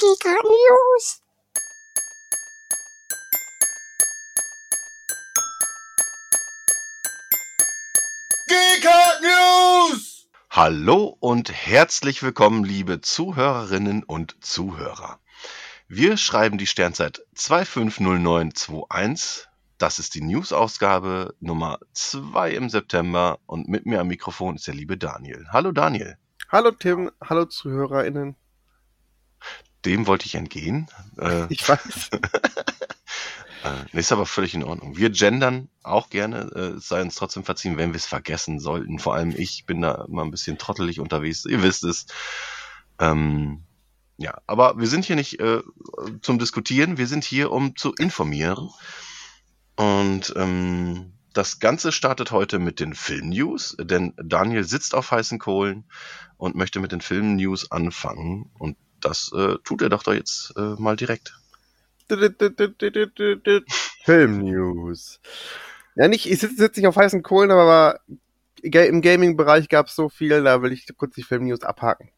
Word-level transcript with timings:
Giga 0.00 0.36
News. 0.44 1.20
Geekart 8.48 9.20
News! 9.20 10.26
Hallo 10.48 11.18
und 11.20 11.52
herzlich 11.52 12.22
willkommen, 12.22 12.64
liebe 12.64 13.02
Zuhörerinnen 13.02 14.02
und 14.02 14.42
Zuhörer. 14.42 15.20
Wir 15.86 16.16
schreiben 16.16 16.56
die 16.56 16.66
Sternzeit 16.66 17.20
250921. 17.34 19.48
Das 19.76 19.98
ist 19.98 20.14
die 20.14 20.22
News-Ausgabe 20.22 21.34
Nummer 21.40 21.78
2 21.92 22.52
im 22.52 22.70
September 22.70 23.38
und 23.44 23.68
mit 23.68 23.84
mir 23.84 24.00
am 24.00 24.08
Mikrofon 24.08 24.56
ist 24.56 24.66
der 24.66 24.72
liebe 24.72 24.96
Daniel. 24.96 25.46
Hallo 25.52 25.72
Daniel. 25.72 26.16
Hallo 26.48 26.70
Tim, 26.70 27.10
hallo 27.20 27.44
ZuhörerInnen. 27.44 28.39
Dem 29.84 30.06
wollte 30.06 30.26
ich 30.26 30.34
entgehen. 30.34 30.88
Äh, 31.18 31.46
Ich 31.48 31.68
weiß. 31.68 32.10
Äh, 33.62 33.98
ist 33.98 34.12
aber 34.12 34.24
völlig 34.24 34.54
in 34.54 34.64
Ordnung. 34.64 34.96
Wir 34.96 35.10
gendern 35.10 35.68
auch 35.82 36.08
gerne, 36.08 36.50
äh, 36.54 36.76
es 36.78 36.88
sei 36.88 37.02
uns 37.02 37.14
trotzdem 37.14 37.44
verziehen, 37.44 37.76
wenn 37.76 37.90
wir 37.90 37.96
es 37.96 38.06
vergessen 38.06 38.58
sollten. 38.58 38.98
Vor 38.98 39.14
allem 39.14 39.34
ich 39.36 39.66
bin 39.66 39.82
da 39.82 40.06
immer 40.08 40.24
ein 40.24 40.30
bisschen 40.30 40.56
trottelig 40.56 40.98
unterwegs, 40.98 41.44
ihr 41.44 41.62
wisst 41.62 41.84
es. 41.84 42.06
Ähm, 42.98 43.64
ja, 44.16 44.38
aber 44.46 44.78
wir 44.78 44.86
sind 44.86 45.04
hier 45.04 45.16
nicht 45.16 45.40
äh, 45.40 45.62
zum 46.22 46.38
Diskutieren, 46.38 46.96
wir 46.96 47.06
sind 47.06 47.24
hier, 47.24 47.50
um 47.52 47.76
zu 47.76 47.92
informieren. 47.94 48.70
Und 49.76 50.32
ähm, 50.36 51.12
das 51.32 51.58
Ganze 51.58 51.92
startet 51.92 52.30
heute 52.30 52.58
mit 52.58 52.80
den 52.80 52.94
Film-News, 52.94 53.76
denn 53.80 54.14
Daniel 54.22 54.64
sitzt 54.64 54.94
auf 54.94 55.10
heißen 55.10 55.38
Kohlen 55.38 55.84
und 56.36 56.54
möchte 56.54 56.80
mit 56.80 56.92
den 56.92 57.00
Film-News 57.00 57.70
anfangen. 57.70 58.50
Und 58.58 58.76
das 59.04 59.32
äh, 59.34 59.56
tut 59.64 59.82
er 59.82 59.88
doch 59.88 60.02
da 60.02 60.12
jetzt 60.12 60.54
äh, 60.56 60.74
mal 60.78 60.96
direkt. 60.96 61.34
Film-News. 64.04 65.20
Ja, 65.94 66.08
nicht, 66.08 66.30
ich 66.30 66.40
sitze 66.40 66.56
sitz 66.56 66.76
nicht 66.76 66.86
auf 66.86 66.96
heißen 66.96 67.22
Kohlen, 67.22 67.50
aber 67.50 68.00
im 68.62 69.00
Gaming-Bereich 69.00 69.68
gab 69.68 69.86
es 69.86 69.94
so 69.94 70.08
viel, 70.08 70.42
da 70.42 70.62
will 70.62 70.72
ich 70.72 70.86
kurz 70.96 71.14
die 71.14 71.22
Film-News 71.22 71.62
abhaken. 71.62 72.10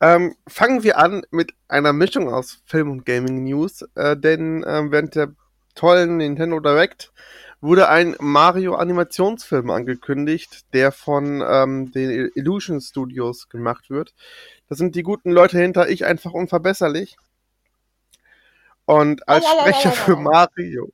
Ähm, 0.00 0.34
fangen 0.46 0.82
wir 0.82 0.98
an 0.98 1.22
mit 1.30 1.52
einer 1.68 1.92
Mischung 1.92 2.32
aus 2.32 2.62
Film- 2.64 2.90
und 2.90 3.06
Gaming-News, 3.06 3.82
äh, 3.94 4.16
denn 4.16 4.64
ähm, 4.66 4.90
während 4.90 5.14
der 5.14 5.34
tollen 5.74 6.16
Nintendo 6.16 6.60
Direct 6.60 7.12
wurde 7.60 7.88
ein 7.88 8.16
Mario-Animationsfilm 8.18 9.70
angekündigt, 9.70 10.64
der 10.72 10.92
von 10.92 11.42
ähm, 11.46 11.92
den 11.92 12.30
Illusion 12.34 12.80
Studios 12.80 13.48
gemacht 13.48 13.90
wird. 13.90 14.14
Das 14.68 14.78
sind 14.78 14.94
die 14.94 15.02
guten 15.02 15.30
Leute 15.30 15.58
hinter 15.58 15.88
Ich 15.88 16.04
einfach 16.04 16.32
unverbesserlich. 16.32 17.16
Und 18.86 19.28
als 19.28 19.44
Sprecher 19.46 19.92
für 19.92 20.16
Mario. 20.16 20.92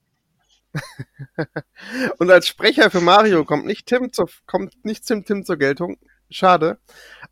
Und 2.18 2.30
als 2.30 2.48
Sprecher 2.48 2.90
für 2.90 3.00
Mario 3.00 3.44
kommt 3.44 3.64
nicht 3.64 3.86
Tim 3.86 4.12
zur, 4.12 4.28
kommt 4.46 4.84
nicht 4.84 5.06
Tim 5.06 5.24
Tim 5.24 5.44
zur 5.44 5.56
Geltung. 5.56 5.96
Schade. 6.30 6.78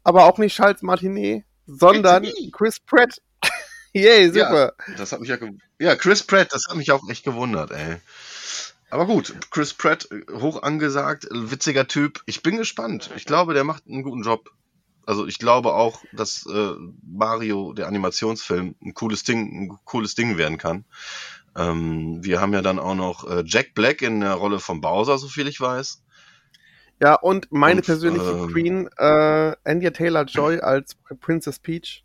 Aber 0.05 0.25
auch 0.25 0.39
nicht 0.39 0.57
Charles 0.57 0.83
Martinet, 0.83 1.45
sondern. 1.67 2.27
Chris 2.53 2.81
Pratt. 2.81 3.21
Yay, 3.93 4.31
super. 4.31 4.73
Das 4.97 5.13
hat 5.13 5.21
mich 5.21 5.29
ja, 5.29 5.37
ja, 5.79 5.97
Chris 5.97 6.23
Pratt, 6.23 6.49
das 6.53 6.67
hat 6.69 6.77
mich 6.77 6.91
auch 6.93 7.09
echt 7.09 7.25
gewundert, 7.25 7.71
ey. 7.71 7.97
Aber 8.91 9.07
gut, 9.07 9.35
Chris 9.51 9.75
Pratt, 9.75 10.09
äh, 10.11 10.33
hoch 10.33 10.63
angesagt, 10.63 11.25
äh, 11.25 11.51
witziger 11.51 11.87
Typ. 11.87 12.23
Ich 12.27 12.43
bin 12.43 12.57
gespannt. 12.57 13.11
Ich 13.17 13.25
glaube, 13.25 13.55
der 13.55 13.65
macht 13.65 13.87
einen 13.87 14.03
guten 14.03 14.23
Job. 14.23 14.51
Also 15.07 15.27
ich 15.27 15.39
glaube 15.39 15.75
auch, 15.75 16.03
dass 16.13 16.47
äh, 16.47 16.73
Mario, 17.03 17.73
der 17.73 17.89
Animationsfilm, 17.89 18.75
ein 18.81 18.95
cooles 18.95 19.23
Ding, 19.25 19.65
ein 19.65 19.79
cooles 19.85 20.15
Ding 20.15 20.39
werden 20.39 20.59
kann. 20.59 20.85
Ähm, 21.57 22.25
wir 22.25 22.41
haben 22.41 22.53
ja 22.53 22.63
dann 22.63 22.79
auch 22.79 22.95
noch 22.95 23.29
äh, 23.29 23.45
Jack 23.47 23.75
Black 23.75 24.03
in 24.03 24.21
der 24.21 24.35
Rolle 24.35 24.61
von 24.61 24.81
Bowser, 24.81 25.19
so 25.19 25.29
viel 25.29 25.47
ich 25.47 25.61
weiß. 25.61 26.03
Ja, 27.03 27.15
und 27.15 27.51
meine 27.51 27.81
Und, 27.81 27.87
persönliche 27.87 28.31
ähm, 28.31 28.49
Queen, 28.49 28.89
äh, 28.97 29.57
Anya 29.65 29.91
Taylor-Joy 29.91 30.61
als 30.61 30.97
Princess 31.21 31.59
Peach. 31.59 32.05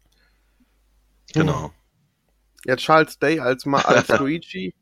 Genau. 1.33 1.71
Ja, 2.65 2.75
Charles 2.75 3.17
Day 3.19 3.39
als, 3.39 3.65
Ma 3.65 3.79
als 3.79 4.07
Luigi. 4.19 4.73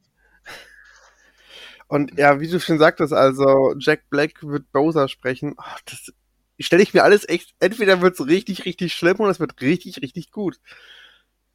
Und 1.88 2.18
ja, 2.18 2.40
wie 2.40 2.48
du 2.48 2.60
schon 2.60 2.80
sagtest, 2.80 3.14
also 3.14 3.74
Jack 3.80 4.10
Black 4.10 4.44
wird 4.44 4.72
Bowser 4.72 5.08
sprechen. 5.08 5.56
Ach, 5.58 5.80
das 5.86 6.14
stelle 6.60 6.84
ich 6.84 6.94
mir 6.94 7.04
alles 7.04 7.28
echt. 7.28 7.56
Entweder 7.60 8.02
wird 8.02 8.20
es 8.20 8.26
richtig, 8.26 8.66
richtig 8.66 8.94
schlimm 8.94 9.20
oder 9.20 9.32
es 9.32 9.40
wird 9.40 9.62
richtig, 9.62 10.02
richtig 10.02 10.32
gut. 10.32 10.60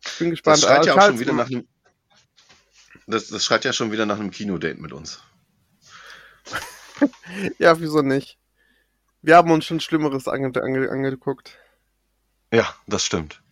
Ich 0.04 0.18
bin 0.18 0.30
gespannt. 0.30 0.62
Das 0.62 0.64
schreit 0.64 0.86
ja 0.86 0.94
auch 0.94 1.02
schon 1.02 1.20
wieder 1.20 1.32
nach 1.32 1.50
einem. 1.50 1.68
Das, 3.06 3.28
das 3.28 3.44
schreit 3.44 3.64
ja 3.64 3.72
schon 3.72 3.92
wieder 3.92 4.06
nach 4.06 4.18
einem 4.18 4.30
Kinodate 4.30 4.80
mit 4.80 4.92
uns. 4.92 5.22
Ja, 7.58 7.80
wieso 7.80 8.02
nicht? 8.02 8.38
Wir 9.22 9.36
haben 9.36 9.50
uns 9.50 9.64
schon 9.64 9.80
Schlimmeres 9.80 10.28
ange 10.28 10.52
ange 10.62 10.88
angeguckt. 10.88 11.58
Ja, 12.52 12.72
das 12.86 13.04
stimmt. 13.04 13.42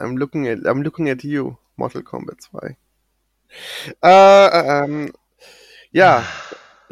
I'm 0.00 0.16
looking 0.16 0.48
at, 0.48 0.60
I'm 0.66 0.82
looking 0.82 1.10
at 1.10 1.22
you, 1.22 1.56
Mortal 1.76 2.02
Kombat 2.02 2.40
2. 2.40 2.76
Äh, 4.02 4.46
äh, 4.46 4.84
ähm, 4.84 5.12
ja, 5.92 6.24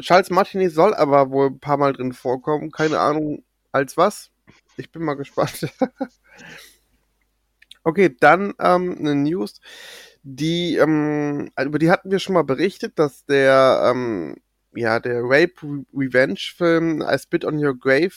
Charles 0.01 0.29
Martinet 0.29 0.73
soll 0.73 0.93
aber 0.93 1.29
wohl 1.31 1.47
ein 1.47 1.59
paar 1.59 1.77
Mal 1.77 1.93
drin 1.93 2.13
vorkommen. 2.13 2.71
Keine 2.71 2.99
Ahnung, 2.99 3.43
als 3.71 3.97
was. 3.97 4.31
Ich 4.77 4.91
bin 4.91 5.03
mal 5.03 5.15
gespannt. 5.15 5.67
okay, 7.83 8.15
dann 8.19 8.53
ähm, 8.59 8.97
eine 8.99 9.15
News, 9.15 9.61
die, 10.23 10.75
ähm, 10.77 11.51
über 11.59 11.79
die 11.79 11.91
hatten 11.91 12.11
wir 12.11 12.19
schon 12.19 12.33
mal 12.33 12.43
berichtet, 12.43 12.99
dass 12.99 13.25
der, 13.25 13.81
ähm, 13.91 14.35
ja, 14.73 14.99
der 14.99 15.21
Rape 15.23 15.53
Re- 15.63 15.85
Revenge 15.93 16.39
Film 16.55 17.01
I 17.01 17.17
Spit 17.19 17.45
on 17.45 17.63
Your 17.63 17.77
Grave 17.77 18.11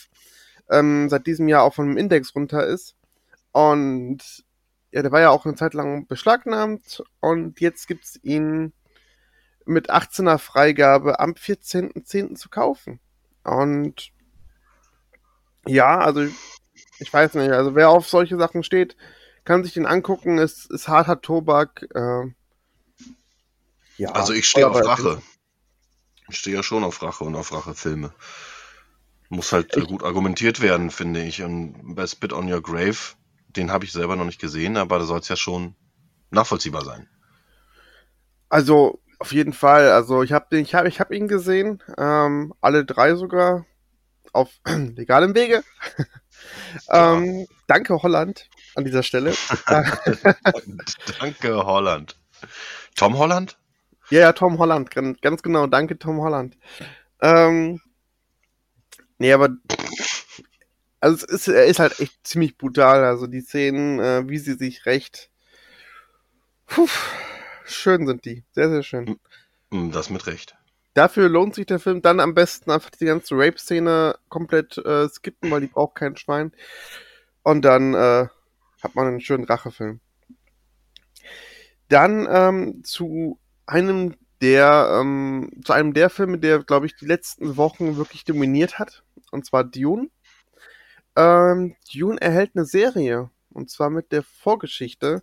ähm, 0.70 1.08
seit 1.08 1.26
diesem 1.26 1.48
Jahr 1.48 1.62
auch 1.64 1.74
vom 1.74 1.96
Index 1.96 2.34
runter 2.34 2.66
ist. 2.66 2.96
Und 3.52 4.44
ja, 4.92 5.02
der 5.02 5.12
war 5.12 5.20
ja 5.20 5.30
auch 5.30 5.46
eine 5.46 5.54
Zeit 5.54 5.74
lang 5.74 6.06
beschlagnahmt 6.06 7.02
und 7.20 7.60
jetzt 7.60 7.86
gibt's 7.88 8.18
ihn 8.22 8.72
mit 9.66 9.90
18er 9.90 10.38
Freigabe 10.38 11.20
am 11.20 11.32
14.10. 11.32 12.34
zu 12.36 12.48
kaufen. 12.48 13.00
Und 13.44 14.10
ja, 15.66 15.98
also 15.98 16.26
ich 16.98 17.12
weiß 17.12 17.34
nicht, 17.34 17.50
also 17.50 17.74
wer 17.74 17.90
auf 17.90 18.08
solche 18.08 18.36
Sachen 18.36 18.62
steht, 18.62 18.96
kann 19.44 19.64
sich 19.64 19.74
den 19.74 19.86
angucken, 19.86 20.38
es 20.38 20.66
ist 20.66 20.88
harter 20.88 21.20
Tobak. 21.20 21.86
Äh, 21.94 22.32
ja, 23.96 24.10
Also 24.12 24.32
ich 24.32 24.48
stehe 24.48 24.68
auf 24.68 24.84
Rache. 24.84 25.20
Ich 26.28 26.38
stehe 26.38 26.56
ja 26.56 26.62
schon 26.62 26.84
auf 26.84 27.02
Rache 27.02 27.24
und 27.24 27.34
auf 27.34 27.52
Rachefilme. 27.52 28.14
Muss 29.28 29.52
halt 29.52 29.76
äh, 29.76 29.80
gut 29.80 30.02
argumentiert 30.02 30.60
werden, 30.60 30.90
finde 30.90 31.22
ich. 31.22 31.42
Und 31.42 31.94
bei 31.94 32.06
Spit 32.06 32.32
on 32.32 32.50
Your 32.52 32.62
Grave, 32.62 32.98
den 33.48 33.72
habe 33.72 33.84
ich 33.84 33.92
selber 33.92 34.16
noch 34.16 34.24
nicht 34.24 34.40
gesehen, 34.40 34.76
aber 34.76 34.98
da 34.98 35.04
soll 35.04 35.20
es 35.20 35.28
ja 35.28 35.36
schon 35.36 35.74
nachvollziehbar 36.30 36.84
sein. 36.84 37.08
Also 38.48 39.00
auf 39.22 39.30
jeden 39.30 39.52
Fall. 39.52 39.92
Also 39.92 40.24
ich 40.24 40.32
habe 40.32 40.58
ich 40.58 40.74
hab, 40.74 40.84
ich 40.84 40.98
hab 40.98 41.12
ihn 41.12 41.28
gesehen, 41.28 41.80
ähm, 41.96 42.52
alle 42.60 42.84
drei 42.84 43.14
sogar 43.14 43.64
auf 44.32 44.50
legalem 44.66 45.36
Wege. 45.36 45.62
ähm, 46.90 47.46
danke 47.68 48.02
Holland 48.02 48.50
an 48.74 48.84
dieser 48.84 49.04
Stelle. 49.04 49.32
Danke, 51.20 51.54
Holland. 51.64 52.18
Tom 52.96 53.16
Holland? 53.16 53.58
ja, 54.10 54.20
ja, 54.20 54.32
Tom 54.32 54.58
Holland, 54.58 54.90
ganz, 54.90 55.42
genau. 55.42 55.68
Danke 55.68 56.00
Tom 56.00 56.20
Holland. 56.20 56.58
Ähm, 57.20 57.80
nee, 59.18 59.32
aber 59.32 59.50
also 60.98 61.24
es 61.26 61.46
ist, 61.46 61.48
er 61.48 61.66
ist 61.66 61.78
halt 61.78 62.00
echt 62.00 62.26
ziemlich 62.26 62.58
brutal. 62.58 63.04
Also 63.04 63.28
die 63.28 63.40
Szenen, 63.40 64.00
äh, 64.00 64.28
wie 64.28 64.38
sie 64.38 64.54
sich 64.54 64.84
recht 64.84 65.30
puh, 66.66 66.88
schön 67.64 68.06
sind 68.06 68.24
die, 68.24 68.44
sehr 68.52 68.68
sehr 68.70 68.82
schön. 68.82 69.18
Hm, 69.70 69.92
Das 69.92 70.10
mit 70.10 70.26
Recht. 70.26 70.56
Dafür 70.94 71.28
lohnt 71.28 71.54
sich 71.54 71.66
der 71.66 71.78
Film 71.78 72.02
dann 72.02 72.20
am 72.20 72.34
besten 72.34 72.70
einfach 72.70 72.90
die 72.90 73.06
ganze 73.06 73.34
Rape-Szene 73.34 74.16
komplett 74.28 74.76
äh, 74.78 75.08
skippen, 75.08 75.50
weil 75.50 75.62
die 75.62 75.66
braucht 75.68 75.94
kein 75.94 76.16
Schwein. 76.16 76.52
Und 77.42 77.62
dann 77.64 77.94
äh, 77.94 78.26
hat 78.82 78.94
man 78.94 79.06
einen 79.06 79.20
schönen 79.20 79.44
Rachefilm. 79.44 80.00
Dann 81.88 82.28
ähm, 82.30 82.84
zu 82.84 83.38
einem 83.66 84.16
der 84.42 84.98
ähm, 85.00 85.50
zu 85.64 85.72
einem 85.72 85.94
der 85.94 86.10
Filme, 86.10 86.38
der 86.38 86.62
glaube 86.64 86.86
ich 86.86 86.96
die 86.96 87.06
letzten 87.06 87.56
Wochen 87.56 87.96
wirklich 87.96 88.24
dominiert 88.24 88.78
hat, 88.78 89.04
und 89.30 89.46
zwar 89.46 89.64
Dune. 89.64 90.10
Ähm, 91.16 91.76
Dune 91.94 92.20
erhält 92.20 92.52
eine 92.54 92.64
Serie 92.64 93.30
und 93.50 93.70
zwar 93.70 93.90
mit 93.90 94.12
der 94.12 94.22
Vorgeschichte 94.22 95.22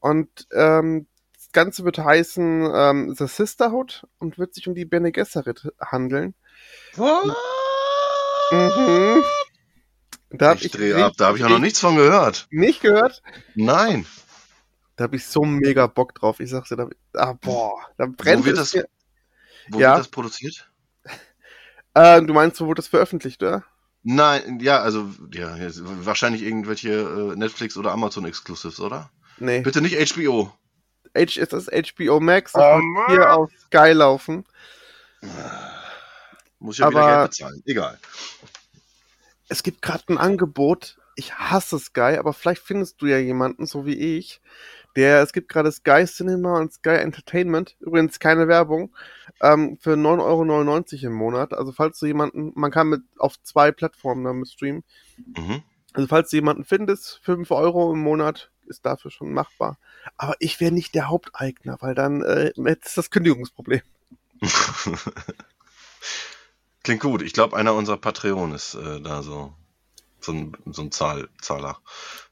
und 0.00 0.46
ähm, 0.52 1.06
das 1.48 1.52
Ganze 1.52 1.84
wird 1.84 1.98
heißen 1.98 2.70
ähm, 2.74 3.14
The 3.16 3.26
Sisterhood 3.26 4.06
und 4.18 4.38
wird 4.38 4.54
sich 4.54 4.68
um 4.68 4.74
die 4.74 4.84
Bene 4.84 5.12
Gesserit 5.12 5.68
handeln. 5.80 6.34
Mhm. 6.96 7.32
Da 10.30 10.52
ich 10.54 10.66
ich 10.66 10.72
drehe 10.72 11.04
ab, 11.04 11.14
da 11.16 11.26
habe 11.28 11.38
ich 11.38 11.44
auch 11.44 11.48
noch 11.48 11.58
nichts 11.58 11.80
von 11.80 11.96
gehört. 11.96 12.46
nicht 12.50 12.82
gehört. 12.82 13.22
Nein. 13.54 14.04
Da 14.96 15.04
habe 15.04 15.16
ich 15.16 15.26
so 15.26 15.42
mega 15.42 15.86
Bock 15.86 16.14
drauf. 16.14 16.40
Ich 16.40 16.50
sag's 16.50 16.68
dir, 16.68 16.76
da, 16.76 16.88
ah, 17.14 17.32
boah, 17.34 17.80
da 17.96 18.06
brennt 18.06 18.42
Wo 18.42 18.46
wird 18.46 18.58
es 18.58 18.72
das, 18.72 18.84
wo 19.70 19.78
Ja. 19.78 19.92
wird 19.92 20.00
das 20.00 20.08
produziert? 20.08 20.70
Äh, 21.94 22.22
du 22.22 22.34
meinst, 22.34 22.60
wo 22.60 22.66
wurde 22.66 22.80
das 22.80 22.88
veröffentlicht, 22.88 23.42
oder? 23.42 23.64
Nein, 24.02 24.58
ja, 24.60 24.80
also 24.80 25.08
ja, 25.32 25.56
wahrscheinlich 26.04 26.42
irgendwelche 26.42 26.90
äh, 26.90 27.36
Netflix 27.36 27.76
oder 27.76 27.92
Amazon 27.92 28.24
Exclusives, 28.26 28.80
oder? 28.80 29.10
Nee. 29.38 29.60
Bitte 29.60 29.80
nicht 29.80 29.96
HBO. 30.12 30.52
H 31.16 31.40
ist 31.40 31.52
das 31.52 31.66
HBO 31.68 32.20
Max, 32.20 32.52
das 32.52 32.62
Oh, 32.62 32.76
wird 32.76 32.84
Mann. 32.84 33.10
hier 33.10 33.32
auf 33.34 33.50
Sky 33.66 33.92
laufen. 33.92 34.44
Muss 36.58 36.76
ich 36.76 36.80
ja 36.80 36.90
wieder 36.90 37.00
Aber- 37.02 37.18
Geld 37.18 37.30
bezahlen. 37.30 37.62
Egal. 37.66 37.98
Es 39.48 39.62
gibt 39.62 39.80
gerade 39.82 40.04
ein 40.08 40.18
Angebot. 40.18 40.98
Ich 41.16 41.34
hasse 41.34 41.78
Sky, 41.78 42.16
aber 42.18 42.32
vielleicht 42.32 42.62
findest 42.62 43.00
du 43.02 43.06
ja 43.06 43.18
jemanden, 43.18 43.66
so 43.66 43.86
wie 43.86 44.18
ich. 44.18 44.40
Der, 44.96 45.22
es 45.22 45.32
gibt 45.32 45.48
gerade 45.48 45.70
Sky 45.72 46.04
Cinema 46.06 46.58
und 46.58 46.72
Sky 46.72 46.90
Entertainment, 46.96 47.76
übrigens 47.80 48.18
keine 48.20 48.48
Werbung, 48.48 48.94
ähm, 49.40 49.78
für 49.80 49.94
9,99 49.96 51.04
Euro 51.04 51.06
im 51.06 51.12
Monat. 51.14 51.54
Also 51.54 51.72
falls 51.72 51.98
du 51.98 52.06
jemanden, 52.06 52.52
man 52.54 52.70
kann 52.70 52.88
mit 52.88 53.02
auf 53.18 53.40
zwei 53.42 53.70
Plattformen 53.72 54.24
damit 54.24 54.48
streamen. 54.48 54.84
Mhm. 55.36 55.62
Also 55.92 56.06
falls 56.08 56.30
du 56.30 56.36
jemanden 56.36 56.64
findest, 56.64 57.20
5 57.22 57.50
Euro 57.50 57.92
im 57.92 58.00
Monat 58.00 58.50
ist 58.68 58.86
dafür 58.86 59.10
schon 59.10 59.32
machbar. 59.32 59.78
Aber 60.16 60.36
ich 60.38 60.60
wäre 60.60 60.72
nicht 60.72 60.94
der 60.94 61.08
Haupteigner, 61.08 61.78
weil 61.80 61.94
dann 61.94 62.22
äh, 62.22 62.52
ist 62.56 62.96
das 62.96 63.10
Kündigungsproblem. 63.10 63.82
Klingt 66.84 67.02
gut. 67.02 67.22
Ich 67.22 67.32
glaube, 67.32 67.56
einer 67.56 67.74
unserer 67.74 67.98
Patreon 67.98 68.52
ist 68.52 68.74
äh, 68.74 69.00
da 69.00 69.22
so, 69.22 69.52
so 70.20 70.32
ein, 70.32 70.56
so 70.66 70.82
ein 70.82 70.92
Zahl, 70.92 71.28
Zahler. 71.40 71.78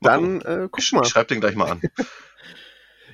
Mal 0.00 0.10
Dann 0.10 0.38
gucken. 0.40 0.64
äh, 0.64 0.68
guck 0.70 0.78
ich, 0.80 0.92
mal. 0.92 1.02
ich 1.02 1.08
schreib 1.08 1.28
den 1.28 1.40
gleich 1.40 1.56
mal 1.56 1.70
an. 1.70 1.82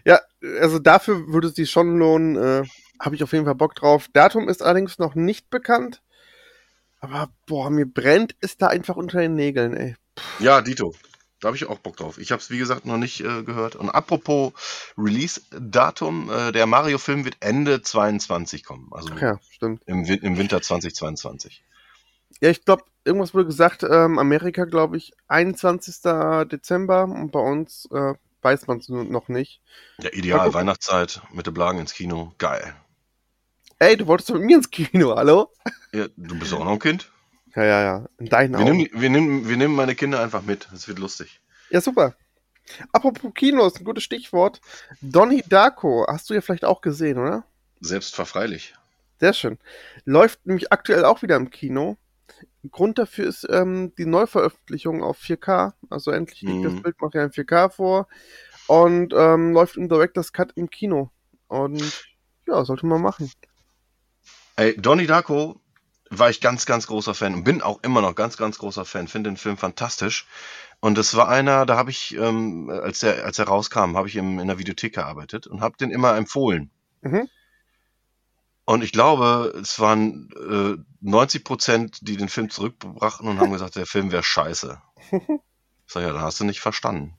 Ja, 0.04 0.20
also 0.60 0.80
dafür 0.80 1.28
würde 1.28 1.46
es 1.46 1.54
sich 1.54 1.70
schon 1.70 1.96
lohnen. 1.96 2.36
Äh, 2.36 2.64
Habe 2.98 3.14
ich 3.14 3.22
auf 3.22 3.32
jeden 3.32 3.44
Fall 3.44 3.54
Bock 3.54 3.76
drauf. 3.76 4.08
Datum 4.12 4.48
ist 4.48 4.60
allerdings 4.60 4.98
noch 4.98 5.14
nicht 5.14 5.48
bekannt. 5.48 6.02
Aber 6.98 7.30
boah, 7.46 7.70
mir 7.70 7.86
brennt 7.86 8.34
es 8.40 8.56
da 8.56 8.66
einfach 8.66 8.96
unter 8.96 9.20
den 9.20 9.36
Nägeln, 9.36 9.76
ey. 9.76 9.96
Ja, 10.40 10.60
Dito. 10.60 10.92
Da 11.43 11.49
habe 11.49 11.56
ich 11.56 11.67
auch 11.67 11.81
Bock 11.81 11.97
drauf. 11.97 12.19
Ich 12.19 12.31
habe 12.31 12.41
es, 12.41 12.50
wie 12.50 12.59
gesagt, 12.59 12.87
noch 12.87 12.97
nicht 12.97 13.21
äh, 13.21 13.43
gehört. 13.43 13.75
Und 13.75 13.91
apropos 13.91 14.53
Release-Datum, 14.97 16.31
äh, 16.31 16.53
der 16.53 16.67
Mario-Film 16.67 17.25
wird 17.25 17.39
Ende 17.41 17.83
22 17.83 18.65
kommen. 18.65 18.89
Also 18.93 19.11
Ach 19.17 19.21
ja, 19.21 19.41
stimmt. 19.50 19.83
im, 19.87 20.05
im 20.05 20.39
Winter 20.39 20.62
2022. 20.62 21.65
Ja, 22.41 22.50
ich 22.50 22.65
glaube, 22.65 22.85
irgendwas 23.05 23.35
wurde 23.35 23.47
gesagt, 23.47 23.83
ähm, 23.83 24.21
Amerika, 24.21 24.67
glaube 24.67 24.97
ich, 24.97 25.15
21. 25.27 25.97
Dezember 26.49 27.05
und 27.05 27.33
bei 27.33 27.41
uns 27.41 27.89
äh, 27.93 28.15
weiß 28.43 28.69
man 28.69 28.79
es 28.79 28.89
noch 28.89 29.27
nicht. 29.27 29.62
Ja, 30.00 30.11
ideal. 30.12 30.55
Weihnachtszeit, 30.55 31.23
mit 31.33 31.49
den 31.49 31.55
Blagen 31.55 31.81
ins 31.81 31.93
Kino. 31.93 32.33
Geil. 32.39 32.73
Ey, 33.81 33.97
du 33.97 34.06
wolltest 34.06 34.31
mit 34.31 34.43
mir 34.43 34.59
ins 34.59 34.71
Kino, 34.71 35.17
hallo? 35.17 35.50
Ja, 35.93 36.06
du 36.17 36.39
bist 36.39 36.55
auch 36.55 36.65
noch 36.65 36.73
ein 36.73 36.79
Kind. 36.79 37.12
Ja, 37.54 37.64
ja, 37.64 37.82
ja. 37.82 38.06
In 38.19 38.26
deinen 38.26 38.52
Wir 38.52 38.60
Augen. 38.60 38.76
nehmen, 38.76 38.90
wir, 38.93 39.10
nehmen, 39.10 39.49
wir 39.49 39.56
nehmen 39.56 39.75
meine 39.75 39.94
Kinder 39.94 40.20
einfach 40.20 40.43
mit. 40.43 40.69
Es 40.72 40.88
wird 40.88 40.99
lustig. 40.99 41.40
Ja, 41.70 41.81
super. 41.81 42.14
Apropos 42.93 43.32
Kino 43.34 43.66
ist 43.66 43.78
ein 43.81 43.84
gutes 43.84 44.04
Stichwort. 44.04 44.60
Donnie 45.00 45.43
Darko, 45.49 46.06
hast 46.08 46.31
du 46.31 46.34
ja 46.34 46.40
vielleicht 46.40 46.64
auch 46.64 46.81
gesehen, 46.81 47.19
oder? 47.19 47.44
Selbstverfreilich. 47.81 48.75
Sehr 49.20 49.34
schön. 49.34 49.58
Läuft 50.04 50.46
nämlich 50.46 50.72
aktuell 50.72 51.04
auch 51.04 51.22
wieder 51.22 51.37
im 51.37 51.50
Kino. 51.50 51.96
Grund 52.70 52.99
dafür 52.99 53.26
ist 53.26 53.46
ähm, 53.50 53.93
die 53.98 54.06
Neuveröffentlichung 54.06 55.02
auf 55.02 55.19
4K. 55.20 55.72
Also 55.90 56.10
endlich 56.12 56.43
liegt 56.43 56.64
das 56.64 56.72
Mhm. 56.75 56.82
Bildmaterial 56.82 57.26
in 57.26 57.32
4K 57.32 57.69
vor. 57.70 58.08
Und 58.69 59.12
ähm, 59.16 59.52
läuft 59.52 59.76
im 59.76 59.88
Director's 59.88 60.32
Cut 60.32 60.52
im 60.55 60.70
Kino. 60.70 61.10
Und 61.48 62.05
ja, 62.46 62.64
sollte 62.64 62.87
man 62.87 63.02
machen. 63.02 63.31
Ey, 64.56 64.76
Donnie 64.81 65.06
Darko 65.06 65.60
war 66.19 66.31
ich 66.31 66.41
ganz, 66.41 66.67
ganz 66.67 66.87
großer 66.87 67.14
Fan 67.14 67.35
und 67.35 67.44
bin 67.44 67.62
auch 67.62 67.82
immer 67.82 68.03
noch 68.03 68.14
ganz, 68.14 68.37
ganz 68.37 68.59
großer 68.59 68.85
Fan. 68.85 69.09
Finde 69.09 69.31
den 69.31 69.37
Film 69.37 69.56
fantastisch. 69.56 70.26
Und 70.81 70.99
es 70.99 71.14
war 71.14 71.29
einer, 71.29 71.64
da 71.64 71.76
habe 71.76 71.91
ich, 71.91 72.17
ähm, 72.17 72.69
als 72.70 73.03
er, 73.03 73.25
als 73.25 73.38
er 73.38 73.47
rauskam, 73.47 73.97
habe 73.97 74.09
ich 74.09 74.17
im, 74.17 74.38
in 74.38 74.49
der 74.49 74.59
Videothek 74.59 74.94
gearbeitet 74.94 75.47
und 75.47 75.61
habe 75.61 75.76
den 75.76 75.91
immer 75.91 76.17
empfohlen. 76.17 76.70
Mhm. 77.03 77.29
Und 78.64 78.82
ich 78.85 78.93
glaube, 78.93 79.53
es 79.61 79.81
waren 79.81 80.31
äh, 80.37 80.82
90 81.00 81.44
Prozent, 81.44 81.99
die 82.03 82.17
den 82.17 82.29
Film 82.29 82.50
zurückbrachten 82.50 83.29
und 83.29 83.38
haben 83.38 83.53
gesagt, 83.53 83.76
der 83.76 83.87
Film 83.87 84.12
wäre 84.12 84.23
scheiße. 84.23 84.81
Ich 85.85 85.94
sag, 85.94 86.05
ja, 86.05 86.12
dann 86.12 86.23
hast 86.23 86.41
du 86.41 86.44
nicht 86.44 86.61
verstanden. 86.61 87.19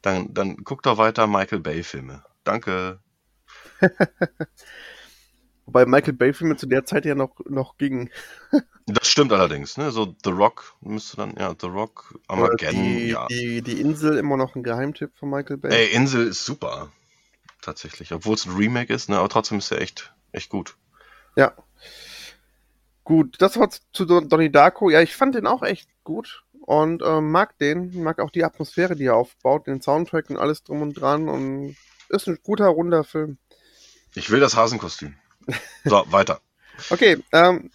Dann, 0.00 0.32
dann 0.32 0.64
guck 0.64 0.82
doch 0.82 0.96
weiter 0.96 1.26
Michael 1.26 1.60
Bay-Filme. 1.60 2.24
Danke. 2.42 3.00
Wobei 5.66 5.84
Michael 5.84 6.14
Bay-Filme 6.14 6.56
zu 6.56 6.66
der 6.66 6.84
Zeit 6.84 7.04
ja 7.04 7.14
noch, 7.14 7.34
noch 7.48 7.76
gingen. 7.76 8.10
Das 8.88 9.08
stimmt 9.08 9.32
allerdings, 9.32 9.76
ne? 9.78 9.90
So 9.90 10.14
The 10.22 10.30
Rock 10.30 10.76
müsste 10.80 11.16
dann, 11.16 11.34
ja, 11.36 11.52
The 11.60 11.66
Rock, 11.66 12.20
Armageddon, 12.28 12.84
die, 12.84 13.08
ja. 13.08 13.26
die, 13.26 13.60
die 13.60 13.80
Insel 13.80 14.16
immer 14.16 14.36
noch 14.36 14.54
ein 14.54 14.62
Geheimtipp 14.62 15.10
von 15.18 15.28
Michael 15.28 15.56
Bay. 15.56 15.72
Ey, 15.72 15.92
Insel 15.92 16.28
ist 16.28 16.44
super. 16.44 16.92
Tatsächlich. 17.62 18.12
Obwohl 18.12 18.36
es 18.36 18.46
ein 18.46 18.54
Remake 18.54 18.94
ist, 18.94 19.08
ne? 19.08 19.18
Aber 19.18 19.28
trotzdem 19.28 19.58
ist 19.58 19.72
er 19.72 19.80
echt, 19.80 20.14
echt 20.30 20.50
gut. 20.50 20.76
Ja. 21.34 21.52
Gut, 23.02 23.34
das 23.42 23.58
war 23.58 23.70
zu 23.92 24.04
Don- 24.04 24.28
Donnie 24.28 24.52
Darko. 24.52 24.88
Ja, 24.88 25.00
ich 25.00 25.16
fand 25.16 25.34
den 25.34 25.48
auch 25.48 25.64
echt 25.64 25.88
gut 26.04 26.44
und 26.60 27.02
ähm, 27.04 27.32
mag 27.32 27.58
den. 27.58 28.04
Mag 28.04 28.20
auch 28.20 28.30
die 28.30 28.44
Atmosphäre, 28.44 28.94
die 28.94 29.06
er 29.06 29.16
aufbaut, 29.16 29.66
den 29.66 29.82
Soundtrack 29.82 30.30
und 30.30 30.36
alles 30.36 30.62
drum 30.62 30.82
und 30.82 30.94
dran. 30.94 31.28
Und 31.28 31.74
ist 32.08 32.28
ein 32.28 32.38
guter, 32.44 32.68
runder 32.68 33.02
Film. 33.02 33.38
Ich 34.14 34.30
will 34.30 34.38
das 34.38 34.54
Hasenkostüm. 34.54 35.16
So, 35.84 36.04
weiter. 36.10 36.40
Okay, 36.90 37.18
ähm, 37.32 37.70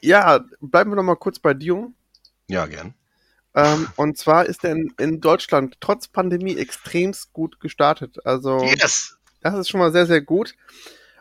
ja, 0.00 0.44
bleiben 0.60 0.90
wir 0.90 0.96
noch 0.96 1.02
mal 1.02 1.16
kurz 1.16 1.38
bei 1.38 1.52
Dune. 1.54 1.92
Ja, 2.48 2.66
gern. 2.66 2.94
Ähm, 3.54 3.88
und 3.96 4.18
zwar 4.18 4.46
ist 4.46 4.64
er 4.64 4.72
in, 4.72 4.92
in 4.98 5.20
Deutschland 5.20 5.76
trotz 5.80 6.08
Pandemie 6.08 6.56
extremst 6.56 7.32
gut 7.32 7.58
gestartet. 7.60 8.24
Also 8.26 8.62
Yes! 8.62 9.16
Das 9.42 9.54
ist 9.54 9.68
schon 9.68 9.80
mal 9.80 9.92
sehr, 9.92 10.06
sehr 10.06 10.20
gut. 10.20 10.54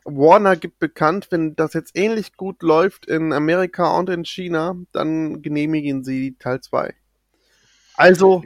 Warner 0.03 0.55
gibt 0.55 0.79
bekannt, 0.79 1.27
wenn 1.31 1.55
das 1.55 1.73
jetzt 1.73 1.95
ähnlich 1.97 2.35
gut 2.37 2.61
läuft 2.61 3.05
in 3.07 3.33
Amerika 3.33 3.97
und 3.97 4.09
in 4.09 4.23
China, 4.25 4.75
dann 4.91 5.41
genehmigen 5.41 6.03
sie 6.03 6.35
Teil 6.37 6.61
2. 6.61 6.93
Also, 7.95 8.43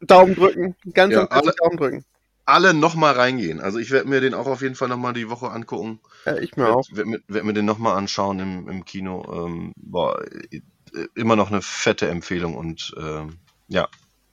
Daumen 0.00 0.34
drücken. 0.34 0.76
Ganz, 0.94 1.12
Ja, 1.14 1.26
alle- 1.26 1.52
Daumen 1.52 1.76
drücken. 1.76 2.04
Alle 2.44 2.74
nochmal 2.74 3.14
reingehen. 3.14 3.60
Also 3.60 3.78
ich 3.78 3.90
werde 3.90 4.08
mir 4.08 4.20
den 4.20 4.34
auch 4.34 4.46
auf 4.46 4.62
jeden 4.62 4.74
Fall 4.74 4.88
nochmal 4.88 5.12
die 5.12 5.30
Woche 5.30 5.50
angucken. 5.50 6.00
Ja, 6.24 6.36
ich 6.38 6.56
mir 6.56 6.68
auch. 6.74 6.86
Werde 6.90 7.10
mir, 7.10 7.20
werd 7.28 7.44
mir 7.44 7.52
den 7.54 7.64
nochmal 7.64 7.96
anschauen 7.96 8.40
im, 8.40 8.68
im 8.68 8.84
Kino. 8.84 9.46
Ähm, 9.46 9.72
boah, 9.76 10.22
immer 11.14 11.36
noch 11.36 11.50
eine 11.50 11.62
fette 11.62 12.08
Empfehlung 12.08 12.56
und 12.56 12.92
ähm, 12.98 13.38
ja, 13.68 13.88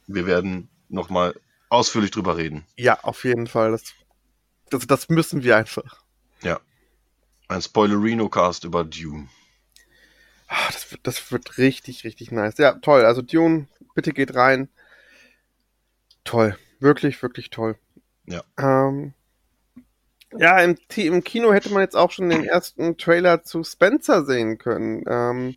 wir 0.08 0.26
werden 0.26 0.70
nochmal 0.90 1.40
ausführlich 1.70 2.12
drüber 2.12 2.36
reden. 2.36 2.66
Ja, 2.78 3.00
auf 3.04 3.24
jeden 3.24 3.48
Fall. 3.48 3.72
Das, 3.72 3.94
das, 4.72 4.88
das 4.88 5.10
müssen 5.10 5.44
wir 5.44 5.56
einfach. 5.56 6.04
Ein 7.50 7.64
Spoilerino-Cast 7.64 8.64
über 8.64 8.84
Dune. 8.84 9.28
Ah, 10.48 10.68
Das 10.72 10.92
wird, 10.92 11.02
das 11.08 11.32
wird 11.32 11.58
richtig, 11.58 12.04
richtig 12.04 12.32
nice. 12.32 12.60
Ja, 12.60 12.74
toll. 12.74 13.04
Also 13.06 13.24
Dune, 13.24 13.68
bitte 13.96 14.14
geht 14.14 14.36
rein. 14.36 14.70
Toll. 16.24 16.56
Wirklich, 16.80 17.22
wirklich 17.24 17.50
toll. 17.50 17.76
Ja. 18.30 18.44
Ähm, 18.60 19.14
ja, 20.38 20.60
im, 20.60 20.78
im 20.96 21.24
Kino 21.24 21.52
hätte 21.52 21.72
man 21.74 21.82
jetzt 21.82 21.96
auch 21.96 22.12
schon 22.12 22.30
den 22.30 22.46
ersten 22.46 22.98
Trailer 22.98 23.42
zu 23.42 23.64
Spencer 23.64 24.24
sehen 24.26 24.60
können. 24.60 25.04
Ähm, 25.08 25.56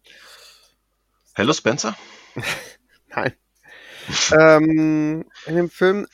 Hello 1.34 1.52
Spencer? 1.52 1.94
nein. 3.08 3.34
ähm, 4.32 5.24
in 5.46 5.56
dem 5.56 5.68
Film 5.70 6.06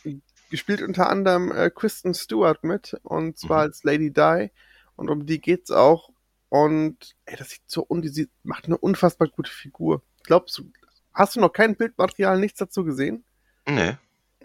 gespielt 0.50 0.82
unter 0.82 1.08
anderem 1.08 1.52
äh, 1.52 1.70
Kristen 1.70 2.14
Stewart 2.14 2.64
mit 2.64 2.96
und 3.04 3.38
zwar 3.38 3.58
Mhm. 3.58 3.62
als 3.62 3.84
Lady 3.84 4.12
Di 4.12 4.50
und 4.96 5.10
um 5.10 5.26
die 5.26 5.40
geht's 5.40 5.70
auch 5.70 6.10
und 6.48 7.14
ey, 7.26 7.36
das 7.36 7.50
sieht 7.50 7.62
so 7.66 7.82
und 7.82 8.02
die 8.02 8.08
sieht, 8.08 8.30
macht 8.42 8.66
eine 8.66 8.78
unfassbar 8.78 9.28
gute 9.28 9.52
Figur. 9.52 10.02
Glaubst 10.24 10.58
du, 10.58 10.70
hast 11.14 11.36
du 11.36 11.40
noch 11.40 11.52
kein 11.52 11.76
Bildmaterial, 11.76 12.38
nichts 12.40 12.58
dazu 12.58 12.82
gesehen? 12.84 13.24
Nee. 13.68 13.96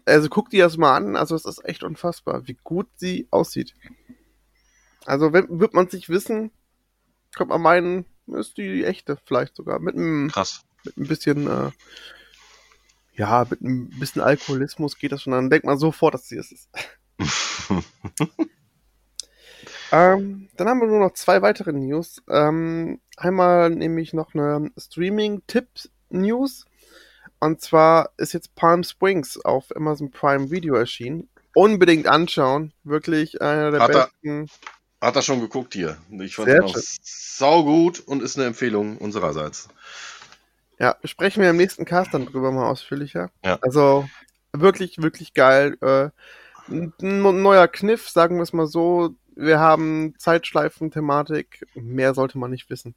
Also 0.05 0.29
guck 0.29 0.49
dir 0.49 0.65
das 0.65 0.77
mal 0.77 0.95
an, 0.95 1.15
also 1.15 1.35
es 1.35 1.45
ist 1.45 1.63
echt 1.65 1.83
unfassbar, 1.83 2.47
wie 2.47 2.57
gut 2.63 2.87
sie 2.95 3.27
aussieht. 3.31 3.73
Also 5.05 5.33
wenn, 5.33 5.59
wird 5.59 5.73
man 5.73 5.89
sich 5.89 6.09
wissen, 6.09 6.51
kommt 7.35 7.49
man 7.49 7.61
meinen, 7.61 8.05
ist 8.27 8.57
die 8.57 8.83
echte 8.83 9.17
vielleicht 9.25 9.55
sogar 9.55 9.79
mit 9.79 9.95
einem 9.95 10.29
Krass. 10.29 10.63
mit 10.83 10.97
ein 10.97 11.07
bisschen, 11.07 11.47
äh, 11.47 11.71
ja, 13.13 13.45
mit 13.49 13.61
ein 13.61 13.89
bisschen 13.99 14.21
Alkoholismus 14.21 14.97
geht 14.97 15.11
das 15.11 15.21
schon. 15.23 15.31
Dann 15.31 15.49
denkt 15.49 15.65
man 15.65 15.77
sofort, 15.77 16.13
dass 16.13 16.27
sie 16.27 16.37
es 16.37 16.51
ist. 16.51 16.69
Ähm, 19.93 20.49
dann 20.57 20.67
haben 20.67 20.81
wir 20.81 20.87
nur 20.87 21.01
noch 21.01 21.13
zwei 21.13 21.43
weitere 21.43 21.71
News. 21.71 22.23
Ähm, 22.27 22.99
einmal 23.15 23.69
nämlich 23.69 24.11
noch 24.11 24.33
eine 24.33 24.71
Streaming-Tipp-News. 24.75 26.65
Und 27.43 27.59
zwar 27.61 28.11
ist 28.17 28.33
jetzt 28.33 28.55
Palm 28.55 28.83
Springs 28.83 29.37
auf 29.43 29.75
Amazon 29.75 30.11
Prime 30.11 30.49
Video 30.49 30.75
erschienen. 30.75 31.27
unbedingt 31.55 32.07
anschauen. 32.07 32.71
Wirklich 32.83 33.41
einer 33.41 33.69
der 33.71 33.81
Hat 33.81 33.89
er- 33.91 34.05
besten. 34.05 34.49
Hat 35.01 35.15
er 35.17 35.21
schon 35.21 35.41
geguckt 35.41 35.73
hier. 35.73 35.97
Ich 36.21 36.35
fand 36.35 36.49
auch 36.63 36.73
schön. 36.73 36.81
saugut 37.03 37.99
und 37.99 38.23
ist 38.23 38.37
eine 38.37 38.47
Empfehlung 38.47 38.97
unsererseits. 38.97 39.67
Ja, 40.79 40.95
sprechen 41.03 41.41
wir 41.43 41.49
im 41.49 41.57
nächsten 41.57 41.83
Cast 41.85 42.13
dann 42.13 42.25
drüber 42.25 42.51
mal 42.51 42.65
ausführlicher. 42.67 43.29
Ja. 43.43 43.59
Also 43.61 44.07
wirklich, 44.53 45.01
wirklich 45.01 45.33
geil. 45.33 45.77
Äh, 45.81 46.09
ein 46.71 46.93
ein 47.01 47.41
neuer 47.41 47.67
Kniff, 47.67 48.09
sagen 48.09 48.37
wir 48.37 48.43
es 48.43 48.53
mal 48.53 48.65
so. 48.67 49.13
Wir 49.35 49.59
haben 49.59 50.15
Zeitschleifen-Thematik. 50.17 51.67
Mehr 51.75 52.13
sollte 52.13 52.37
man 52.37 52.49
nicht 52.51 52.69
wissen. 52.69 52.95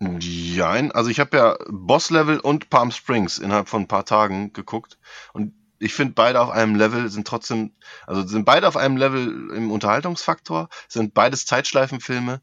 Ja, 0.00 0.70
also 0.70 1.10
ich 1.10 1.18
habe 1.18 1.36
ja 1.36 1.56
Boss 1.68 2.10
Level 2.10 2.38
und 2.38 2.70
Palm 2.70 2.92
Springs 2.92 3.38
innerhalb 3.38 3.68
von 3.68 3.82
ein 3.82 3.88
paar 3.88 4.04
Tagen 4.04 4.52
geguckt 4.52 4.98
und 5.32 5.54
ich 5.80 5.94
finde 5.94 6.14
beide 6.14 6.40
auf 6.40 6.50
einem 6.50 6.74
Level 6.74 7.08
sind 7.08 7.26
trotzdem, 7.26 7.72
also 8.06 8.26
sind 8.26 8.44
beide 8.44 8.66
auf 8.68 8.76
einem 8.76 8.96
Level 8.96 9.50
im 9.54 9.70
Unterhaltungsfaktor, 9.70 10.68
sind 10.88 11.14
beides 11.14 11.46
Zeitschleifenfilme, 11.46 12.40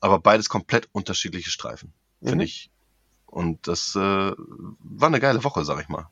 aber 0.00 0.20
beides 0.20 0.48
komplett 0.48 0.88
unterschiedliche 0.92 1.50
Streifen, 1.50 1.92
finde 2.20 2.36
Mhm. 2.36 2.40
ich. 2.42 2.70
Und 3.26 3.68
das 3.68 3.94
äh, 3.94 3.98
war 3.98 5.08
eine 5.08 5.20
geile 5.20 5.44
Woche, 5.44 5.64
sag 5.64 5.80
ich 5.82 5.88
mal, 5.88 6.08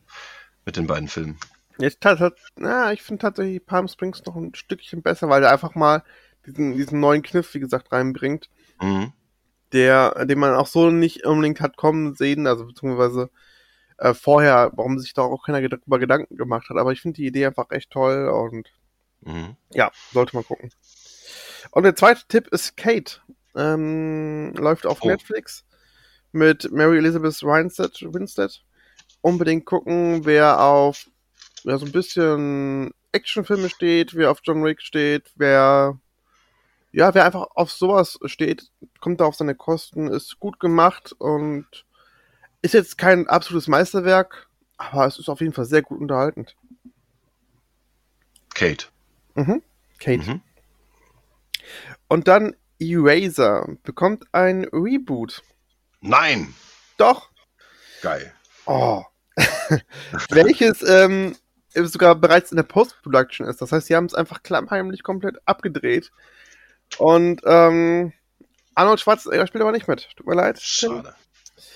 mit 0.66 0.76
den 0.76 0.86
beiden 0.86 1.08
Filmen. 1.08 1.38
Ich, 1.78 1.98
tat, 1.98 2.18
tat, 2.18 2.34
na, 2.56 2.92
ich 2.92 3.02
finde 3.02 3.22
tatsächlich 3.22 3.64
Palm 3.64 3.88
Springs 3.88 4.22
noch 4.24 4.36
ein 4.36 4.54
Stückchen 4.54 5.02
besser, 5.02 5.28
weil 5.28 5.40
der 5.40 5.52
einfach 5.52 5.74
mal 5.74 6.02
diesen, 6.46 6.74
diesen 6.76 7.00
neuen 7.00 7.22
Kniff, 7.22 7.54
wie 7.54 7.60
gesagt, 7.60 7.92
reinbringt, 7.92 8.48
Mhm. 8.80 9.12
Der, 9.73 10.25
den 10.26 10.38
man 10.38 10.54
auch 10.54 10.66
so 10.66 10.90
nicht 10.90 11.25
unbedingt 11.26 11.61
hat 11.61 11.76
kommen 11.76 12.14
sehen, 12.14 12.46
also 12.46 12.66
beziehungsweise 12.66 13.30
äh, 13.99 14.14
vorher, 14.14 14.73
warum 14.75 14.99
sich 14.99 15.14
da 15.14 15.23
auch 15.23 15.44
keiner 15.44 15.66
darüber 15.68 15.99
Gedanken 15.99 16.37
gemacht 16.37 16.68
hat. 16.68 16.76
Aber 16.76 16.92
ich 16.92 17.00
finde 17.00 17.16
die 17.16 17.26
Idee 17.26 17.46
einfach 17.46 17.70
echt 17.70 17.90
toll 17.90 18.28
und 18.28 18.70
Mhm. 19.23 19.56
ja, 19.73 19.90
sollte 20.12 20.37
man 20.37 20.44
gucken. 20.44 20.70
Und 21.73 21.82
der 21.82 21.96
zweite 21.96 22.23
Tipp 22.28 22.49
ist 22.49 22.76
Kate. 22.76 23.20
Ähm, 23.56 24.52
läuft 24.56 24.87
auf 24.87 24.99
Oh. 25.02 25.08
Netflix 25.08 25.64
mit 26.32 26.70
Mary 26.70 26.99
Elizabeth 26.99 27.42
Winstead. 27.42 27.99
Winstead. 28.12 28.62
Unbedingt 29.23 29.64
gucken, 29.64 30.25
wer 30.25 30.61
auf 30.61 31.06
ja, 31.64 31.78
so 31.78 31.87
ein 31.87 31.92
bisschen 31.92 32.92
Actionfilme 33.12 33.68
steht, 33.70 34.14
wer 34.14 34.30
auf 34.30 34.40
John 34.44 34.62
Wick 34.62 34.82
steht, 34.82 35.32
wer 35.37 35.99
ja, 36.96 37.14
wer 37.14 37.26
einfach 37.26 37.48
auf 37.54 37.70
sowas 37.70 38.18
steht, 38.24 38.70
kommt 39.00 39.20
da 39.20 39.26
auf 39.26 39.34
seine 39.34 39.54
Kosten, 39.54 40.08
ist 40.08 40.40
gut 40.40 40.58
gemacht 40.58 41.12
und 41.12 41.66
ist 42.62 42.72
jetzt 42.72 42.96
kein 42.96 43.28
absolutes 43.28 43.68
Meisterwerk, 43.68 44.48
aber 44.78 45.04
es 45.04 45.18
ist 45.18 45.28
auf 45.28 45.42
jeden 45.42 45.52
Fall 45.52 45.66
sehr 45.66 45.82
gut 45.82 46.00
unterhaltend. 46.00 46.56
Kate. 48.54 48.86
Mhm. 49.34 49.62
Kate. 49.98 50.22
Mhm. 50.22 50.40
Und 52.08 52.28
dann 52.28 52.56
Eraser 52.78 53.68
bekommt 53.82 54.24
ein 54.32 54.64
Reboot. 54.72 55.42
Nein! 56.00 56.54
Doch. 56.96 57.28
Geil. 58.00 58.32
Oh. 58.64 59.02
Welches 60.30 60.82
ähm, 60.82 61.36
sogar 61.74 62.14
bereits 62.14 62.52
in 62.52 62.56
der 62.56 62.62
Post-Production 62.62 63.46
ist. 63.46 63.60
Das 63.60 63.70
heißt, 63.70 63.86
sie 63.86 63.96
haben 63.96 64.06
es 64.06 64.14
einfach 64.14 64.42
klammheimlich 64.42 65.02
komplett 65.02 65.36
abgedreht. 65.44 66.10
Und 66.98 67.42
ähm, 67.44 68.12
Arnold 68.74 69.00
Schwarzenegger 69.00 69.46
spielt 69.46 69.62
aber 69.62 69.72
nicht 69.72 69.88
mit. 69.88 70.08
Tut 70.16 70.26
mir 70.26 70.34
leid. 70.34 70.60
Schade. 70.60 71.14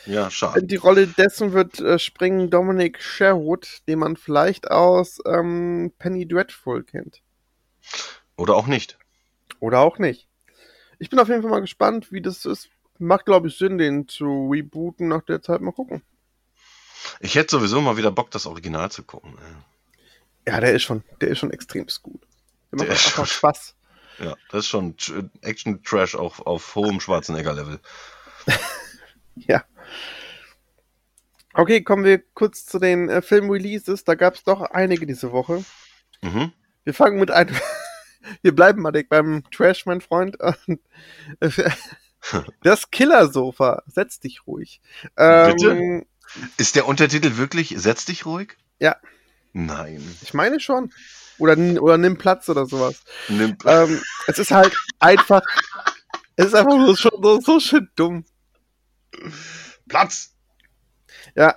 Ja, 0.06 0.30
schade. 0.30 0.62
Die 0.62 0.76
Rolle 0.76 1.06
dessen 1.06 1.52
wird 1.52 1.78
äh, 1.80 1.98
springen 1.98 2.50
Dominic 2.50 3.02
Sherwood, 3.02 3.82
den 3.86 3.98
man 3.98 4.16
vielleicht 4.16 4.70
aus 4.70 5.18
ähm, 5.26 5.92
Penny 5.98 6.26
Dreadful 6.26 6.84
kennt. 6.84 7.22
Oder 8.36 8.54
auch 8.56 8.66
nicht. 8.66 8.98
Oder 9.58 9.80
auch 9.80 9.98
nicht. 9.98 10.26
Ich 10.98 11.10
bin 11.10 11.18
auf 11.18 11.28
jeden 11.28 11.42
Fall 11.42 11.50
mal 11.50 11.60
gespannt, 11.60 12.12
wie 12.12 12.22
das 12.22 12.44
ist. 12.44 12.68
Macht, 12.98 13.24
glaube 13.26 13.48
ich, 13.48 13.56
Sinn, 13.56 13.78
den 13.78 14.08
zu 14.08 14.48
rebooten 14.50 15.08
nach 15.08 15.22
der 15.22 15.40
Zeit. 15.42 15.60
Mal 15.62 15.72
gucken. 15.72 16.02
Ich 17.20 17.34
hätte 17.34 17.50
sowieso 17.56 17.80
mal 17.80 17.96
wieder 17.96 18.10
Bock, 18.10 18.30
das 18.30 18.46
Original 18.46 18.90
zu 18.90 19.02
gucken. 19.02 19.38
Ja, 20.46 20.60
der 20.60 20.72
ist 20.74 20.82
schon, 20.82 21.02
der 21.20 21.28
ist 21.28 21.38
schon 21.38 21.50
extremst 21.50 22.02
gut. 22.02 22.22
Der 22.70 22.78
macht 22.78 22.88
Der 22.88 22.94
ist 22.94 23.06
einfach 23.06 23.26
schon- 23.26 23.38
Spaß. 23.38 23.74
Ja, 24.20 24.36
das 24.50 24.64
ist 24.64 24.68
schon 24.68 24.96
Tr- 24.96 25.30
Action-Trash 25.42 26.14
auf, 26.14 26.40
auf 26.46 26.74
hohem 26.74 27.00
Schwarzenegger-Level. 27.00 27.80
Ja. 29.36 29.64
Okay, 31.54 31.82
kommen 31.82 32.04
wir 32.04 32.22
kurz 32.34 32.66
zu 32.66 32.78
den 32.78 33.08
äh, 33.08 33.22
Film-Releases. 33.22 34.04
Da 34.04 34.14
gab 34.14 34.34
es 34.34 34.44
doch 34.44 34.60
einige 34.60 35.06
diese 35.06 35.32
Woche. 35.32 35.64
Mhm. 36.20 36.52
Wir 36.84 36.94
fangen 36.94 37.18
mit 37.18 37.30
einem. 37.30 37.56
wir 38.42 38.54
bleiben 38.54 38.82
mal 38.82 38.92
beim 38.92 39.44
Trash, 39.50 39.86
mein 39.86 40.00
Freund. 40.00 40.36
Und, 40.40 40.80
das 42.62 42.90
Killer-Sofa. 42.90 43.82
Setz 43.86 44.20
dich 44.20 44.46
ruhig. 44.46 44.80
Ähm, 45.16 45.56
Bitte? 45.56 46.06
Ist 46.58 46.76
der 46.76 46.86
Untertitel 46.86 47.36
wirklich 47.36 47.74
Setz 47.76 48.04
dich 48.04 48.26
ruhig? 48.26 48.56
Ja. 48.78 48.96
Nein. 49.52 50.16
Ich 50.22 50.34
meine 50.34 50.60
schon. 50.60 50.92
Oder, 51.40 51.56
oder 51.82 51.99
nimm 51.99 52.18
Platz 52.18 52.49
oder 52.49 52.66
sowas. 52.66 53.02
Nimm, 53.28 53.56
Ähm, 53.66 54.00
es 54.26 54.38
ist 54.38 54.50
halt 54.50 54.75
einfach. 54.99 55.42
Es 56.37 56.47
ist 56.47 56.54
einfach 56.54 56.73
so, 56.73 56.94
so, 56.94 57.11
so, 57.23 57.40
so 57.40 57.61
schön 57.61 57.88
dumm. 57.97 58.25
Platz! 59.88 60.35
Ja. 61.35 61.56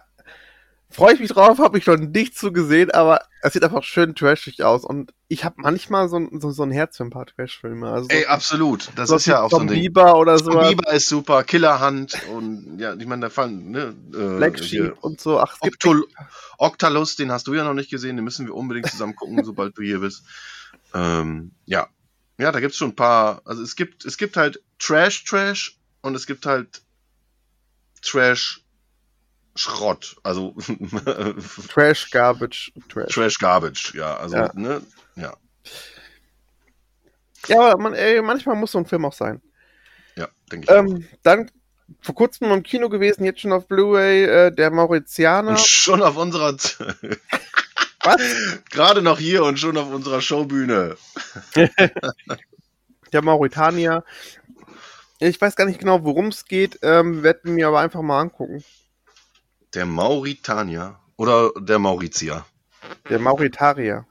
Freue 0.93 1.15
ich 1.15 1.19
mich 1.19 1.29
drauf, 1.31 1.57
habe 1.57 1.77
ich 1.79 1.87
noch 1.87 1.97
nicht 1.97 2.37
so 2.37 2.51
gesehen, 2.51 2.91
aber 2.91 3.21
es 3.41 3.53
sieht 3.53 3.63
einfach 3.63 3.83
schön 3.83 4.13
trashig 4.15 4.63
aus. 4.63 4.85
Und 4.85 5.11
ich 5.27 5.43
habe 5.43 5.55
manchmal 5.57 6.07
so, 6.07 6.17
ein- 6.17 6.39
so, 6.39 6.51
so 6.51 6.61
ein 6.63 6.71
Herz 6.71 6.97
für 6.97 7.03
ein 7.03 7.09
paar 7.09 7.25
Trash-Filme. 7.25 7.89
Also 7.89 8.03
so, 8.03 8.15
Ey, 8.15 8.25
absolut. 8.27 8.89
Das 8.95 9.09
so 9.09 9.15
ist 9.15 9.25
ja 9.25 9.41
auch 9.41 9.49
so 9.49 9.57
ein 9.57 9.61
Tom 9.61 9.67
Ding. 9.69 9.81
Bieber 9.81 10.15
oder 10.17 10.37
so. 10.37 10.51
Biber 10.51 10.93
ist 10.93 11.09
super, 11.09 11.43
Killerhand 11.43 12.15
und 12.29 12.77
ja, 12.79 12.93
ich 12.93 13.05
meine, 13.07 13.23
da 13.23 13.29
fallen, 13.31 13.71
ne? 13.71 13.95
Äh, 14.13 14.37
Black 14.37 14.59
Sheep 14.59 14.95
und 15.01 15.19
so. 15.19 15.39
Ach, 15.39 15.53
es 15.55 15.59
gibt 15.61 15.75
Octol 15.83 16.07
Octalus, 16.59 17.15
den 17.15 17.31
hast 17.31 17.47
du 17.47 17.53
ja 17.55 17.63
noch 17.63 17.73
nicht 17.73 17.89
gesehen, 17.89 18.15
den 18.15 18.23
müssen 18.23 18.45
wir 18.45 18.53
unbedingt 18.55 18.87
zusammen 18.89 19.15
gucken, 19.15 19.41
sobald 19.43 19.77
du 19.77 19.81
hier 19.81 19.99
bist. 19.99 20.23
Ähm, 20.93 21.51
ja. 21.65 21.87
Ja, 22.37 22.51
da 22.51 22.59
gibt's 22.59 22.77
schon 22.77 22.89
ein 22.89 22.95
paar, 22.95 23.41
also 23.45 23.63
es 23.63 23.75
gibt, 23.75 24.05
es 24.05 24.17
gibt 24.17 24.37
halt 24.37 24.61
Trash, 24.79 25.23
Trash 25.25 25.77
und 26.01 26.13
es 26.15 26.25
gibt 26.27 26.45
halt 26.45 26.81
Trash 28.01 28.62
Schrott, 29.55 30.15
also 30.23 30.55
Trash, 31.69 32.09
Garbage, 32.11 32.71
Trash. 32.89 33.13
Trash 33.13 33.37
Garbage, 33.39 33.93
ja, 33.95 34.15
also, 34.17 34.35
Ja. 34.35 34.51
ne, 34.55 34.81
ja, 35.15 35.33
Ja, 37.47 37.61
aber 37.71 37.81
man, 37.81 37.93
ey, 37.93 38.21
manchmal 38.21 38.55
muss 38.55 38.71
so 38.71 38.79
ein 38.79 38.85
Film 38.85 39.05
auch 39.05 39.13
sein. 39.13 39.41
ja, 40.15 40.27
denke 40.51 40.65
ich. 40.65 40.69
auch. 40.69 40.75
Ähm, 40.79 41.07
dann 41.23 41.51
vor 42.01 42.15
kurzem 42.15 42.51
im 42.51 42.63
Kino 42.63 42.89
gewesen, 42.89 43.25
jetzt 43.25 43.41
schon 43.41 43.51
auf 43.51 43.67
Blu-ray, 43.67 44.23
äh, 44.23 44.51
der 44.51 44.71
Mauritianer. 44.71 45.49
Und 45.51 45.59
schon 45.59 46.01
auf 46.01 46.17
unserer, 46.17 46.55
Was? 48.03 48.21
gerade 48.71 49.01
noch 49.01 49.19
hier 49.19 49.43
und 49.43 49.59
schon 49.59 49.77
auf 49.77 49.89
unserer 49.91 50.21
Showbühne. 50.21 50.97
Der 53.13 53.21
Mauritanier. 53.21 54.03
Ich 55.19 55.39
weiß 55.39 55.55
gar 55.55 55.65
nicht 55.65 55.79
genau, 55.79 56.03
worum 56.03 56.27
es 56.29 56.45
geht, 56.45 56.79
ähm, 56.81 57.21
werde 57.21 57.47
mir 57.49 57.67
aber 57.67 57.79
einfach 57.79 58.01
mal 58.01 58.19
angucken. 58.19 58.63
Der 59.73 59.85
Mauritanier 59.85 60.99
oder 61.17 61.51
der 61.59 61.79
Mauritier? 61.79 62.45
Der 63.09 63.19
Mauritarier. 63.19 64.05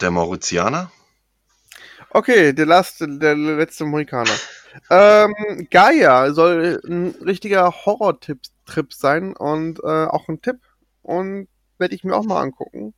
Der 0.00 0.10
Mauritianer? 0.10 0.92
Okay, 2.10 2.52
der, 2.52 2.66
last, 2.66 3.00
der 3.00 3.34
letzte 3.34 3.84
Mohikaner. 3.84 4.34
ähm, 4.90 5.68
Gaia 5.70 6.32
soll 6.32 6.80
ein 6.86 7.14
richtiger 7.24 7.70
Horror-Trip 7.70 8.40
Trip 8.66 8.92
sein 8.92 9.34
und 9.34 9.80
äh, 9.82 10.04
auch 10.04 10.28
ein 10.28 10.42
Tipp. 10.42 10.58
Und 11.02 11.48
werde 11.78 11.94
ich 11.94 12.04
mir 12.04 12.14
auch 12.14 12.24
mal 12.24 12.42
angucken. 12.42 12.94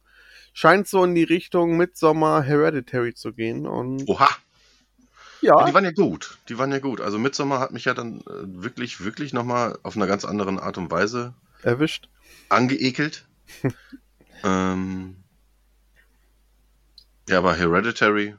Scheint 0.53 0.89
so 0.89 1.05
in 1.05 1.15
die 1.15 1.23
Richtung 1.23 1.77
Midsommar 1.77 2.43
Hereditary 2.43 3.15
zu 3.15 3.33
gehen. 3.33 3.67
Und 3.67 4.09
Oha! 4.09 4.29
Ja, 5.43 5.65
Die 5.67 5.75
waren 5.75 5.85
ja 5.85 5.91
gut. 5.93 6.39
Die 6.49 6.59
waren 6.59 6.73
ja 6.73 6.79
gut. 6.79 7.01
Also 7.01 7.19
Midsommar 7.19 7.61
hat 7.61 7.73
mich 7.73 7.85
ja 7.85 7.95
dann 7.95 8.21
äh, 8.21 8.25
wirklich, 8.45 9.03
wirklich 9.05 9.33
nochmal 9.33 9.79
auf 9.83 9.97
einer 9.97 10.07
ganz 10.07 10.25
anderen 10.25 10.59
Art 10.59 10.79
und 10.79 10.91
Weise 10.91 11.35
erwischt. 11.63 12.09
angeekelt. 12.49 13.27
ähm, 14.45 15.17
ja, 17.29 17.39
aber 17.39 17.55
Hereditary, 17.55 18.35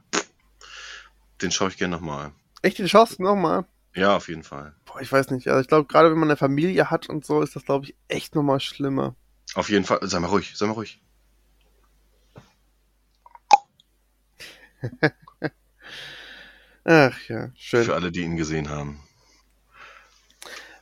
den 1.40 1.50
schaue 1.50 1.68
ich 1.68 1.76
gerne 1.76 1.96
nochmal. 1.96 2.32
Echt 2.62 2.78
die 2.78 2.86
Chance 2.86 3.22
nochmal? 3.22 3.64
Ja, 3.94 4.16
auf 4.16 4.28
jeden 4.28 4.42
Fall. 4.42 4.74
Boah, 4.86 5.00
ich 5.00 5.10
weiß 5.10 5.30
nicht. 5.30 5.48
Also 5.48 5.60
ich 5.60 5.68
glaube, 5.68 5.86
gerade 5.86 6.10
wenn 6.10 6.18
man 6.18 6.28
eine 6.28 6.36
Familie 6.36 6.90
hat 6.90 7.08
und 7.08 7.24
so, 7.26 7.42
ist 7.42 7.56
das, 7.56 7.64
glaube 7.64 7.86
ich, 7.86 7.96
echt 8.08 8.34
nochmal 8.34 8.60
schlimmer. 8.60 9.14
Auf 9.54 9.68
jeden 9.68 9.84
Fall. 9.84 9.98
Sei 10.02 10.18
mal 10.18 10.28
ruhig, 10.28 10.52
sei 10.56 10.66
mal 10.66 10.72
ruhig. 10.72 11.00
Ach 16.84 17.16
ja, 17.28 17.50
schön. 17.54 17.84
Für 17.84 17.94
alle, 17.94 18.10
die 18.10 18.22
ihn 18.22 18.36
gesehen 18.36 18.68
haben. 18.68 19.00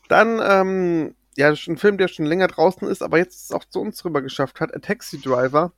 Dann, 0.09 0.40
ähm, 0.42 1.14
ja, 1.37 1.50
das 1.50 1.61
ist 1.61 1.69
ein 1.69 1.76
Film, 1.76 1.99
der 1.99 2.09
schon 2.09 2.26
länger 2.26 2.49
draußen 2.49 2.88
ist, 2.88 3.02
aber 3.02 3.19
jetzt 3.19 3.54
auch 3.54 3.64
zu 3.64 3.80
uns 3.80 4.04
rüber 4.04 4.23
geschafft 4.23 4.61
hat. 4.61 4.75
A 4.75 4.78
Taxi 4.78 5.21
Driver. 5.21 5.73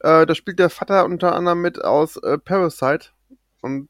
Äh, 0.00 0.26
da 0.26 0.34
spielt 0.34 0.58
der 0.58 0.70
Vater 0.70 1.04
unter 1.04 1.34
anderem 1.34 1.60
mit 1.60 1.82
aus 1.82 2.16
äh, 2.18 2.38
Parasite. 2.38 3.08
Und 3.60 3.88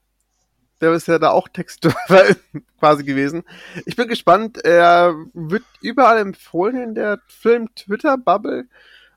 der 0.80 0.92
ist 0.92 1.08
ja 1.08 1.18
da 1.18 1.30
auch 1.30 1.48
Textdörfer 1.48 2.36
quasi 2.78 3.04
gewesen. 3.04 3.42
Ich 3.84 3.96
bin 3.96 4.08
gespannt. 4.08 4.64
Er 4.64 5.14
wird 5.34 5.64
überall 5.82 6.18
empfohlen 6.18 6.76
in 6.76 6.94
der 6.94 7.20
Film-Twitter-Bubble. 7.26 8.68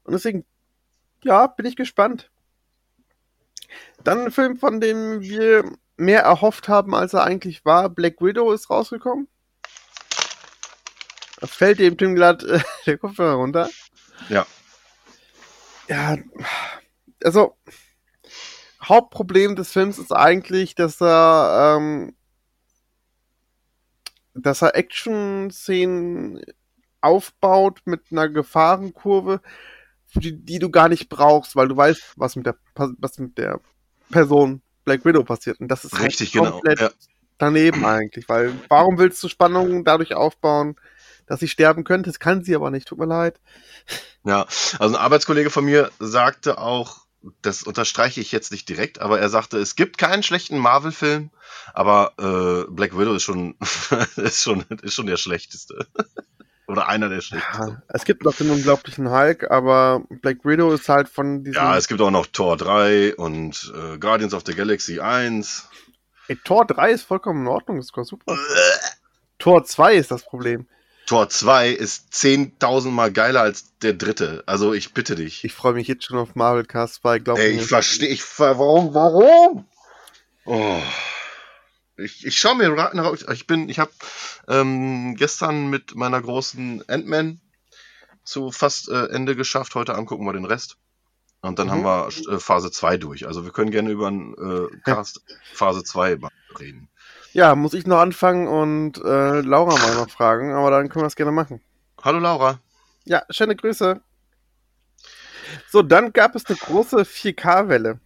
Und 0.03 0.13
deswegen, 0.13 0.43
ja, 1.23 1.47
bin 1.47 1.65
ich 1.65 1.75
gespannt. 1.75 2.31
Dann 4.03 4.25
ein 4.25 4.31
Film, 4.31 4.57
von 4.57 4.81
dem 4.81 5.21
wir 5.21 5.63
mehr 6.01 6.21
erhofft 6.23 6.67
haben, 6.67 6.93
als 6.95 7.13
er 7.13 7.23
eigentlich 7.23 7.63
war. 7.63 7.89
Black 7.89 8.21
Widow 8.21 8.51
ist 8.51 8.69
rausgekommen. 8.69 9.27
Da 11.39 11.47
fällt 11.47 11.79
dem 11.79 11.97
Tim 11.97 12.15
glatt 12.15 12.43
äh, 12.43 12.59
der 12.85 12.97
Kopfhörer 12.97 13.35
runter. 13.35 13.69
Ja. 14.29 14.45
Ja, 15.87 16.17
also 17.23 17.57
Hauptproblem 18.83 19.55
des 19.55 19.71
Films 19.71 19.99
ist 19.99 20.11
eigentlich, 20.11 20.75
dass 20.75 21.01
er, 21.01 21.77
ähm, 21.77 22.15
dass 24.33 24.61
er 24.61 24.75
Action-Szenen 24.75 26.41
aufbaut 27.01 27.81
mit 27.85 28.03
einer 28.11 28.29
Gefahrenkurve, 28.29 29.41
die, 30.13 30.43
die 30.43 30.59
du 30.59 30.69
gar 30.69 30.87
nicht 30.87 31.09
brauchst, 31.09 31.55
weil 31.55 31.67
du 31.67 31.75
weißt, 31.75 32.13
was 32.15 32.35
mit 32.35 32.45
der, 32.45 32.57
was 32.75 33.17
mit 33.17 33.37
der 33.37 33.59
Person 34.11 34.61
Black 34.85 35.05
Widow 35.05 35.23
passiert. 35.23 35.59
Und 35.59 35.67
das 35.69 35.85
ist 35.85 35.93
halt 35.93 36.03
Richtig, 36.05 36.31
genau. 36.31 36.51
komplett 36.51 36.79
Ja. 36.79 36.89
daneben 37.37 37.85
eigentlich, 37.85 38.27
weil 38.29 38.53
warum 38.69 38.97
willst 38.97 39.21
du 39.23 39.29
Spannungen 39.29 39.83
dadurch 39.83 40.13
aufbauen, 40.13 40.75
dass 41.27 41.39
sie 41.39 41.47
sterben 41.47 41.83
könnte? 41.83 42.09
Das 42.09 42.19
kann 42.19 42.43
sie 42.43 42.55
aber 42.55 42.71
nicht, 42.71 42.87
tut 42.87 42.97
mir 42.99 43.05
leid. 43.05 43.39
Ja, 44.23 44.45
also 44.79 44.95
ein 44.95 45.01
Arbeitskollege 45.01 45.49
von 45.49 45.65
mir 45.65 45.91
sagte 45.99 46.57
auch, 46.57 47.01
das 47.41 47.61
unterstreiche 47.63 48.19
ich 48.19 48.31
jetzt 48.31 48.51
nicht 48.51 48.67
direkt, 48.67 48.99
aber 48.99 49.19
er 49.19 49.29
sagte, 49.29 49.57
es 49.59 49.75
gibt 49.75 49.97
keinen 49.99 50.23
schlechten 50.23 50.57
Marvel-Film, 50.57 51.29
aber 51.73 52.13
äh, 52.19 52.71
Black 52.71 52.97
Widow 52.97 53.13
ist 53.13 53.23
schon, 53.23 53.55
ist 54.15 54.41
schon, 54.41 54.65
ist 54.81 54.95
schon 54.95 55.05
der 55.05 55.17
schlechteste. 55.17 55.87
Oder 56.71 56.87
einer 56.87 57.09
der 57.09 57.21
schlechtesten. 57.21 57.67
Ja, 57.67 57.83
es 57.89 58.05
gibt 58.05 58.23
noch 58.23 58.33
den 58.35 58.49
unglaublichen 58.49 59.09
Hulk, 59.11 59.51
aber 59.51 60.03
Black 60.09 60.45
Widow 60.45 60.71
ist 60.71 60.87
halt 60.87 61.09
von 61.09 61.43
diesem. 61.43 61.61
Ja, 61.61 61.77
es 61.77 61.87
gibt 61.87 61.99
auch 62.01 62.11
noch 62.11 62.27
Tor 62.27 62.55
3 62.55 63.15
und 63.15 63.73
äh, 63.75 63.97
Guardians 63.97 64.33
of 64.33 64.43
the 64.45 64.55
Galaxy 64.55 64.99
1. 64.99 65.67
Ey, 66.27 66.37
Tor 66.37 66.65
3 66.65 66.91
ist 66.91 67.03
vollkommen 67.03 67.41
in 67.41 67.47
Ordnung, 67.47 67.77
das 67.77 67.87
ist 67.87 67.93
voll 67.93 68.05
super. 68.05 68.37
Tor 69.37 69.65
2 69.65 69.95
ist 69.95 70.11
das 70.11 70.23
Problem. 70.23 70.67
Tor 71.07 71.27
2 71.27 71.71
ist 71.71 72.13
10.000 72.13 72.89
Mal 72.91 73.11
geiler 73.11 73.41
als 73.41 73.77
der 73.79 73.93
dritte. 73.93 74.43
Also 74.45 74.73
ich 74.73 74.93
bitte 74.93 75.15
dich. 75.15 75.43
Ich 75.43 75.53
freue 75.53 75.73
mich 75.73 75.89
jetzt 75.89 76.05
schon 76.05 76.17
auf 76.17 76.35
Marvel 76.35 76.63
Cast 76.63 77.01
2, 77.01 77.19
glaub 77.19 77.37
Ey, 77.37 77.53
mir. 77.53 77.61
ich 77.61 77.67
verstehe, 77.67 78.07
ich 78.07 78.23
ver 78.23 78.57
warum, 78.57 78.93
warum? 78.93 79.65
Oh. 80.45 80.81
Ich, 82.03 82.25
ich 82.25 82.37
schaue 82.37 82.55
mir 82.55 82.69
raus. 82.71 83.25
Ich 83.31 83.47
bin, 83.47 83.69
ich 83.69 83.79
habe 83.79 83.91
ähm, 84.47 85.15
gestern 85.15 85.69
mit 85.69 85.95
meiner 85.95 86.21
großen 86.21 86.83
Ant-Man 86.89 87.39
zu 88.23 88.51
fast 88.51 88.89
äh, 88.89 89.05
Ende 89.07 89.35
geschafft. 89.35 89.75
Heute 89.75 89.95
Abend 89.95 90.07
gucken 90.07 90.25
wir 90.25 90.33
den 90.33 90.45
Rest. 90.45 90.77
Und 91.41 91.57
dann 91.57 91.67
Mhm. 91.67 91.71
haben 91.71 91.83
wir 91.83 92.07
äh, 92.33 92.39
Phase 92.39 92.71
2 92.71 92.97
durch. 92.97 93.27
Also 93.27 93.45
wir 93.45 93.51
können 93.51 93.71
gerne 93.71 93.89
über 93.89 94.07
einen 94.07 94.33
äh, 94.35 94.67
Cast 94.83 95.21
Phase 95.53 95.83
2 95.83 96.17
mal 96.17 96.29
reden. 96.59 96.87
Ja, 97.33 97.55
muss 97.55 97.73
ich 97.73 97.87
noch 97.87 97.99
anfangen 97.99 98.47
und 98.47 98.97
äh, 98.97 99.41
Laura 99.41 99.77
mal 99.77 99.95
noch 99.95 100.09
fragen, 100.09 100.53
aber 100.53 100.69
dann 100.69 100.89
können 100.89 101.01
wir 101.03 101.07
das 101.07 101.15
gerne 101.15 101.31
machen. 101.31 101.61
Hallo 102.03 102.19
Laura. 102.19 102.59
Ja, 103.05 103.23
schöne 103.29 103.55
Grüße. 103.55 104.01
So, 105.71 105.81
dann 105.81 106.13
gab 106.13 106.35
es 106.35 106.45
eine 106.45 106.57
große 106.57 106.97
4K-Welle. 107.05 107.99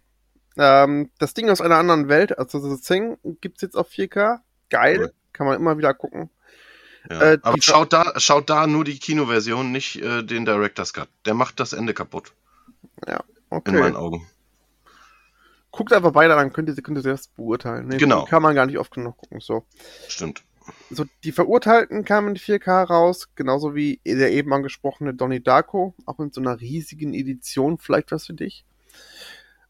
Ähm, 0.58 1.10
das 1.18 1.34
Ding 1.34 1.50
aus 1.50 1.60
einer 1.60 1.76
anderen 1.76 2.08
Welt, 2.08 2.38
also 2.38 2.66
das 2.68 2.80
Thing, 2.82 3.18
gibt's 3.40 3.62
jetzt 3.62 3.76
auf 3.76 3.88
4K. 3.90 4.40
Geil, 4.70 4.98
Cool. 5.00 5.12
kann 5.32 5.46
man 5.46 5.56
immer 5.60 5.76
wieder 5.78 5.94
gucken. 5.94 6.30
Ja. 7.10 7.20
Äh, 7.34 7.38
Aber 7.42 7.60
schaut 7.62 7.92
da, 7.92 8.14
schaut 8.18 8.50
da 8.50 8.66
nur 8.66 8.84
die 8.84 8.98
Kinoversion, 8.98 9.70
nicht 9.70 9.96
äh, 10.02 10.22
den 10.24 10.44
Director's 10.44 10.92
Cut. 10.92 11.08
Der 11.24 11.34
macht 11.34 11.60
das 11.60 11.72
Ende 11.72 11.94
kaputt, 11.94 12.32
in 13.06 13.14
Okay. 13.50 13.72
meinen 13.78 13.94
Augen. 13.96 14.26
Guckt 15.70 15.92
einfach 15.92 16.12
beide, 16.12 16.34
dann 16.34 16.52
könnt 16.52 16.68
ihr, 16.68 16.74
könnt 16.82 16.98
ihr 16.98 17.02
das 17.02 17.28
beurteilen. 17.28 17.88
Nee, 17.88 17.98
Genau. 17.98 18.24
Kann 18.24 18.42
man 18.42 18.54
gar 18.54 18.66
nicht 18.66 18.78
oft 18.78 18.92
genug 18.94 19.18
gucken. 19.18 19.40
So. 19.40 19.64
Stimmt. 20.08 20.42
so, 20.90 21.04
die 21.22 21.32
Verurteilten 21.32 22.04
kamen 22.04 22.30
in 22.30 22.36
4K 22.36 22.82
raus, 22.84 23.28
genauso 23.36 23.74
wie 23.74 24.00
der 24.06 24.32
eben 24.32 24.52
angesprochene 24.52 25.14
Donnie 25.14 25.40
Darko, 25.40 25.94
auch 26.06 26.18
in 26.18 26.32
so 26.32 26.40
einer 26.40 26.60
riesigen 26.60 27.12
Edition, 27.14 27.78
vielleicht 27.78 28.10
was 28.10 28.26
für 28.26 28.34
dich. 28.34 28.64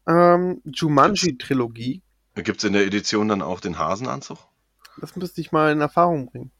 Ähm, 0.07 0.61
Jumanji-Trilogie, 0.65 2.01
Gibt's 2.35 2.63
in 2.63 2.73
der 2.73 2.85
Edition 2.85 3.27
dann 3.27 3.41
auch 3.41 3.59
den 3.59 3.77
Hasenanzug? 3.79 4.37
das 4.99 5.15
müsste 5.15 5.41
ich 5.41 5.51
mal 5.51 5.71
in 5.71 5.81
Erfahrung 5.81 6.27
bringen. 6.27 6.51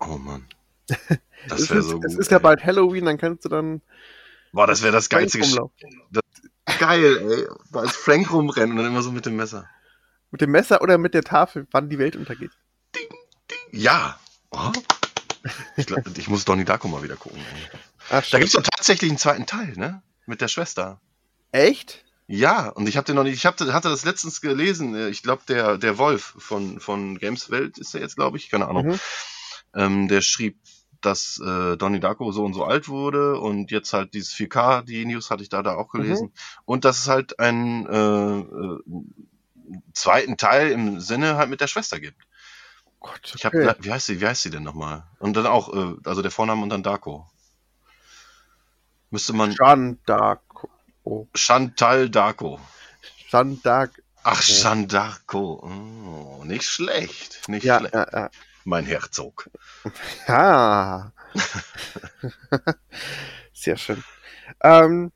Oh 0.00 0.18
Mann. 0.18 0.46
Es 1.44 1.48
Das 1.48 1.70
wäre 1.70 1.80
ist, 1.80 1.86
so 1.88 1.96
gut. 1.96 2.04
es 2.04 2.16
ist 2.16 2.30
ja 2.30 2.36
ey. 2.36 2.42
bald 2.44 2.64
Halloween, 2.64 3.04
dann 3.04 3.18
kannst 3.18 3.44
du 3.44 3.48
dann 3.48 3.82
Boah, 4.52 4.68
das 4.68 4.82
wäre 4.82 4.92
das 4.92 5.08
geilste 5.08 5.40
rumlaufen. 5.40 5.74
Geil, 6.78 7.16
ey. 7.18 7.48
Als 7.72 7.96
Frank 7.96 8.32
rumrennen 8.32 8.70
und 8.70 8.76
dann 8.76 8.86
immer 8.92 9.02
so 9.02 9.10
mit 9.10 9.26
dem 9.26 9.34
Messer. 9.34 9.68
Mit 10.30 10.40
dem 10.40 10.50
Messer 10.52 10.82
oder 10.82 10.98
mit 10.98 11.14
der 11.14 11.24
Tafel, 11.24 11.66
wann 11.72 11.88
die 11.90 11.98
Welt 11.98 12.14
untergeht. 12.14 12.52
Ja. 13.72 14.20
Oh. 14.50 14.70
Ich, 15.76 15.86
glaub, 15.86 16.06
ich 16.16 16.28
muss 16.28 16.44
Donnie 16.44 16.64
Darko 16.64 16.86
mal 16.86 17.02
wieder 17.02 17.16
gucken. 17.16 17.40
Ach, 18.10 18.24
Da 18.30 18.38
gibt's 18.38 18.52
doch 18.54 18.62
tatsächlich 18.62 19.10
einen 19.10 19.18
zweiten 19.18 19.46
Teil, 19.46 19.72
ne? 19.76 20.02
Mit 20.26 20.40
der 20.40 20.48
Schwester. 20.48 21.00
Echt? 21.50 22.04
Ja, 22.34 22.70
und 22.70 22.88
ich 22.88 22.96
habe 22.96 23.04
den 23.04 23.16
noch 23.16 23.24
nicht, 23.24 23.34
ich 23.34 23.44
hab, 23.44 23.60
hatte 23.60 23.90
das 23.90 24.06
letztens 24.06 24.40
gelesen. 24.40 24.94
äh, 24.94 25.10
Ich 25.10 25.22
glaube, 25.22 25.42
der, 25.46 25.76
der 25.76 25.98
Wolf 25.98 26.34
von, 26.38 26.80
von 26.80 27.18
Games 27.18 27.50
Welt 27.50 27.76
ist 27.76 27.94
er 27.94 28.00
jetzt, 28.00 28.16
glaube 28.16 28.38
ich, 28.38 28.48
keine 28.48 28.68
Ahnung. 28.68 28.86
Mhm. 28.86 29.00
Ähm, 29.74 30.08
der 30.08 30.22
schrieb, 30.22 30.58
dass 31.02 31.38
äh, 31.44 31.76
Donnie 31.76 32.00
Darko 32.00 32.32
so 32.32 32.42
und 32.42 32.54
so 32.54 32.64
alt 32.64 32.88
wurde 32.88 33.38
und 33.38 33.70
jetzt 33.70 33.92
halt 33.92 34.14
dieses 34.14 34.32
4K, 34.34 34.80
die 34.82 35.04
News 35.04 35.30
hatte 35.30 35.42
ich 35.42 35.50
da, 35.50 35.62
da 35.62 35.74
auch 35.74 35.90
gelesen. 35.90 36.32
Und 36.64 36.86
dass 36.86 37.00
es 37.00 37.08
halt 37.08 37.38
einen 37.38 37.86
äh, 37.86 38.38
äh, 38.38 38.78
zweiten 39.92 40.38
Teil 40.38 40.70
im 40.70 41.00
Sinne 41.00 41.36
halt 41.36 41.50
mit 41.50 41.60
der 41.60 41.66
Schwester 41.66 42.00
gibt. 42.00 42.22
Gott, 42.98 43.32
Ich 43.36 43.44
hab, 43.44 43.52
okay. 43.52 43.74
wie 43.80 43.92
heißt 43.92 44.06
sie, 44.06 44.22
wie 44.22 44.26
heißt 44.26 44.42
sie 44.42 44.50
denn 44.50 44.62
nochmal? 44.62 45.04
Und 45.18 45.36
dann 45.36 45.46
auch, 45.46 45.70
äh, 45.74 45.96
also 46.04 46.22
der 46.22 46.30
Vorname 46.30 46.62
und 46.62 46.70
dann 46.70 46.82
Darko. 46.82 47.28
Müsste 49.10 49.34
man 49.34 49.52
Jeanne 49.54 49.98
Dark. 50.06 50.40
Oh, 51.04 51.26
Chantal 51.34 52.08
Darko. 52.08 52.60
Dark. 53.62 54.02
Ach, 54.24 54.38
Oh. 54.40 54.42
Jeanne 54.42 54.86
Darko. 54.86 55.60
Oh, 55.64 56.44
nicht 56.44 56.64
schlecht. 56.64 57.48
Nicht 57.48 57.64
Ja, 57.64 57.78
schlecht. 57.78 57.94
ja, 57.94 58.06
ja. 58.12 58.30
Mein 58.64 58.84
Herzog. 58.84 59.50
Ja. 60.28 61.12
Sehr 63.52 63.76
schön. 63.76 64.02
Ähm, 64.62 65.10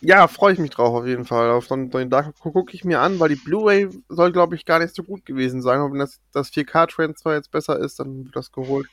ja, 0.00 0.26
freue 0.26 0.52
ich 0.52 0.58
mich 0.58 0.70
drauf 0.70 0.94
auf 0.94 1.06
jeden 1.06 1.24
Fall. 1.24 1.50
Auf 1.50 1.68
Donnie 1.68 2.08
Darko 2.08 2.50
gucke 2.50 2.74
ich 2.74 2.84
mir 2.84 3.00
an, 3.00 3.20
weil 3.20 3.28
die 3.28 3.36
Blu-ray 3.36 3.88
soll, 4.08 4.32
glaube 4.32 4.56
ich, 4.56 4.64
gar 4.64 4.80
nicht 4.80 4.94
so 4.94 5.04
gut 5.04 5.24
gewesen 5.24 5.62
sein. 5.62 5.78
Aber 5.78 5.92
wenn 5.92 6.00
das, 6.00 6.18
das 6.32 6.50
4K-Transfer 6.52 7.34
jetzt 7.34 7.50
besser 7.52 7.78
ist, 7.78 8.00
dann 8.00 8.24
wird 8.24 8.34
das 8.36 8.50
geholt. 8.52 8.88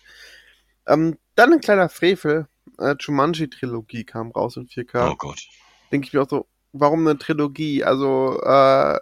Ähm, 0.87 1.17
dann 1.35 1.53
ein 1.53 1.61
kleiner 1.61 1.89
Frevel. 1.89 2.47
Äh, 2.77 2.95
Jumanji-Trilogie 2.99 4.03
kam 4.05 4.31
raus 4.31 4.55
in 4.57 4.67
4K. 4.67 5.11
Oh 5.11 5.15
Gott. 5.15 5.41
Denke 5.91 6.07
ich 6.07 6.13
mir 6.13 6.21
auch 6.21 6.29
so, 6.29 6.47
warum 6.73 7.07
eine 7.07 7.17
Trilogie? 7.17 7.83
Also, 7.83 8.41
äh, 8.41 8.99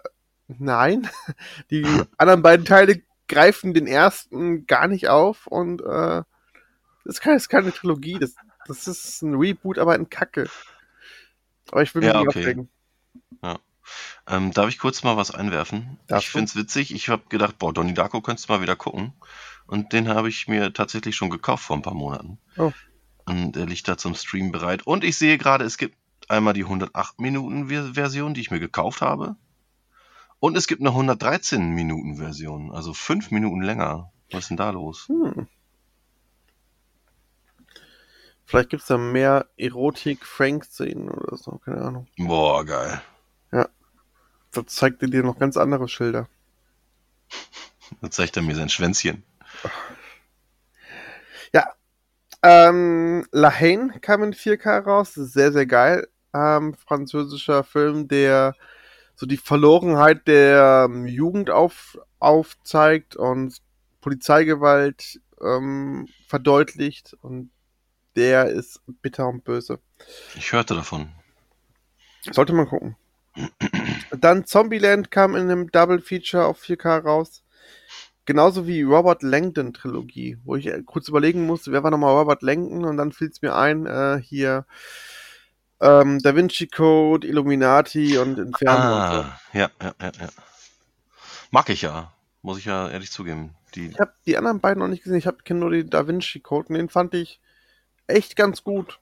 nein. 0.48 1.08
Die 1.70 1.84
anderen 2.16 2.42
beiden 2.42 2.66
Teile 2.66 3.02
greifen 3.28 3.74
den 3.74 3.86
ersten 3.86 4.66
gar 4.66 4.88
nicht 4.88 5.08
auf 5.08 5.46
und 5.46 5.82
äh, 5.82 6.22
das 7.04 7.14
ist 7.16 7.20
keine, 7.20 7.36
das 7.36 7.42
ist 7.44 7.48
keine 7.48 7.72
Trilogie, 7.72 8.18
das, 8.18 8.34
das 8.66 8.86
ist 8.86 9.22
ein 9.22 9.34
Reboot, 9.34 9.78
aber 9.78 9.94
ein 9.94 10.08
Kacke. 10.08 10.48
Aber 11.70 11.82
ich 11.82 11.94
will 11.94 12.02
mich 12.02 12.12
Ja, 12.12 12.18
nicht 12.20 12.28
okay. 12.28 12.38
aufregen. 12.40 12.68
Ähm, 14.26 14.52
darf 14.52 14.68
ich 14.68 14.78
kurz 14.78 15.02
mal 15.02 15.16
was 15.16 15.30
einwerfen? 15.30 15.98
Darfst 16.06 16.28
ich 16.28 16.32
du? 16.32 16.38
find's 16.38 16.56
witzig. 16.56 16.94
Ich 16.94 17.08
habe 17.08 17.24
gedacht, 17.28 17.58
boah, 17.58 17.72
Donnie 17.72 17.94
Darko 17.94 18.20
könntest 18.20 18.48
du 18.48 18.52
mal 18.52 18.60
wieder 18.60 18.76
gucken. 18.76 19.14
Und 19.66 19.92
den 19.92 20.08
habe 20.08 20.28
ich 20.28 20.48
mir 20.48 20.72
tatsächlich 20.72 21.16
schon 21.16 21.30
gekauft 21.30 21.64
vor 21.64 21.76
ein 21.76 21.82
paar 21.82 21.94
Monaten. 21.94 22.38
Oh. 22.56 22.72
Und 23.24 23.52
der 23.52 23.66
liegt 23.66 23.88
da 23.88 23.96
zum 23.96 24.14
Stream 24.14 24.52
bereit. 24.52 24.86
Und 24.86 25.04
ich 25.04 25.16
sehe 25.16 25.38
gerade, 25.38 25.64
es 25.64 25.78
gibt 25.78 25.96
einmal 26.28 26.54
die 26.54 26.64
108 26.64 27.20
Minuten 27.20 27.68
Ver- 27.68 27.94
Version, 27.94 28.34
die 28.34 28.40
ich 28.40 28.50
mir 28.50 28.60
gekauft 28.60 29.00
habe. 29.00 29.36
Und 30.40 30.56
es 30.56 30.66
gibt 30.66 30.80
eine 30.80 30.90
113 30.90 31.70
Minuten 31.70 32.16
Version, 32.16 32.70
also 32.72 32.94
fünf 32.94 33.30
Minuten 33.30 33.62
länger. 33.62 34.12
Was 34.30 34.44
ist 34.44 34.48
denn 34.50 34.56
da 34.56 34.70
los? 34.70 35.08
Hm. 35.08 35.48
Vielleicht 38.44 38.70
gibt's 38.70 38.86
da 38.86 38.96
mehr 38.96 39.46
Erotik-Frank-Szenen 39.56 41.10
oder 41.10 41.36
so, 41.36 41.58
keine 41.64 41.82
Ahnung. 41.82 42.06
Boah, 42.16 42.64
geil. 42.64 43.02
Da 44.50 44.66
zeigt 44.66 45.02
er 45.02 45.08
dir 45.08 45.22
noch 45.22 45.38
ganz 45.38 45.58
andere 45.58 45.88
Schilder. 45.88 46.26
Dann 48.00 48.10
zeigt 48.10 48.36
er 48.36 48.42
mir 48.42 48.54
sein 48.54 48.70
Schwänzchen. 48.70 49.24
Ähm, 52.42 53.26
Lahane 53.32 53.98
kam 54.00 54.22
in 54.22 54.32
4K 54.32 54.84
raus, 54.84 55.14
sehr, 55.14 55.52
sehr 55.52 55.66
geil. 55.66 56.08
Ähm, 56.34 56.74
französischer 56.74 57.64
Film, 57.64 58.08
der 58.08 58.54
so 59.14 59.26
die 59.26 59.36
Verlorenheit 59.36 60.28
der 60.28 60.86
ähm, 60.88 61.06
Jugend 61.06 61.50
auf, 61.50 61.98
aufzeigt 62.18 63.16
und 63.16 63.56
Polizeigewalt 64.00 65.20
ähm, 65.40 66.08
verdeutlicht 66.26 67.16
und 67.20 67.50
der 68.16 68.46
ist 68.46 68.80
bitter 69.02 69.28
und 69.28 69.44
böse. 69.44 69.80
Ich 70.36 70.52
hörte 70.52 70.74
davon. 70.74 71.10
Sollte 72.30 72.52
man 72.52 72.66
gucken. 72.66 72.96
Dann 74.10 74.44
Zombieland 74.44 75.10
kam 75.10 75.36
in 75.36 75.42
einem 75.42 75.70
Double 75.70 76.00
Feature 76.00 76.46
auf 76.46 76.60
4K 76.60 77.02
raus. 77.04 77.42
Genauso 78.24 78.66
wie 78.66 78.82
Robert 78.82 79.22
Langdon 79.22 79.72
Trilogie, 79.72 80.36
wo 80.44 80.56
ich 80.56 80.70
kurz 80.84 81.08
überlegen 81.08 81.46
musste, 81.46 81.72
wer 81.72 81.82
war 81.82 81.90
nochmal 81.90 82.14
Robert 82.14 82.42
Langdon 82.42 82.84
und 82.84 82.96
dann 82.98 83.12
fiel 83.12 83.28
es 83.28 83.40
mir 83.40 83.54
ein, 83.54 83.86
äh, 83.86 84.20
hier 84.22 84.66
ähm, 85.80 86.18
Da 86.20 86.34
Vinci 86.34 86.66
Code, 86.68 87.26
Illuminati 87.26 88.18
und 88.18 88.38
Inferno. 88.38 88.96
und 88.96 89.12
so. 89.12 89.18
Ah, 89.22 89.40
ja, 89.52 89.70
ja, 89.82 89.94
ja, 90.00 90.12
ja. 90.20 90.28
Mag 91.50 91.68
ich 91.70 91.82
ja, 91.82 92.12
muss 92.42 92.58
ich 92.58 92.64
ja 92.66 92.88
ehrlich 92.88 93.10
zugeben. 93.10 93.54
Die, 93.74 93.88
Ich 93.88 94.00
habe 94.00 94.12
die 94.26 94.36
anderen 94.36 94.60
beiden 94.60 94.80
noch 94.80 94.88
nicht 94.88 95.02
gesehen. 95.04 95.18
Ich 95.18 95.26
habe 95.26 95.38
nur 95.54 95.70
die 95.70 95.88
Da 95.88 96.06
Vinci 96.06 96.40
Code 96.40 96.68
und 96.68 96.74
den 96.76 96.88
fand 96.88 97.14
ich 97.14 97.40
echt 98.06 98.34
ganz 98.36 98.64
gut. 98.64 98.98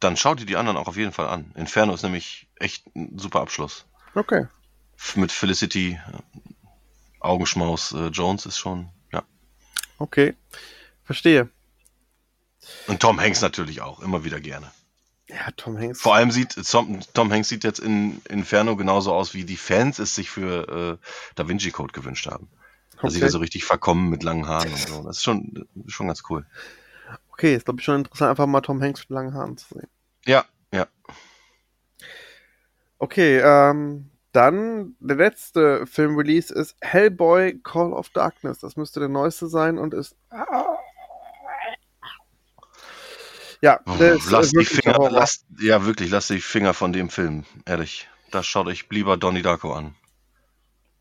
dann 0.00 0.16
schau 0.16 0.34
dir 0.34 0.46
die 0.46 0.56
anderen 0.56 0.76
auch 0.78 0.88
auf 0.88 0.96
jeden 0.96 1.12
Fall 1.12 1.28
an. 1.28 1.52
Inferno 1.56 1.94
ist 1.94 2.02
nämlich 2.02 2.48
echt 2.56 2.86
ein 2.96 3.18
super 3.18 3.40
Abschluss. 3.40 3.86
Okay. 4.14 4.46
Mit 5.16 5.30
Felicity, 5.32 5.98
äh, 6.12 6.52
Augenschmaus, 7.20 7.92
äh, 7.92 8.06
Jones 8.08 8.46
ist 8.46 8.58
schon, 8.58 8.88
ja. 9.12 9.22
Okay. 9.98 10.34
Verstehe. 11.04 11.48
Und 12.86 13.00
Tom 13.00 13.20
Hanks 13.20 13.40
natürlich 13.40 13.80
auch, 13.80 14.00
immer 14.00 14.24
wieder 14.24 14.40
gerne. 14.40 14.70
Ja, 15.34 15.50
Tom 15.56 15.78
Hanks. 15.78 16.00
Vor 16.00 16.14
allem 16.14 16.30
sieht 16.30 16.54
Tom, 16.70 17.00
Tom 17.14 17.32
Hanks 17.32 17.48
sieht 17.48 17.64
jetzt 17.64 17.78
in 17.78 18.20
Inferno 18.28 18.76
genauso 18.76 19.12
aus, 19.12 19.34
wie 19.34 19.44
die 19.44 19.56
Fans 19.56 19.98
es 19.98 20.14
sich 20.14 20.30
für 20.30 20.98
äh, 21.00 21.06
Da 21.34 21.48
Vinci 21.48 21.70
Code 21.70 21.92
gewünscht 21.92 22.26
haben. 22.26 22.48
Da 23.00 23.10
sieht 23.10 23.22
er 23.22 23.26
okay. 23.26 23.32
so 23.32 23.38
richtig 23.38 23.64
verkommen 23.64 24.10
mit 24.10 24.22
langen 24.22 24.46
Haaren 24.46 24.70
und 24.70 24.78
so. 24.78 25.02
Das 25.02 25.16
ist 25.16 25.22
schon, 25.22 25.66
schon 25.86 26.06
ganz 26.06 26.22
cool. 26.28 26.46
okay, 27.30 27.54
ist 27.54 27.64
glaube 27.64 27.80
ich 27.80 27.84
schon 27.84 27.96
interessant, 27.96 28.30
einfach 28.30 28.46
mal 28.46 28.60
Tom 28.60 28.82
Hanks 28.82 29.00
mit 29.00 29.10
langen 29.10 29.34
Haaren 29.34 29.56
zu 29.56 29.74
sehen. 29.74 29.88
Ja, 30.26 30.44
ja. 30.72 30.86
Okay, 32.98 33.40
ähm, 33.40 34.10
dann 34.32 34.96
der 35.00 35.16
letzte 35.16 35.86
Filmrelease 35.86 36.54
ist 36.54 36.76
Hellboy 36.80 37.60
Call 37.62 37.92
of 37.92 38.10
Darkness. 38.10 38.60
Das 38.60 38.76
müsste 38.76 39.00
der 39.00 39.08
neueste 39.08 39.48
sein 39.48 39.78
und 39.78 39.94
ist. 39.94 40.16
Ja, 43.62 43.80
Oh, 43.86 43.94
lass 43.98 44.50
die 44.50 44.56
wirklich 44.56 44.68
Finger, 44.68 44.96
Horror. 44.96 45.10
lass, 45.10 45.44
ja 45.60 45.84
wirklich, 45.86 46.10
lass 46.10 46.26
die 46.26 46.40
Finger 46.40 46.74
von 46.74 46.92
dem 46.92 47.08
Film, 47.10 47.44
ehrlich. 47.64 48.08
Da 48.30 48.42
schaut 48.42 48.66
euch 48.66 48.86
lieber 48.90 49.16
Donnie 49.16 49.42
Darko 49.42 49.72
an. 49.72 49.94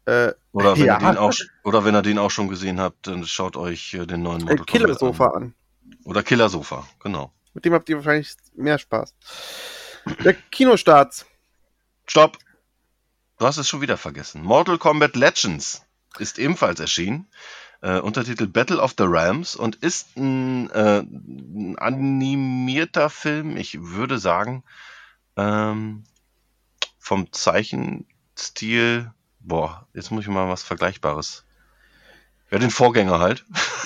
Äh, 0.05 0.33
Oder 0.51 0.77
wenn, 0.77 0.85
Ja. 0.85 0.99
ihr 1.01 1.07
den 1.11 1.17
auch, 1.17 1.33
oder 1.63 1.85
wenn 1.85 1.95
ihr 1.95 2.01
den 2.01 2.17
auch 2.19 2.31
schon 2.31 2.47
gesehen 2.49 2.79
habt, 2.79 3.07
dann 3.07 3.25
schaut 3.25 3.55
euch 3.57 3.93
äh, 3.93 4.05
den 4.05 4.21
neuen 4.23 4.41
äh, 4.41 4.45
Mortal 4.45 4.65
Killer 4.65 4.85
Kombat 4.95 4.99
Sofa 4.99 5.27
an. 5.27 5.43
an. 5.43 5.55
Oder 6.05 6.23
Killer 6.23 6.49
Sofa, 6.49 6.87
genau. 6.99 7.31
Mit 7.53 7.65
dem 7.65 7.73
habt 7.73 7.87
ihr 7.89 7.97
wahrscheinlich 7.97 8.33
mehr 8.55 8.77
Spaß. 8.77 9.15
Der 10.23 10.33
Kinostarts. 10.33 11.25
Stopp! 12.07 12.37
Du 13.37 13.45
hast 13.45 13.57
es 13.57 13.67
schon 13.69 13.81
wieder 13.81 13.97
vergessen. 13.97 14.43
Mortal 14.43 14.77
Kombat 14.77 15.15
Legends 15.15 15.83
ist 16.19 16.37
ebenfalls 16.39 16.79
erschienen. 16.79 17.27
Äh, 17.81 17.99
Untertitel 17.99 18.47
Battle 18.47 18.79
of 18.79 18.93
the 18.97 19.05
Rams 19.07 19.55
und 19.55 19.77
ist 19.77 20.15
ein, 20.15 20.69
äh, 20.69 20.99
ein 20.99 21.77
animierter 21.79 23.09
Film, 23.09 23.57
ich 23.57 23.81
würde 23.81 24.19
sagen, 24.19 24.63
ähm, 25.35 26.03
vom 26.99 27.31
Zeichenstil, 27.31 29.11
boah, 29.39 29.87
jetzt 29.93 30.11
muss 30.11 30.23
ich 30.23 30.29
mal 30.29 30.47
was 30.47 30.61
Vergleichbares. 30.61 31.45
Ja, 32.51 32.59
den 32.59 32.69
Vorgänger 32.69 33.19
halt. 33.19 33.45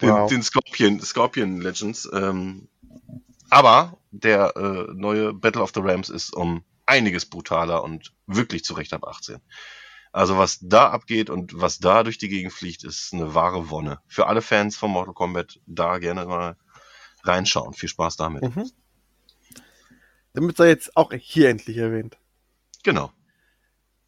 den, 0.00 0.10
Wow. 0.10 0.28
den 0.28 0.42
Scorpion, 0.42 1.00
Scorpion 1.00 1.60
Legends. 1.60 2.08
Ähm, 2.12 2.68
aber 3.50 3.98
der 4.10 4.54
äh, 4.56 4.92
neue 4.94 5.32
Battle 5.32 5.62
of 5.62 5.72
the 5.74 5.80
Rams 5.82 6.10
ist 6.10 6.32
um 6.32 6.62
einiges 6.86 7.26
brutaler 7.26 7.82
und 7.82 8.12
wirklich 8.26 8.64
zu 8.64 8.74
Recht 8.74 8.92
ab 8.92 9.04
18. 9.04 9.40
Also 10.18 10.36
was 10.36 10.58
da 10.60 10.90
abgeht 10.90 11.30
und 11.30 11.60
was 11.60 11.78
da 11.78 12.02
durch 12.02 12.18
die 12.18 12.28
Gegend 12.28 12.52
fliegt, 12.52 12.82
ist 12.82 13.14
eine 13.14 13.36
wahre 13.36 13.70
Wonne. 13.70 14.00
Für 14.08 14.26
alle 14.26 14.42
Fans 14.42 14.76
von 14.76 14.90
Mortal 14.90 15.14
Kombat 15.14 15.60
da 15.66 15.98
gerne 15.98 16.26
mal 16.26 16.56
reinschauen. 17.22 17.72
Viel 17.72 17.88
Spaß 17.88 18.16
damit. 18.16 18.42
Mhm. 18.42 18.68
Damit 20.34 20.56
sei 20.56 20.70
jetzt 20.70 20.96
auch 20.96 21.12
hier 21.12 21.50
endlich 21.50 21.76
erwähnt. 21.76 22.18
Genau. 22.82 23.12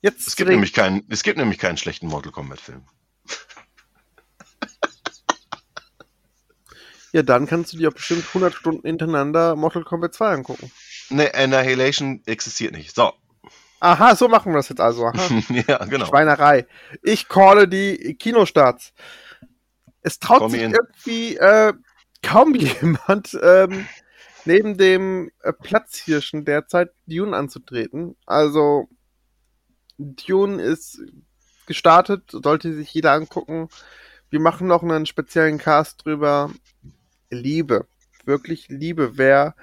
Jetzt 0.03 0.27
Es 0.27 0.35
gibt, 0.35 0.49
den- 0.49 0.55
nämlich 0.57 0.73
keinen, 0.73 1.05
es 1.11 1.23
gibt 1.23 1.38
nämlich 1.38 1.61
keinen 1.61 1.77
schlechten 1.77 2.09
Mortal 2.09 2.33
Kombat 2.33 2.61
Film. 2.61 2.83
ja, 7.12 7.23
dann 7.23 7.46
kannst 7.46 7.73
du 7.73 7.77
dir 7.77 7.88
auch 7.88 7.94
bestimmt 7.94 8.27
100 8.27 8.53
Stunden 8.53 8.85
hintereinander 8.85 9.55
Mortal 9.55 9.85
Kombat 9.85 10.14
2 10.14 10.33
angucken. 10.33 10.73
Ne, 11.11 11.33
Annihilation 11.37 12.20
existiert 12.27 12.73
nicht. 12.73 12.96
So. 12.96 13.12
Aha, 13.81 14.14
so 14.14 14.29
machen 14.29 14.53
wir 14.53 14.57
das 14.59 14.69
jetzt 14.69 14.81
also. 14.81 15.11
Ja, 15.66 15.85
genau. 15.87 16.07
Schweinerei. 16.07 16.66
Ich 17.03 17.29
calle 17.29 17.66
die 17.66 18.14
Kinostarts. 18.19 18.93
Es 20.03 20.19
traut 20.19 20.40
Komm 20.40 20.51
sich 20.53 20.62
in. 20.62 20.73
irgendwie 20.73 21.37
äh, 21.37 21.73
kaum 22.23 22.55
jemand 22.55 23.38
ähm, 23.43 23.87
neben 24.45 24.77
dem 24.77 25.31
äh, 25.43 25.53
Platzhirschen 25.53 26.45
derzeit 26.45 26.90
Dune 27.07 27.37
anzutreten. 27.37 28.16
Also 28.27 28.88
Dune 29.99 30.62
ist 30.62 31.01
gestartet, 31.66 32.31
sollte 32.31 32.73
sich 32.75 32.93
jeder 32.93 33.12
angucken. 33.12 33.69
Wir 34.29 34.40
machen 34.40 34.66
noch 34.66 34.83
einen 34.83 35.07
speziellen 35.07 35.59
Cast 35.59 36.05
drüber. 36.05 36.51
Liebe, 37.31 37.87
wirklich 38.25 38.69
Liebe. 38.69 39.16
Wer 39.16 39.55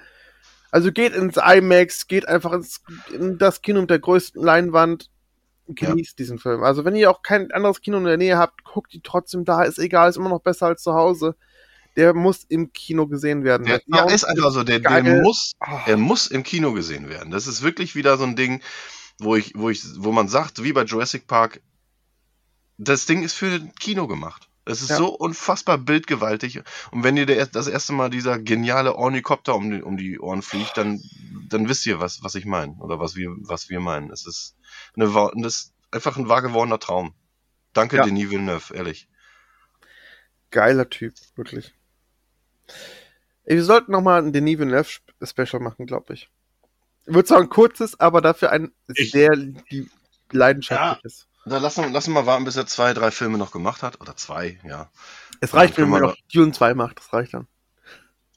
also 0.71 0.91
geht 0.91 1.13
ins 1.13 1.37
IMAX, 1.37 2.07
geht 2.07 2.27
einfach 2.27 2.53
ins, 2.53 2.81
in 3.13 3.37
das 3.37 3.61
Kino 3.61 3.81
mit 3.81 3.89
der 3.89 3.99
größten 3.99 4.41
Leinwand, 4.41 5.09
genießt 5.67 6.17
diesen 6.17 6.39
Film. 6.39 6.63
Also 6.63 6.85
wenn 6.85 6.95
ihr 6.95 7.09
auch 7.09 7.21
kein 7.21 7.51
anderes 7.51 7.81
Kino 7.81 7.97
in 7.97 8.05
der 8.05 8.17
Nähe 8.17 8.37
habt, 8.37 8.63
guckt 8.63 8.93
die 8.93 9.01
trotzdem 9.01 9.45
da, 9.45 9.63
ist 9.63 9.79
egal, 9.79 10.09
ist 10.09 10.17
immer 10.17 10.29
noch 10.29 10.41
besser 10.41 10.67
als 10.67 10.83
zu 10.83 10.93
Hause. 10.93 11.35
Der 11.95 12.13
muss 12.13 12.45
im 12.47 12.73
Kino 12.73 13.07
gesehen 13.07 13.43
werden. 13.43 13.65
Der, 13.65 13.81
Der 13.87 14.05
ja, 14.05 14.05
ist 14.05 14.23
einfach 14.23 14.51
so. 14.51 14.63
Der, 14.63 14.79
der 14.79 15.03
muss, 15.23 15.53
Ah, 15.59 15.81
er 15.87 15.97
muss 15.97 16.27
im 16.27 16.43
Kino 16.43 16.73
gesehen 16.73 17.09
werden. 17.09 17.31
Das 17.31 17.47
ist 17.47 17.63
wirklich 17.63 17.95
wieder 17.95 18.17
so 18.17 18.23
ein 18.23 18.35
Ding, 18.35 18.61
wo 19.19 19.35
ich, 19.35 19.53
wo 19.55 19.69
ich, 19.69 19.83
wo 19.97 20.11
man 20.11 20.27
sagt, 20.27 20.63
wie 20.63 20.73
bei 20.73 20.83
Jurassic 20.83 21.25
Park, 21.25 21.59
das 22.77 23.07
Ding 23.07 23.23
ist 23.23 23.33
für 23.33 23.59
Kino 23.79 24.05
gemacht. 24.07 24.47
Es 24.67 24.81
ist 24.81 24.89
Ja. 24.89 24.97
so 24.97 25.07
unfassbar 25.15 25.77
bildgewaltig. 25.77 26.61
Und 26.91 27.03
wenn 27.03 27.15
dir 27.15 27.25
der, 27.25 27.45
das 27.47 27.67
erste 27.67 27.93
Mal 27.93 28.09
dieser 28.09 28.37
geniale 28.39 28.95
Ornikopter 28.95 29.55
um 29.55 29.69
die, 29.71 29.81
um 29.81 29.97
die 29.97 30.19
Ohren 30.19 30.41
fliegt, 30.41 30.77
dann, 30.77 31.01
dann 31.49 31.69
wisst 31.69 31.85
ihr, 31.85 31.99
was, 31.99 32.23
was 32.23 32.35
ich 32.35 32.45
meine. 32.45 32.73
Oder 32.79 32.99
was 32.99 33.15
wir, 33.15 33.29
was 33.39 33.69
wir 33.69 33.79
meinen. 33.79 34.11
Es 34.11 34.25
ist 34.25 34.55
eine, 34.95 35.05
das 35.41 35.53
ist 35.55 35.73
einfach 35.91 36.17
ein 36.17 36.27
wahr 36.29 36.41
gewordener 36.41 36.79
Traum. 36.79 37.13
Danke, 37.73 37.97
Ja. 37.97 38.03
Denis 38.03 38.29
Villeneuve, 38.29 38.73
ehrlich. 38.73 39.07
geiler 40.51 40.89
Typ, 40.89 41.13
wirklich. 41.35 41.73
Wir 43.45 43.63
sollten 43.63 43.91
nochmal 43.91 44.21
ein 44.23 44.33
Denis 44.33 44.59
Villeneuve 44.59 44.89
Special 45.23 45.61
machen, 45.61 45.85
glaube 45.85 46.13
ich. 46.13 46.29
Wird 47.05 47.27
zwar 47.27 47.39
ein 47.39 47.49
kurzes, 47.49 47.99
aber 47.99 48.21
dafür 48.21 48.51
ein 48.51 48.71
Ich- 48.93 49.11
sehr 49.11 49.35
li- 49.35 49.89
leidenschaftliches. 50.31 51.26
Da 51.49 51.59
lassen, 51.59 51.91
lassen 51.93 52.13
wir 52.13 52.25
warten, 52.25 52.45
bis 52.45 52.55
er 52.55 52.67
zwei, 52.67 52.93
drei 52.93 53.11
Filme 53.11 53.37
noch 53.37 53.51
gemacht 53.51 53.83
hat. 53.83 54.01
Oder 54.01 54.15
zwei, 54.15 54.59
ja. 54.63 54.89
Es 55.39 55.53
reicht, 55.53 55.77
wenn 55.77 55.89
wir 55.89 55.99
noch 55.99 56.15
Dune 56.33 56.51
2 56.51 56.73
macht, 56.73 56.99
das 56.99 57.13
reicht 57.13 57.33
dann. 57.33 57.47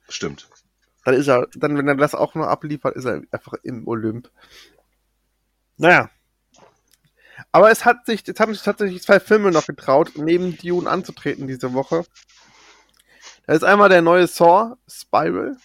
Stimmt. 0.09 0.49
Dann 1.05 1.15
ist 1.15 1.29
er, 1.29 1.49
dann, 1.55 1.77
wenn 1.77 1.89
er 1.89 1.95
das 1.95 2.15
auch 2.15 2.35
noch 2.35 2.47
abliefert, 2.47 2.95
ist 2.95 3.07
er 3.07 3.23
einfach 3.31 3.55
im 3.63 3.87
Olymp. 3.89 4.31
Naja. 5.77 6.11
Aber 7.53 7.71
es 7.71 7.85
hat 7.85 8.07
sich, 8.07 8.27
jetzt 8.27 8.39
haben 8.39 8.53
sich 8.53 8.63
tatsächlich 8.63 9.03
zwei 9.03 9.19
Filme 9.19 9.51
noch 9.51 9.67
getraut, 9.67 10.13
neben 10.17 10.57
Dune 10.59 10.89
anzutreten 10.89 11.49
diese 11.49 11.73
Woche. 11.73 12.05
Da 13.47 13.55
ist 13.55 13.65
einmal 13.65 13.89
der 13.89 14.03
neue 14.03 14.27
Saw, 14.27 14.77
Spiral. 14.87 15.57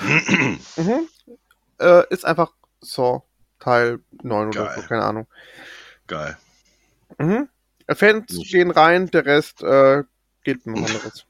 mhm. 0.00 1.08
äh, 1.80 2.08
ist 2.08 2.24
einfach 2.24 2.52
Saw, 2.80 3.22
Teil 3.64 4.00
9 4.22 4.48
oder 4.48 4.66
Geil. 4.66 4.74
so, 4.76 4.88
keine 4.88 5.04
Ahnung. 5.04 5.26
Geil. 6.06 6.36
Mhm. 7.18 7.48
Fans 7.88 8.26
gehen 8.50 8.70
rein, 8.70 9.10
der 9.10 9.24
Rest 9.24 9.62
äh, 9.62 10.04
geht 10.42 10.66
noch 10.66 10.76
anderes. 10.76 11.26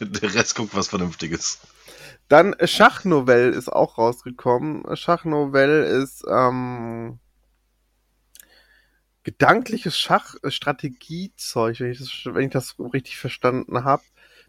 Der 0.00 0.34
Rest 0.34 0.56
guckt 0.56 0.74
was 0.74 0.88
Vernünftiges. 0.88 1.60
Dann 2.28 2.54
äh, 2.54 2.66
Schachnovell 2.66 3.52
ist 3.52 3.68
auch 3.68 3.98
rausgekommen. 3.98 4.96
Schachnovell 4.96 5.84
ist 6.02 6.24
ähm, 6.30 7.18
gedankliches 9.22 9.98
Schachstrategiezeug, 9.98 11.80
wenn 11.80 11.92
ich 11.92 11.98
das, 11.98 12.10
wenn 12.24 12.46
ich 12.46 12.52
das 12.52 12.76
richtig 12.78 13.18
verstanden 13.18 13.84
habe. 13.84 14.02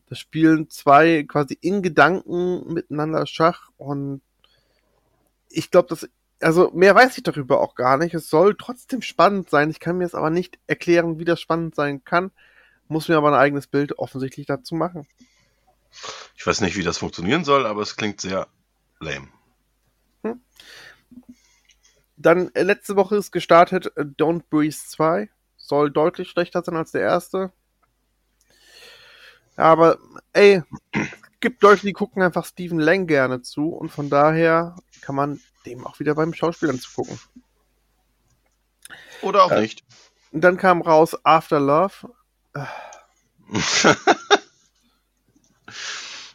Da 0.07 0.15
spielen 0.15 0.69
zwei 0.69 1.23
quasi 1.23 1.57
in 1.59 1.81
Gedanken 1.81 2.73
miteinander 2.73 3.25
Schach 3.27 3.69
und 3.77 4.21
ich 5.49 5.71
glaube, 5.71 5.87
dass 5.89 6.07
also 6.41 6.71
mehr 6.73 6.95
weiß 6.95 7.17
ich 7.17 7.23
darüber 7.23 7.59
auch 7.61 7.75
gar 7.75 7.97
nicht. 7.97 8.13
Es 8.13 8.29
soll 8.29 8.55
trotzdem 8.55 9.01
spannend 9.01 9.49
sein. 9.49 9.69
Ich 9.69 9.79
kann 9.79 9.97
mir 9.97 10.05
es 10.05 10.15
aber 10.15 10.29
nicht 10.29 10.59
erklären, 10.67 11.19
wie 11.19 11.25
das 11.25 11.41
spannend 11.41 11.75
sein 11.75 12.03
kann. 12.03 12.31
Muss 12.87 13.07
mir 13.07 13.17
aber 13.17 13.29
ein 13.29 13.39
eigenes 13.39 13.67
Bild 13.67 13.99
offensichtlich 13.99 14.47
dazu 14.47 14.75
machen. 14.75 15.07
Ich 16.35 16.45
weiß 16.45 16.61
nicht, 16.61 16.77
wie 16.77 16.83
das 16.83 16.97
funktionieren 16.97 17.43
soll, 17.43 17.65
aber 17.65 17.81
es 17.81 17.95
klingt 17.95 18.21
sehr 18.21 18.47
lame. 18.99 19.27
Hm. 20.23 20.41
Dann 22.17 22.53
äh, 22.53 22.63
letzte 22.63 22.95
Woche 22.95 23.17
ist 23.17 23.31
gestartet 23.31 23.91
äh, 23.95 24.01
Don't 24.01 24.43
Breathe 24.49 24.75
2. 24.75 25.29
Soll 25.57 25.91
deutlich 25.91 26.29
schlechter 26.29 26.63
sein 26.63 26.75
als 26.75 26.91
der 26.91 27.01
erste. 27.01 27.51
Aber 29.55 29.97
ey, 30.33 30.63
es 30.93 31.07
gibt 31.41 31.61
Leute, 31.61 31.85
die 31.85 31.93
gucken 31.93 32.21
einfach 32.21 32.45
Stephen 32.45 32.79
Lang 32.79 33.07
gerne 33.07 33.41
zu 33.41 33.69
und 33.69 33.89
von 33.89 34.09
daher 34.09 34.75
kann 35.01 35.15
man 35.15 35.41
dem 35.65 35.85
auch 35.85 35.99
wieder 35.99 36.15
beim 36.15 36.33
Schauspielern 36.33 36.79
zu 36.79 36.91
gucken. 36.91 37.19
Oder 39.21 39.43
auch 39.43 39.51
äh, 39.51 39.61
nicht. 39.61 39.83
Und 40.31 40.41
dann 40.41 40.57
kam 40.57 40.81
raus 40.81 41.17
After 41.23 41.59
Love. 41.59 42.13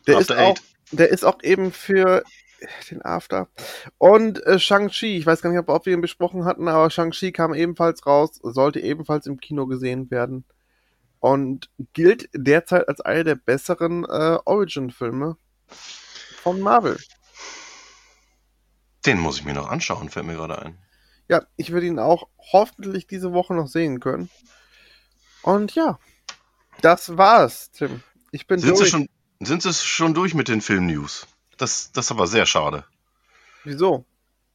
der, 0.07 0.17
After 0.17 0.19
ist 0.19 0.33
auch, 0.33 0.57
der 0.91 1.09
ist 1.11 1.25
auch 1.25 1.43
eben 1.43 1.73
für 1.73 2.25
den 2.91 3.05
After. 3.05 3.49
Und 3.99 4.45
äh, 4.47 4.59
Shang-Chi, 4.59 5.17
ich 5.19 5.27
weiß 5.27 5.43
gar 5.43 5.51
nicht, 5.51 5.59
ob, 5.59 5.69
ob 5.69 5.87
wir 5.87 5.93
ihn 5.93 6.01
besprochen 6.01 6.45
hatten, 6.45 6.69
aber 6.69 6.91
Shang-Chi 6.91 7.33
kam 7.33 7.55
ebenfalls 7.55 8.07
raus, 8.07 8.41
sollte 8.43 8.81
ebenfalls 8.81 9.27
im 9.27 9.39
Kino 9.41 9.67
gesehen 9.67 10.11
werden. 10.11 10.45
Und 11.21 11.71
gilt 11.95 12.29
derzeit 12.35 12.87
als 12.89 13.01
einer 13.01 13.25
der 13.25 13.37
besseren 13.37 14.05
äh, 14.05 14.39
Origin-Filme 14.45 15.37
von 16.43 16.61
Marvel. 16.61 16.99
Den 19.07 19.21
muss 19.21 19.39
ich 19.39 19.45
mir 19.45 19.55
noch 19.55 19.69
anschauen, 19.69 20.11
fällt 20.11 20.27
mir 20.27 20.35
gerade 20.35 20.61
ein. 20.61 20.79
Ja, 21.29 21.43
ich 21.57 21.73
würde 21.73 21.87
ihn 21.87 21.99
auch 21.99 22.29
hoffentlich 22.53 23.07
diese 23.07 23.33
Woche 23.33 23.55
noch 23.55 23.67
sehen 23.67 24.01
können. 24.01 24.31
Und 25.43 25.75
ja, 25.75 25.99
das 26.81 27.17
war's, 27.17 27.71
Tim. 27.71 28.03
Ich 28.31 28.47
bin 28.47 28.59
sind 28.59 28.71
durch. 28.71 28.85
Sie 28.85 28.91
schon, 28.91 29.09
sind 29.41 29.63
Sie 29.63 29.73
schon 29.73 30.15
durch 30.15 30.35
mit 30.35 30.49
den 30.49 30.61
Film-News? 30.61 31.27
Das, 31.57 31.93
das 31.93 32.07
ist 32.07 32.11
aber 32.11 32.27
sehr 32.27 32.47
schade. 32.47 32.85
Wieso? 33.65 34.05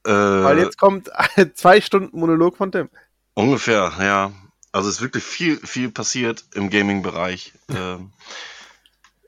Äh, 0.05 0.11
Weil 0.11 0.59
jetzt 0.59 0.77
kommt 0.77 1.09
zwei 1.55 1.81
Stunden 1.81 2.17
Monolog 2.17 2.57
von 2.57 2.71
Tim. 2.71 2.89
Ungefähr, 3.33 3.93
ja. 3.99 4.31
Also 4.71 4.89
es 4.89 4.95
ist 4.95 5.01
wirklich 5.01 5.23
viel, 5.23 5.57
viel 5.57 5.91
passiert 5.91 6.45
im 6.53 6.69
Gaming-Bereich. 6.69 7.53
ähm, 7.69 8.11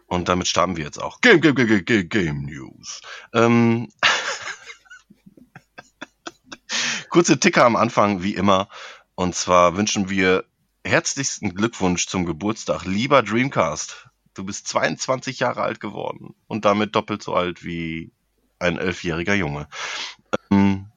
und 0.06 0.28
damit 0.28 0.48
starten 0.48 0.76
wir 0.76 0.84
jetzt 0.84 1.02
auch. 1.02 1.22
Game, 1.22 1.40
Game, 1.40 1.56
Game, 1.56 1.86
Game, 1.86 2.10
Game 2.10 2.42
News. 2.42 3.02
Ähm, 3.34 3.88
Kurze 7.12 7.42
Ticker 7.42 7.66
am 7.66 7.76
Anfang, 7.76 8.24
wie 8.24 8.36
immer. 8.36 8.70
Und 9.16 9.36
zwar 9.36 9.76
wünschen 9.76 10.10
wir 10.10 10.46
herzlichsten 10.86 11.54
Glückwunsch 11.54 12.08
zum 12.08 12.26
Geburtstag, 12.26 12.86
lieber 12.86 13.22
Dreamcast. 13.22 14.08
Du 14.34 14.46
bist 14.46 14.70
22 14.70 15.40
Jahre 15.40 15.62
alt 15.62 15.82
geworden 15.82 16.34
und 16.48 16.64
damit 16.64 16.96
doppelt 16.96 17.22
so 17.22 17.34
alt 17.34 17.66
wie 17.66 18.14
ein 18.60 18.78
elfjähriger 18.78 19.34
Junge. 19.34 19.68
Ähm, 20.52 20.90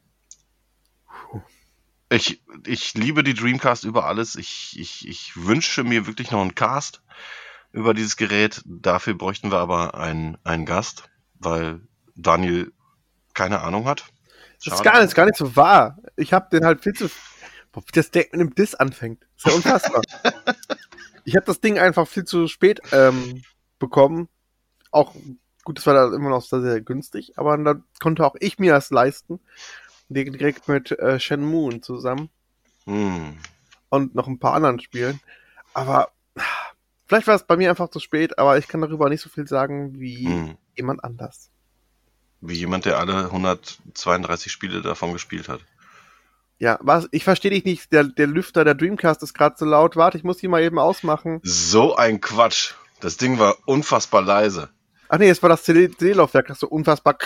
ich, 2.11 2.41
ich 2.65 2.95
liebe 2.95 3.25
die 3.25 3.35
Dreamcast 3.35 3.83
über 3.83 4.07
alles. 4.07 4.37
Ich, 4.37 4.79
ich, 4.79 5.09
ich 5.09 5.37
wünsche 5.37 5.83
mir 5.83 6.07
wirklich 6.07 6.31
noch 6.31 6.43
einen 6.43 6.55
Cast 6.55 7.03
über 7.73 7.93
dieses 7.93 8.17
Gerät. 8.17 8.63
Dafür 8.67 9.15
bräuchten 9.15 9.51
wir 9.51 9.59
aber 9.59 9.97
einen, 9.97 10.39
einen 10.45 10.65
Gast, 10.65 11.11
weil 11.41 11.81
Daniel 12.15 12.73
keine 13.35 13.63
Ahnung 13.63 13.87
hat. 13.87 14.14
Das 14.65 14.75
ist 14.75 14.83
gar, 14.83 15.03
nicht, 15.03 15.15
gar 15.15 15.27
nicht 15.27 15.37
so 15.37 15.57
wahr. 15.57 15.99
Ich 16.17 16.33
habe 16.33 16.49
den 16.51 16.65
halt 16.65 16.83
viel 16.83 16.95
zu. 16.95 17.09
Boah, 17.73 17.83
wie 17.87 17.93
das 17.93 18.11
Deck 18.11 18.33
mit 18.33 18.41
einem 18.41 18.55
Diss 18.55 18.75
anfängt. 18.75 19.27
ist 19.37 19.47
ja 19.47 19.53
unfassbar. 19.53 20.03
ich 21.25 21.37
habe 21.37 21.47
das 21.47 21.61
Ding 21.61 21.79
einfach 21.79 22.07
viel 22.07 22.25
zu 22.25 22.47
spät 22.47 22.81
ähm, 22.93 23.43
bekommen. 23.79 24.29
Auch 24.91 25.15
gut, 25.65 25.79
das 25.79 25.87
war 25.87 25.95
da 25.95 26.15
immer 26.15 26.31
noch 26.31 26.43
sehr, 26.43 26.63
sehr 26.63 26.81
günstig, 26.81 27.37
aber 27.37 27.57
dann 27.57 27.85
konnte 28.01 28.25
auch 28.25 28.37
ich 28.39 28.59
mir 28.59 28.73
das 28.73 28.91
leisten. 28.91 29.41
Direkt 30.09 30.69
mit 30.69 30.93
äh, 30.93 31.19
Shenmue 31.19 31.81
zusammen. 31.81 32.31
Hm. 32.85 33.39
Und 33.89 34.15
noch 34.15 34.29
ein 34.29 34.39
paar 34.39 34.55
anderen 34.55 34.81
Spielen. 34.81 35.21
Aber 35.73 36.11
vielleicht 37.07 37.27
war 37.27 37.35
es 37.35 37.45
bei 37.45 37.57
mir 37.57 37.71
einfach 37.71 37.89
zu 37.89 38.01
spät, 38.01 38.39
aber 38.39 38.59
ich 38.59 38.69
kann 38.69 38.83
darüber 38.83 39.09
nicht 39.09 39.23
so 39.23 39.31
viel 39.31 39.49
sagen 39.49 39.99
wie 39.99 40.27
hm. 40.27 40.57
jemand 40.77 41.03
anders. 41.03 41.51
Wie 42.47 42.55
jemand, 42.55 42.85
der 42.85 42.99
alle 42.99 43.25
132 43.25 44.53
Spiele 44.53 44.83
davon 44.83 45.13
gespielt 45.13 45.49
hat. 45.49 45.61
Ja, 46.59 46.79
was? 46.83 47.09
Ich 47.11 47.25
verstehe 47.25 47.51
dich 47.51 47.65
nicht. 47.65 47.93
Der, 47.93 48.05
der 48.05 48.27
Lüfter 48.27 48.65
der 48.65 48.75
Dreamcast 48.75 49.23
ist 49.23 49.35
gerade 49.35 49.57
so 49.59 49.65
laut. 49.65 49.97
Warte, 49.97 50.19
ich 50.19 50.25
muss 50.25 50.43
ihn 50.43 50.51
mal 50.51 50.63
eben 50.63 50.79
ausmachen. 50.79 51.41
So 51.43 51.97
ein 51.97 52.21
Quatsch. 52.21 52.75
Das 53.01 53.17
Ding 53.17 53.39
war 53.39 53.57
unfassbar 53.67 54.23
leise. 54.23 54.69
Ach 55.09 55.19
nee, 55.19 55.29
es 55.29 55.43
war 55.43 55.49
das 55.49 55.63
CD-Laufwerk, 55.65 56.49
das 56.49 56.61
so 56.61 56.69
unfassbar 56.69 57.19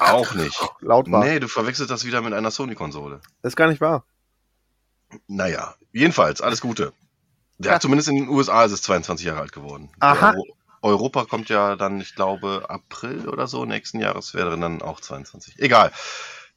auch 0.00 0.34
nicht. 0.34 0.60
laut 0.80 1.10
war. 1.10 1.24
Nee, 1.24 1.40
du 1.40 1.48
verwechselst 1.48 1.90
das 1.90 2.04
wieder 2.04 2.20
mit 2.20 2.32
einer 2.32 2.50
Sony-Konsole. 2.50 3.20
Ist 3.42 3.56
gar 3.56 3.68
nicht 3.68 3.80
wahr. 3.80 4.04
Naja, 5.26 5.74
jedenfalls, 5.92 6.40
alles 6.40 6.60
Gute. 6.60 6.92
Der 7.58 7.72
ja. 7.72 7.80
zumindest 7.80 8.08
in 8.08 8.16
den 8.16 8.28
USA 8.28 8.64
ist 8.64 8.72
es 8.72 8.82
22 8.82 9.26
Jahre 9.26 9.40
alt 9.40 9.52
geworden. 9.52 9.90
Aha. 10.00 10.34
Europa 10.86 11.24
kommt 11.24 11.48
ja 11.48 11.76
dann, 11.76 12.00
ich 12.00 12.14
glaube, 12.14 12.66
April 12.68 13.28
oder 13.28 13.46
so 13.46 13.64
nächsten 13.64 14.00
Jahres 14.00 14.34
wäre 14.34 14.58
dann 14.58 14.82
auch 14.82 15.00
22. 15.00 15.58
Egal. 15.58 15.92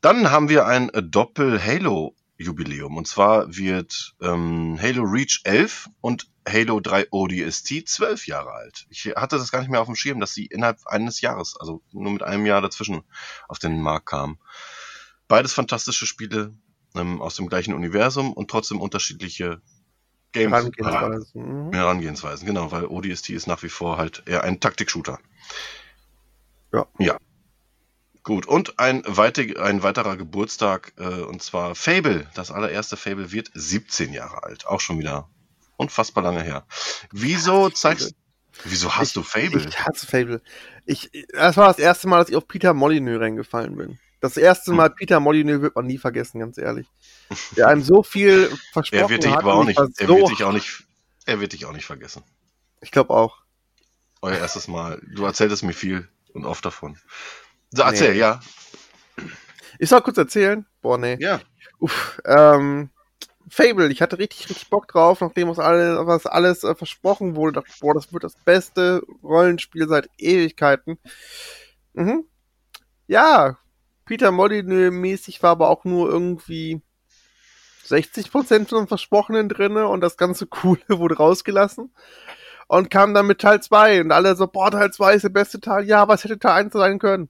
Dann 0.02 0.32
haben 0.32 0.48
wir 0.48 0.66
ein 0.66 0.92
Doppel-Halo 0.94 2.16
Jubiläum. 2.40 2.96
Und 2.96 3.08
zwar 3.08 3.56
wird 3.56 4.16
ähm, 4.22 4.80
Halo 4.82 5.04
Reach 5.04 5.42
11 5.44 5.90
und 6.00 6.28
Halo 6.48 6.80
3 6.80 7.08
ODST 7.12 7.88
12 7.88 8.28
Jahre 8.28 8.52
alt. 8.52 8.88
Ich 8.90 9.06
hatte 9.16 9.38
das 9.38 9.52
gar 9.52 9.60
nicht 9.60 9.70
mehr 9.70 9.82
auf 9.82 9.88
dem 9.88 9.96
Schirm, 9.96 10.20
dass 10.20 10.34
sie 10.34 10.46
innerhalb 10.46 10.80
eines 10.88 11.22
Jahres, 11.22 11.58
also 11.60 11.82
nur 11.92 12.12
mit 12.12 12.24
einem 12.24 12.46
Jahr 12.46 12.62
dazwischen, 12.62 13.02
auf 13.48 13.60
den 13.60 13.82
Markt 13.82 14.08
kamen. 14.08 14.40
Beides 15.28 15.54
fantastische 15.54 16.06
Spiele 16.06 16.56
ähm, 16.96 17.22
aus 17.22 17.36
dem 17.36 17.50
gleichen 17.50 17.74
Universum 17.74 18.34
und 18.34 18.50
trotzdem 18.50 18.80
unterschiedliche 18.80 19.62
Games 20.32 20.52
Herangehensweisen. 20.52 21.68
Mhm. 21.68 21.74
Herangehensweisen, 21.74 22.46
genau, 22.46 22.72
weil 22.72 22.86
ODST 22.86 23.30
ist 23.30 23.48
nach 23.48 23.64
wie 23.64 23.70
vor 23.70 23.98
halt 23.98 24.24
eher 24.26 24.44
ein 24.44 24.60
Taktik-Shooter. 24.60 25.20
Ja. 26.74 26.86
Ja. 27.00 27.18
Gut, 28.24 28.46
und 28.46 28.80
ein, 28.80 29.04
weiter, 29.08 29.42
ein 29.64 29.82
weiterer 29.82 30.18
Geburtstag, 30.18 30.94
äh, 30.98 31.22
und 31.22 31.42
zwar 31.42 31.74
Fable. 31.74 32.28
Das 32.36 32.52
allererste 32.52 32.98
Fable 32.98 33.32
wird 33.32 33.50
17 33.54 34.14
Jahre 34.14 34.44
alt. 34.44 34.68
Auch 34.68 34.82
schon 34.82 35.00
wieder 35.00 35.28
unfassbar 35.78 36.24
lange 36.24 36.44
her. 36.44 36.66
Wieso 37.12 37.70
zeigst 37.70 38.14
Wieso 38.66 38.96
hast 38.96 39.10
ich, 39.10 39.14
du 39.14 39.24
Fable? 39.24 39.66
Ich 39.68 39.80
hasse 39.80 40.06
Fable. 40.06 40.42
Ich, 40.86 41.10
das 41.34 41.56
war 41.58 41.68
das 41.68 41.80
erste 41.80 42.08
Mal, 42.08 42.20
dass 42.20 42.30
ich 42.30 42.36
auf 42.36 42.48
Peter 42.48 42.74
Molyneux 42.74 43.20
reingefallen 43.22 43.76
bin. 43.78 44.00
Das 44.20 44.36
erste 44.36 44.74
Mal 44.74 44.90
Peter 44.90 45.20
Molyneux 45.20 45.62
wird 45.62 45.76
man 45.76 45.86
nie 45.86 45.98
vergessen, 45.98 46.40
ganz 46.40 46.58
ehrlich. 46.58 46.88
Der 47.56 47.68
einem 47.68 47.82
so 47.82 48.04
viel 48.04 48.50
versprochen 48.74 49.04
er 49.04 49.10
wird 49.10 49.24
dich 49.24 49.32
hat. 49.32 49.40
Aber 49.40 49.56
auch 49.56 49.64
nicht, 49.64 49.80
er, 49.80 49.88
so 50.08 50.18
wird 50.18 50.30
dich 50.30 50.44
auch 50.44 50.52
nicht, 50.52 50.84
er 51.26 51.40
wird 51.40 51.54
dich 51.54 51.66
auch 51.66 51.72
nicht 51.72 51.86
vergessen. 51.86 52.24
Ich 52.82 52.92
glaube 52.92 53.14
auch. 53.14 53.38
Euer 54.22 54.38
erstes 54.38 54.68
Mal. 54.68 55.02
Du 55.16 55.24
erzähltest 55.26 55.64
mir 55.64 55.74
viel 55.74 56.08
und 56.34 56.46
oft 56.46 56.66
davon. 56.66 56.98
So, 57.72 57.84
erzähl, 57.84 58.14
nee. 58.14 58.20
ja. 58.20 58.42
Ich 59.78 59.90
soll 59.90 60.02
kurz 60.02 60.18
erzählen? 60.18 60.66
Boah, 60.82 60.98
nee. 60.98 61.18
Ja. 61.20 61.40
Uff, 61.80 62.20
ähm, 62.26 62.90
Fable, 63.50 63.92
ich 63.92 64.02
hatte 64.02 64.20
richtig, 64.20 64.50
richtig 64.50 64.70
Bock 64.70 64.88
drauf, 64.88 65.22
nachdem 65.22 65.48
was 65.48 65.60
alles, 65.60 66.06
was 66.06 66.26
alles 66.26 66.64
äh, 66.64 66.76
versprochen 66.76 67.36
wurde. 67.36 67.54
Dachte, 67.54 67.72
boah, 67.80 67.94
das 67.94 68.12
wird 68.12 68.24
das 68.24 68.36
beste 68.36 69.02
Rollenspiel 69.24 69.88
seit 69.88 70.10
Ewigkeiten. 70.18 70.98
Mhm. 71.94 72.26
Ja, 73.08 73.58
Peter 74.10 74.32
Molyneux-mäßig 74.32 75.44
war 75.44 75.52
aber 75.52 75.70
auch 75.70 75.86
nur 75.86 76.10
irgendwie 76.10 76.82
60% 77.86 78.68
von 78.68 78.80
dem 78.80 78.88
Versprochenen 78.88 79.50
drinne 79.50 79.88
und 79.88 80.02
das 80.02 80.18
ganze 80.18 80.48
Coole 80.48 80.82
wurde 80.90 81.18
rausgelassen. 81.18 81.94
Und 82.68 82.90
kam 82.90 83.14
dann 83.14 83.28
mit 83.28 83.40
Teil 83.40 83.62
2 83.62 84.02
und 84.02 84.12
alle 84.12 84.36
so, 84.36 84.48
boah, 84.48 84.72
Teil 84.72 84.92
2 84.92 85.14
ist 85.14 85.22
der 85.26 85.30
beste 85.30 85.60
Teil. 85.60 85.86
Ja, 85.86 86.08
was 86.08 86.24
hätte 86.24 86.40
Teil 86.40 86.54
1 86.54 86.74
sein 86.74 86.98
können? 86.98 87.30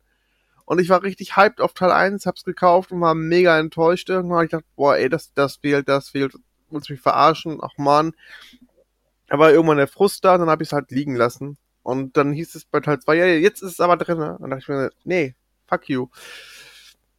Und 0.64 0.80
ich 0.80 0.88
war 0.88 1.04
richtig 1.04 1.36
hyped 1.36 1.60
auf 1.60 1.74
Teil 1.74 1.92
1, 1.92 2.26
hab's 2.26 2.46
gekauft 2.46 2.94
und 2.94 3.02
war 3.02 3.14
mega 3.14 3.60
enttäuscht. 3.60 4.08
Irgendwann 4.08 4.46
ich 4.46 4.52
gedacht, 4.52 4.66
boah, 4.78 4.96
ey, 4.96 5.10
das, 5.10 5.34
das 5.34 5.58
fehlt, 5.58 5.90
das 5.90 6.08
fehlt. 6.08 6.34
Willst 6.70 6.90
mich 6.90 7.02
verarschen? 7.02 7.60
Ach 7.62 7.78
man. 7.78 8.14
Aber 9.28 9.52
irgendwann 9.52 9.78
der 9.78 9.90
Frust 9.90 10.24
da, 10.24 10.38
dann 10.38 10.50
hab 10.50 10.62
ich's 10.62 10.72
halt 10.72 10.92
liegen 10.92 11.18
lassen. 11.18 11.58
Und 11.84 12.16
dann 12.16 12.32
hieß 12.32 12.56
es 12.56 12.64
bei 12.64 12.80
Teil 12.80 13.02
2, 13.02 13.16
ja, 13.16 13.26
jetzt 13.26 13.64
ist 13.64 13.74
es 13.74 13.80
aber 13.82 13.98
drin. 13.98 14.22
Und 14.22 14.42
dann 14.42 14.50
dachte 14.52 14.62
ich 14.62 14.70
mir, 14.70 14.92
nee, 15.04 15.36
fuck 15.68 15.90
you. 15.90 16.08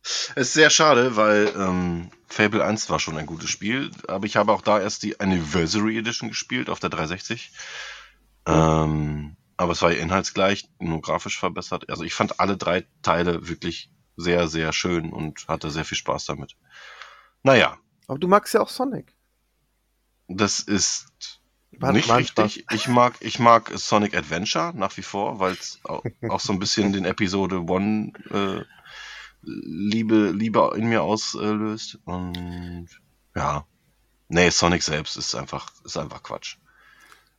Es 0.03 0.49
ist 0.49 0.53
sehr 0.55 0.71
schade, 0.71 1.17
weil 1.17 1.53
ähm, 1.57 2.11
Fable 2.27 2.65
1 2.65 2.89
war 2.91 2.99
schon 2.99 3.17
ein 3.19 3.27
gutes 3.27 3.51
Spiel, 3.51 3.91
aber 4.09 4.25
ich 4.27 4.37
habe 4.37 4.53
auch 4.53 4.63
da 4.63 4.81
erst 4.81 5.03
die 5.03 5.21
Anniversary 5.21 5.99
Edition 5.99 6.29
gespielt 6.31 6.71
auf 6.71 6.81
der 6.81 6.91
360. 6.91 7.51
Ähm, 8.47 9.37
Aber 9.57 9.73
es 9.73 9.83
war 9.83 9.93
inhaltsgleich, 9.93 10.69
nur 10.79 11.03
grafisch 11.03 11.39
verbessert. 11.39 11.91
Also 11.91 12.05
ich 12.05 12.15
fand 12.15 12.41
alle 12.41 12.57
drei 12.57 12.87
Teile 13.03 13.49
wirklich 13.49 13.91
sehr, 14.17 14.49
sehr 14.49 14.73
schön 14.73 15.13
und 15.13 15.47
hatte 15.49 15.71
sehr 15.71 15.85
viel 15.85 15.99
Spaß 15.99 16.25
damit. 16.27 16.57
Naja, 17.43 17.77
Aber 18.07 18.19
du 18.19 18.27
magst 18.29 18.55
ja 18.55 18.61
auch 18.61 18.69
Sonic. 18.69 19.15
das 20.29 20.61
ist 20.61 21.07
War- 21.73 21.93
nicht 21.93 22.11
richtig. 22.11 22.65
Ich 22.73 22.89
mag, 22.89 23.15
ich 23.21 23.39
mag 23.39 23.71
Sonic 23.75 24.17
Adventure 24.17 24.73
nach 24.75 24.97
wie 24.97 25.03
vor, 25.03 25.39
weil 25.41 25.53
es 25.53 25.79
auch, 25.85 26.03
auch 26.29 26.41
so 26.41 26.53
ein 26.53 26.59
bisschen 26.59 26.93
den 26.93 27.05
Episode 27.05 27.61
One 27.65 28.13
äh, 28.31 28.65
Liebe, 29.43 30.31
Liebe 30.31 30.73
in 30.77 30.89
mir 30.89 31.03
auslöst. 31.03 31.99
Und 32.05 32.89
ja. 33.35 33.67
Nee, 34.29 34.51
Sonic 34.51 34.83
selbst 34.83 35.17
ist 35.17 35.35
einfach, 35.35 35.73
ist 35.85 35.97
einfach 35.97 36.23
Quatsch. 36.23 36.57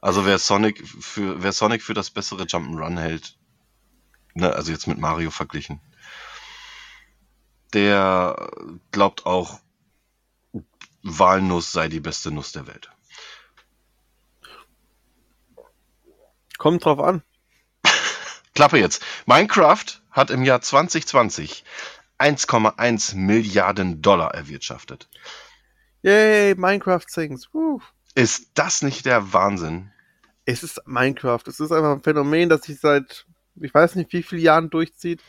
Also 0.01 0.25
wer 0.25 0.39
Sonic 0.39 0.85
für, 0.85 1.41
wer 1.41 1.53
Sonic 1.53 1.83
für 1.83 1.93
das 1.93 2.09
bessere 2.09 2.43
Jump'n'Run 2.43 2.99
hält, 2.99 3.37
ne, 4.33 4.53
also 4.53 4.71
jetzt 4.71 4.87
mit 4.87 4.97
Mario 4.97 5.31
verglichen, 5.31 5.79
der 7.73 8.51
glaubt 8.91 9.25
auch, 9.25 9.59
Walnuss 11.03 11.71
sei 11.71 11.87
die 11.87 11.99
beste 11.99 12.31
Nuss 12.31 12.51
der 12.51 12.67
Welt. 12.67 12.91
Kommt 16.57 16.83
drauf 16.83 16.99
an. 16.99 17.23
Klappe 18.53 18.77
jetzt. 18.77 19.03
Minecraft 19.25 20.00
hat 20.12 20.30
im 20.30 20.43
Jahr 20.43 20.62
2020 20.62 21.63
1,1 22.19 23.15
Milliarden 23.15 24.02
Dollar 24.02 24.34
erwirtschaftet. 24.34 25.10
Yay, 26.04 26.56
Minecraft 26.56 27.06
sings. 27.08 27.50
Woo. 27.54 27.82
Ist 28.13 28.52
das 28.56 28.82
nicht 28.82 29.06
der 29.06 29.34
Wahnsinn? 29.34 29.91
Es 30.45 30.63
ist 30.63 30.82
Minecraft. 30.86 31.43
Es 31.47 31.60
ist 31.60 31.71
einfach 31.71 31.91
ein 31.91 32.04
Phänomen, 32.04 32.50
das 32.50 32.63
sich 32.63 32.80
seit, 32.80 33.26
ich 33.56 33.74
weiß 33.74 33.95
nicht, 33.95 34.12
wie 34.13 34.24
vielen 34.24 34.41
Jahren 34.41 34.69
durchzieht. 34.69 35.21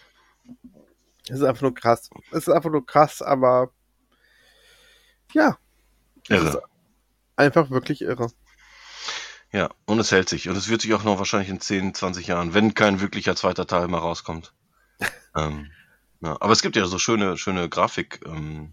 Es 1.29 1.37
ist 1.37 1.45
einfach 1.45 1.63
nur 1.63 1.75
krass. 1.75 2.11
Es 2.31 2.49
ist 2.49 2.49
einfach 2.49 2.71
nur 2.71 2.85
krass, 2.85 3.23
aber 3.23 3.71
ja, 5.33 5.57
Irre. 6.29 6.63
einfach 7.37 7.71
wirklich 7.71 8.03
irre. 8.03 8.31
Ja, 9.53 9.71
und 9.85 9.99
es 9.99 10.11
hält 10.11 10.29
sich. 10.29 10.49
Und 10.49 10.57
es 10.57 10.69
wird 10.69 10.81
sich 10.81 10.95
auch 10.95 11.05
noch 11.05 11.19
wahrscheinlich 11.19 11.51
in 11.51 11.61
10, 11.61 11.95
20 11.95 12.27
Jahren, 12.27 12.55
wenn 12.55 12.75
kein 12.75 13.01
wirklicher 13.01 13.37
zweiter 13.37 13.67
Teil 13.67 13.87
mal 13.89 13.99
rauskommt. 13.99 14.55
Ähm, 15.37 15.71
ja. 16.21 16.37
Aber 16.41 16.53
es 16.53 16.63
gibt 16.63 16.77
ja 16.77 16.85
so 16.87 16.99
schöne, 16.99 17.37
schöne 17.37 17.69
Grafik 17.69 18.21
ähm, 18.27 18.73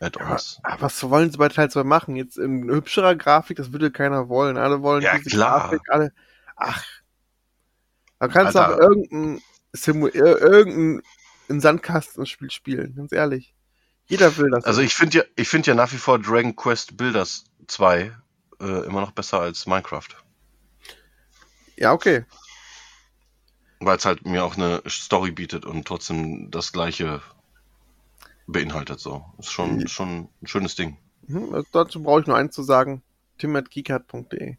Add-ons. 0.00 0.58
Aber 0.64 0.82
was 0.82 1.02
wollen 1.08 1.30
sie 1.30 1.38
bei 1.38 1.48
Teil 1.48 1.70
2 1.70 1.84
machen? 1.84 2.16
Jetzt 2.16 2.36
in 2.38 2.68
hübscherer 2.68 3.14
Grafik, 3.14 3.56
das 3.56 3.72
würde 3.72 3.90
keiner 3.92 4.28
wollen. 4.28 4.56
Alle 4.56 4.82
wollen 4.82 5.02
Ja, 5.02 5.16
diese 5.16 5.30
klar. 5.30 5.60
Grafik, 5.60 5.82
alle. 5.88 6.12
Ach. 6.56 6.82
Da 8.18 8.28
kannst 8.28 8.54
du 8.54 8.60
auch 8.60 8.78
irgendein, 8.78 9.40
Simu 9.72 10.06
ir- 10.08 10.38
irgendein 10.38 11.02
ein 11.48 11.60
Sandkastenspiel 11.60 12.50
spielen, 12.50 12.94
ganz 12.94 13.12
ehrlich. 13.12 13.54
Jeder 14.06 14.36
will 14.36 14.50
das. 14.50 14.64
Also 14.64 14.80
ich 14.80 14.94
finde 14.94 15.18
ja, 15.18 15.24
ich 15.36 15.48
finde 15.48 15.68
ja 15.70 15.74
nach 15.74 15.92
wie 15.92 15.96
vor 15.98 16.18
Dragon 16.18 16.54
Quest 16.56 16.96
Builders 16.96 17.44
2 17.68 18.12
äh, 18.60 18.64
immer 18.86 19.00
noch 19.00 19.12
besser 19.12 19.40
als 19.40 19.66
Minecraft. 19.66 20.08
ja, 21.76 21.92
okay. 21.92 22.24
Weil 23.84 23.96
es 23.96 24.04
halt 24.04 24.24
mir 24.24 24.44
auch 24.44 24.56
eine 24.56 24.82
Story 24.88 25.32
bietet 25.32 25.64
und 25.64 25.86
trotzdem 25.86 26.50
das 26.50 26.72
gleiche 26.72 27.20
beinhaltet. 28.46 29.00
So. 29.00 29.24
Ist 29.38 29.50
schon, 29.52 29.80
Ja. 29.80 29.88
schon 29.88 30.28
ein 30.40 30.46
schönes 30.46 30.74
Ding. 30.76 30.96
Mhm, 31.26 31.52
also 31.54 31.66
dazu 31.72 32.02
brauche 32.02 32.20
ich 32.20 32.26
nur 32.26 32.36
eins 32.36 32.54
zu 32.54 32.62
sagen. 32.62 33.02
tim.geekart.de 33.38 34.56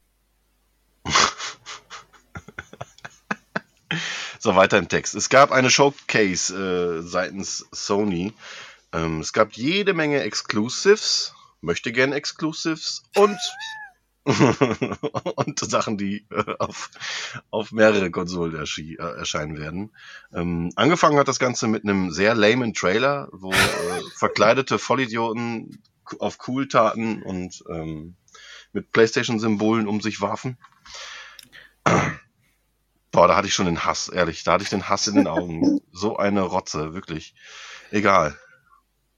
So, 4.39 4.55
weiter 4.57 4.77
im 4.77 4.89
Text. 4.89 5.15
Es 5.15 5.29
gab 5.29 5.51
eine 5.53 5.69
Showcase 5.69 6.53
äh, 6.53 7.01
seitens 7.01 7.65
Sony. 7.71 8.33
Ähm, 8.91 9.21
es 9.21 9.31
gab 9.31 9.53
jede 9.53 9.93
Menge 9.93 10.21
Exclusives, 10.21 11.33
möchte 11.61 11.93
gern 11.93 12.11
Exclusives 12.11 13.03
und 13.15 13.37
und 15.35 15.59
Sachen, 15.59 15.97
die 15.97 16.25
äh, 16.31 16.55
auf, 16.59 16.89
auf 17.51 17.71
mehrere 17.71 18.09
Konsolen 18.09 18.55
erschi- 18.55 18.97
äh, 18.97 19.17
erscheinen 19.17 19.57
werden. 19.57 19.91
Ähm, 20.33 20.71
angefangen 20.75 21.17
hat 21.19 21.27
das 21.27 21.39
Ganze 21.39 21.67
mit 21.67 21.83
einem 21.83 22.11
sehr 22.11 22.33
lamen 22.33 22.73
Trailer, 22.73 23.27
wo 23.33 23.51
äh, 23.51 23.55
verkleidete 24.15 24.79
Vollidioten 24.79 25.81
auf 26.19 26.37
Cool-Taten 26.47 27.21
und 27.23 27.63
ähm, 27.69 28.15
mit 28.71 28.91
Playstation-Symbolen 28.91 29.87
um 29.87 30.01
sich 30.01 30.21
warfen. 30.21 30.57
Boah, 33.11 33.27
da 33.27 33.35
hatte 33.35 33.47
ich 33.47 33.53
schon 33.53 33.67
den 33.67 33.85
Hass, 33.85 34.09
ehrlich. 34.09 34.43
Da 34.43 34.53
hatte 34.53 34.63
ich 34.63 34.69
den 34.69 34.89
Hass 34.89 35.07
in 35.07 35.15
den 35.15 35.27
Augen. 35.27 35.79
So 35.95 36.17
eine 36.17 36.41
Rotze, 36.41 36.95
wirklich. 36.95 37.35
Egal. 37.91 38.35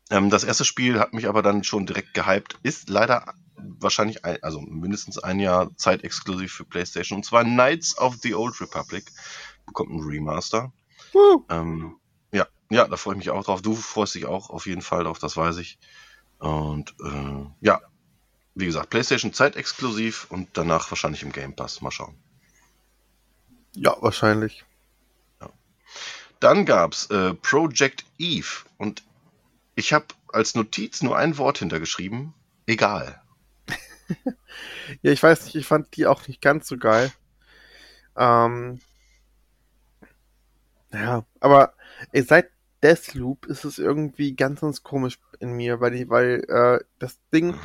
Ähm, 0.10 0.30
das 0.30 0.44
erste 0.44 0.66
Spiel 0.66 1.00
hat 1.00 1.14
mich 1.14 1.30
aber 1.30 1.42
dann 1.42 1.64
schon 1.64 1.86
direkt 1.86 2.14
gehypt. 2.14 2.60
Ist 2.64 2.90
leider 2.90 3.34
wahrscheinlich, 3.58 4.26
ein, 4.26 4.42
also 4.44 4.62
mindestens 4.62 5.18
ein 5.18 5.40
Jahr 5.40 5.76
zeitexklusiv 5.78 6.54
für 6.54 6.66
PlayStation. 6.66 7.18
Und 7.18 7.24
zwar 7.24 7.44
Knights 7.44 7.98
of 7.98 8.16
the 8.22 8.36
Old 8.36 8.60
Republic. 8.62 9.12
Bekommt 9.66 9.92
ein 9.92 10.02
Remaster. 10.02 10.72
Ähm, 11.50 11.96
ja, 12.32 12.48
ja, 12.70 12.88
da 12.88 12.98
freue 12.98 13.14
ich 13.16 13.20
mich 13.20 13.30
auch 13.30 13.44
drauf. 13.44 13.62
Du 13.62 13.76
freust 13.76 14.16
dich 14.16 14.26
auch 14.26 14.50
auf 14.50 14.66
jeden 14.66 14.82
Fall 14.82 15.06
drauf, 15.06 15.20
das 15.20 15.38
weiß 15.38 15.58
ich. 15.58 15.80
Und 16.40 16.94
äh, 17.04 17.46
ja, 17.62 17.82
wie 18.54 18.66
gesagt, 18.66 18.90
PlayStation 18.90 19.34
zeitexklusiv 19.34 20.28
und 20.30 20.50
danach 20.54 20.92
wahrscheinlich 20.92 21.24
im 21.24 21.32
Game 21.32 21.56
Pass. 21.56 21.82
Mal 21.82 21.92
schauen. 21.92 22.16
Ja, 23.76 23.96
wahrscheinlich. 24.02 24.66
Dann 26.40 26.66
gab's 26.66 27.08
äh, 27.08 27.34
Project 27.34 28.06
Eve 28.18 28.66
und 28.78 29.04
ich 29.76 29.94
habe 29.94 30.06
als 30.32 30.56
Notiz 30.56 31.02
nur 31.02 31.18
ein 31.18 31.38
Wort 31.38 31.60
hintergeschrieben. 31.60 32.34
Egal. 32.66 33.22
Ja, 35.02 35.12
ich 35.12 35.22
weiß 35.24 35.46
nicht, 35.46 35.56
ich 35.56 35.66
fand 35.68 35.96
die 35.96 36.06
auch 36.08 36.28
nicht 36.28 36.42
ganz 36.42 36.68
so 36.68 36.78
geil. 36.78 37.12
Ähm, 38.18 38.80
ja, 40.94 41.26
aber 41.40 41.74
ey, 42.12 42.22
seit 42.24 42.50
Deathloop 42.84 43.46
ist 43.48 43.66
es 43.66 43.80
irgendwie 43.80 44.36
ganz, 44.36 44.62
ganz 44.62 44.84
komisch 44.84 45.20
in 45.40 45.54
mir, 45.54 45.82
weil 45.82 45.96
ich, 45.96 46.10
weil 46.10 46.44
äh, 46.48 46.84
das 47.00 47.20
Ding 47.34 47.56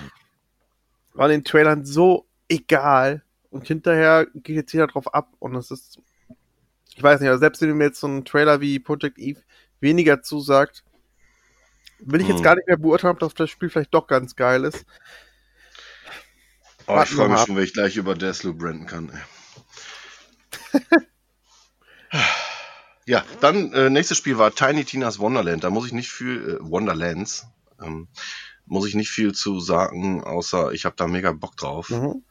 war 1.15 1.29
den 1.29 1.45
Trailern 1.45 1.85
so 1.85 2.27
egal 2.49 3.23
und 3.51 3.67
hinterher 3.67 4.27
geht 4.35 4.57
jetzt 4.57 4.73
jeder 4.73 4.87
drauf 4.87 5.13
ab 5.15 5.29
und 5.39 5.55
es 5.55 5.71
ist, 5.71 5.99
ich 6.95 7.03
weiß 7.03 7.21
nicht, 7.21 7.29
also 7.29 7.41
selbst 7.41 7.61
wenn 7.63 7.77
mir 7.77 7.85
jetzt 7.85 8.01
so 8.01 8.09
ein 8.09 8.25
Trailer 8.25 8.61
wie 8.61 8.79
Project 8.79 9.19
Eve 9.19 9.41
weniger 9.81 10.23
zusagt, 10.23 10.85
will 12.01 12.21
ich 12.21 12.29
jetzt 12.29 12.39
Hm. 12.39 12.45
gar 12.45 12.55
nicht 12.57 12.67
mehr 12.67 12.77
beurteilen, 12.77 13.17
ob 13.21 13.35
das 13.37 13.51
Spiel 13.51 13.69
vielleicht 13.71 13.95
doch 13.95 14.07
ganz 14.07 14.37
geil 14.37 14.65
ist. 14.65 14.87
Oh, 16.93 17.03
ich 17.03 17.11
freue 17.11 17.29
mich 17.29 17.41
schon, 17.41 17.57
wenn 17.57 17.65
ich 17.65 17.73
gleich 17.73 17.97
über 17.97 18.15
Deathloop 18.15 18.59
branden 18.59 18.87
kann. 18.87 19.13
ja, 23.07 23.25
dann 23.41 23.73
äh, 23.73 23.91
nächstes 23.91 24.19
Spiel 24.19 24.39
war 24.39 24.55
Tiny 24.55 24.85
Tina's 24.85 25.19
Wonderland. 25.19 25.63
Da 25.63 25.71
muss 25.71 25.87
ich 25.87 25.93
nicht 25.93 26.11
viel, 26.11 26.59
äh, 26.61 26.71
Wonderlands, 26.71 27.47
ähm, 27.81 28.09
muss 28.67 28.87
ich 28.87 28.95
nicht 28.95 29.11
viel 29.11 29.33
zu 29.33 29.61
sagen, 29.61 30.25
außer 30.25 30.73
ich 30.73 30.85
habe 30.85 30.97
da 30.97 31.07
mega 31.07 31.33
Bock 31.33 31.57
drauf. 31.57 31.91
Mhm. 31.91 32.25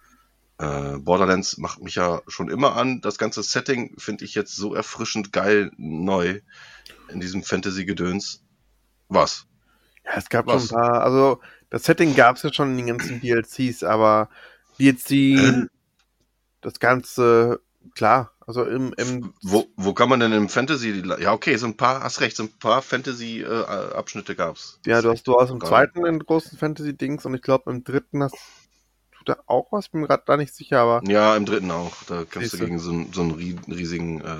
Äh, 0.57 0.97
Borderlands 0.97 1.57
macht 1.57 1.81
mich 1.81 1.95
ja 1.95 2.21
schon 2.27 2.49
immer 2.49 2.75
an. 2.75 2.99
Das 2.99 3.17
ganze 3.17 3.43
Setting 3.43 3.95
finde 3.97 4.25
ich 4.25 4.35
jetzt 4.35 4.55
so 4.55 4.75
erfrischend 4.75 5.31
geil 5.31 5.71
neu 5.77 6.41
in 7.07 7.21
diesem 7.21 7.43
Fantasy-Gedöns. 7.43 8.43
Was? 9.07 9.47
Ja, 10.05 10.11
es 10.17 10.29
gab 10.29 10.47
Was? 10.47 10.67
schon 10.67 10.77
ein 10.77 10.81
paar, 10.81 11.01
also 11.01 11.39
das 11.69 11.83
Setting 11.83 12.15
gab 12.15 12.35
es 12.35 12.43
ja 12.43 12.51
schon 12.51 12.71
in 12.71 12.77
den 12.77 12.97
ganzen 12.97 13.21
DLCs, 13.21 13.83
aber 13.83 14.29
die 14.79 14.85
jetzt 14.85 15.09
die, 15.09 15.65
das 16.61 16.79
Ganze, 16.79 17.61
klar, 17.95 18.31
also 18.45 18.63
im, 18.65 18.93
im 18.97 19.33
Wo, 19.41 19.67
wo 19.77 19.93
kann 19.93 20.09
man 20.09 20.19
denn 20.19 20.31
im 20.33 20.49
Fantasy. 20.49 21.03
Ja, 21.19 21.33
okay, 21.33 21.55
so 21.57 21.67
ein 21.67 21.77
paar, 21.77 22.01
hast 22.03 22.21
recht, 22.21 22.35
so 22.35 22.43
ein 22.43 22.51
paar 22.59 22.81
Fantasy-Abschnitte 22.81 24.35
gab's. 24.35 24.79
ja, 24.85 25.01
du 25.01 25.11
hast, 25.11 25.23
du 25.27 25.39
hast 25.39 25.51
im 25.51 25.61
zweiten 25.61 26.03
den 26.03 26.19
großen 26.19 26.57
Fantasy-Dings 26.57 27.25
und 27.25 27.33
ich 27.35 27.41
glaube 27.41 27.71
im 27.71 27.83
dritten 27.83 28.23
hast 28.23 28.35
du 29.17 29.23
da 29.25 29.37
auch 29.45 29.71
was, 29.71 29.89
bin 29.89 30.01
mir 30.01 30.07
gerade 30.07 30.23
da 30.25 30.37
nicht 30.37 30.53
sicher, 30.55 30.79
aber 30.79 31.03
Ja, 31.07 31.35
im 31.35 31.45
dritten 31.45 31.71
auch. 31.71 31.93
Da 32.07 32.25
kämpfst 32.25 32.53
du 32.53 32.57
gegen 32.57 32.79
so, 32.79 32.91
einen- 32.91 33.13
so 33.13 33.21
einen 33.21 33.31
rie- 33.35 33.59
riesigen. 33.67 34.21
Äh, 34.21 34.37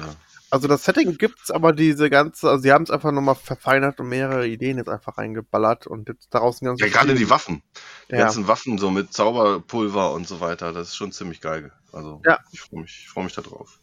also 0.52 0.68
das 0.68 0.84
Setting 0.84 1.18
gibt's, 1.18 1.52
aber 1.52 1.74
diese 1.74 2.10
ganze, 2.10 2.50
also 2.50 2.62
sie 2.62 2.72
haben 2.72 2.84
es 2.84 2.92
einfach 2.92 3.12
nochmal 3.12 3.36
verfeinert 3.36 4.00
und 4.00 4.10
mehrere 4.10 4.48
Ideen 4.48 4.78
jetzt 4.78 4.90
einfach 4.90 5.18
reingeballert 5.18 5.88
und 5.88 6.10
jetzt 6.10 6.34
daraus 6.34 6.62
ein 6.62 6.66
ganzes 6.66 6.86
ja, 6.86 6.92
gerade 6.92 7.16
die 7.16 7.30
Waffen. 7.30 7.64
Die 8.10 8.14
Ja. 8.16 8.20
ganzen 8.20 8.48
Waffen 8.48 8.78
so 8.78 8.92
mit 8.92 9.14
Zauberpulver 9.14 10.12
und 10.14 10.28
so 10.28 10.40
weiter. 10.40 10.74
Das 10.74 10.90
ist 10.90 10.96
schon 10.96 11.12
ziemlich 11.12 11.42
geil. 11.42 11.72
Also, 11.92 12.22
Ja. 12.26 12.40
ich 12.52 12.62
freue 12.62 12.82
mich, 12.82 13.02
ich 13.04 13.10
freu 13.10 13.24
mich 13.24 13.34
da 13.34 13.42
drauf. 13.42 13.80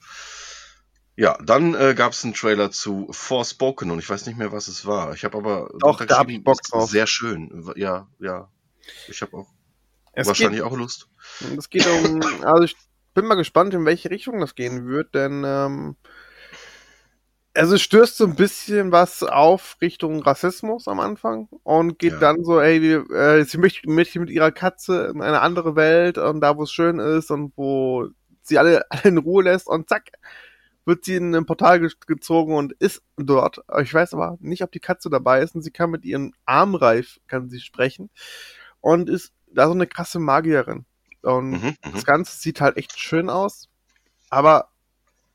Ja, 1.17 1.39
dann 1.43 1.75
äh, 1.75 1.95
gab 1.95 2.13
es 2.13 2.25
einen 2.25 2.35
Trailer 2.35 2.71
zu 2.71 3.09
Forspoken 3.11 3.91
und 3.91 3.99
ich 3.99 4.09
weiß 4.09 4.27
nicht 4.27 4.37
mehr, 4.37 4.53
was 4.53 4.69
es 4.69 4.85
war. 4.85 5.15
Ich 5.15 5.25
habe 5.25 5.39
aber 5.39 5.71
Doch, 5.79 6.05
da 6.05 6.19
hab 6.19 6.29
ich 6.29 6.45
Bock 6.45 6.61
drauf. 6.63 6.91
Sehr 6.91 7.07
schön. 7.07 7.73
Ja, 7.77 8.07
ja. 8.19 8.51
Ich 9.09 9.23
habe 9.23 9.37
auch 9.37 9.49
Es 10.13 10.27
wahrscheinlich 10.27 10.63
auch 10.63 10.77
Lust. 10.77 11.09
Es 11.57 11.71
geht 11.71 11.87
um, 11.87 12.21
also 12.43 12.65
ich, 12.65 12.77
bin 13.17 13.25
mal 13.25 13.35
gespannt, 13.35 13.73
in 13.75 13.85
welche 13.87 14.11
Richtung 14.11 14.39
das 14.41 14.55
gehen 14.55 14.87
wird, 14.87 15.15
denn 15.15 15.43
ähm, 15.45 15.97
also 17.57 17.75
es 17.75 17.83
stößt 17.83 18.17
so 18.17 18.25
ein 18.27 18.37
bisschen 18.37 18.93
was 18.93 19.23
auf 19.23 19.77
Richtung 19.81 20.23
Rassismus 20.23 20.89
am 20.89 21.01
Anfang 21.01 21.49
und 21.65 21.99
geht 21.99 22.13
Ja. 22.15 22.19
dann 22.21 22.45
so, 22.45 22.61
ey, 22.61 22.81
wir, 22.83 23.11
äh, 23.11 23.45
sie 23.45 23.59
möchte 23.59 23.89
mit, 23.91 24.15
mit 24.15 24.31
ihrer 24.31 24.53
Katze 24.53 25.07
in 25.15 25.23
eine 25.23 25.41
andere 25.41 25.75
Welt 25.77 26.19
und 26.19 26.41
da, 26.41 26.57
wo 26.57 26.63
es 26.65 26.73
schön 26.73 26.99
ist 26.99 27.31
und 27.31 27.53
wo 27.57 28.09
sie 28.43 28.59
alle, 28.59 28.85
alle 28.91 29.03
in 29.05 29.19
Ruhe 29.19 29.45
lässt 29.45 29.67
und 29.67 29.89
zack, 29.89 30.11
wird 30.85 31.05
sie 31.05 31.17
in 31.17 31.35
ein 31.35 31.47
Portal 31.47 31.81
ge 31.81 31.91
gezogen 32.07 32.55
und 32.55 32.73
ist 32.75 33.03
dort. 33.17 33.61
Ich 33.83 33.93
weiß 33.93 34.15
aber 34.15 34.37
nicht, 34.41 34.63
ob 34.63 34.71
die 34.71 34.79
Katze 34.81 35.11
dabei 35.11 35.43
ist 35.43 35.55
und 35.57 35.63
sie 35.63 35.73
kann 35.73 35.91
mit 35.91 36.05
ihrem 36.05 36.33
Armreif, 36.45 37.19
kann 37.27 37.49
sie 37.51 37.61
sprechen 37.61 38.11
und 38.81 39.11
ist 39.11 39.33
da 39.53 39.67
so 39.67 39.73
eine 39.73 39.87
krasse 39.89 40.19
Magierin. 40.21 40.87
Und 41.23 41.51
Mhm, 41.51 41.77
mhm. 41.85 41.93
das 41.93 42.05
Ganze 42.05 42.37
sieht 42.39 42.61
halt 42.61 42.77
echt 42.77 42.99
schön 43.01 43.31
aus, 43.31 43.69
aber 44.31 44.69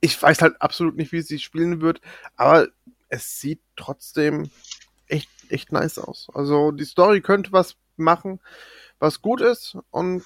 ich 0.02 0.22
weiß 0.22 0.41
halt 0.41 0.62
absolut 0.62 0.95
nicht, 0.95 1.12
wie 1.12 1.22
sie 1.22 1.39
spielen 1.39 1.82
wird, 1.82 2.02
aber 2.36 2.68
es 3.08 3.39
sieht 3.39 3.62
trotzdem 3.76 4.49
echt, 5.08 5.30
echt 5.49 5.72
nice 5.72 5.99
aus. 5.99 6.28
Also 6.34 6.72
die 6.72 6.86
Story 6.86 7.22
könnte 7.22 7.52
was 7.52 7.78
machen, 7.97 8.41
was 8.99 9.22
gut 9.22 9.41
ist 9.41 9.78
und 9.91 10.24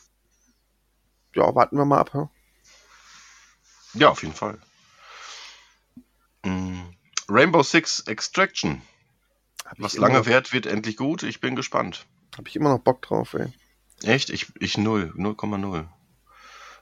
ja, 1.36 1.54
warten 1.54 1.78
wir 1.78 1.86
mal 1.86 2.00
ab. 2.00 2.12
Ja? 2.14 2.30
Ja, 3.94 4.10
auf 4.10 4.24
jeden 4.24 4.36
Fall. 4.36 4.58
Mm, 6.44 6.82
Rainbow 7.28 7.64
Six 7.64 8.02
Extraction. 8.02 8.82
Hab 9.66 9.80
Was 9.80 9.98
lange 9.98 10.20
noch, 10.20 10.26
währt, 10.26 10.54
wird 10.54 10.68
endlich 10.68 10.96
gut. 10.96 11.24
Ich 11.24 11.42
bin 11.42 11.56
gespannt. 11.56 12.06
Hab 12.38 12.48
ich 12.48 12.56
immer 12.56 12.70
noch 12.70 12.80
Bock 12.80 13.02
drauf, 13.02 13.34
ey. 13.34 13.52
Echt? 14.04 14.30
Ich, 14.30 14.54
ich 14.60 14.78
null. 14.78 15.14
0,0. 15.18 15.88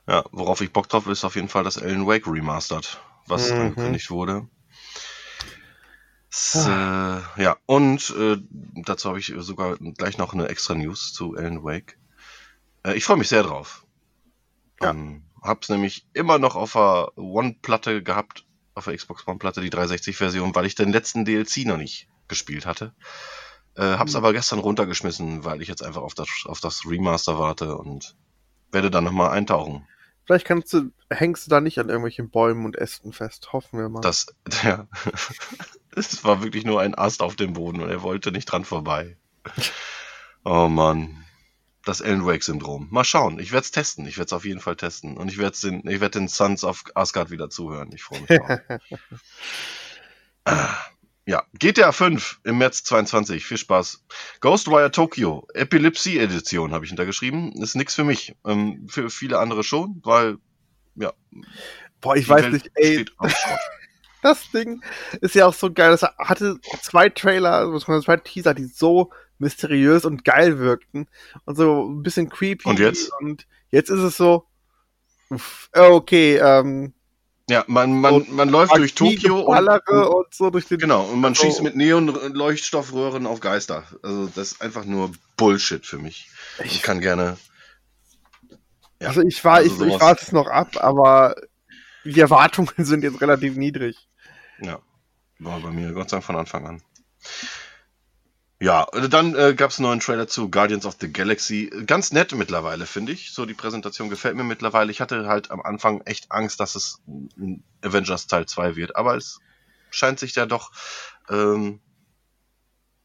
Ja, 0.08 0.24
worauf 0.32 0.62
ich 0.62 0.74
Bock 0.74 0.90
drauf 0.90 1.08
ist 1.08 1.24
auf 1.24 1.36
jeden 1.36 1.48
Fall 1.50 1.64
das 1.64 1.78
Alan 1.78 2.06
Wake 2.08 2.28
Remastered, 2.28 3.00
was 3.28 3.52
Mhm. 3.52 3.60
angekündigt 3.60 4.10
wurde. 4.10 4.48
S, 6.32 6.66
äh, 6.66 7.42
ja, 7.44 7.58
und 7.68 8.10
äh, 8.18 8.38
dazu 8.86 9.10
habe 9.10 9.20
ich 9.20 9.34
sogar 9.38 9.78
gleich 9.78 10.18
noch 10.18 10.34
eine 10.34 10.48
extra 10.50 10.74
News 10.74 11.14
zu 11.14 11.36
Alan 11.36 11.64
Wake. 11.64 11.98
Äh, 12.86 12.96
ich 12.96 13.06
freue 13.06 13.18
mich 13.18 13.30
sehr 13.30 13.44
drauf. 13.44 13.86
Ja. 14.82 14.90
Ähm, 14.90 15.24
hab's 15.42 15.70
nämlich 15.70 16.08
immer 16.14 16.40
noch 16.40 16.56
auf 16.56 16.74
der 16.74 17.12
One-Platte 17.18 18.02
gehabt, 18.02 18.46
auf 18.74 18.86
der 18.86 18.96
Xbox 18.98 19.28
One-Platte, 19.28 19.62
die 19.62 19.70
360-Version, 19.70 20.56
weil 20.56 20.66
ich 20.66 20.76
den 20.76 20.92
letzten 20.92 21.24
DLC 21.24 21.66
noch 21.66 21.78
nicht 21.78 22.08
gespielt 22.28 22.66
hatte. 22.66 22.94
Äh, 23.76 23.84
hab's 23.98 24.14
Mhm. 24.14 24.18
aber 24.18 24.34
gestern 24.34 24.60
runtergeschmissen, 24.60 25.46
weil 25.46 25.62
ich 25.62 25.68
jetzt 25.68 25.84
einfach 25.84 26.02
auf 26.02 26.16
das, 26.16 26.30
auf 26.46 26.60
das 26.60 26.82
Remaster 26.88 27.38
warte 27.38 27.78
und 27.78 28.16
werde 28.72 28.90
dann 28.90 29.04
nochmal 29.04 29.30
eintauchen. 29.30 29.88
Vielleicht 30.26 30.46
kannst 30.46 30.72
du, 30.74 30.92
hängst 31.10 31.46
du 31.46 31.50
da 31.50 31.60
nicht 31.60 31.80
an 31.80 31.90
irgendwelchen 31.90 32.30
Bäumen 32.30 32.66
und 32.66 32.78
Ästen 32.78 33.12
fest. 33.12 33.52
Hoffen 33.52 33.80
wir 33.80 33.90
mal. 33.90 34.02
Das, 34.02 34.28
der, 34.64 34.88
es 35.96 36.24
war 36.24 36.44
wirklich 36.44 36.66
nur 36.66 36.82
ein 36.82 36.96
Ast 36.96 37.22
auf 37.22 37.36
dem 37.36 37.54
Boden 37.54 37.82
und 37.82 37.90
er 37.90 38.02
wollte 38.02 38.32
nicht 38.32 38.46
dran 38.46 38.66
vorbei. 38.66 39.18
Oh 40.46 40.68
Mann. 40.68 41.26
Das 41.86 42.02
Alan 42.02 42.26
Wake 42.26 42.44
Syndrom. 42.44 42.88
Mal 42.92 43.04
schauen. 43.04 43.40
Ich 43.40 43.52
werde 43.52 43.66
es 43.66 43.72
testen. 43.72 44.06
Ich 44.08 44.18
werde 44.18 44.28
es 44.28 44.34
auf 44.34 44.46
jeden 44.46 44.62
Fall 44.62 44.78
testen. 44.78 45.18
Und 45.18 45.30
ich 45.30 45.38
werde 45.38 45.58
den, 45.60 45.80
ich 45.86 46.00
werde 46.00 46.20
den 46.20 46.30
Sons 46.30 46.64
of 46.64 46.84
Asgard 46.96 47.30
wieder 47.30 47.50
zuhören. 47.50 47.92
Ich 47.92 48.04
freue 48.04 48.22
mich 48.22 48.30
drauf. 48.30 48.60
Ah, 50.46 50.76
ja, 51.26 51.44
GTA 51.54 51.92
5 51.92 52.42
im 52.44 52.58
März 52.58 52.84
22. 52.84 53.46
Viel 53.46 53.58
Spaß. 53.58 54.04
Ghostwire 54.42 54.92
Tokyo 54.92 55.48
Epilepsie 55.54 56.20
Edition 56.20 56.74
habe 56.74 56.86
ich 56.86 56.90
hintergeschrieben. 56.90 57.54
Ist 57.54 57.76
nix 57.76 57.96
für 57.96 58.04
mich. 58.04 58.36
Ähm, 58.46 58.88
für 58.90 59.10
viele 59.10 59.40
andere 59.40 59.64
schon, 59.64 60.02
weil 60.04 60.38
Boah, 62.04 62.18
ich 62.18 62.28
weiß 62.28 62.44
Welt 62.44 62.54
nicht, 62.54 62.72
ey, 62.76 63.06
das 64.22 64.52
Ding 64.52 64.84
ist 65.22 65.36
ja 65.36 65.48
auch 65.48 65.54
so 65.54 65.72
geil. 65.72 65.92
Das 65.92 66.04
hatte 66.04 66.58
zwei 66.82 67.08
Trailer, 67.08 67.66
beziehungsweise 67.72 68.04
zwei 68.04 68.18
Teaser, 68.18 68.54
die 68.54 68.66
so 68.66 69.12
mysteriös 69.38 70.04
und 70.04 70.26
geil 70.26 70.60
wirkten. 70.60 71.08
Und 71.46 71.56
so 71.56 71.90
ein 71.90 72.04
bisschen 72.04 72.30
creepy. 72.30 72.68
Und 72.68 72.80
jetzt? 72.80 73.10
Und 73.22 73.48
jetzt 73.72 73.90
ist 73.90 74.02
es 74.02 74.18
so, 74.18 74.48
okay, 75.74 76.38
ähm, 76.38 76.94
Ja, 77.50 77.66
man, 77.68 78.00
man, 78.00 78.14
Und 78.14 78.32
man 78.32 78.48
läuft 78.48 78.76
durch 78.78 78.96
Tokio 78.96 79.42
und, 79.42 79.58
und 79.90 80.34
so 80.34 80.50
durch 80.50 80.66
den. 80.68 80.78
genau, 80.78 81.04
und 81.06 81.20
man 81.20 81.36
so- 81.36 81.44
schießt 81.44 81.62
mit 81.62 81.76
Neon-Leuchtstoffröhren 81.76 83.28
auf 83.28 83.42
Geister. 83.42 83.84
Also 84.02 84.28
das 84.28 84.54
ist 84.54 84.62
einfach 84.62 84.86
nur 84.86 85.12
Bullshit 85.36 85.86
für 85.86 85.98
mich. 86.00 86.30
Ich 86.64 86.82
kann 86.82 87.02
gerne. 87.02 87.38
Ja, 89.02 89.10
also 89.10 89.22
ich 89.22 89.44
war, 89.44 89.56
also 89.56 89.86
ich, 89.86 89.94
ich 89.94 90.00
warte 90.00 90.24
es 90.24 90.32
noch 90.32 90.48
ab, 90.48 90.78
aber 90.78 91.36
die 92.06 92.20
Erwartungen 92.20 92.70
sind 92.78 93.04
jetzt 93.04 93.20
relativ 93.20 93.58
niedrig. 93.58 93.98
Ja, 94.60 94.80
war 95.40 95.60
bei 95.60 95.72
mir 95.72 95.92
Gott 95.92 96.10
sei 96.10 96.18
Dank 96.18 96.24
von 96.26 96.38
Anfang 96.38 96.66
an. 96.66 96.82
Ja, 98.64 98.88
äh, 98.94 99.10
dann 99.10 99.36
äh, 99.36 99.54
gab 99.56 99.72
es 99.72 99.80
einen 99.80 99.90
neuen 99.90 100.00
Trailer 100.00 100.26
zu 100.30 100.50
Guardians 100.50 100.86
of 100.86 100.96
the 101.02 101.12
Galaxy. 101.12 101.70
Ganz 101.86 102.14
nett 102.14 102.34
mittlerweile, 102.34 102.86
finde 102.86 103.12
ich. 103.12 103.34
So, 103.34 103.46
die 103.46 103.54
Präsentation 103.54 104.10
gefällt 104.10 104.38
mir 104.38 104.46
mittlerweile. 104.46 104.90
Ich 104.90 105.02
hatte 105.02 105.28
halt 105.28 105.52
am 105.52 105.60
Anfang 105.60 106.00
echt 106.06 106.32
Angst, 106.32 106.62
dass 106.62 106.76
es 106.76 107.02
ein 107.06 107.62
Avengers 107.82 108.28
Teil 108.28 108.46
2 108.46 108.78
wird. 108.78 108.96
Aber 108.96 109.18
es 109.18 109.42
scheint 109.90 110.18
sich 110.18 110.34
ja 110.36 110.46
doch, 110.46 110.72
ähm, 111.30 111.82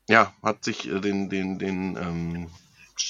ja, 0.09 0.33
hat 0.45 0.63
sich 0.63 0.89
äh, 0.89 1.01
den, 1.01 1.29
den, 1.29 1.59
den, 1.59 1.97
ähm, 1.97 2.51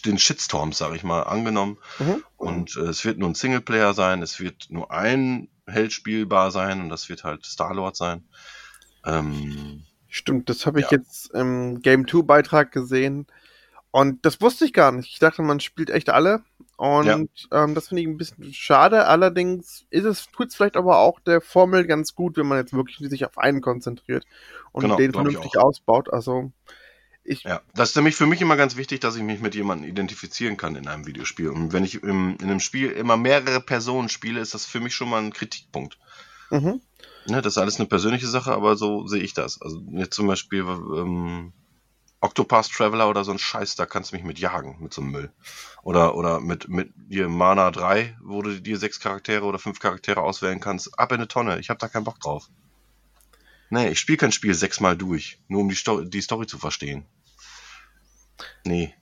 den 0.06 0.18
Shitstorms, 0.18 0.78
sag 0.78 0.94
ich 0.94 1.02
mal, 1.02 1.24
angenommen. 1.24 1.76
Mhm. 1.98 2.24
Und 2.38 2.76
äh, 2.78 2.84
es 2.84 3.04
wird 3.04 3.18
nur 3.18 3.28
ein 3.28 3.34
Singleplayer 3.34 3.92
sein, 3.92 4.22
es 4.22 4.40
wird 4.40 4.68
nur 4.70 4.90
ein 4.90 5.48
Held 5.66 5.92
spielbar 5.92 6.50
sein 6.50 6.80
und 6.80 6.88
das 6.88 7.10
wird 7.10 7.24
halt 7.24 7.44
Star-Lord 7.44 7.94
sein. 7.94 8.26
Ähm, 9.04 9.84
Stimmt, 10.08 10.48
das 10.48 10.66
habe 10.66 10.80
ich 10.80 10.90
Ja. 10.90 10.98
jetzt 10.98 11.30
im 11.34 11.80
Game 11.82 12.06
2 12.08 12.22
Beitrag 12.22 12.72
gesehen. 12.72 13.26
Und 13.90 14.24
das 14.24 14.40
wusste 14.40 14.64
ich 14.64 14.72
gar 14.72 14.92
nicht. 14.92 15.10
Ich 15.12 15.18
dachte, 15.18 15.42
man 15.42 15.60
spielt 15.60 15.90
echt 15.90 16.10
alle. 16.10 16.42
Und 16.76 17.06
Ja. 17.50 17.64
ähm, 17.64 17.74
das 17.74 17.88
finde 17.88 18.02
ich 18.02 18.08
ein 18.08 18.16
bisschen 18.16 18.52
schade. 18.54 19.06
Allerdings 19.06 19.86
ist 19.90 20.04
es, 20.04 20.26
tut 20.30 20.48
es 20.48 20.54
vielleicht 20.56 20.76
aber 20.76 20.98
auch 20.98 21.20
der 21.20 21.40
Formel 21.40 21.86
ganz 21.86 22.14
gut, 22.14 22.36
wenn 22.36 22.46
man 22.46 22.58
jetzt 22.58 22.72
wirklich 22.72 22.98
sich 23.10 23.24
auf 23.24 23.38
einen 23.38 23.60
konzentriert 23.60 24.24
und 24.72 24.82
Genau, 24.82 24.96
den 24.96 25.12
vernünftig 25.12 25.58
ausbaut. 25.58 26.12
Also 26.12 26.52
ich 27.24 27.42
ja, 27.42 27.60
das 27.74 27.90
ist 27.90 27.96
nämlich 27.96 28.14
für 28.16 28.26
mich 28.26 28.40
immer 28.40 28.56
ganz 28.56 28.76
wichtig, 28.76 29.00
dass 29.00 29.16
ich 29.16 29.22
mich 29.22 29.40
mit 29.40 29.54
jemandem 29.54 29.88
identifizieren 29.88 30.56
kann 30.56 30.76
in 30.76 30.86
einem 30.88 31.06
Videospiel. 31.06 31.48
Und 31.48 31.72
wenn 31.72 31.84
ich 31.84 32.02
im, 32.02 32.36
in 32.40 32.48
einem 32.48 32.60
Spiel 32.60 32.90
immer 32.90 33.16
mehrere 33.16 33.60
Personen 33.60 34.08
spiele, 34.08 34.40
ist 34.40 34.54
das 34.54 34.64
für 34.64 34.80
mich 34.80 34.94
schon 34.94 35.10
mal 35.10 35.22
ein 35.22 35.32
Kritikpunkt. 35.32 35.98
Mhm. 36.50 36.80
Ne, 37.26 37.42
das 37.42 37.54
ist 37.54 37.58
alles 37.58 37.78
eine 37.78 37.88
persönliche 37.88 38.26
Sache, 38.26 38.52
aber 38.52 38.76
so 38.76 39.06
sehe 39.06 39.22
ich 39.22 39.34
das. 39.34 39.60
Also 39.60 39.82
jetzt 39.92 40.14
zum 40.14 40.26
Beispiel 40.26 40.60
ähm, 40.60 41.52
Octopath 42.20 42.70
Traveler 42.70 43.08
oder 43.08 43.22
so 43.22 43.32
ein 43.32 43.38
Scheiß, 43.38 43.76
da 43.76 43.86
kannst 43.86 44.10
du 44.10 44.16
mich 44.16 44.24
mit 44.24 44.38
jagen, 44.38 44.76
mit 44.80 44.92
so 44.92 45.02
einem 45.02 45.10
Müll. 45.10 45.32
Oder, 45.82 46.16
oder 46.16 46.40
mit, 46.40 46.68
mit 46.68 46.90
dir 46.96 47.28
Mana 47.28 47.70
3, 47.70 48.16
wo 48.22 48.42
du 48.42 48.60
dir 48.60 48.78
sechs 48.78 48.98
Charaktere 48.98 49.44
oder 49.44 49.58
fünf 49.58 49.78
Charaktere 49.78 50.22
auswählen 50.22 50.58
kannst. 50.58 50.98
Ab 50.98 51.12
in 51.12 51.18
eine 51.18 51.28
Tonne, 51.28 51.58
ich 51.60 51.70
habe 51.70 51.78
da 51.78 51.88
keinen 51.88 52.04
Bock 52.04 52.18
drauf. 52.18 52.48
Nee, 53.70 53.88
ich 53.90 54.00
spiele 54.00 54.18
kein 54.18 54.32
Spiel 54.32 54.54
sechsmal 54.54 54.96
durch, 54.96 55.38
nur 55.48 55.60
um 55.60 55.68
die, 55.68 55.76
Sto 55.76 56.02
die 56.02 56.22
Story 56.22 56.46
zu 56.46 56.58
verstehen. 56.58 57.04
Nee. 58.64 58.94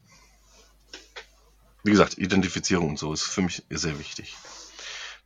Wie 1.84 1.92
gesagt, 1.92 2.18
Identifizierung 2.18 2.90
und 2.90 2.98
so 2.98 3.12
ist 3.12 3.22
für 3.22 3.42
mich 3.42 3.62
sehr 3.70 3.98
wichtig. 3.98 4.36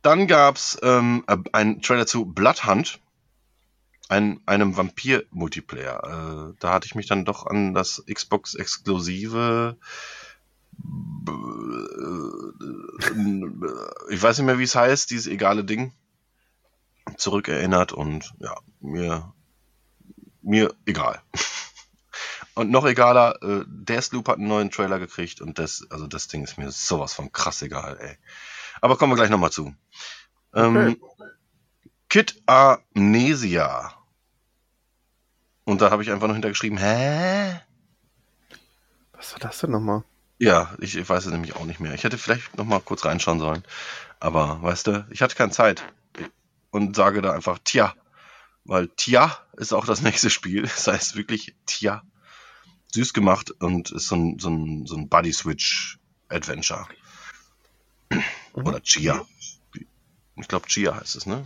Dann 0.01 0.27
gab's 0.27 0.77
ähm, 0.81 1.23
äh, 1.27 1.37
einen 1.51 1.81
Trailer 1.81 2.07
zu 2.07 2.25
Bloodhunt, 2.25 2.99
ein, 4.09 4.41
einem 4.45 4.75
Vampir-Multiplayer. 4.75 6.51
Äh, 6.51 6.55
da 6.59 6.73
hatte 6.73 6.87
ich 6.87 6.95
mich 6.95 7.07
dann 7.07 7.25
doch 7.25 7.45
an 7.45 7.73
das 7.73 8.03
Xbox-exklusive 8.11 9.77
äh, 11.27 11.31
ich 14.09 14.21
weiß 14.21 14.37
nicht 14.37 14.45
mehr, 14.45 14.59
wie 14.59 14.63
es 14.63 14.75
heißt, 14.75 15.09
dieses 15.09 15.27
egale 15.27 15.63
Ding 15.63 15.93
zurückerinnert 17.17 17.93
und 17.93 18.33
ja, 18.39 18.55
mir, 18.79 19.33
mir 20.41 20.73
egal. 20.85 21.21
Und 22.53 22.69
noch 22.69 22.85
egaler, 22.85 23.41
äh, 23.41 23.63
Deathloop 23.67 24.27
hat 24.27 24.37
einen 24.37 24.47
neuen 24.47 24.71
Trailer 24.71 24.99
gekriegt 24.99 25.41
und 25.41 25.57
das, 25.57 25.87
also 25.89 26.07
das 26.07 26.27
Ding 26.27 26.43
ist 26.43 26.57
mir 26.57 26.71
sowas 26.71 27.13
von 27.13 27.31
krass 27.31 27.61
egal, 27.61 27.97
ey. 27.99 28.17
Aber 28.81 28.97
kommen 28.97 29.11
wir 29.11 29.15
gleich 29.15 29.29
nochmal 29.29 29.51
zu. 29.51 29.73
Ähm, 30.53 30.97
Kid 32.09 32.41
Amnesia. 32.45 33.93
Und 35.63 35.81
da 35.81 35.91
habe 35.91 36.03
ich 36.03 36.11
einfach 36.11 36.27
noch 36.27 36.35
hintergeschrieben, 36.35 36.77
hä? 36.77 37.61
Was 39.13 39.33
war 39.33 39.39
das 39.39 39.59
denn 39.59 39.71
nochmal? 39.71 40.03
Ja, 40.39 40.73
ich, 40.79 40.97
ich 40.97 41.07
weiß 41.07 41.25
es 41.25 41.31
nämlich 41.31 41.55
auch 41.55 41.65
nicht 41.65 41.79
mehr. 41.79 41.93
Ich 41.93 42.03
hätte 42.03 42.17
vielleicht 42.17 42.57
noch 42.57 42.65
mal 42.65 42.81
kurz 42.81 43.05
reinschauen 43.05 43.39
sollen. 43.39 43.63
Aber, 44.19 44.61
weißt 44.63 44.87
du, 44.87 45.07
ich 45.11 45.21
hatte 45.21 45.35
keine 45.35 45.51
Zeit. 45.51 45.83
Und 46.71 46.95
sage 46.95 47.21
da 47.21 47.31
einfach 47.31 47.59
Tja. 47.63 47.93
Weil 48.65 48.87
Tja 48.89 49.37
ist 49.55 49.71
auch 49.71 49.85
das 49.85 50.01
nächste 50.01 50.31
Spiel. 50.31 50.63
Das 50.63 50.87
heißt 50.87 51.15
wirklich 51.15 51.55
Tja. 51.67 52.01
Süß 52.93 53.13
gemacht 53.13 53.51
und 53.51 53.91
ist 53.91 54.07
so 54.07 54.15
ein, 54.15 54.39
so 54.39 54.49
ein, 54.49 54.85
so 54.87 54.95
ein 54.97 55.07
Buddy-Switch-Adventure. 55.07 56.87
Mhm. 58.55 58.67
Oder 58.67 58.81
Chia. 58.81 59.25
Ich 60.35 60.47
glaube, 60.47 60.67
Chia 60.67 60.95
heißt 60.99 61.15
es, 61.15 61.25
ne? 61.25 61.45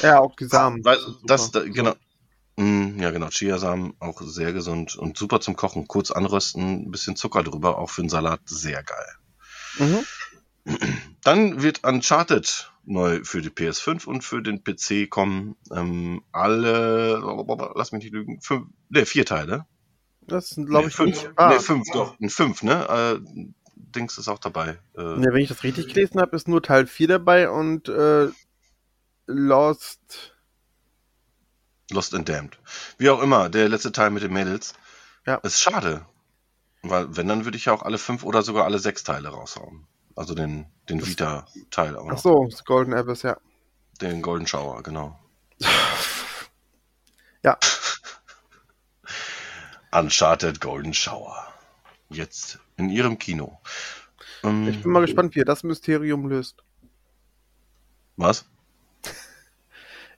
Ja, 0.00 0.20
auch 0.20 0.34
die 0.36 0.46
Samen. 0.46 0.84
Weil, 0.84 0.98
das, 1.24 1.50
da, 1.50 1.60
genau. 1.64 1.94
Mm, 2.56 2.98
Ja, 3.00 3.10
genau. 3.10 3.28
Chiasamen 3.28 3.94
auch 3.98 4.22
sehr 4.22 4.52
gesund 4.52 4.96
und 4.96 5.18
super 5.18 5.40
zum 5.40 5.56
Kochen. 5.56 5.88
Kurz 5.88 6.10
anrösten, 6.10 6.86
ein 6.86 6.90
bisschen 6.90 7.16
Zucker 7.16 7.42
drüber, 7.42 7.78
auch 7.78 7.90
für 7.90 8.02
einen 8.02 8.08
Salat 8.08 8.40
sehr 8.46 8.82
geil. 8.82 9.16
Mhm. 10.66 10.76
Dann 11.22 11.62
wird 11.62 11.84
Uncharted 11.84 12.72
neu 12.84 13.22
für 13.24 13.42
die 13.42 13.50
PS5 13.50 14.06
und 14.06 14.22
für 14.22 14.40
den 14.42 14.62
PC 14.62 15.10
kommen. 15.10 15.56
Ähm, 15.72 16.22
alle, 16.32 17.18
lass 17.74 17.92
mich 17.92 18.04
nicht 18.04 18.12
lügen, 18.12 18.40
fünf, 18.40 18.68
ne, 18.88 19.04
vier 19.04 19.26
Teile. 19.26 19.66
Das 20.22 20.50
sind, 20.50 20.66
glaube 20.66 20.84
nee, 20.84 20.88
ich, 20.88 20.94
fünf. 20.96 21.22
nicht. 21.22 21.30
Ah, 21.36 21.50
Nee, 21.50 21.58
fünf, 21.58 21.90
doch. 21.92 22.18
Ein 22.20 22.30
fünf, 22.30 22.62
ne? 22.62 23.20
Äh, 23.20 23.44
Dings 23.94 24.18
ist 24.18 24.28
auch 24.28 24.38
dabei. 24.38 24.78
Äh, 24.96 25.02
ne, 25.02 25.28
wenn 25.32 25.42
ich 25.42 25.48
das 25.48 25.62
richtig 25.62 25.88
gelesen 25.88 26.20
habe, 26.20 26.36
ist 26.36 26.48
nur 26.48 26.62
Teil 26.62 26.86
4 26.86 27.08
dabei 27.08 27.48
und 27.48 27.88
äh, 27.88 28.28
Lost. 29.26 30.32
Lost 31.90 32.14
and 32.14 32.28
Damned. 32.28 32.58
Wie 32.98 33.10
auch 33.10 33.22
immer, 33.22 33.48
der 33.48 33.68
letzte 33.68 33.92
Teil 33.92 34.10
mit 34.10 34.22
den 34.22 34.32
Mädels. 34.32 34.74
Ja. 35.26 35.36
Ist 35.36 35.60
schade. 35.60 36.06
Weil, 36.82 37.16
wenn, 37.16 37.28
dann 37.28 37.44
würde 37.44 37.56
ich 37.56 37.66
ja 37.66 37.72
auch 37.72 37.82
alle 37.82 37.98
fünf 37.98 38.24
oder 38.24 38.42
sogar 38.42 38.64
alle 38.64 38.78
sechs 38.78 39.04
Teile 39.04 39.28
raushauen. 39.28 39.86
Also 40.16 40.34
den, 40.34 40.66
den 40.88 41.04
Vita-Teil 41.04 41.96
auch 41.96 42.06
Ach 42.06 42.12
noch. 42.12 42.18
so, 42.18 42.46
das 42.50 42.64
Golden 42.64 42.94
Abyss, 42.94 43.22
ja. 43.22 43.36
Den 44.00 44.22
Golden 44.22 44.46
Shower, 44.46 44.82
genau. 44.82 45.18
Ja. 47.42 47.58
Uncharted 49.92 50.60
Golden 50.60 50.94
Shower. 50.94 51.52
Jetzt 52.10 52.58
in 52.76 52.88
ihrem 52.90 53.18
Kino. 53.18 53.60
Ähm, 54.42 54.68
Ich 54.68 54.82
bin 54.82 54.92
mal 54.92 55.00
gespannt, 55.00 55.34
wie 55.34 55.40
er 55.40 55.44
das 55.44 55.62
Mysterium 55.62 56.28
löst. 56.28 56.62
Was? 58.16 58.44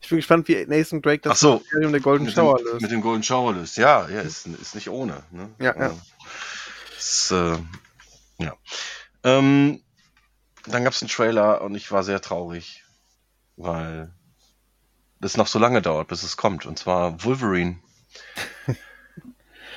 Ich 0.00 0.09
bin 0.11 0.18
gespannt, 0.18 0.46
wie 0.48 0.64
Nathan 0.66 1.02
Drake 1.02 1.22
das 1.22 1.40
so. 1.40 1.54
Mysterium 1.59 1.92
der 1.92 2.00
Golden 2.00 2.30
Shower 2.30 2.61
löst. 2.62 2.80
Mit 2.82 2.90
dem 2.90 3.00
Golden 3.00 3.22
Shower 3.22 3.52
löst. 3.54 3.76
Ja, 3.76 4.09
ja, 4.09 4.20
ist, 4.20 4.46
ist 4.46 4.74
nicht 4.74 4.88
ohne. 4.88 5.24
Ne? 5.30 5.50
Ja, 5.59 5.74
ja. 5.76 5.86
Äh, 5.88 5.92
Ist, 6.96 7.30
äh, 7.32 7.57
ja. 8.38 8.54
Ähm, 9.24 9.82
dann 10.66 10.84
gab 10.84 10.92
es 10.92 11.02
einen 11.02 11.09
Trailer 11.11 11.61
und 11.62 11.74
ich 11.74 11.90
war 11.90 12.04
sehr 12.04 12.20
traurig, 12.20 12.84
weil 13.57 14.12
es 15.20 15.36
noch 15.36 15.46
so 15.48 15.59
lange 15.59 15.82
dauert, 15.82 16.09
bis 16.09 16.22
es 16.22 16.36
kommt. 16.36 16.66
Und 16.66 16.78
zwar 16.78 17.24
Wolverine. 17.24 17.78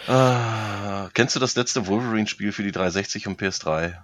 ah, 0.09 1.09
kennst 1.13 1.35
du 1.35 1.39
das 1.39 1.55
letzte 1.55 1.87
Wolverine-Spiel 1.87 2.51
für 2.51 2.63
die 2.63 2.71
360 2.71 3.27
und 3.27 3.41
PS3? 3.41 3.95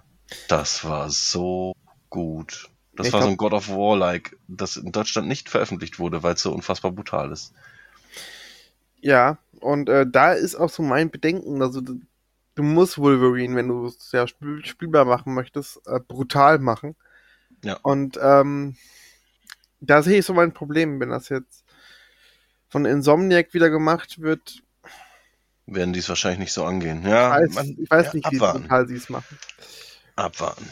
Das 0.48 0.84
war 0.84 1.10
so 1.10 1.74
gut. 2.10 2.68
Das 2.94 3.08
Ich 3.08 3.12
war 3.12 3.22
so 3.22 3.28
ein 3.28 3.36
God 3.36 3.52
of 3.52 3.68
War-like, 3.68 4.36
das 4.48 4.76
in 4.76 4.92
Deutschland 4.92 5.28
nicht 5.28 5.50
veröffentlicht 5.50 5.98
wurde, 5.98 6.22
weil 6.22 6.34
es 6.34 6.42
so 6.42 6.52
unfassbar 6.52 6.92
brutal 6.92 7.30
ist. 7.30 7.52
Ja, 9.00 9.38
und 9.60 9.88
äh, 9.88 10.06
da 10.08 10.32
ist 10.32 10.54
auch 10.54 10.70
so 10.70 10.82
mein 10.82 11.10
Bedenken. 11.10 11.60
Also, 11.62 11.80
du, 11.80 12.00
du 12.54 12.62
musst 12.62 12.98
Wolverine, 12.98 13.54
wenn 13.54 13.68
du 13.68 13.86
es 13.86 14.10
ja 14.12 14.26
spiel 14.26 14.64
spielbar 14.64 15.04
machen 15.04 15.34
möchtest, 15.34 15.86
äh, 15.86 16.00
brutal 16.00 16.58
machen. 16.58 16.96
Ja. 17.62 17.78
Und 17.82 18.18
ähm, 18.20 18.76
da 19.80 20.02
sehe 20.02 20.18
ich 20.18 20.24
so 20.24 20.34
mein 20.34 20.52
Problem, 20.52 20.98
wenn 21.00 21.10
das 21.10 21.28
jetzt 21.28 21.64
von 22.68 22.84
Insomniac 22.84 23.54
wieder 23.54 23.70
gemacht 23.70 24.20
wird. 24.20 24.62
Werden 25.66 25.92
die 25.92 26.00
es 26.00 26.08
wahrscheinlich 26.08 26.38
nicht 26.40 26.52
so 26.52 26.64
angehen. 26.64 27.04
Ich 27.06 27.06
Ja, 27.06 27.30
weiß, 27.30 27.50
man, 27.54 27.76
ich 27.78 27.90
weiß 27.90 28.06
ja, 28.06 28.14
nicht, 28.14 28.30
wie 28.30 28.36
abwarten. 28.36 28.62
brutal 28.62 28.86
sie 28.88 28.96
es 28.96 29.08
machen. 29.08 29.38
abwarten. 30.16 30.68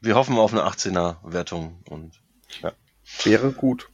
Wir 0.00 0.14
hoffen 0.14 0.38
auf 0.38 0.52
eine 0.52 0.64
18er 0.66 1.18
Wertung 1.22 1.82
und 1.88 2.20
Wäre 3.24 3.52
gut. 3.52 3.90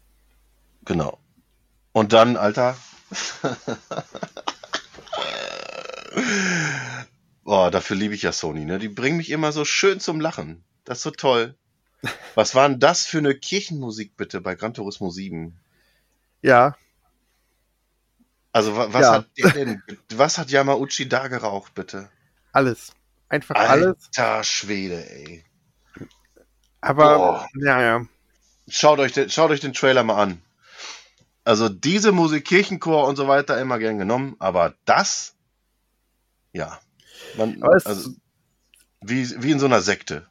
genau. 0.85 1.19
Und 1.93 2.13
dann, 2.13 2.37
Alter. 2.37 2.77
Boah, 7.45 7.71
dafür 7.71 7.97
liebe 7.97 8.15
ich 8.15 8.23
ja 8.23 8.33
Sony, 8.33 8.65
ne? 8.65 8.79
Die 8.79 8.89
bringen 8.89 9.17
mich 9.17 9.31
immer 9.31 9.53
so 9.53 9.65
schön 9.65 10.01
zum 10.01 10.21
Lachen. 10.21 10.65
Das 10.85 10.99
ist 10.99 11.05
so 11.05 11.11
toll. 11.11 11.57
Was 12.35 12.55
war 12.55 12.69
denn 12.69 12.81
das 12.81 13.07
für 13.07 13.19
eine 13.19 13.35
Kirchenmusik 13.35 14.17
bitte 14.17 14.41
bei 14.41 14.55
Gran 14.55 14.75
Turismo 14.75 15.11
7? 15.11 15.59
Ja, 16.43 16.77
Also 18.57 18.75
wa- 18.77 18.89
was 18.91 19.03
Ja. 19.03 19.13
hat 19.13 19.27
der 19.37 19.51
denn, 19.51 19.83
was 20.15 20.39
hat 20.39 20.51
Yamauchi 20.51 21.09
da 21.09 21.29
geraucht 21.29 21.75
bitte? 21.75 22.09
alles. 22.53 22.93
Einfach 23.29 23.55
alles. 23.57 23.97
Alter 24.17 24.45
Schwede, 24.45 25.11
ey. 25.11 25.45
Aber, 26.81 27.17
Boah. 27.17 27.49
ja, 27.57 27.83
ja. 27.83 28.07
Schaut 28.69 28.99
euch, 28.99 29.13
den, 29.13 29.29
schaut 29.31 29.51
euch 29.51 29.61
den 29.61 29.73
Trailer 29.75 30.05
mal 30.05 30.23
an. 30.23 30.41
Also 31.45 31.69
diese 31.69 32.13
Musik, 32.13 32.47
Kirchenchor 32.47 33.07
und 33.07 33.17
so 33.17 33.29
weiter 33.29 33.61
immer 33.61 33.79
gern 33.79 33.99
genommen, 33.99 34.37
aber 34.39 34.75
das, 34.87 35.35
ja. 36.53 36.79
Man, 37.37 37.63
Aber 37.63 37.77
also, 37.85 38.11
wie, 39.03 39.43
wie 39.43 39.51
in 39.51 39.59
so 39.61 39.67
einer 39.67 39.83
Sekte. 39.83 40.27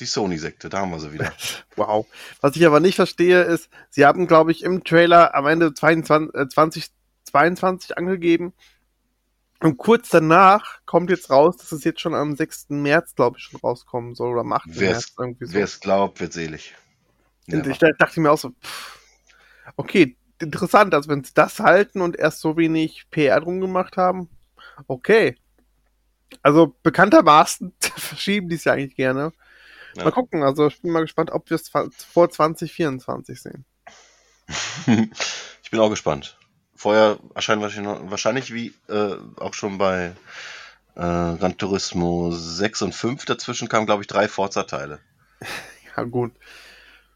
Die 0.00 0.06
Sony-Sekte, 0.06 0.68
da 0.68 0.80
haben 0.80 0.90
wir 0.90 0.98
sie 1.00 1.12
wieder. 1.12 1.32
Wow. 1.76 2.06
Was 2.40 2.56
ich 2.56 2.66
aber 2.66 2.80
nicht 2.80 2.96
verstehe, 2.96 3.42
ist, 3.42 3.68
sie 3.90 4.04
haben, 4.04 4.26
glaube 4.26 4.50
ich, 4.52 4.62
im 4.64 4.84
Trailer 4.84 5.34
am 5.34 5.46
Ende 5.46 5.72
22, 5.72 6.84
äh, 6.84 6.88
2022 7.34 7.98
angegeben. 7.98 8.52
Und 9.60 9.76
kurz 9.78 10.08
danach 10.10 10.80
kommt 10.84 11.10
jetzt 11.10 11.30
raus, 11.30 11.56
dass 11.56 11.72
es 11.72 11.84
jetzt 11.84 12.00
schon 12.00 12.14
am 12.14 12.36
6. 12.36 12.66
März, 12.70 13.14
glaube 13.14 13.38
ich, 13.38 13.44
schon 13.44 13.60
rauskommen 13.60 14.14
soll. 14.14 14.32
Oder 14.32 14.42
am 14.42 14.52
8. 14.52 14.66
Wer's- 14.68 14.80
März 14.80 15.14
irgendwie 15.18 15.46
so. 15.46 15.54
Wer 15.54 15.64
es 15.64 15.80
glaubt, 15.80 16.20
wird 16.20 16.32
selig. 16.32 16.74
Und 17.50 17.66
ich 17.66 17.78
da- 17.78 17.90
dachte 17.98 18.20
mir 18.20 18.30
auch 18.30 18.38
so, 18.38 18.50
pff, 18.50 18.98
okay, 19.76 20.16
interessant, 20.40 20.94
also 20.94 21.08
wenn 21.08 21.24
sie 21.24 21.32
das 21.34 21.60
halten 21.60 22.00
und 22.02 22.16
erst 22.16 22.40
so 22.40 22.56
wenig 22.56 23.06
PR 23.10 23.40
drum 23.40 23.60
gemacht 23.60 23.96
haben, 23.96 24.28
okay. 24.86 25.36
Also 26.42 26.74
bekanntermaßen 26.82 27.74
verschieben 27.96 28.48
die 28.48 28.56
es 28.56 28.64
ja 28.64 28.72
eigentlich 28.72 28.96
gerne. 28.96 29.32
Ja. 29.96 30.04
Mal 30.04 30.10
gucken, 30.12 30.42
also 30.42 30.66
ich 30.66 30.80
bin 30.82 30.90
mal 30.90 31.02
gespannt, 31.02 31.30
ob 31.30 31.48
wir 31.50 31.54
es 31.54 31.68
vor 31.68 32.28
2024 32.30 33.40
sehen. 33.40 33.64
ich 35.62 35.70
bin 35.70 35.80
auch 35.80 35.90
gespannt. 35.90 36.36
Vorher 36.84 37.18
erscheint 37.34 37.62
wahrscheinlich, 37.62 38.10
wahrscheinlich 38.10 38.52
wie 38.52 38.74
äh, 38.90 39.16
auch 39.36 39.54
schon 39.54 39.78
bei 39.78 40.12
äh, 40.96 41.00
Gran 41.00 41.56
Turismo 41.56 42.30
6 42.30 42.82
und 42.82 42.94
5, 42.94 43.24
dazwischen 43.24 43.68
kamen, 43.68 43.86
glaube 43.86 44.02
ich, 44.02 44.06
drei 44.06 44.28
Forza-Teile. 44.28 45.00
Ja, 45.96 46.02
gut. 46.02 46.32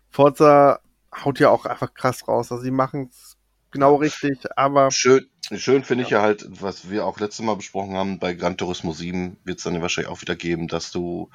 Forza 0.08 0.80
haut 1.12 1.38
ja 1.38 1.50
auch 1.50 1.66
einfach 1.66 1.92
krass 1.92 2.26
raus. 2.26 2.50
Also, 2.50 2.62
sie 2.64 2.70
machen 2.70 3.10
es 3.10 3.36
genau 3.70 3.96
richtig, 3.96 4.38
aber 4.56 4.90
Schön, 4.90 5.26
schön 5.54 5.84
finde 5.84 6.04
ich 6.04 6.10
ja 6.10 6.22
halt, 6.22 6.46
was 6.48 6.88
wir 6.88 7.04
auch 7.04 7.20
letztes 7.20 7.44
Mal 7.44 7.56
besprochen 7.56 7.94
haben, 7.94 8.18
bei 8.18 8.32
Gran 8.32 8.56
Turismo 8.56 8.94
7 8.94 9.36
wird 9.44 9.58
es 9.58 9.64
dann 9.64 9.82
wahrscheinlich 9.82 10.10
auch 10.10 10.22
wieder 10.22 10.36
geben, 10.36 10.68
dass 10.68 10.92
du 10.92 11.28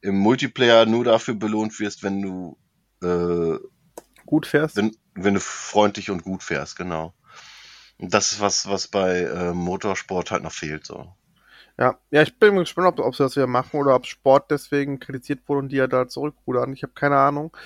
im 0.00 0.16
Multiplayer 0.16 0.86
nur 0.86 1.02
dafür 1.02 1.34
belohnt 1.34 1.80
wirst, 1.80 2.04
wenn 2.04 2.22
du, 2.22 2.56
äh, 3.02 3.58
gut 4.26 4.46
fährst. 4.46 4.76
wenn, 4.76 4.94
wenn 5.14 5.34
du 5.34 5.40
freundlich 5.40 6.10
und 6.10 6.22
gut 6.22 6.44
fährst, 6.44 6.76
genau. 6.76 7.14
Das 8.02 8.32
ist 8.32 8.40
was, 8.40 8.68
was 8.68 8.88
bei 8.88 9.20
äh, 9.24 9.52
Motorsport 9.52 10.30
halt 10.30 10.42
noch 10.42 10.52
fehlt, 10.52 10.86
so. 10.86 11.12
Ja, 11.78 11.98
ja, 12.10 12.22
ich 12.22 12.38
bin 12.38 12.54
mal 12.54 12.60
gespannt, 12.62 12.86
ob, 12.88 12.98
ob 13.06 13.14
sie 13.14 13.22
das 13.22 13.36
wieder 13.36 13.46
machen 13.46 13.78
oder 13.80 13.94
ob 13.94 14.06
Sport 14.06 14.50
deswegen 14.50 15.00
kritisiert 15.00 15.40
wurde 15.46 15.60
und 15.60 15.68
die 15.70 15.76
ja 15.76 15.86
da 15.86 16.08
zurückrudern. 16.08 16.72
Ich 16.72 16.82
habe 16.82 16.92
keine 16.94 17.16
Ahnung, 17.18 17.56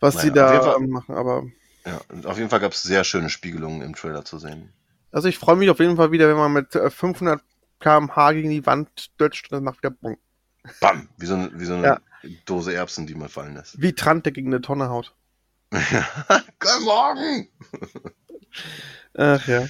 was 0.00 0.20
sie 0.20 0.30
Naja, 0.30 0.52
jeden 0.52 0.64
da 0.64 0.72
Fall- 0.72 0.82
ähm, 0.82 0.90
machen, 0.90 1.14
aber 1.14 1.44
Ja, 1.86 2.00
auf 2.28 2.38
jeden 2.38 2.48
Fall 2.50 2.60
gab 2.60 2.72
es 2.72 2.82
sehr 2.82 3.04
schöne 3.04 3.28
Spiegelungen 3.30 3.82
im 3.82 3.94
Trailer 3.94 4.24
zu 4.24 4.38
sehen. 4.38 4.72
also 5.12 5.28
ich 5.28 5.38
freue 5.38 5.56
mich 5.56 5.68
auf 5.70 5.80
jeden 5.80 5.96
Fall 5.96 6.12
wieder, 6.12 6.28
wenn 6.28 6.36
man 6.36 6.52
mit 6.52 6.74
äh, 6.74 6.90
500 6.90 7.42
km/h 7.80 8.32
gegen 8.32 8.50
die 8.50 8.64
Wand 8.66 9.10
dutscht 9.20 9.46
und 9.46 9.52
das 9.56 9.62
macht 9.62 9.78
wieder 9.78 9.90
Bong. 9.90 10.16
Bam! 10.80 11.08
Wie 11.18 11.26
so, 11.26 11.34
eine- 11.34 11.50
wie 11.60 11.64
so 11.66 11.74
eine 11.74 11.82
Ja. 11.86 12.00
Dose 12.46 12.72
Erbsen, 12.74 13.06
die 13.06 13.14
man 13.14 13.28
fallen 13.28 13.54
lässt. 13.54 13.80
Wie 13.80 13.92
Trante 13.92 14.32
gegen 14.32 14.48
eine 14.48 14.62
Tonne 14.62 14.88
haut. 14.88 15.14
Guten 15.72 16.84
Morgen! 16.84 17.48
Ach 19.16 19.46
ja. 19.46 19.66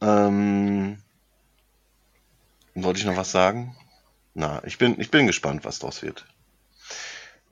Ähm, 0.00 0.98
wollte 2.74 3.00
ich 3.00 3.06
noch 3.06 3.16
was 3.16 3.30
sagen? 3.30 3.76
Na, 4.34 4.62
ich 4.64 4.78
bin, 4.78 5.00
ich 5.00 5.10
bin 5.10 5.26
gespannt, 5.26 5.64
was 5.64 5.78
draus 5.78 6.02
wird. 6.02 6.26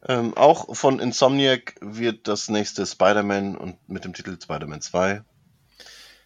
Ähm, 0.08 0.36
auch 0.36 0.74
von 0.76 0.98
Insomniac 0.98 1.76
wird 1.80 2.26
das 2.26 2.48
nächste 2.48 2.84
Spider-Man 2.86 3.56
und 3.56 3.76
mit 3.88 4.04
dem 4.04 4.14
Titel 4.14 4.36
Spider-Man 4.40 4.80
2. 4.80 5.22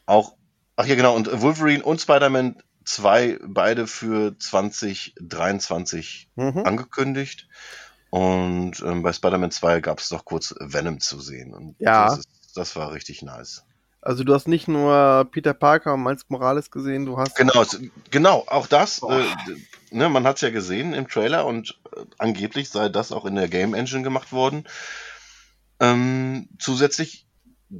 Auch, 0.07 0.35
ach 0.77 0.87
ja 0.87 0.95
genau, 0.95 1.15
und 1.15 1.29
Wolverine 1.43 1.85
und 1.85 2.01
Spider-Man 2.01 2.63
2 2.85 3.39
beide 3.47 3.87
für 3.87 4.39
2023 4.39 6.31
Mhm. 6.37 6.63
angekündigt. 6.65 7.49
Und 8.09 8.81
ähm, 8.81 9.03
bei 9.03 9.13
Spider-Man 9.13 9.51
2 9.51 9.81
gab 9.81 9.99
es 9.99 10.11
noch 10.11 10.25
kurz 10.25 10.55
Venom 10.59 11.01
zu 11.01 11.21
sehen. 11.21 11.53
Und 11.53 11.77
Ja. 11.79 12.07
das, 12.07 12.19
ist, 12.21 12.29
das 12.55 12.77
war 12.77 12.93
richtig 12.93 13.21
nice. 13.21 13.66
Also 14.07 14.23
du 14.23 14.33
hast 14.35 14.47
nicht 14.47 14.69
nur 14.69 15.27
Peter 15.33 15.53
Parker 15.53 15.95
und 15.95 16.05
Miles 16.05 16.25
Morales 16.29 16.71
gesehen, 16.71 17.07
du 17.07 17.19
hast 17.19 17.35
Genau, 17.35 17.61
es- 17.63 17.81
genau, 18.13 18.45
auch 18.47 18.69
das. 18.69 19.03
Äh, 19.03 19.25
ne, 19.91 20.09
man 20.09 20.25
hat 20.25 20.37
es 20.37 20.43
ja 20.43 20.51
gesehen 20.51 20.95
im 20.95 21.09
Trailer 21.09 21.45
und 21.45 21.77
äh, 21.97 22.03
angeblich 22.19 22.71
sei 22.71 22.89
das 22.89 23.11
auch 23.11 23.25
in 23.25 23.35
der 23.35 23.49
Game 23.49 23.75
Engine 23.75 24.05
gemacht 24.05 24.31
worden. 24.33 24.65
Ähm, 25.81 26.49
zusätzlich 26.59 27.27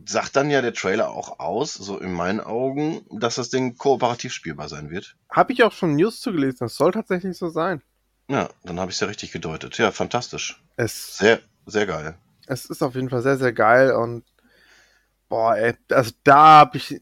sagt 0.05 0.35
dann 0.35 0.51
ja 0.51 0.63
der 0.63 0.75
Trailer 0.75 1.11
auch 1.11 1.39
aus, 1.39 1.75
so 1.75 1.99
in 1.99 2.13
meinen 2.13 2.41
Augen, 2.41 3.07
dass 3.11 3.37
das 3.37 3.51
Ding 3.51 3.77
kooperativ 3.77 4.33
spielbar 4.33 4.69
sein 4.69 4.91
wird. 4.91 5.15
Habe 5.31 5.53
ich 5.53 5.63
auch 5.63 5.73
schon 5.73 5.95
News 5.95 6.21
zugelesen. 6.21 6.59
Das 6.61 6.75
soll 6.75 6.91
tatsächlich 6.91 7.39
so 7.39 7.49
sein. 7.51 7.83
Ja, 8.29 8.49
dann 8.65 8.81
habe 8.81 8.91
ich 8.91 8.97
es 8.97 9.01
ja 9.01 9.07
richtig 9.07 9.31
gedeutet. 9.31 9.79
Ja, 9.79 9.93
fantastisch. 9.93 10.61
Es, 10.77 11.19
Sehr, 11.19 11.39
sehr 11.67 11.87
geil. 11.87 12.19
es 12.49 12.65
ist 12.67 12.83
auf 12.83 12.97
jeden 12.97 13.11
Fall 13.11 13.23
sehr, 13.23 13.39
sehr 13.39 13.53
geil 13.53 13.93
und 13.93 14.25
boah, 15.29 15.57
ey, 15.57 15.75
also 15.91 16.13
da 16.25 16.37
habe 16.61 16.77
ich 16.79 17.01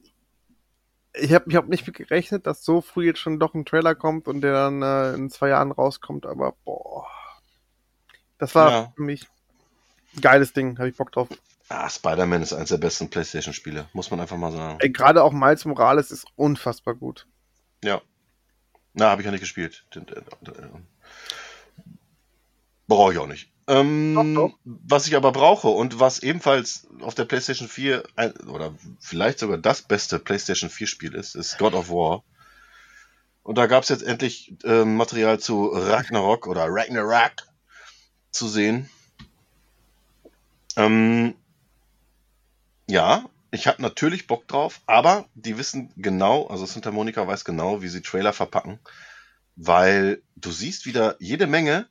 ich 1.17 1.33
habe 1.33 1.49
ich 1.49 1.55
hab 1.57 1.69
nicht 1.69 1.87
mit 1.87 1.97
gerechnet, 1.97 2.47
dass 2.47 2.65
so 2.65 2.81
früh 2.81 3.07
jetzt 3.07 3.21
schon 3.21 3.39
doch 3.39 3.55
ein 3.55 3.65
Trailer 3.65 3.95
kommt 3.95 4.27
und 4.27 4.41
der 4.41 4.53
dann 4.53 4.83
äh, 4.83 5.15
in 5.15 5.31
zwei 5.31 5.49
Jahren 5.51 5.71
rauskommt, 5.71 6.27
aber 6.27 6.55
boah. 6.65 7.07
Das 8.39 8.55
war 8.57 8.71
Ja. 8.71 8.93
für 8.97 9.03
mich 9.03 9.29
ein 10.17 10.21
geiles 10.21 10.53
Ding, 10.53 10.77
habe 10.79 10.89
ich 10.89 10.97
Bock 10.97 11.13
drauf. 11.13 11.29
Ah, 11.69 11.89
Spider-Man 11.89 12.43
ist 12.43 12.53
eines 12.53 12.69
der 12.69 12.79
besten 12.79 13.09
PlayStation-Spiele, 13.11 13.87
muss 13.93 14.11
man 14.11 14.21
einfach 14.21 14.37
mal 14.37 14.53
sagen. 14.53 14.79
Gerade 14.93 15.23
auch 15.23 15.33
Miles 15.33 15.65
Morales 15.65 16.11
ist 16.11 16.27
unfassbar 16.37 16.95
gut. 16.95 17.27
Ja. 17.83 18.03
Na, 18.93 19.11
habe 19.11 19.23
ich 19.23 19.27
ja 19.27 19.31
nicht 19.33 19.41
gespielt. 19.41 19.87
Den- 19.95 20.07
den- 20.07 20.25
den- 20.43 20.87
Brauche 22.87 23.13
ich 23.13 23.19
auch 23.19 23.27
nicht. 23.27 23.51
Ähm, 23.67 24.15
Doch, 24.15 24.49
doch. 24.49 24.59
Was 24.65 25.07
ich 25.07 25.17
aber 25.17 25.33
brauche 25.33 25.69
und 25.69 25.99
was 25.99 26.19
ebenfalls 26.19 26.87
auf 27.01 27.15
der 27.15 27.25
PlayStation 27.25 27.69
4 27.69 28.05
ein, 28.17 28.33
oder 28.49 28.75
vielleicht 29.01 29.39
sogar 29.39 29.59
das 29.59 29.83
beste 29.83 30.19
PlayStation 30.19 30.69
4 30.69 30.87
Spiel 30.87 31.15
ist, 31.15 31.35
ist 31.35 31.59
God 31.59 31.75
of 31.75 31.89
War. 31.89 32.23
Und 33.43 33.57
da 33.57 33.67
gab 33.67 33.83
es 33.83 33.89
jetzt 33.91 34.03
endlich 34.03 34.55
ähm, 34.65 34.97
Material 34.97 35.39
zu 35.39 35.67
Ragnarok 35.67 36.47
oder 36.47 36.67
Ragnarok 36.69 37.33
zu 38.31 38.49
sehen. 38.49 38.89
Ähm, 40.77 41.35
ja, 42.89 43.25
ich 43.51 43.67
habe 43.67 43.81
natürlich 43.81 44.27
Bock 44.27 44.49
drauf, 44.49 44.81
aber 44.87 45.27
die 45.35 45.57
wissen 45.57 45.93
genau, 45.97 46.47
also 46.49 46.67
Santa 46.67 46.91
Monica 46.91 47.27
weiß 47.27 47.45
genau, 47.45 47.83
wie 47.83 47.89
sie 47.89 48.03
Trailer 48.03 48.33
verpacken, 48.33 48.81
weil 49.57 50.23
du 50.37 50.51
siehst 50.51 50.87
wieder 50.87 51.17
jede 51.21 51.47
Menge. 51.47 51.87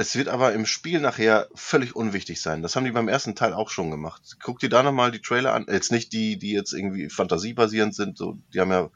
Es 0.00 0.16
wird 0.16 0.28
aber 0.28 0.54
im 0.54 0.64
Spiel 0.64 0.98
nachher 0.98 1.48
völlig 1.54 1.94
unwichtig 1.94 2.40
sein. 2.40 2.62
Das 2.62 2.74
haben 2.74 2.86
die 2.86 2.90
beim 2.90 3.06
ersten 3.06 3.34
Teil 3.34 3.52
auch 3.52 3.68
schon 3.68 3.90
gemacht. 3.90 4.38
Guck 4.42 4.58
dir 4.58 4.70
da 4.70 4.82
nochmal 4.82 5.10
die 5.10 5.20
Trailer 5.20 5.52
an. 5.52 5.66
Jetzt 5.68 5.92
nicht 5.92 6.14
die, 6.14 6.38
die 6.38 6.52
jetzt 6.52 6.72
irgendwie 6.72 7.10
fantasiebasierend 7.10 7.94
sind. 7.94 8.16
So, 8.16 8.38
die 8.54 8.60
haben 8.60 8.70
ja, 8.70 8.88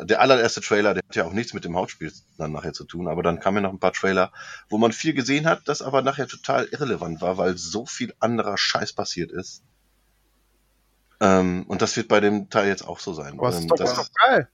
der 0.00 0.22
allererste 0.22 0.62
Trailer, 0.62 0.94
der 0.94 1.02
hat 1.06 1.16
ja 1.16 1.24
auch 1.26 1.34
nichts 1.34 1.52
mit 1.52 1.66
dem 1.66 1.76
Hauptspiel 1.76 2.10
dann 2.38 2.52
nachher 2.52 2.72
zu 2.72 2.84
tun. 2.84 3.08
Aber 3.08 3.22
dann 3.22 3.40
kamen 3.40 3.58
ja 3.58 3.60
noch 3.64 3.74
ein 3.74 3.78
paar 3.78 3.92
Trailer, 3.92 4.32
wo 4.70 4.78
man 4.78 4.92
viel 4.92 5.12
gesehen 5.12 5.44
hat, 5.44 5.68
das 5.68 5.82
aber 5.82 6.00
nachher 6.00 6.26
total 6.26 6.64
irrelevant 6.64 7.20
war, 7.20 7.36
weil 7.36 7.58
so 7.58 7.84
viel 7.84 8.14
anderer 8.18 8.56
Scheiß 8.56 8.94
passiert 8.94 9.30
ist. 9.30 9.62
Ähm, 11.20 11.64
und 11.68 11.82
das 11.82 11.94
wird 11.94 12.08
bei 12.08 12.20
dem 12.20 12.48
Teil 12.48 12.68
jetzt 12.68 12.88
auch 12.88 13.00
so 13.00 13.12
sein. 13.12 13.38
Es 13.38 13.56
Ähm, 13.60 13.68
das- 13.68 13.90
ist 13.90 13.98
doch 13.98 14.08
geil. 14.26 14.48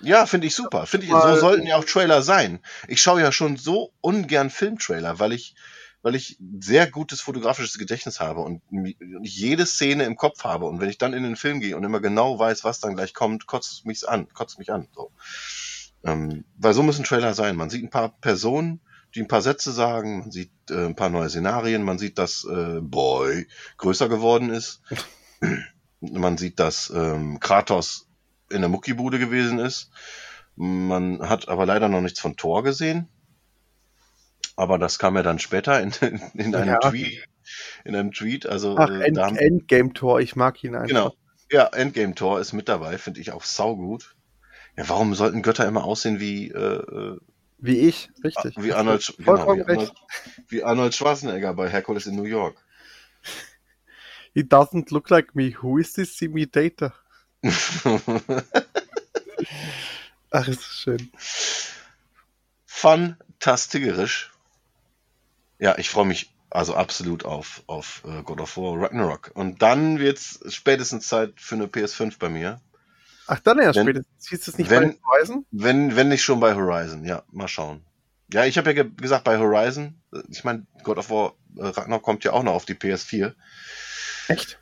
Ja, 0.00 0.26
finde 0.26 0.46
ich 0.46 0.54
super. 0.54 0.86
Finde 0.86 1.06
ich, 1.06 1.12
so 1.12 1.36
sollten 1.36 1.66
ja 1.66 1.76
auch 1.76 1.84
Trailer 1.84 2.22
sein. 2.22 2.60
Ich 2.88 3.00
schaue 3.00 3.20
ja 3.20 3.32
schon 3.32 3.56
so 3.56 3.92
ungern 4.00 4.50
Filmtrailer, 4.50 5.18
weil 5.18 5.32
ich, 5.32 5.54
weil 6.02 6.14
ich 6.14 6.38
sehr 6.60 6.90
gutes 6.90 7.20
fotografisches 7.20 7.78
Gedächtnis 7.78 8.20
habe 8.20 8.40
und 8.40 8.62
jede 9.22 9.66
Szene 9.66 10.04
im 10.04 10.16
Kopf 10.16 10.44
habe. 10.44 10.66
Und 10.66 10.80
wenn 10.80 10.90
ich 10.90 10.98
dann 10.98 11.14
in 11.14 11.22
den 11.22 11.36
Film 11.36 11.60
gehe 11.60 11.76
und 11.76 11.84
immer 11.84 12.00
genau 12.00 12.38
weiß, 12.38 12.64
was 12.64 12.80
dann 12.80 12.94
gleich 12.94 13.14
kommt, 13.14 13.46
kotzt 13.46 13.86
mich 13.86 14.08
an, 14.08 14.28
kotzt 14.32 14.58
mich 14.58 14.72
an. 14.72 14.88
So. 14.94 15.10
Ähm, 16.04 16.44
weil 16.56 16.74
so 16.74 16.82
müssen 16.82 17.04
Trailer 17.04 17.34
sein. 17.34 17.56
Man 17.56 17.70
sieht 17.70 17.82
ein 17.82 17.90
paar 17.90 18.10
Personen, 18.20 18.80
die 19.14 19.22
ein 19.22 19.28
paar 19.28 19.42
Sätze 19.42 19.72
sagen, 19.72 20.20
man 20.20 20.30
sieht 20.30 20.52
äh, 20.70 20.86
ein 20.86 20.94
paar 20.94 21.08
neue 21.08 21.30
Szenarien, 21.30 21.82
man 21.82 21.98
sieht, 21.98 22.18
dass 22.18 22.44
äh, 22.44 22.80
Boy 22.80 23.46
größer 23.78 24.08
geworden 24.08 24.50
ist. 24.50 24.82
man 26.00 26.36
sieht, 26.36 26.60
dass 26.60 26.90
ähm, 26.90 27.40
Kratos 27.40 28.05
in 28.50 28.60
der 28.60 28.68
Muckibude 28.68 29.18
gewesen 29.18 29.58
ist. 29.58 29.90
Man 30.56 31.28
hat 31.28 31.48
aber 31.48 31.66
leider 31.66 31.88
noch 31.88 32.00
nichts 32.00 32.20
von 32.20 32.36
Thor 32.36 32.62
gesehen. 32.62 33.08
Aber 34.56 34.78
das 34.78 34.98
kam 34.98 35.16
ja 35.16 35.22
dann 35.22 35.38
später 35.38 35.80
in, 35.80 35.92
in 36.34 36.54
einem 36.54 36.68
Ja. 36.68 36.78
Tweet. 36.90 37.24
In 37.84 37.94
einem 37.94 38.12
Tweet. 38.12 38.46
Also 38.46 38.76
Ach, 38.78 38.88
äh, 38.90 39.04
End 39.04 39.18
haben, 39.18 39.36
Endgame-Tor, 39.36 40.20
ich 40.20 40.34
mag 40.34 40.62
ihn 40.64 40.74
einfach. 40.74 40.88
genau. 40.88 41.14
Ja, 41.50 41.66
Endgame 41.66 42.14
Thor 42.14 42.40
ist 42.40 42.52
mit 42.52 42.68
dabei, 42.68 42.98
finde 42.98 43.20
ich 43.20 43.30
auch 43.32 43.44
saugut. 43.44 44.16
Ja, 44.76 44.88
warum 44.88 45.14
sollten 45.14 45.42
Götter 45.42 45.66
immer 45.66 45.84
aussehen 45.84 46.18
wie, 46.18 46.50
äh, 46.50 46.58
äh, 46.58 47.18
Wie 47.58 47.78
ich, 47.78 48.10
richtig. 48.24 48.56
wie 48.58 48.72
Arnold, 48.72 49.14
genau, 49.18 49.54
wie. 49.56 49.62
Arnold, 49.62 49.92
wie 50.48 50.64
Arnold 50.64 50.94
Schwarzenegger 50.94 51.54
bei 51.54 51.68
Hercules 51.68 52.06
in 52.06 52.16
New 52.16 52.24
York. 52.24 52.56
He 54.34 54.42
doesn't 54.42 54.90
look 54.90 55.08
like 55.08 55.34
me. 55.34 55.54
Who 55.62 55.78
is 55.78 55.92
this 55.92 56.20
imitator? 56.20 56.92
Ach, 60.30 60.48
ist 60.48 60.60
das 60.60 60.66
schön. 60.66 61.10
Fantastigerisch. 62.66 64.32
Ja, 65.58 65.78
ich 65.78 65.88
freue 65.90 66.04
mich 66.06 66.30
also 66.50 66.74
absolut 66.74 67.24
auf, 67.24 67.62
auf 67.66 68.02
äh, 68.06 68.22
God 68.22 68.40
of 68.40 68.56
War 68.56 68.80
Ragnarok. 68.80 69.30
Und 69.34 69.62
dann 69.62 69.98
wird's 69.98 70.40
spätestens 70.48 71.08
Zeit 71.08 71.34
für 71.36 71.54
eine 71.54 71.66
PS5 71.66 72.18
bei 72.18 72.28
mir. 72.28 72.60
Ach, 73.26 73.40
dann 73.40 73.58
erst 73.58 73.76
Wenn- 73.76 73.86
spätestens. 73.86 74.28
Hieß 74.28 74.48
es 74.48 74.58
nicht 74.58 74.70
wenn- 74.70 74.92
bei 74.92 74.98
Horizon? 75.08 75.46
Wenn, 75.50 75.96
wenn 75.96 76.08
nicht 76.08 76.22
schon 76.22 76.40
bei 76.40 76.54
Horizon. 76.54 77.04
Ja, 77.04 77.22
mal 77.32 77.48
schauen. 77.48 77.84
Ja, 78.32 78.44
ich 78.44 78.58
habe 78.58 78.72
ja 78.72 78.82
ge 78.82 78.90
gesagt, 78.96 79.24
bei 79.24 79.38
Horizon, 79.38 80.00
äh, 80.12 80.18
ich 80.28 80.44
meine, 80.44 80.66
God 80.82 80.98
of 80.98 81.10
War 81.10 81.34
äh, 81.56 81.66
Ragnarok 81.66 82.02
kommt 82.02 82.24
ja 82.24 82.32
auch 82.32 82.42
noch 82.42 82.52
auf 82.54 82.64
die 82.64 82.74
PS4. 82.74 83.34
Echt? 84.28 84.58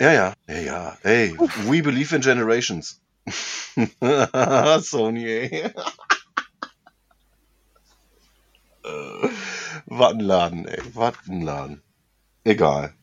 Ja, 0.00 0.12
ja, 0.12 0.32
ja, 0.46 0.56
ja. 0.56 0.98
Hey, 1.02 1.36
we 1.66 1.82
believe 1.82 2.14
in 2.14 2.20
generations. 2.22 3.00
Sony, 4.82 5.24
ey. 5.26 5.72
Äh, 8.84 9.28
Wattenladen, 9.86 10.66
ey. 10.68 10.82
Wattenladen. 10.94 11.82
Egal. 12.44 12.94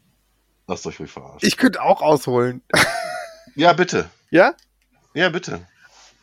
Lasst 0.67 0.85
euch 0.87 0.99
ruhig 0.99 1.11
verarschen. 1.11 1.47
Ich 1.47 1.57
könnte 1.57 1.81
auch 1.81 2.01
ausholen. 2.01 2.61
Ja, 3.55 3.71
bitte. 3.73 4.09
ja? 4.31 4.55
Ja, 5.13 5.29
bitte. 5.29 5.67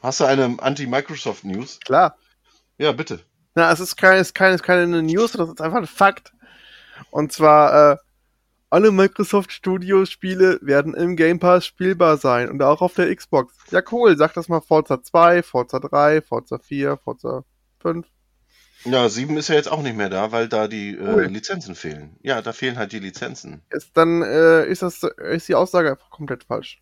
Hast 0.03 0.19
du 0.19 0.25
eine 0.25 0.57
Anti-Microsoft-News? 0.59 1.79
Klar. 1.79 2.17
Ja, 2.77 2.91
bitte. 2.91 3.21
Na, 3.55 3.71
es 3.71 3.79
ist 3.79 3.95
keine, 3.97 4.17
es 4.17 4.29
ist 4.29 4.35
keine, 4.35 4.55
es 4.57 4.63
ist 4.63 4.67
keine 4.67 5.01
News, 5.01 5.31
das 5.33 5.49
ist 5.49 5.61
einfach 5.61 5.79
ein 5.79 5.87
Fakt. 5.87 6.33
Und 7.11 7.33
zwar, 7.33 7.93
äh, 7.93 7.97
alle 8.71 8.91
Microsoft 8.93 9.53
Studios 9.53 10.11
Spiele 10.11 10.59
werden 10.63 10.95
im 10.95 11.17
Game 11.17 11.39
Pass 11.41 11.67
spielbar 11.67 12.17
sein 12.17 12.49
und 12.49 12.63
auch 12.63 12.81
auf 12.83 12.95
der 12.95 13.15
Xbox. 13.15 13.55
Ja, 13.71 13.83
cool. 13.91 14.17
Sag 14.17 14.33
das 14.35 14.49
mal 14.49 14.61
Forza 14.61 15.03
2, 15.03 15.43
Forza 15.43 15.81
3, 15.81 16.23
Forza 16.23 16.59
4, 16.59 16.97
Forza 16.97 17.45
5. 17.81 18.07
Ja, 18.85 19.09
7 19.11 19.37
ist 19.37 19.49
ja 19.49 19.57
jetzt 19.57 19.71
auch 19.71 19.83
nicht 19.83 19.97
mehr 19.97 20.09
da, 20.09 20.33
weil 20.33 20.49
da 20.49 20.67
die 20.67 20.97
äh, 20.97 21.03
Cool. 21.03 21.25
Lizenzen 21.27 21.75
fehlen. 21.75 22.17
Ja, 22.23 22.41
da 22.41 22.53
fehlen 22.55 22.79
halt 22.79 22.93
die 22.93 22.99
Lizenzen. 22.99 23.61
Ist 23.69 23.91
dann, 23.95 24.23
äh, 24.23 24.65
ist 24.67 24.81
das, 24.83 25.03
ist 25.03 25.49
die 25.49 25.55
Aussage 25.55 25.91
einfach 25.91 26.09
komplett 26.09 26.45
falsch. 26.45 26.81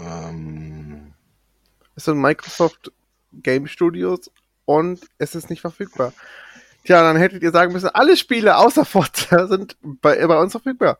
Ähm, 0.00 1.12
Es 1.94 2.06
sind 2.06 2.20
Microsoft 2.20 2.90
Game 3.32 3.66
Studios 3.66 4.30
und 4.64 5.00
es 5.18 5.34
ist 5.34 5.50
nicht 5.50 5.60
verfügbar. 5.60 6.12
Tja, 6.84 7.02
dann 7.02 7.16
hättet 7.16 7.42
ihr 7.42 7.52
sagen 7.52 7.72
müssen, 7.72 7.88
alle 7.88 8.16
Spiele 8.16 8.56
außer 8.56 8.84
Forza 8.84 9.46
sind 9.46 9.76
bei, 9.82 10.26
bei 10.26 10.38
uns 10.38 10.52
verfügbar. 10.52 10.98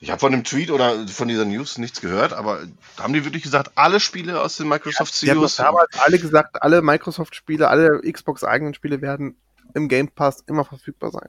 ich 0.00 0.10
habe 0.10 0.18
von 0.18 0.32
dem 0.32 0.44
Tweet 0.44 0.70
oder 0.70 1.06
von 1.06 1.28
dieser 1.28 1.44
News 1.44 1.78
nichts 1.78 2.00
gehört, 2.00 2.32
aber 2.32 2.66
haben 2.98 3.12
die 3.12 3.24
wirklich 3.24 3.42
gesagt, 3.42 3.72
alle 3.76 4.00
Spiele 4.00 4.40
aus 4.40 4.56
den 4.56 4.68
Microsoft 4.68 5.22
Die 5.22 5.30
haben 5.30 5.40
doch 5.40 5.48
Studios? 5.48 5.56
damals 5.56 5.98
alle 5.98 6.18
gesagt, 6.18 6.62
alle 6.62 6.82
Microsoft-Spiele, 6.82 7.68
alle 7.68 8.00
Xbox-eigenen 8.00 8.74
Spiele 8.74 9.00
werden 9.02 9.36
im 9.74 9.88
Game 9.88 10.08
Pass 10.08 10.42
immer 10.46 10.64
verfügbar 10.64 11.10
sein. 11.10 11.28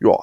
Ja. 0.00 0.18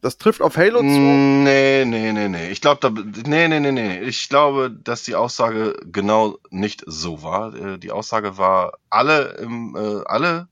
Das 0.00 0.16
trifft 0.16 0.40
auf 0.42 0.56
Halo 0.56 0.78
zu. 0.80 0.84
Mm, 0.86 1.42
Nee, 1.42 1.84
nee, 1.84 2.12
nee, 2.12 2.28
nee. 2.28 2.50
Ich 2.50 2.60
glaube, 2.60 2.80
da, 2.80 2.90
nee, 2.90 3.48
nee, 3.48 3.58
nee, 3.60 3.72
nee. 3.72 4.00
Ich 4.02 4.28
glaube, 4.28 4.70
dass 4.70 5.02
die 5.02 5.16
Aussage 5.16 5.74
genau 5.86 6.38
nicht 6.50 6.84
so 6.86 7.22
war. 7.22 7.54
Äh, 7.54 7.78
Die 7.78 7.90
Aussage 7.90 8.38
war, 8.38 8.78
alle, 8.90 9.36
im, 9.38 9.74
äh, 9.76 10.02
alle 10.06 10.48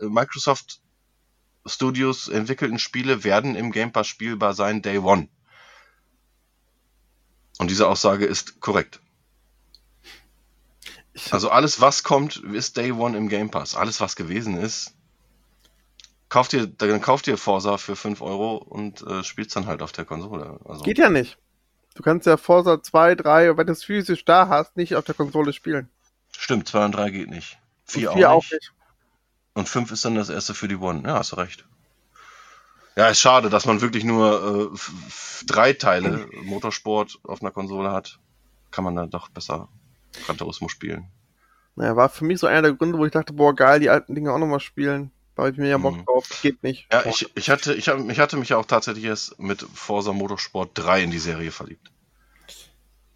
äh, 0.00 0.06
Microsoft 0.06 0.80
Studios 1.66 2.28
entwickelten 2.28 2.78
Spiele 2.78 3.24
werden 3.24 3.54
im 3.54 3.72
Game 3.72 3.92
Pass 3.92 4.06
spielbar 4.06 4.54
sein, 4.54 4.82
Day 4.82 4.98
One. 4.98 5.28
Und 7.58 7.70
diese 7.70 7.88
Aussage 7.88 8.26
ist 8.26 8.60
korrekt. 8.60 9.00
Also 11.30 11.48
alles, 11.50 11.80
was 11.80 12.02
kommt, 12.02 12.36
ist 12.36 12.76
Day 12.76 12.92
One 12.92 13.16
im 13.16 13.28
Game 13.28 13.50
Pass. 13.50 13.76
Alles, 13.76 14.00
was 14.00 14.16
gewesen 14.16 14.56
ist, 14.56 14.93
kauft 16.34 16.52
ihr, 16.52 16.66
dann 16.66 17.00
kauft 17.00 17.28
ihr 17.28 17.38
Forza 17.38 17.78
für 17.78 17.94
5 17.94 18.20
Euro 18.20 18.56
und 18.56 19.02
äh, 19.02 19.22
spielt's 19.22 19.54
dann 19.54 19.66
halt 19.66 19.82
auf 19.82 19.92
der 19.92 20.04
Konsole. 20.04 20.58
Also, 20.64 20.82
geht 20.82 20.98
ja 20.98 21.08
nicht. 21.08 21.38
Du 21.94 22.02
kannst 22.02 22.26
ja 22.26 22.36
Forza 22.36 22.82
2, 22.82 23.14
3, 23.14 23.56
wenn 23.56 23.68
du 23.68 23.72
es 23.72 23.84
physisch 23.84 24.24
da 24.24 24.48
hast, 24.48 24.76
nicht 24.76 24.96
auf 24.96 25.04
der 25.04 25.14
Konsole 25.14 25.52
spielen. 25.52 25.88
Stimmt, 26.36 26.66
2 26.66 26.86
und 26.86 26.92
3 26.92 27.10
geht 27.10 27.30
nicht. 27.30 27.56
4 27.84 28.10
Und 28.10 28.16
vier 28.16 28.30
auch, 28.32 28.42
nicht. 28.50 28.72
Und 29.52 29.68
5 29.68 29.92
ist 29.92 30.04
dann 30.04 30.16
das 30.16 30.28
erste 30.28 30.54
für 30.54 30.66
die 30.66 30.74
One. 30.74 31.04
Ja, 31.06 31.20
hast 31.20 31.30
du 31.30 31.36
recht. 31.36 31.64
Ja, 32.96 33.06
ist 33.06 33.20
schade, 33.20 33.48
dass 33.48 33.64
man 33.64 33.80
wirklich 33.80 34.02
nur 34.02 34.72
äh, 34.74 35.46
drei 35.46 35.72
Teile 35.72 36.26
Motorsport 36.42 37.20
auf 37.22 37.42
einer 37.42 37.52
Konsole 37.52 37.92
hat. 37.92 38.18
Kann 38.72 38.82
man 38.82 38.96
dann 38.96 39.10
doch 39.10 39.28
besser 39.28 39.68
Gran 40.26 40.36
Turismo 40.36 40.68
spielen. 40.68 41.06
Naja, 41.76 41.94
war 41.94 42.08
für 42.08 42.24
mich 42.24 42.40
so 42.40 42.48
einer 42.48 42.62
der 42.62 42.72
Gründe, 42.72 42.98
wo 42.98 43.06
ich 43.06 43.12
dachte, 43.12 43.32
boah, 43.32 43.54
geil, 43.54 43.78
die 43.78 43.90
alten 43.90 44.16
Dinge 44.16 44.32
auch 44.32 44.38
nochmal 44.38 44.58
spielen. 44.58 45.12
Da 45.36 45.48
ich 45.48 45.56
mir 45.56 45.68
ja 45.68 45.78
Bock 45.78 45.96
Mhm. 45.96 46.04
drauf. 46.04 46.28
Geht 46.42 46.62
nicht. 46.62 46.86
Ja, 46.92 47.04
ich, 47.06 47.28
ich, 47.36 47.50
hatte, 47.50 47.74
ich, 47.74 47.88
ich 47.88 48.18
hatte 48.20 48.36
mich 48.36 48.50
ja 48.50 48.56
auch 48.56 48.66
tatsächlich 48.66 49.04
erst 49.04 49.38
mit 49.40 49.62
Forza 49.62 50.12
Motorsport 50.12 50.70
3 50.74 51.02
in 51.02 51.10
die 51.10 51.18
Serie 51.18 51.50
verliebt. 51.50 51.90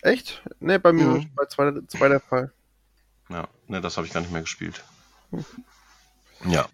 Echt? 0.02 0.42
Ne, 0.60 0.78
bei 0.80 0.92
mir 0.92 1.04
Mhm. 1.04 1.30
bei 1.34 1.44
zwei, 1.46 1.72
zwei 1.86 2.08
der 2.08 2.20
Fall. 2.20 2.52
Ja, 3.28 3.48
ne, 3.66 3.80
das 3.80 3.96
habe 3.96 4.06
ich 4.06 4.12
gar 4.12 4.20
nicht 4.20 4.32
mehr 4.32 4.40
gespielt. 4.42 4.82
Ja. 6.44 6.66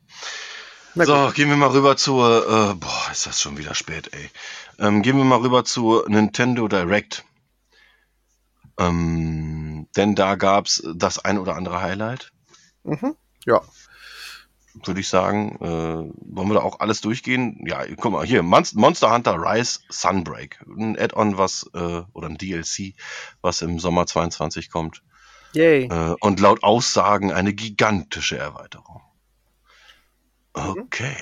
Na 0.95 1.05
so, 1.07 1.32
gehen 1.34 1.49
wir 1.49 1.57
mal 1.57 1.70
rüber 1.70 1.97
zur, 1.97 2.70
äh, 2.70 2.74
boah, 2.74 3.09
ist 3.11 3.26
das 3.26 3.40
schon 3.40 3.59
wieder 3.59 3.74
spät, 3.74 4.11
ey. 4.14 4.30
Ähm, 4.78 5.03
gehen 5.03 5.16
wir 5.16 5.24
mal 5.24 5.40
rüber 5.40 5.64
zu 5.64 6.05
Nintendo 6.07 6.68
Direct. 6.68 7.24
Ähm, 8.78 9.88
denn 9.97 10.14
da 10.14 10.34
gab's 10.36 10.82
das 10.95 11.18
ein 11.24 11.38
oder 11.38 11.57
andere 11.57 11.80
Highlight, 11.80 12.30
Mhm. 12.84 13.16
Ja. 13.47 13.62
Würde 14.83 15.01
ich 15.01 15.09
sagen. 15.09 15.57
Äh, 15.61 15.64
wollen 16.35 16.49
wir 16.49 16.55
da 16.55 16.61
auch 16.62 16.81
alles 16.81 17.01
durchgehen? 17.01 17.64
Ja, 17.66 17.85
guck 17.97 18.12
mal, 18.12 18.27
hier, 18.27 18.43
Monst- 18.43 18.77
Monster 18.77 19.12
Hunter 19.12 19.37
Rise 19.39 19.81
Sunbreak. 19.89 20.64
Ein 20.66 20.99
Add-on, 20.99 21.39
was, 21.39 21.70
äh, 21.75 22.03
oder 22.12 22.29
ein 22.29 22.39
DLC, 22.39 22.95
was 23.41 23.62
im 23.62 23.79
Sommer 23.79 24.07
22 24.07 24.70
kommt. 24.70 25.03
Yay. 25.55 25.85
Äh, 25.85 26.14
und 26.20 26.41
laut 26.41 26.62
Aussagen 26.62 27.33
eine 27.33 27.55
gigantische 27.55 28.37
Erweiterung. 28.37 29.03
Okay. 30.53 31.16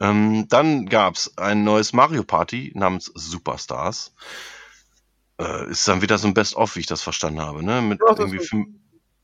Ähm, 0.00 0.46
dann 0.48 0.86
gab's 0.86 1.36
ein 1.38 1.64
neues 1.64 1.92
Mario 1.92 2.24
Party 2.24 2.72
namens 2.74 3.10
Superstars. 3.14 4.14
Äh, 5.40 5.70
ist 5.70 5.86
dann 5.86 6.02
wieder 6.02 6.18
so 6.18 6.26
ein 6.28 6.34
Best-of, 6.34 6.76
wie 6.76 6.80
ich 6.80 6.86
das 6.86 7.02
verstanden 7.02 7.40
habe, 7.40 7.62
ne? 7.64 7.80
Mit 7.82 8.00
Ja, 8.00 8.14
irgendwie 8.16 8.40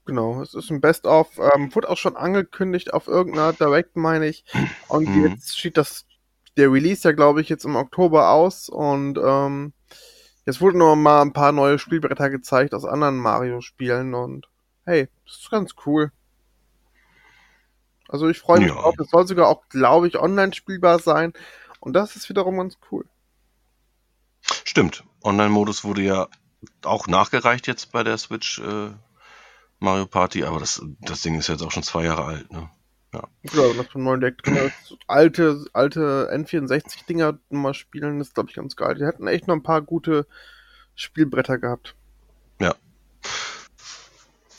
Genau, 0.09 0.41
es 0.41 0.55
ist 0.55 0.71
ein 0.71 0.81
Best-of. 0.81 1.39
Ähm, 1.39 1.75
wurde 1.75 1.91
auch 1.91 1.99
schon 1.99 2.17
angekündigt 2.17 2.95
auf 2.95 3.09
irgendeiner 3.09 3.53
Direct, 3.53 3.95
meine 3.95 4.27
ich. 4.27 4.43
Und 4.89 5.07
Mhm. 5.07 5.33
jetzt 5.33 5.59
steht 5.59 5.77
das, 5.77 6.07
der 6.57 6.73
Release 6.73 7.07
ja, 7.07 7.13
glaube 7.13 7.43
ich, 7.43 7.51
jetzt 7.51 7.67
im 7.67 7.77
Oktober 7.77 8.31
aus. 8.31 8.71
Und 8.71 9.19
ähm, 9.23 9.75
jetzt 10.47 10.63
wurden 10.63 10.79
noch 10.79 10.97
mal 10.97 11.21
ein 11.21 11.35
paar 11.35 11.53
neue 11.53 11.79
Spielbretter 11.79 12.31
gezeigt 12.31 12.73
aus 12.73 12.87
anderen 12.87 13.19
Mario-Spielen. 13.19 14.15
Und 14.15 14.49
hey, 14.87 15.09
das 15.27 15.41
ist 15.41 15.51
ganz 15.51 15.75
cool. 15.85 16.11
Also 18.09 18.31
ich 18.31 18.39
freue 18.39 18.61
mich 18.61 18.71
Ja. 18.71 18.81
drauf. 18.81 18.95
Es 18.99 19.11
soll 19.11 19.27
sogar 19.27 19.49
auch, 19.49 19.69
glaube 19.69 20.09
ich, 20.09 20.19
online 20.19 20.55
spielbar 20.55 21.01
sein. 21.01 21.35
Und 21.81 21.93
das 21.93 22.17
ist 22.17 22.31
wiederum 22.31 22.57
ganz 22.57 22.79
cool. 22.91 23.05
Stimmt. 24.65 25.05
Online-Modus 25.23 25.85
wurde 25.85 26.01
ja 26.01 26.29
auch 26.83 27.09
nachgereicht 27.09 27.67
jetzt 27.67 27.93
bei 27.93 28.03
der 28.03 28.17
Switch 28.17 28.59
äh, 28.61 28.93
Mario 29.79 30.07
Party, 30.07 30.45
aber 30.45 30.59
das, 30.61 30.83
das 31.01 31.23
Ding 31.23 31.37
ist 31.37 31.49
jetzt 31.49 31.63
auch 31.63 31.71
schon 31.71 31.83
zwei 31.83 32.05
Jahre 32.05 32.25
alt, 32.25 32.53
ne? 32.53 32.71
Ja, 33.13 33.63
und 33.63 33.79
das 33.79 33.87
vom 33.87 34.03
neuen 34.05 34.21
Deck 34.21 34.43
drin 34.43 34.57
ist. 34.57 34.97
Alte, 35.07 35.65
alte 35.73 36.29
N64-Dinger 36.31 37.39
mal 37.49 37.73
spielen, 37.73 38.21
ist, 38.21 38.35
glaube 38.35 38.51
ich, 38.51 38.57
ganz 38.57 38.77
geil. 38.77 38.97
Die 38.97 39.05
hätten 39.07 39.27
echt 39.27 39.47
noch 39.47 39.55
ein 39.55 39.63
paar 39.63 39.81
gute 39.81 40.27
Spielbretter 40.95 41.59
gehabt. 41.59 41.95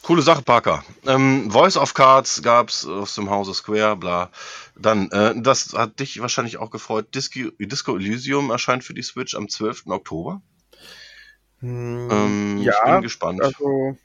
Coole 0.01 0.23
Sache, 0.23 0.41
Parker. 0.41 0.83
Ähm, 1.05 1.51
Voice 1.51 1.77
of 1.77 1.93
Cards 1.93 2.41
gab's 2.41 2.83
aus 2.83 3.13
dem 3.13 3.29
Hause 3.29 3.53
Square, 3.53 3.95
bla. 3.95 4.31
Dann, 4.75 5.11
äh, 5.11 5.39
das 5.39 5.73
hat 5.73 5.99
dich 5.99 6.19
wahrscheinlich 6.19 6.57
auch 6.57 6.71
gefreut. 6.71 7.13
Disco, 7.13 7.51
Disco 7.59 7.95
Elysium 7.95 8.49
erscheint 8.49 8.83
für 8.83 8.95
die 8.95 9.03
Switch 9.03 9.35
am 9.35 9.49
12. 9.49 9.83
Oktober. 9.85 10.41
Hm, 11.59 12.07
Ähm, 12.09 12.57
ich 12.57 12.65
ja, 12.65 12.83
bin 12.85 13.01
gespannt. 13.03 13.43
also 13.43 13.95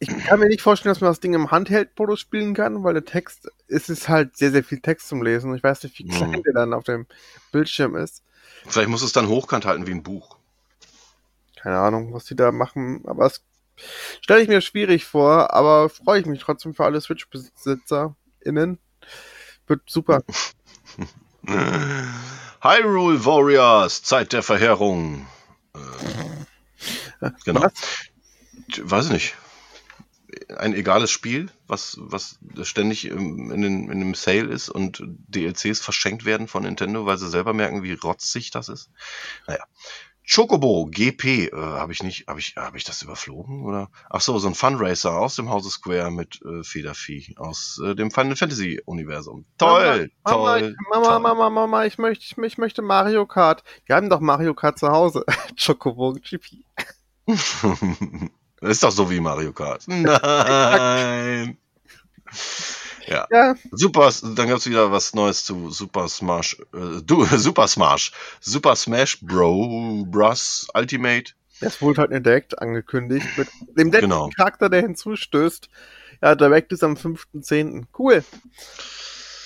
ich 0.00 0.08
kann 0.26 0.38
mir 0.40 0.46
nicht 0.48 0.62
vorstellen, 0.62 0.92
dass 0.94 1.00
man 1.00 1.10
das 1.10 1.20
Ding 1.20 1.34
im 1.34 1.50
Handheld-Modus 1.50 2.20
spielen 2.20 2.54
kann, 2.54 2.84
weil 2.84 2.94
der 2.94 3.04
Text, 3.04 3.48
es 3.66 3.88
ist 3.88 4.08
halt 4.08 4.36
sehr, 4.36 4.50
sehr 4.52 4.62
viel 4.64 4.80
Text 4.80 5.08
zum 5.08 5.22
Lesen. 5.22 5.54
Ich 5.54 5.62
weiß 5.62 5.82
nicht, 5.82 5.98
wie 5.98 6.06
klein 6.06 6.30
Mhm. 6.30 6.42
der 6.44 6.52
dann 6.54 6.72
auf 6.72 6.84
dem 6.84 7.06
Bildschirm 7.52 7.96
ist. 7.96 8.22
Vielleicht 8.66 8.88
muss 8.88 9.02
es 9.02 9.12
dann 9.12 9.28
hochkant 9.28 9.64
halten 9.66 9.86
wie 9.86 9.92
ein 9.92 10.02
Buch. 10.02 10.36
Keine 11.60 11.78
Ahnung, 11.78 12.12
was 12.12 12.24
die 12.26 12.36
da 12.36 12.52
machen, 12.52 13.02
aber 13.06 13.26
es 13.26 13.42
stelle 14.20 14.42
ich 14.42 14.48
mir 14.48 14.60
schwierig 14.60 15.04
vor, 15.04 15.52
aber 15.54 15.88
freue 15.88 16.20
ich 16.20 16.26
mich 16.26 16.40
trotzdem 16.40 16.74
für 16.74 16.84
alle 16.84 17.00
Switch-BesitzerInnen. 17.00 18.78
Wird 19.66 19.82
super. 19.86 20.22
Hyrule 22.60 23.24
Warriors, 23.24 24.02
Zeit 24.02 24.32
der 24.32 24.42
Verheerung. 24.42 25.26
Äh, 27.20 27.30
genau. 27.44 27.62
Was? 27.62 27.72
Weiß 28.82 29.06
ich 29.06 29.12
nicht. 29.12 29.34
Ein 30.56 30.74
egales 30.74 31.10
Spiel, 31.10 31.50
was, 31.66 31.96
was 32.00 32.38
ständig 32.62 33.06
in, 33.06 33.48
den, 33.48 33.90
in 33.90 33.98
dem 34.00 34.14
Sale 34.14 34.48
ist 34.48 34.68
und 34.68 35.02
DLCs 35.06 35.80
verschenkt 35.80 36.24
werden 36.24 36.48
von 36.48 36.64
Nintendo, 36.64 37.06
weil 37.06 37.18
sie 37.18 37.30
selber 37.30 37.54
merken, 37.54 37.82
wie 37.82 37.92
rotzig 37.92 38.50
das 38.50 38.68
ist. 38.68 38.90
Naja. 39.46 39.64
Chocobo 40.30 40.86
GP, 40.90 41.46
äh, 41.46 41.50
habe 41.54 41.92
ich 41.92 42.02
nicht, 42.02 42.28
habe 42.28 42.38
ich, 42.38 42.54
habe 42.56 42.76
ich 42.76 42.84
das 42.84 43.00
überflogen 43.00 43.64
oder? 43.64 43.88
Ach 44.10 44.20
so, 44.20 44.38
so 44.38 44.46
ein 44.46 44.54
Funracer 44.54 45.18
aus 45.18 45.36
dem 45.36 45.48
Hause 45.48 45.70
Square 45.70 46.10
mit 46.10 46.42
äh, 46.42 46.62
Federvieh 46.62 47.34
aus 47.38 47.80
äh, 47.82 47.94
dem 47.94 48.10
Final 48.10 48.36
Fantasy 48.36 48.82
Universum. 48.84 49.46
Toll, 49.56 50.10
Mama, 50.24 50.58
toll. 50.58 50.76
Mama, 50.90 51.06
toll. 51.06 51.20
Mama, 51.20 51.50
Mama, 51.50 51.84
ich 51.86 51.96
möchte, 51.96 52.24
ich, 52.26 52.36
ich 52.36 52.58
möchte 52.58 52.82
Mario 52.82 53.24
Kart. 53.24 53.64
Wir 53.86 53.96
haben 53.96 54.10
doch 54.10 54.20
Mario 54.20 54.52
Kart 54.52 54.78
zu 54.78 54.88
Hause. 54.88 55.24
Chocobo 55.56 56.12
GP. 56.12 56.62
Das 58.60 58.70
ist 58.72 58.82
doch 58.82 58.90
so 58.90 59.10
wie 59.10 59.20
Mario 59.20 59.52
Kart. 59.52 59.84
Nein. 59.86 61.56
Ja. 63.06 63.26
Ja, 63.30 63.54
Super, 63.70 64.12
dann 64.34 64.48
gab's 64.48 64.66
wieder 64.66 64.92
was 64.92 65.14
Neues 65.14 65.44
zu 65.44 65.70
Super 65.70 66.08
Smash, 66.08 66.58
äh, 66.74 67.00
du, 67.02 67.24
Super 67.36 67.66
Smash, 67.66 68.12
Super 68.40 68.76
Smash 68.76 69.18
Bro, 69.22 70.04
Bros 70.10 70.66
Ultimate. 70.74 71.32
es 71.60 71.80
wurde 71.80 72.02
halt 72.02 72.26
direkt 72.26 72.58
angekündigt 72.60 73.26
mit 73.38 73.48
dem 73.78 73.90
letzten 73.90 74.10
Genau. 74.10 74.28
Charakter, 74.36 74.68
der 74.68 74.82
hinzustößt. 74.82 75.70
Ja, 76.20 76.34
Direct 76.34 76.72
ist 76.72 76.84
am 76.84 76.94
5.10. 76.94 77.84
Cool. 77.96 78.22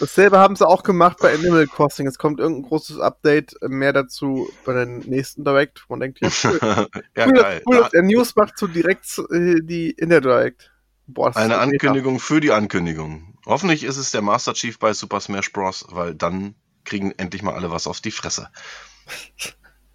Dasselbe 0.02 0.40
haben 0.40 0.56
sie 0.56 0.66
auch 0.66 0.82
gemacht 0.82 1.18
bei 1.20 1.32
Animal 1.32 1.68
Crossing. 1.68 2.08
Es 2.08 2.18
kommt 2.18 2.40
irgendein 2.40 2.68
großes 2.68 2.98
Update, 2.98 3.54
mehr 3.62 3.92
dazu 3.92 4.50
bei 4.64 4.72
den 4.72 4.98
nächsten 4.98 5.44
Direct. 5.44 5.84
Man 5.88 6.00
denkt, 6.00 6.18
ja, 6.20 6.28
cool. 6.42 6.58
ja, 7.16 7.26
cool, 7.26 7.32
geil. 7.34 7.62
cool, 7.64 7.76
dass 7.76 7.90
der 7.90 8.02
News 8.02 8.34
macht 8.34 8.58
so 8.58 8.66
direkt 8.66 9.06
äh, 9.30 9.60
die 9.62 9.90
in 9.90 10.08
der 10.08 10.20
Direct. 10.20 10.72
Boah, 11.06 11.36
Eine. 11.36 11.58
Ankündigung 11.58 12.18
für 12.18 12.40
die 12.40 12.50
Ankündigung. 12.50 13.38
Hoffentlich 13.46 13.84
ist 13.84 13.96
es 13.96 14.10
der 14.10 14.22
Master 14.22 14.54
Chief 14.54 14.76
bei 14.76 14.92
Super 14.92 15.20
Smash 15.20 15.52
Bros., 15.52 15.86
weil 15.90 16.16
dann 16.16 16.56
kriegen 16.82 17.12
endlich 17.12 17.44
mal 17.44 17.54
alle 17.54 17.70
was 17.70 17.86
auf 17.86 18.00
die 18.00 18.10
Fresse. 18.10 18.48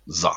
So. 0.06 0.32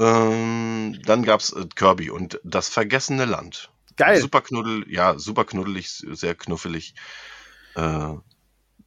Ähm, 0.00 0.98
dann 1.04 1.22
gab's 1.22 1.52
äh, 1.52 1.66
Kirby 1.76 2.10
und 2.10 2.40
das 2.42 2.68
vergessene 2.68 3.26
Land. 3.26 3.70
Geil. 3.96 4.20
Super 4.20 4.40
knuddel, 4.40 4.84
ja, 4.88 5.16
super 5.16 5.44
knuddelig, 5.44 6.04
sehr 6.10 6.34
knuffelig. 6.34 6.96
Äh, 7.76 8.14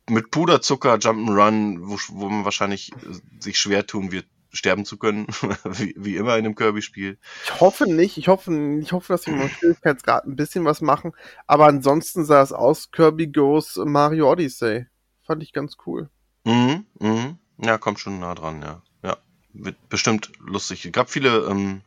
mit 0.10 0.32
Puderzucker, 0.32 0.96
Jump'n'Run, 0.96 1.80
wo, 1.82 1.98
wo 2.10 2.30
man 2.30 2.46
wahrscheinlich 2.46 2.92
äh, 2.94 3.42
sich 3.42 3.60
schwer 3.60 3.86
tun 3.88 4.12
wird, 4.12 4.26
sterben 4.52 4.86
zu 4.86 4.98
können, 4.98 5.28
wie, 5.64 5.96
wie 5.98 6.16
immer 6.16 6.38
in 6.38 6.46
einem 6.46 6.56
Kirby-Spiel. 6.56 7.18
Ich 7.44 7.60
hoffe 7.60 7.90
nicht. 7.90 8.18
Ich 8.18 8.28
hoffe, 8.28 8.80
ich 8.82 8.92
hoffe, 8.92 9.14
dass 9.14 9.24
sie 9.24 9.32
mit 9.32 9.52
Schwierigkeitsgrad 9.52 10.26
ein 10.26 10.36
bisschen 10.36 10.66
was 10.66 10.82
machen. 10.82 11.14
Aber 11.48 11.66
ansonsten 11.68 12.26
sah 12.26 12.42
es 12.42 12.54
aus 12.54 12.92
Kirby 12.92 13.28
Goes 13.28 13.78
Mario 13.78 14.32
Odyssey. 14.32 14.88
Fand 15.26 15.44
ich 15.44 15.54
ganz 15.54 15.78
cool. 15.86 16.10
Mhm, 16.44 16.86
mhm. 17.00 17.38
Ja, 17.58 17.78
kommt 17.78 18.00
schon 18.00 18.20
nah 18.20 18.36
dran, 18.36 18.62
ja. 18.62 18.82
Ja, 19.04 19.18
wird 19.54 19.90
bestimmt 19.90 20.32
lustig. 20.40 20.86
Es 20.86 20.92
gab 20.92 21.10
viele 21.10 21.48
ähm, 21.50 21.82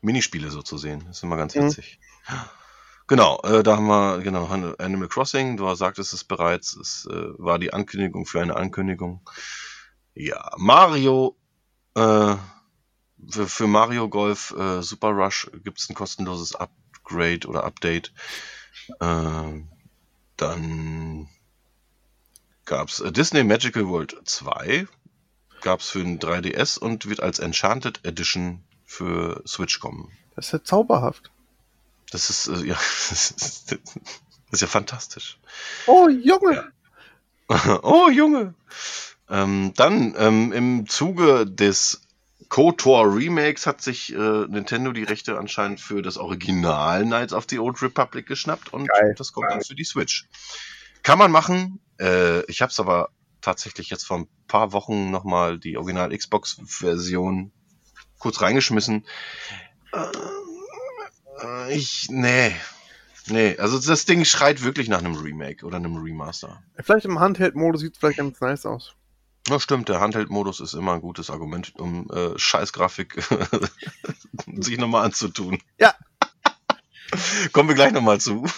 Minispiele 0.00 0.50
so 0.50 0.62
zu 0.62 0.78
sehen. 0.78 1.04
Das 1.06 1.18
ist 1.18 1.22
immer 1.22 1.36
ganz 1.36 1.54
Mhm. 1.54 1.74
Genau, 3.08 3.40
äh, 3.44 3.62
da 3.62 3.76
haben 3.76 3.86
wir, 3.86 4.18
genau, 4.20 4.46
Animal 4.46 5.08
Crossing, 5.08 5.56
du 5.56 5.72
sagtest 5.74 6.12
es 6.12 6.24
bereits, 6.24 6.74
es 6.74 7.06
äh, 7.10 7.28
war 7.38 7.58
die 7.60 7.72
Ankündigung 7.72 8.26
für 8.26 8.40
eine 8.40 8.56
Ankündigung. 8.56 9.20
Ja, 10.14 10.50
Mario, 10.56 11.36
äh, 11.94 12.34
für, 13.28 13.46
für 13.46 13.66
Mario 13.68 14.08
Golf 14.08 14.52
äh, 14.58 14.82
Super 14.82 15.10
Rush 15.10 15.48
gibt's 15.62 15.88
ein 15.88 15.94
kostenloses 15.94 16.56
Upgrade 16.56 17.46
oder 17.46 17.62
Update. 17.62 18.12
Äh, 18.98 19.62
dann 20.36 21.28
gab's 22.64 23.00
äh, 23.00 23.12
Disney 23.12 23.44
Magical 23.44 23.86
World 23.86 24.16
2, 24.24 24.88
gab's 25.62 25.90
für 25.90 26.00
den 26.00 26.18
3DS 26.18 26.76
und 26.78 27.08
wird 27.08 27.20
als 27.20 27.38
Enchanted 27.38 28.04
Edition 28.04 28.64
für 28.84 29.42
Switch 29.46 29.78
kommen. 29.78 30.10
Das 30.34 30.46
ist 30.46 30.52
ja 30.52 30.64
zauberhaft. 30.64 31.30
Das 32.16 32.30
ist, 32.30 32.48
äh, 32.48 32.64
ja, 32.64 32.74
das 33.10 33.30
ist, 33.30 33.72
das 33.72 33.78
ist 34.50 34.60
ja 34.62 34.66
fantastisch. 34.66 35.38
Oh, 35.86 36.08
Junge! 36.08 36.72
oh, 37.82 38.08
Junge! 38.08 38.54
Ähm, 39.28 39.74
dann 39.76 40.14
ähm, 40.16 40.50
im 40.52 40.88
Zuge 40.88 41.44
des 41.44 42.00
KOTOR 42.48 43.14
Remakes 43.14 43.66
hat 43.66 43.82
sich 43.82 44.14
äh, 44.14 44.46
Nintendo 44.46 44.92
die 44.92 45.02
Rechte 45.02 45.38
anscheinend 45.38 45.78
für 45.78 46.00
das 46.00 46.16
Original 46.16 47.04
Knights 47.04 47.34
of 47.34 47.44
the 47.50 47.58
Old 47.58 47.82
Republic 47.82 48.26
geschnappt 48.26 48.72
und 48.72 48.88
Geil. 48.88 49.14
das 49.18 49.34
kommt 49.34 49.50
dann 49.50 49.62
für 49.62 49.74
die 49.74 49.84
Switch. 49.84 50.26
Kann 51.02 51.18
man 51.18 51.30
machen. 51.30 51.80
Äh, 52.00 52.50
ich 52.50 52.62
habe 52.62 52.70
es 52.70 52.80
aber 52.80 53.10
tatsächlich 53.42 53.90
jetzt 53.90 54.04
vor 54.04 54.20
ein 54.20 54.28
paar 54.48 54.72
Wochen 54.72 55.10
nochmal 55.10 55.58
die 55.58 55.76
Original 55.76 56.16
Xbox-Version 56.16 57.52
kurz 58.18 58.40
reingeschmissen. 58.40 59.04
Äh, 59.92 60.06
ich, 61.70 62.08
nee. 62.10 62.54
Nee, 63.28 63.56
also 63.58 63.78
das 63.78 64.04
Ding 64.04 64.24
schreit 64.24 64.62
wirklich 64.62 64.88
nach 64.88 64.98
einem 64.98 65.16
Remake 65.16 65.66
oder 65.66 65.76
einem 65.76 65.96
Remaster. 65.96 66.62
Vielleicht 66.80 67.06
im 67.06 67.18
Handheld-Modus 67.18 67.80
sieht 67.80 67.94
es 67.94 67.98
vielleicht 67.98 68.18
ganz 68.18 68.40
nice 68.40 68.66
aus. 68.66 68.94
Ja, 69.48 69.58
stimmt, 69.60 69.88
der 69.88 70.00
Handheld-Modus 70.00 70.60
ist 70.60 70.74
immer 70.74 70.94
ein 70.94 71.00
gutes 71.00 71.30
Argument, 71.30 71.74
um 71.76 72.08
äh, 72.10 72.38
Scheißgrafik 72.38 73.22
sich 74.58 74.78
nochmal 74.78 75.04
anzutun. 75.04 75.58
Ja. 75.78 75.94
Kommen 77.52 77.68
wir 77.68 77.76
gleich 77.76 77.92
nochmal 77.92 78.20
zu. 78.20 78.46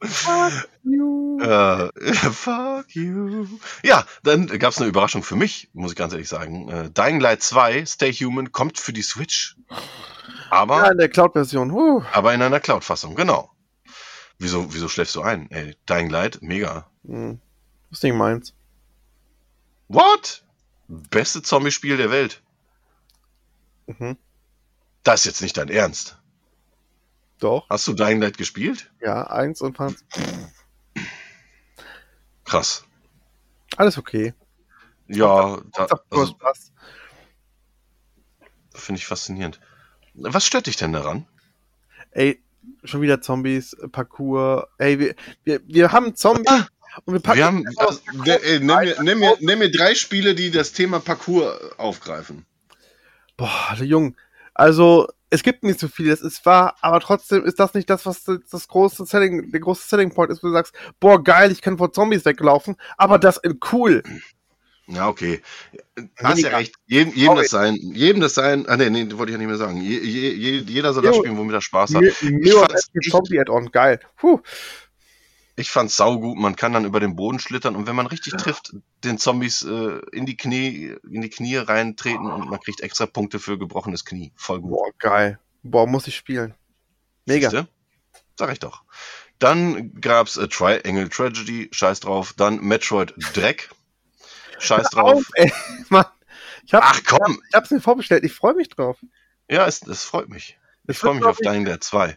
Äh, 0.00 0.08
fuck 2.32 2.94
you. 2.94 3.46
Ja, 3.82 4.04
dann 4.22 4.46
gab 4.46 4.72
es 4.72 4.78
eine 4.78 4.88
Überraschung 4.88 5.22
für 5.22 5.36
mich, 5.36 5.70
muss 5.72 5.92
ich 5.92 5.96
ganz 5.96 6.12
ehrlich 6.12 6.28
sagen. 6.28 6.68
Äh, 6.68 6.90
Dying 6.90 7.20
Light 7.20 7.42
2, 7.42 7.84
Stay 7.86 8.12
Human, 8.12 8.52
kommt 8.52 8.78
für 8.78 8.92
die 8.92 9.02
Switch. 9.02 9.56
Aber, 10.50 10.84
Ja, 10.84 10.90
in 10.90 10.98
der 10.98 11.08
Cloud-Version. 11.08 11.72
Huh. 11.72 12.02
aber 12.12 12.34
in 12.34 12.42
einer 12.42 12.60
Cloud-Fassung, 12.60 13.14
genau. 13.14 13.50
Wieso, 14.38 14.72
wieso 14.72 14.88
schläfst 14.88 15.14
du 15.16 15.22
ein? 15.22 15.50
Ey, 15.50 15.76
Dying 15.88 16.08
Light, 16.08 16.38
mega. 16.40 16.90
Hm. 17.06 17.40
Das 17.90 17.98
ist 17.98 18.02
nicht 18.04 18.14
meins. 18.14 18.54
What? 19.88 20.44
Beste 20.88 21.42
Zombie-Spiel 21.42 21.96
der 21.96 22.10
Welt. 22.10 22.42
Mhm. 23.86 24.16
Das 25.02 25.20
ist 25.20 25.26
jetzt 25.26 25.42
nicht 25.42 25.56
dein 25.56 25.68
Ernst. 25.68 26.18
Doch. 27.40 27.68
Hast 27.70 27.86
du 27.86 27.94
Dying 27.94 28.20
Light 28.20 28.36
gespielt? 28.36 28.90
Ja, 29.00 29.26
eins 29.26 29.62
und 29.62 29.76
fand's 29.76 30.04
Krass. 32.44 32.84
alles 33.76 33.96
okay. 33.96 34.34
Ja, 35.08 35.60
da, 35.72 35.86
also, 36.10 36.36
finde 38.74 38.98
ich 38.98 39.06
faszinierend. 39.06 39.60
Was 40.14 40.44
stört 40.44 40.66
dich 40.66 40.76
denn 40.76 40.92
daran? 40.92 41.26
Ey, 42.10 42.42
schon 42.84 43.00
wieder 43.00 43.20
Zombies, 43.20 43.76
Parkour. 43.90 44.68
Ey, 44.78 44.98
wir, 44.98 45.14
wir, 45.44 45.60
wir 45.66 45.92
haben 45.92 46.14
Zombies 46.14 46.66
und 47.04 47.14
wir 47.14 47.20
packen. 47.20 47.38
Wir 47.38 47.46
haben, 47.46 47.64
also, 47.76 48.00
ey, 48.24 48.60
nenn, 48.60 48.66
mir, 48.66 49.02
nenn, 49.02 49.18
mir, 49.18 49.36
nenn 49.40 49.58
mir 49.58 49.70
drei 49.70 49.94
Spiele, 49.94 50.34
die 50.34 50.50
das 50.50 50.72
Thema 50.72 51.00
Parcours 51.00 51.56
aufgreifen. 51.78 52.46
Boah, 53.36 53.74
der 53.78 53.86
Jung. 53.86 54.16
Also, 54.54 55.06
es 55.30 55.42
gibt 55.42 55.62
nicht 55.62 55.78
so 55.78 55.88
viel, 55.88 56.08
das 56.08 56.20
ist 56.20 56.44
wahr, 56.44 56.74
aber 56.80 57.00
trotzdem 57.00 57.44
ist 57.44 57.60
das 57.60 57.74
nicht 57.74 57.88
das, 57.88 58.04
was 58.04 58.24
das 58.24 58.68
große 58.68 59.06
Selling, 59.06 59.50
der 59.52 59.60
große 59.60 59.86
Selling 59.88 60.12
Point 60.12 60.30
ist, 60.32 60.42
wo 60.42 60.48
du 60.48 60.52
sagst, 60.54 60.74
boah, 60.98 61.22
geil, 61.22 61.52
ich 61.52 61.62
kann 61.62 61.78
vor 61.78 61.92
Zombies 61.92 62.24
weglaufen, 62.24 62.76
aber 62.96 63.18
das 63.18 63.36
in 63.36 63.58
cool. 63.72 64.02
Ja, 64.88 65.06
okay. 65.08 65.40
Hast 66.16 66.40
ja 66.40 66.48
recht. 66.56 66.74
Jedem, 66.86 67.14
jedem 67.14 67.36
das 67.36 67.50
sein. 67.50 67.76
Jedem 67.76 68.20
das 68.20 68.34
sein. 68.34 68.66
Ah, 68.68 68.76
nee, 68.76 68.90
nee, 68.90 69.06
wollte 69.12 69.30
ich 69.30 69.34
ja 69.34 69.38
nicht 69.38 69.46
mehr 69.46 69.56
sagen. 69.56 69.80
Je, 69.80 69.98
je, 70.00 70.30
je, 70.32 70.58
jeder 70.66 70.92
soll 70.92 71.04
das 71.04 71.14
spielen, 71.16 71.36
womit 71.38 71.54
er 71.54 71.60
Spaß 71.60 71.94
hat. 71.94 72.02
Mir, 72.02 72.12
mir 72.22 72.54
war 72.54 72.60
fand's 72.62 72.74
das 72.74 72.90
echt- 73.00 73.10
Zombie 73.12 73.38
Add-on 73.38 73.70
geil. 73.70 74.00
Puh. 74.16 74.40
Ich 75.60 75.70
fand's 75.70 75.94
saugut. 75.94 76.38
Man 76.38 76.56
kann 76.56 76.72
dann 76.72 76.86
über 76.86 77.00
den 77.00 77.16
Boden 77.16 77.38
schlittern 77.38 77.76
und 77.76 77.86
wenn 77.86 77.94
man 77.94 78.06
richtig 78.06 78.32
trifft, 78.32 78.72
den 79.04 79.18
Zombies 79.18 79.62
äh, 79.62 80.00
in 80.10 80.24
die 80.24 80.34
Knie, 80.34 80.94
in 81.10 81.20
die 81.20 81.28
Knie 81.28 81.56
reintreten 81.56 82.30
und 82.30 82.48
man 82.48 82.58
kriegt 82.60 82.80
extra 82.80 83.04
Punkte 83.04 83.38
für 83.38 83.58
gebrochenes 83.58 84.06
Knie. 84.06 84.32
Voll 84.36 84.62
gut. 84.62 84.70
Boah, 84.70 84.90
geil. 84.98 85.38
Boah, 85.62 85.86
muss 85.86 86.06
ich 86.06 86.16
spielen. 86.16 86.54
Mega. 87.26 87.50
Siehste? 87.50 87.68
Sag 88.38 88.50
ich 88.52 88.58
doch. 88.58 88.84
Dann 89.38 90.00
gab's 90.00 90.38
äh, 90.38 90.48
Triangle 90.48 91.10
Tragedy, 91.10 91.68
scheiß 91.72 92.00
drauf. 92.00 92.32
Dann 92.34 92.60
Metroid 92.60 93.12
Dreck, 93.34 93.68
scheiß 94.60 94.88
drauf. 94.88 95.18
Auf, 95.18 95.30
ey, 95.34 95.52
Mann. 95.90 96.06
Ich 96.64 96.72
hab's, 96.72 96.86
Ach 96.88 97.00
komm, 97.06 97.42
ich 97.50 97.54
hab's 97.54 97.70
mir 97.70 97.80
vorbestellt, 97.80 98.24
ich 98.24 98.32
freue 98.32 98.54
mich 98.54 98.70
drauf. 98.70 98.96
ja, 99.50 99.66
es, 99.66 99.82
es 99.86 100.04
freut 100.04 100.30
mich. 100.30 100.58
Ich 100.88 100.96
freue 100.96 101.16
mich 101.16 101.24
auf 101.24 101.36
Dying 101.36 101.66
Light 101.66 101.84
2. 101.84 102.16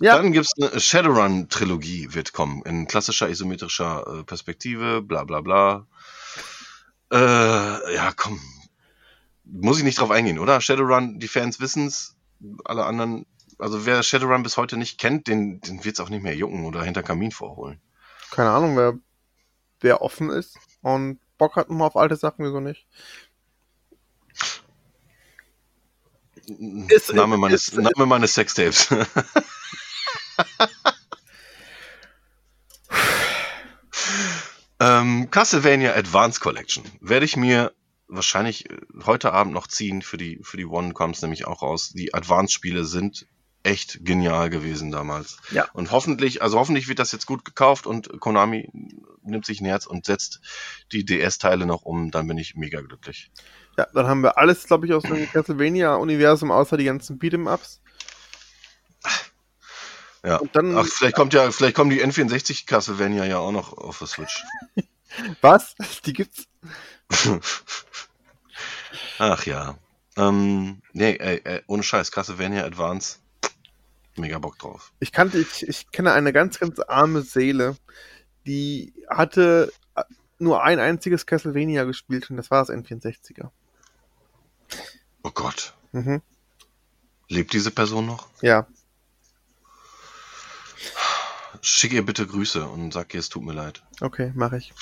Ja. 0.00 0.16
Dann 0.16 0.32
gibt's 0.32 0.52
eine 0.60 0.80
Shadowrun-Trilogie, 0.80 2.14
wird 2.14 2.32
kommen. 2.32 2.62
In 2.62 2.86
klassischer 2.86 3.28
isometrischer 3.28 4.20
äh, 4.20 4.24
Perspektive, 4.24 5.02
bla 5.02 5.24
bla 5.24 5.40
bla. 5.40 5.86
Äh, 7.12 7.94
ja, 7.94 8.12
komm. 8.16 8.40
Muss 9.44 9.78
ich 9.78 9.84
nicht 9.84 9.98
drauf 10.00 10.10
eingehen, 10.10 10.38
oder? 10.38 10.60
Shadowrun, 10.60 11.18
die 11.18 11.28
Fans 11.28 11.60
wissen's. 11.60 12.16
Alle 12.64 12.84
anderen, 12.86 13.26
also 13.58 13.84
wer 13.86 14.02
Shadowrun 14.02 14.42
bis 14.42 14.56
heute 14.56 14.76
nicht 14.76 14.98
kennt, 14.98 15.26
den, 15.28 15.60
den 15.60 15.84
wird's 15.84 16.00
auch 16.00 16.08
nicht 16.08 16.22
mehr 16.22 16.34
jucken 16.34 16.64
oder 16.64 16.82
hinter 16.82 17.02
Kamin 17.02 17.30
vorholen. 17.30 17.80
keine 18.30 18.50
Ahnung, 18.50 18.76
wer, 18.76 18.98
wer 19.80 20.00
offen 20.02 20.30
ist 20.30 20.56
und 20.80 21.18
Bock 21.38 21.56
hat 21.56 21.68
nochmal 21.68 21.88
auf 21.88 21.96
alte 21.96 22.16
Sachen, 22.16 22.44
wieso 22.44 22.60
nicht? 22.60 22.86
Ist- 26.88 27.12
Name 27.12 27.36
meines, 27.36 27.68
ist- 27.68 27.76
Name 27.76 28.06
meines 28.06 28.34
Sextapes. 28.34 28.88
ähm, 34.80 35.30
Castlevania 35.30 35.94
Advance 35.94 36.40
Collection 36.40 36.84
werde 37.00 37.24
ich 37.24 37.36
mir 37.36 37.72
wahrscheinlich 38.08 38.70
äh, 38.70 38.76
heute 39.04 39.32
Abend 39.32 39.54
noch 39.54 39.66
ziehen. 39.66 40.02
Für 40.02 40.16
die, 40.16 40.40
für 40.42 40.56
die 40.56 40.66
One 40.66 40.92
kommt 40.92 41.16
es 41.16 41.22
nämlich 41.22 41.46
auch 41.46 41.62
raus. 41.62 41.90
Die 41.90 42.14
Advance-Spiele 42.14 42.84
sind 42.84 43.26
echt 43.64 44.04
genial 44.04 44.50
gewesen 44.50 44.90
damals. 44.90 45.38
Ja. 45.50 45.68
Und 45.72 45.90
hoffentlich, 45.92 46.42
also 46.42 46.58
hoffentlich 46.58 46.88
wird 46.88 46.98
das 46.98 47.12
jetzt 47.12 47.26
gut 47.26 47.44
gekauft 47.44 47.86
und 47.86 48.20
Konami 48.20 48.68
nimmt 49.22 49.46
sich 49.46 49.60
ein 49.60 49.66
Herz 49.66 49.86
und 49.86 50.04
setzt 50.04 50.40
die 50.90 51.04
DS-Teile 51.04 51.66
noch 51.66 51.82
um. 51.82 52.10
Dann 52.10 52.26
bin 52.26 52.38
ich 52.38 52.56
mega 52.56 52.80
glücklich. 52.80 53.30
Ja, 53.78 53.86
dann 53.94 54.06
haben 54.06 54.22
wir 54.22 54.36
alles, 54.36 54.66
glaube 54.66 54.86
ich, 54.86 54.92
aus 54.92 55.04
dem 55.04 55.28
Castlevania-Universum, 55.32 56.50
außer 56.50 56.76
die 56.76 56.84
ganzen 56.84 57.18
Beat'em-Ups. 57.18 57.80
Ja. 60.24 60.36
Und 60.36 60.54
dann, 60.54 60.76
Ach, 60.76 60.86
vielleicht 60.86 61.16
kommt 61.16 61.34
ja, 61.34 61.50
vielleicht 61.50 61.74
kommen 61.74 61.90
die 61.90 62.02
N64 62.02 62.66
Castlevania 62.66 63.24
ja 63.24 63.38
auch 63.38 63.52
noch 63.52 63.72
auf 63.72 63.98
der 63.98 64.06
Switch. 64.06 64.44
was? 65.40 65.74
Die 66.06 66.12
gibt's? 66.12 66.46
Ach 69.18 69.44
ja. 69.46 69.76
Ähm, 70.16 70.82
nee, 70.92 71.16
ey, 71.16 71.40
ey, 71.44 71.62
ohne 71.66 71.82
Scheiß, 71.82 72.12
Castlevania 72.12 72.64
Advance. 72.64 73.18
Mega 74.16 74.38
Bock 74.38 74.58
drauf. 74.58 74.92
Ich 75.00 75.10
kannte, 75.10 75.38
ich, 75.38 75.66
ich 75.66 75.90
kenne 75.90 76.12
eine 76.12 76.32
ganz, 76.32 76.58
ganz 76.58 76.78
arme 76.80 77.22
Seele, 77.22 77.76
die 78.46 78.92
hatte 79.08 79.72
äh, 79.94 80.04
nur 80.38 80.62
ein 80.62 80.78
einziges 80.78 81.24
Castlevania 81.24 81.84
gespielt 81.84 82.30
und 82.30 82.36
das 82.36 82.50
war 82.50 82.64
das 82.64 82.74
N64er. 82.74 83.50
Oh 85.22 85.30
Gott. 85.30 85.74
Mhm. 85.92 86.20
Lebt 87.28 87.54
diese 87.54 87.70
Person 87.70 88.06
noch? 88.06 88.28
Ja, 88.42 88.66
Schick 91.64 91.92
ihr 91.92 92.04
bitte 92.04 92.26
Grüße 92.26 92.66
und 92.66 92.92
sag 92.92 93.14
ihr, 93.14 93.20
es 93.20 93.28
tut 93.28 93.44
mir 93.44 93.52
leid. 93.52 93.82
okay, 94.00 94.32
mache 94.34 94.56
ich. 94.58 94.72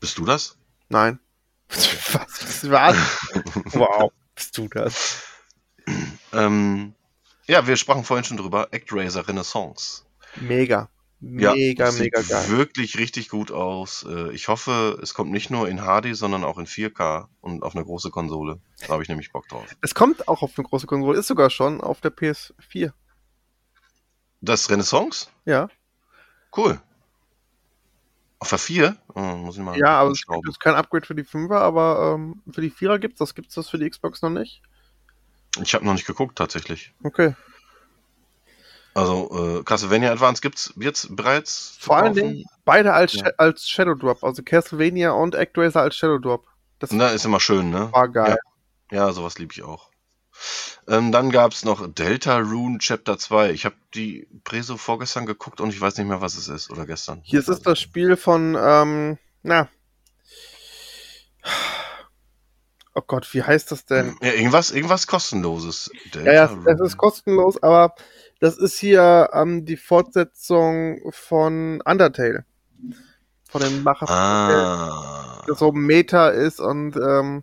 Bist 0.00 0.16
du 0.18 0.24
das? 0.24 0.56
Nein. 0.88 1.18
Was? 1.68 2.64
Was? 2.70 2.96
wow, 3.74 4.10
bist 4.34 4.56
du 4.56 4.68
das? 4.68 5.22
Ähm, 6.32 6.94
ja, 7.46 7.66
wir 7.66 7.76
sprachen 7.76 8.04
vorhin 8.04 8.24
schon 8.24 8.36
drüber. 8.38 8.68
ActRaiser 8.72 9.28
Renaissance. 9.28 10.02
Mega. 10.36 10.88
Ja, 11.22 11.52
Mega, 11.52 11.84
das 11.84 11.98
mega 11.98 12.22
sieht 12.22 12.30
geil. 12.30 12.48
wirklich 12.48 12.96
richtig 12.96 13.28
gut 13.28 13.50
aus. 13.52 14.06
Äh, 14.08 14.32
Ich 14.32 14.48
hoffe, 14.48 14.98
es 15.02 15.12
kommt 15.12 15.30
nicht 15.30 15.50
nur 15.50 15.68
in 15.68 15.76
HD, 15.82 16.16
sondern 16.16 16.44
auch 16.44 16.56
in 16.56 16.66
4K 16.66 17.26
und 17.42 17.62
auf 17.62 17.76
eine 17.76 17.84
große 17.84 18.10
Konsole. 18.10 18.58
Da 18.80 18.94
habe 18.94 19.02
ich 19.02 19.10
nämlich 19.10 19.30
Bock 19.30 19.46
drauf. 19.48 19.66
Es 19.82 19.94
kommt 19.94 20.28
auch 20.28 20.40
auf 20.42 20.52
eine 20.56 20.66
große 20.66 20.86
Konsole, 20.86 21.18
ist 21.18 21.26
sogar 21.26 21.50
schon 21.50 21.82
auf 21.82 22.00
der 22.00 22.10
PS4. 22.16 22.92
Das 24.40 24.70
Renaissance? 24.70 25.28
Ja, 25.44 25.68
Cool. 26.56 26.80
Auf 28.40 28.48
der 28.48 28.58
4? 28.58 28.96
Oh, 29.14 29.20
muss 29.20 29.56
ich 29.56 29.62
mal 29.62 29.76
ja, 29.78 30.00
aber 30.00 30.10
es 30.12 30.26
gibt 30.26 30.46
jetzt 30.46 30.60
kein 30.60 30.74
Upgrade 30.74 31.06
für 31.06 31.14
die 31.14 31.24
5er, 31.24 31.58
aber 31.58 32.14
ähm, 32.14 32.42
für 32.50 32.62
die 32.62 32.70
4er 32.72 32.98
gibt's 32.98 33.18
das. 33.18 33.34
Gibt's 33.34 33.54
das 33.54 33.68
für 33.68 33.78
die 33.78 33.88
Xbox 33.88 34.22
noch 34.22 34.30
nicht? 34.30 34.62
Ich 35.62 35.74
habe 35.74 35.84
noch 35.84 35.92
nicht 35.92 36.06
geguckt, 36.06 36.38
tatsächlich. 36.38 36.94
Okay. 37.04 37.34
Also, 38.94 39.58
äh, 39.60 39.62
Castlevania 39.62 40.10
Advance 40.10 40.40
gibt's 40.40 40.72
jetzt 40.76 41.14
bereits? 41.14 41.76
Vor 41.80 41.98
allen? 41.98 42.14
Dingen 42.14 42.44
beide 42.64 42.94
als, 42.94 43.12
Ja. 43.12 43.30
Als 43.36 43.68
Shadow 43.68 43.94
Drop, 43.94 44.24
also 44.24 44.42
Castlevania 44.42 45.12
und 45.12 45.36
ActRaiser 45.36 45.82
als 45.82 45.96
Shadow 45.96 46.18
Drop. 46.18 46.46
Das 46.78 46.92
Na, 46.92 47.08
ist 47.08 47.26
immer 47.26 47.40
schön, 47.40 47.70
ne? 47.70 47.92
war 47.92 48.08
geil. 48.08 48.38
Ja, 48.90 49.12
sowas 49.12 49.38
liebe 49.38 49.52
ich 49.52 49.62
auch. 49.62 49.90
Ähm, 50.88 51.12
dann 51.12 51.30
gab's 51.30 51.64
noch 51.64 51.86
Delta 51.92 52.38
Rune 52.38 52.78
Chapter 52.78 53.18
2. 53.18 53.50
Ich 53.50 53.64
habe 53.64 53.74
die 53.94 54.26
Preso 54.44 54.76
vorgestern 54.76 55.26
geguckt 55.26 55.60
und 55.60 55.70
ich 55.70 55.80
weiß 55.80 55.96
nicht 55.98 56.06
mehr, 56.06 56.20
was 56.20 56.36
es 56.36 56.48
ist. 56.48 56.70
Oder 56.70 56.86
gestern. 56.86 57.20
Hier 57.22 57.40
ist 57.40 57.48
es 57.48 57.60
das 57.60 57.78
Spiel 57.78 58.16
von, 58.16 58.56
ähm, 58.60 59.18
na. 59.42 59.68
Oh 62.94 63.02
Gott, 63.06 63.32
wie 63.32 63.42
heißt 63.42 63.70
das 63.70 63.84
denn? 63.86 64.16
Ja, 64.20 64.32
irgendwas, 64.32 64.72
irgendwas 64.72 65.06
kostenloses. 65.06 65.90
Ja, 66.14 66.32
ja, 66.32 66.50
es 66.66 66.80
ist 66.80 66.96
kostenlos, 66.96 67.62
aber 67.62 67.94
das 68.40 68.58
ist 68.58 68.78
hier 68.78 69.30
ähm, 69.32 69.64
die 69.64 69.76
Fortsetzung 69.76 71.00
von 71.12 71.80
Undertale. 71.84 72.44
Von 73.48 73.62
dem 73.62 73.82
Macher, 73.82 74.08
Ah. 74.08 75.42
das 75.46 75.58
so 75.58 75.72
Meta 75.72 76.28
ist 76.28 76.60
und 76.60 76.96
ähm, 76.96 77.42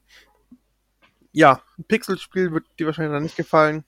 ja, 1.38 1.62
ein 1.78 1.84
Pixelspiel 1.84 2.52
wird 2.52 2.66
dir 2.80 2.88
wahrscheinlich 2.88 3.14
noch 3.14 3.20
nicht 3.20 3.36
gefallen. 3.38 3.84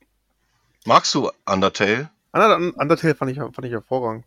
Magst 0.85 1.15
du 1.15 1.31
Undertale? 1.45 2.11
Under- 2.31 2.57
Undertale 2.77 3.15
fand 3.15 3.31
ich, 3.31 3.37
fand 3.37 3.65
ich 3.65 3.71
hervorragend. 3.71 4.25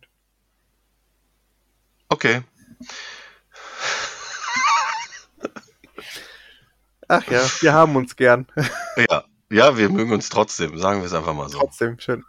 Okay. 2.09 2.43
Ach 7.07 7.25
ja, 7.27 7.49
wir 7.61 7.73
haben 7.73 7.95
uns 7.95 8.15
gern. 8.15 8.45
Ja. 9.09 9.23
Ja, 9.49 9.77
wir 9.77 9.89
mögen 9.89 10.11
uns 10.11 10.29
trotzdem, 10.29 10.79
sagen 10.79 11.01
wir 11.01 11.05
es 11.05 11.13
einfach 11.13 11.33
mal 11.35 11.47
so. 11.47 11.59
Trotzdem, 11.59 11.99
schön. 11.99 12.25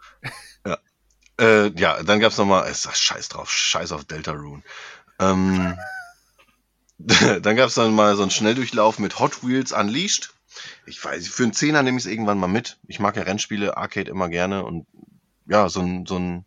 Äh, 1.41 1.69
ja, 1.77 2.03
dann 2.03 2.19
gab's 2.19 2.37
noch 2.37 2.45
mal, 2.45 2.61
ist 2.69 2.85
das 2.85 2.99
scheiß 2.99 3.29
drauf, 3.29 3.51
scheiß 3.51 3.91
auf 3.93 4.05
Delta 4.05 4.31
Rune. 4.31 4.61
Ähm, 5.19 5.75
dann 6.99 7.55
gab's 7.55 7.73
dann 7.73 7.95
mal 7.95 8.15
so 8.15 8.21
einen 8.21 8.29
Schnelldurchlauf 8.31 8.99
mit 8.99 9.19
Hot 9.19 9.43
Wheels 9.43 9.71
Unleashed. 9.71 10.34
Ich 10.85 11.03
weiß, 11.03 11.27
für 11.27 11.43
einen 11.43 11.53
Zehner 11.53 11.83
nehme 11.83 11.97
ich 11.97 12.05
es 12.05 12.11
irgendwann 12.11 12.37
mal 12.37 12.47
mit. 12.47 12.77
Ich 12.87 12.99
mag 12.99 13.15
ja 13.15 13.23
Rennspiele, 13.23 13.77
Arcade 13.77 14.09
immer 14.09 14.29
gerne 14.29 14.63
und 14.63 14.85
ja, 15.47 15.69
so 15.69 15.81
ein, 15.81 16.05
so 16.05 16.17
ein, 16.17 16.45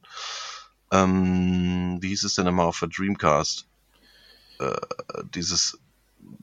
ähm, 0.93 1.99
wie 2.01 2.09
hieß 2.09 2.25
es 2.25 2.35
denn 2.35 2.47
immer 2.47 2.65
auf 2.65 2.79
der 2.79 2.89
Dreamcast? 2.89 3.67
Äh, 4.61 4.77
dieses 5.35 5.79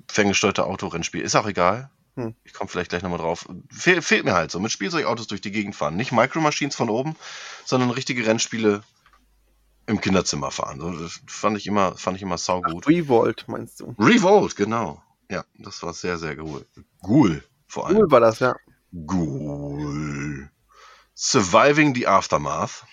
ferngesteuerte 0.07 0.65
Autorennspiel. 0.65 1.21
Ist 1.21 1.35
auch 1.35 1.47
egal. 1.47 1.89
Hm. 2.15 2.33
Ich 2.45 2.53
komme 2.53 2.69
vielleicht 2.69 2.89
gleich 2.89 3.03
nochmal 3.03 3.19
drauf. 3.19 3.47
Fehl, 3.69 4.01
fehlt 4.01 4.23
mir 4.23 4.33
halt 4.33 4.51
so. 4.51 4.59
Mit 4.59 4.71
Spielzeugautos 4.71 5.27
durch 5.27 5.41
die 5.41 5.51
Gegend 5.51 5.75
fahren. 5.75 5.97
Nicht 5.97 6.11
Micro 6.11 6.39
Machines 6.39 6.75
von 6.75 6.89
oben, 6.89 7.15
sondern 7.65 7.89
richtige 7.89 8.25
Rennspiele 8.25 8.83
im 9.87 10.01
Kinderzimmer 10.01 10.51
fahren. 10.51 10.79
So, 10.79 10.91
das 10.91 11.21
fand 11.27 11.57
ich 11.57 11.67
immer, 11.67 11.97
fand 11.97 12.17
ich 12.17 12.23
immer 12.23 12.37
saugut. 12.37 12.87
Revolt, 12.87 13.45
meinst 13.47 13.81
du? 13.81 13.93
Revolt, 13.99 14.55
genau. 14.55 15.03
Ja, 15.29 15.43
das 15.57 15.83
war 15.83 15.93
sehr, 15.93 16.17
sehr 16.17 16.37
cool. 16.39 16.65
Cool, 17.03 17.43
vor 17.75 17.87
allem. 17.87 17.97
Cool 17.97 18.11
war 18.11 18.21
das, 18.21 18.39
ja. 18.39 18.55
Cool. 18.93 20.49
Surviving 21.13 21.93
the 21.93 22.07
Aftermath. 22.07 22.85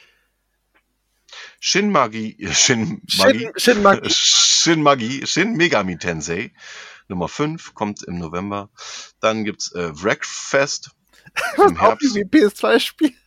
Shin 1.60 1.92
Magi, 1.92 2.36
Shin 2.50 3.00
Magi, 3.16 3.38
Shin, 3.38 3.52
Shin 3.56 3.82
Magi. 3.82 4.10
Shin 4.10 4.82
Magi, 4.82 5.26
Shin 5.26 5.56
Megami 5.56 5.98
Tensei. 5.98 6.52
Nummer 7.06 7.28
5 7.28 7.74
kommt 7.74 8.02
im 8.02 8.18
November. 8.18 8.70
Dann 9.20 9.44
gibt's 9.44 9.70
äh, 9.72 9.92
Wreckfest 10.02 10.90
im 11.56 11.76
Auch 11.76 11.80
Herbst. 11.80 12.14
wie 12.16 12.24
PS2-Spiel. 12.24 13.12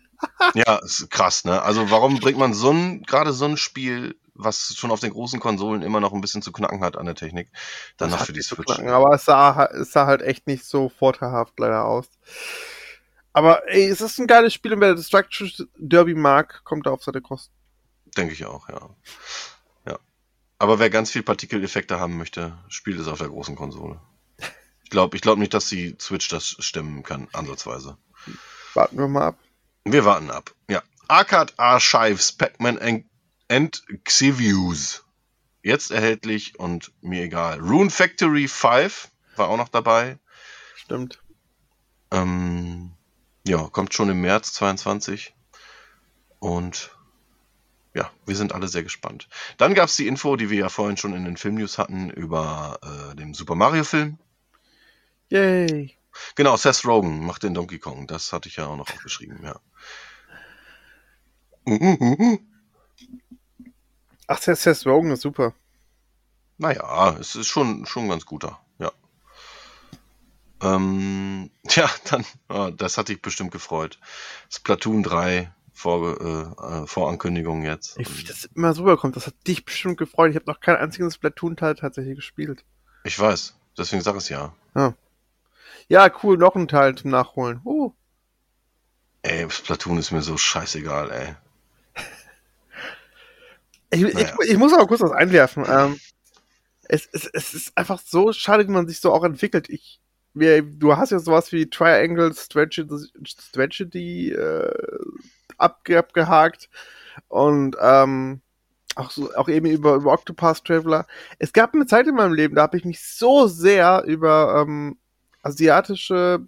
Ja, 0.55 0.77
ist 0.77 1.09
krass, 1.11 1.43
ne? 1.43 1.61
Also 1.61 1.91
warum 1.91 2.19
bringt 2.19 2.39
man 2.39 2.53
so 2.53 2.71
ein, 2.71 3.03
gerade 3.03 3.31
so 3.33 3.45
ein 3.45 3.57
Spiel, 3.57 4.15
was 4.35 4.75
schon 4.75 4.91
auf 4.91 4.99
den 4.99 5.11
großen 5.11 5.39
Konsolen 5.39 5.81
immer 5.81 5.99
noch 5.99 6.13
ein 6.13 6.21
bisschen 6.21 6.41
zu 6.41 6.51
knacken 6.51 6.81
hat 6.81 6.97
an 6.97 7.05
der 7.05 7.15
Technik, 7.15 7.49
dann 7.97 8.11
noch 8.11 8.25
für 8.25 8.33
die 8.33 8.41
Switch? 8.41 8.79
Aber 8.79 9.15
es 9.15 9.25
sah, 9.25 9.65
es 9.65 9.91
sah 9.91 10.05
halt 10.05 10.21
echt 10.21 10.45
nicht 10.47 10.65
so 10.65 10.89
vorteilhaft 10.89 11.57
leider 11.57 11.85
aus. 11.85 12.07
Aber 13.33 13.67
ey, 13.67 13.85
es 13.85 14.01
ist 14.01 14.19
ein 14.19 14.27
geiles 14.27 14.53
Spiel 14.53 14.73
und 14.73 14.81
wer 14.81 14.95
Destruction 14.95 15.51
Derby 15.77 16.15
mag, 16.15 16.63
kommt 16.63 16.85
da 16.85 16.91
auf 16.91 17.03
seine 17.03 17.21
Kosten. 17.21 17.53
Denke 18.15 18.33
ich 18.33 18.45
auch, 18.45 18.69
ja. 18.69 18.89
Ja. 19.87 19.99
Aber 20.59 20.79
wer 20.79 20.89
ganz 20.89 21.11
viel 21.11 21.23
Partikeleffekte 21.23 21.99
haben 21.99 22.17
möchte, 22.17 22.57
spielt 22.69 22.99
es 22.99 23.07
auf 23.07 23.19
der 23.19 23.29
großen 23.29 23.55
Konsole. 23.55 23.99
Ich 24.83 24.89
glaube 24.89 25.15
ich 25.17 25.21
glaub 25.21 25.37
nicht, 25.37 25.53
dass 25.53 25.67
die 25.67 25.97
Switch 25.99 26.29
das 26.29 26.55
stemmen 26.59 27.03
kann, 27.03 27.27
ansatzweise. 27.33 27.97
Warten 28.73 28.97
wir 28.97 29.07
mal 29.07 29.27
ab. 29.27 29.37
Wir 29.83 30.05
warten 30.05 30.29
ab. 30.29 30.53
Ja. 30.69 30.81
Arcade 31.07 31.53
Archives, 31.57 32.31
Pac-Man 32.31 32.77
and, 33.49 33.83
Xevious. 34.03 35.05
Jetzt 35.61 35.91
erhältlich 35.91 36.59
und 36.59 36.91
mir 37.01 37.23
egal. 37.23 37.59
Rune 37.59 37.89
Factory 37.89 38.47
5 38.47 39.09
war 39.35 39.49
auch 39.49 39.57
noch 39.57 39.69
dabei. 39.69 40.19
Stimmt. 40.75 41.23
Ähm, 42.11 42.91
ja, 43.47 43.67
kommt 43.71 43.93
schon 43.93 44.09
im 44.09 44.21
März 44.21 44.53
22. 44.53 45.33
Und 46.39 46.91
ja, 47.95 48.11
wir 48.25 48.35
sind 48.35 48.53
alle 48.53 48.67
sehr 48.67 48.83
gespannt. 48.83 49.27
Dann 49.57 49.73
gab 49.73 49.89
es 49.89 49.95
die 49.95 50.07
Info, 50.07 50.35
die 50.35 50.49
wir 50.49 50.59
ja 50.59 50.69
vorhin 50.69 50.97
schon 50.97 51.13
in 51.13 51.25
den 51.25 51.37
Filmnews 51.37 51.77
hatten, 51.77 52.09
über 52.09 52.79
äh, 52.83 53.15
den 53.15 53.33
Super 53.33 53.55
Mario-Film. 53.55 54.19
Yay. 55.29 55.97
Genau, 56.35 56.57
Seth 56.57 56.85
Rogen 56.85 57.25
macht 57.25 57.43
den 57.43 57.53
Donkey 57.53 57.79
Kong. 57.79 58.07
Das 58.07 58.31
hatte 58.33 58.49
ich 58.49 58.57
ja 58.57 58.67
auch 58.67 58.77
noch 58.77 58.89
aufgeschrieben, 58.89 59.43
ja. 59.43 59.59
Ach, 64.27 64.41
Seth 64.41 64.59
Seth 64.59 64.85
Rogen 64.85 65.11
ist 65.11 65.21
super. 65.21 65.53
Naja, 66.57 67.15
es 67.19 67.35
ist 67.35 67.47
schon, 67.47 67.85
schon 67.85 68.03
ein 68.03 68.09
ganz 68.09 68.25
guter, 68.25 68.59
ja. 68.79 68.91
Ähm, 70.61 71.51
ja, 71.69 71.89
dann, 72.09 72.25
ah, 72.47 72.71
das 72.71 72.97
hat 72.97 73.09
dich 73.09 73.21
bestimmt 73.21 73.51
gefreut. 73.51 73.99
Splatoon 74.49 75.03
3 75.03 75.51
vor, 75.73 76.21
äh, 76.21 76.83
äh, 76.83 76.87
Vorankündigung 76.87 77.63
jetzt. 77.63 77.97
Wie 77.97 78.23
das 78.23 78.45
immer 78.55 78.73
so 78.73 78.83
rüberkommt, 78.83 79.15
das 79.17 79.27
hat 79.27 79.35
dich 79.45 79.65
bestimmt 79.65 79.97
gefreut. 79.97 80.29
Ich 80.29 80.35
habe 80.37 80.49
noch 80.49 80.61
keinen 80.61 80.77
einzigen 80.77 81.11
Splatoon-Teil 81.11 81.75
tatsächlich 81.75 82.15
gespielt. 82.15 82.63
Ich 83.03 83.19
weiß, 83.19 83.55
deswegen 83.77 84.01
sag 84.01 84.15
es 84.15 84.29
ja. 84.29 84.55
Ja, 85.87 86.09
cool, 86.23 86.37
noch 86.37 86.55
ein 86.55 86.67
Teil 86.67 86.95
zum 86.95 87.11
Nachholen. 87.11 87.61
Uh. 87.63 87.91
Ey, 89.21 89.49
Splatoon 89.49 89.97
ist 89.97 90.11
mir 90.11 90.21
so 90.21 90.37
scheißegal, 90.37 91.11
ey. 91.11 91.35
Ich, 93.95 94.13
Naja. 94.13 94.35
ich, 94.43 94.51
ich 94.51 94.57
muss 94.57 94.73
aber 94.73 94.87
kurz 94.87 95.01
was 95.01 95.11
einwerfen. 95.11 95.65
Ähm, 95.67 95.99
es, 96.83 97.07
es, 97.11 97.27
es 97.33 97.53
ist 97.53 97.77
einfach 97.77 97.99
so 97.99 98.31
schade, 98.33 98.67
wie 98.67 98.71
man 98.71 98.87
sich 98.87 98.99
so 98.99 99.11
auch 99.13 99.23
entwickelt. 99.23 99.69
Ich, 99.69 99.99
wir, 100.33 100.61
du 100.61 100.95
hast 100.97 101.11
ja 101.11 101.19
sowas 101.19 101.51
wie 101.51 101.69
Triangle 101.69 102.33
Strategy, 102.33 104.31
äh, 104.31 104.97
abge, 105.57 105.97
abgehakt 105.97 106.69
und 107.27 107.75
ähm, 107.79 108.41
auch, 108.95 109.11
so, 109.11 109.33
auch 109.35 109.49
eben 109.49 109.65
über, 109.67 109.95
über 109.95 110.11
Octopus 110.13 110.63
Traveler. 110.63 111.05
Es 111.39 111.53
gab 111.53 111.73
eine 111.73 111.85
Zeit 111.85 112.07
in 112.07 112.15
meinem 112.15 112.33
Leben, 112.33 112.55
da 112.55 112.63
habe 112.63 112.77
ich 112.77 112.85
mich 112.85 113.01
so 113.03 113.47
sehr 113.47 114.03
über 114.05 114.61
ähm, 114.61 114.97
asiatische 115.41 116.47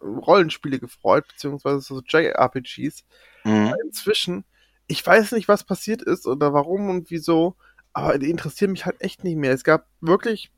Rollenspiele 0.00 0.78
gefreut, 0.78 1.26
beziehungsweise 1.28 1.80
so 1.80 2.00
JRPGs 2.06 3.04
Mhm. 3.44 3.74
inzwischen, 3.84 4.44
ich 4.86 5.06
weiß 5.06 5.32
nicht, 5.32 5.48
was 5.48 5.64
passiert 5.64 6.02
ist 6.02 6.26
oder 6.26 6.52
warum 6.52 6.90
und 6.90 7.10
wieso, 7.10 7.56
aber 7.92 8.18
die 8.18 8.30
interessieren 8.30 8.72
mich 8.72 8.86
halt 8.86 9.00
echt 9.00 9.24
nicht 9.24 9.36
mehr. 9.36 9.52
Es 9.52 9.64
gab 9.64 9.86
wirklich 10.00 10.50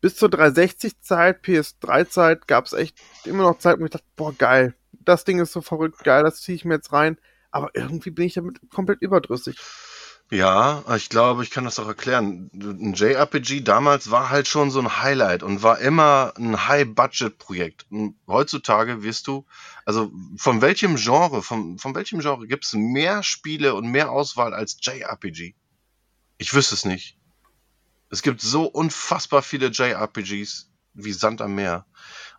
bis 0.00 0.16
zur 0.16 0.28
360-Zeit, 0.28 1.42
PS3-Zeit, 1.42 2.46
gab 2.46 2.66
es 2.66 2.72
echt 2.72 2.98
immer 3.24 3.42
noch 3.44 3.58
Zeiten, 3.58 3.80
wo 3.80 3.86
ich 3.86 3.90
dachte, 3.90 4.06
boah, 4.16 4.32
geil, 4.32 4.74
das 4.92 5.24
Ding 5.24 5.40
ist 5.40 5.52
so 5.52 5.62
verrückt, 5.62 6.04
geil, 6.04 6.22
das 6.22 6.40
ziehe 6.40 6.56
ich 6.56 6.64
mir 6.64 6.74
jetzt 6.74 6.92
rein. 6.92 7.18
Aber 7.50 7.70
irgendwie 7.74 8.10
bin 8.10 8.26
ich 8.26 8.34
damit 8.34 8.60
komplett 8.70 9.00
überdrüssig. 9.00 9.58
Ja, 10.28 10.82
ich 10.96 11.08
glaube, 11.08 11.44
ich 11.44 11.50
kann 11.50 11.64
das 11.64 11.78
auch 11.78 11.86
erklären. 11.86 12.50
Ein 12.52 12.94
JRPG 12.94 13.60
damals 13.60 14.10
war 14.10 14.28
halt 14.28 14.48
schon 14.48 14.72
so 14.72 14.80
ein 14.80 15.00
Highlight 15.00 15.44
und 15.44 15.62
war 15.62 15.78
immer 15.78 16.32
ein 16.36 16.66
High-Budget-Projekt. 16.66 17.86
Heutzutage 18.26 19.04
wirst 19.04 19.28
du, 19.28 19.46
also 19.84 20.10
von 20.36 20.62
welchem 20.62 20.96
Genre, 20.96 21.42
von, 21.42 21.78
von 21.78 21.94
welchem 21.94 22.18
Genre 22.18 22.48
gibt 22.48 22.64
es 22.64 22.72
mehr 22.72 23.22
Spiele 23.22 23.74
und 23.74 23.86
mehr 23.86 24.10
Auswahl 24.10 24.52
als 24.52 24.78
JRPG? 24.82 25.54
Ich 26.38 26.54
wüsste 26.54 26.74
es 26.74 26.84
nicht. 26.84 27.16
Es 28.10 28.22
gibt 28.22 28.40
so 28.40 28.64
unfassbar 28.64 29.42
viele 29.42 29.68
JRPGs 29.68 30.70
wie 30.94 31.12
Sand 31.12 31.40
am 31.40 31.54
Meer. 31.54 31.86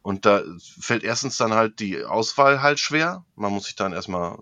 Und 0.02 0.26
da 0.26 0.44
fällt 0.80 1.04
erstens 1.04 1.38
dann 1.38 1.54
halt 1.54 1.80
die 1.80 2.04
Auswahl 2.04 2.62
halt 2.62 2.80
schwer. 2.80 3.26
Man 3.36 3.54
muss 3.54 3.66
sich 3.66 3.76
dann 3.76 3.94
erstmal 3.94 4.40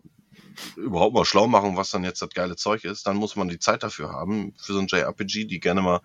überhaupt 0.75 1.13
mal 1.13 1.25
schlau 1.25 1.47
machen, 1.47 1.77
was 1.77 1.91
dann 1.91 2.03
jetzt 2.03 2.21
das 2.21 2.29
geile 2.29 2.55
Zeug 2.55 2.83
ist, 2.83 3.07
dann 3.07 3.17
muss 3.17 3.35
man 3.35 3.47
die 3.47 3.59
Zeit 3.59 3.83
dafür 3.83 4.11
haben, 4.11 4.53
für 4.57 4.73
so 4.73 4.79
ein 4.79 4.87
JRPG, 4.87 5.45
die 5.45 5.59
gerne 5.59 5.81
mal 5.81 6.01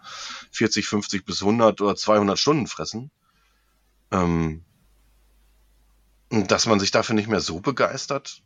40, 0.52 0.86
50 0.86 1.24
bis 1.24 1.42
100 1.42 1.80
oder 1.80 1.96
200 1.96 2.38
Stunden 2.38 2.66
fressen. 2.66 3.10
Ähm, 4.10 4.64
dass 6.30 6.66
man 6.66 6.78
sich 6.78 6.90
dafür 6.90 7.14
nicht 7.14 7.28
mehr 7.28 7.40
so 7.40 7.60
begeistert, 7.60 8.42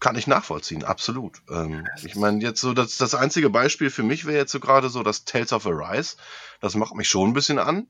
kann 0.00 0.16
ich 0.16 0.26
nachvollziehen, 0.26 0.84
absolut. 0.84 1.42
Ähm, 1.50 1.86
ich 2.04 2.14
meine, 2.14 2.40
jetzt 2.42 2.60
so, 2.60 2.72
das, 2.72 2.98
das 2.98 3.14
einzige 3.14 3.50
Beispiel 3.50 3.90
für 3.90 4.04
mich 4.04 4.26
wäre 4.26 4.38
jetzt 4.38 4.52
so 4.52 4.60
gerade 4.60 4.90
so 4.90 5.02
das 5.02 5.24
Tales 5.24 5.52
of 5.52 5.66
Arise. 5.66 6.16
Das 6.60 6.74
macht 6.74 6.94
mich 6.94 7.08
schon 7.08 7.30
ein 7.30 7.34
bisschen 7.34 7.58
an. 7.58 7.88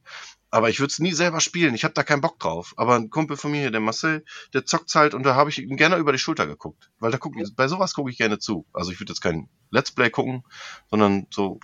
Aber 0.51 0.71
ich 0.71 0.81
würde 0.81 0.91
es 0.91 0.99
nie 0.99 1.13
selber 1.13 1.41
spielen. 1.41 1.75
Ich 1.75 1.85
habe 1.85 1.93
da 1.93 2.03
keinen 2.03 2.23
Bock 2.23 2.39
drauf. 2.39 2.73
Aber 2.79 2.95
ein 2.95 3.11
Kumpel 3.11 3.37
von 3.37 3.51
mir 3.51 3.61
hier, 3.61 3.71
der 3.71 3.81
Marcel, 3.81 4.25
der 4.55 4.65
zockt 4.65 4.95
halt 4.95 5.13
und 5.13 5.25
da 5.25 5.35
habe 5.35 5.51
ich 5.51 5.59
ihm 5.59 5.77
gerne 5.77 5.97
über 5.97 6.13
die 6.13 6.19
Schulter 6.19 6.47
geguckt. 6.47 6.91
Weil 6.99 7.11
da 7.11 7.19
guck, 7.19 7.37
ich, 7.37 7.55
bei 7.55 7.69
sowas 7.69 7.93
gucke 7.93 8.11
ich 8.11 8.17
gerne 8.17 8.39
zu. 8.39 8.65
Also 8.73 8.91
ich 8.91 8.99
würde 8.99 9.13
jetzt 9.13 9.21
kein 9.21 9.51
Let's 9.71 9.91
Play 9.91 10.09
gucken, 10.09 10.45
sondern 10.91 11.27
so 11.31 11.61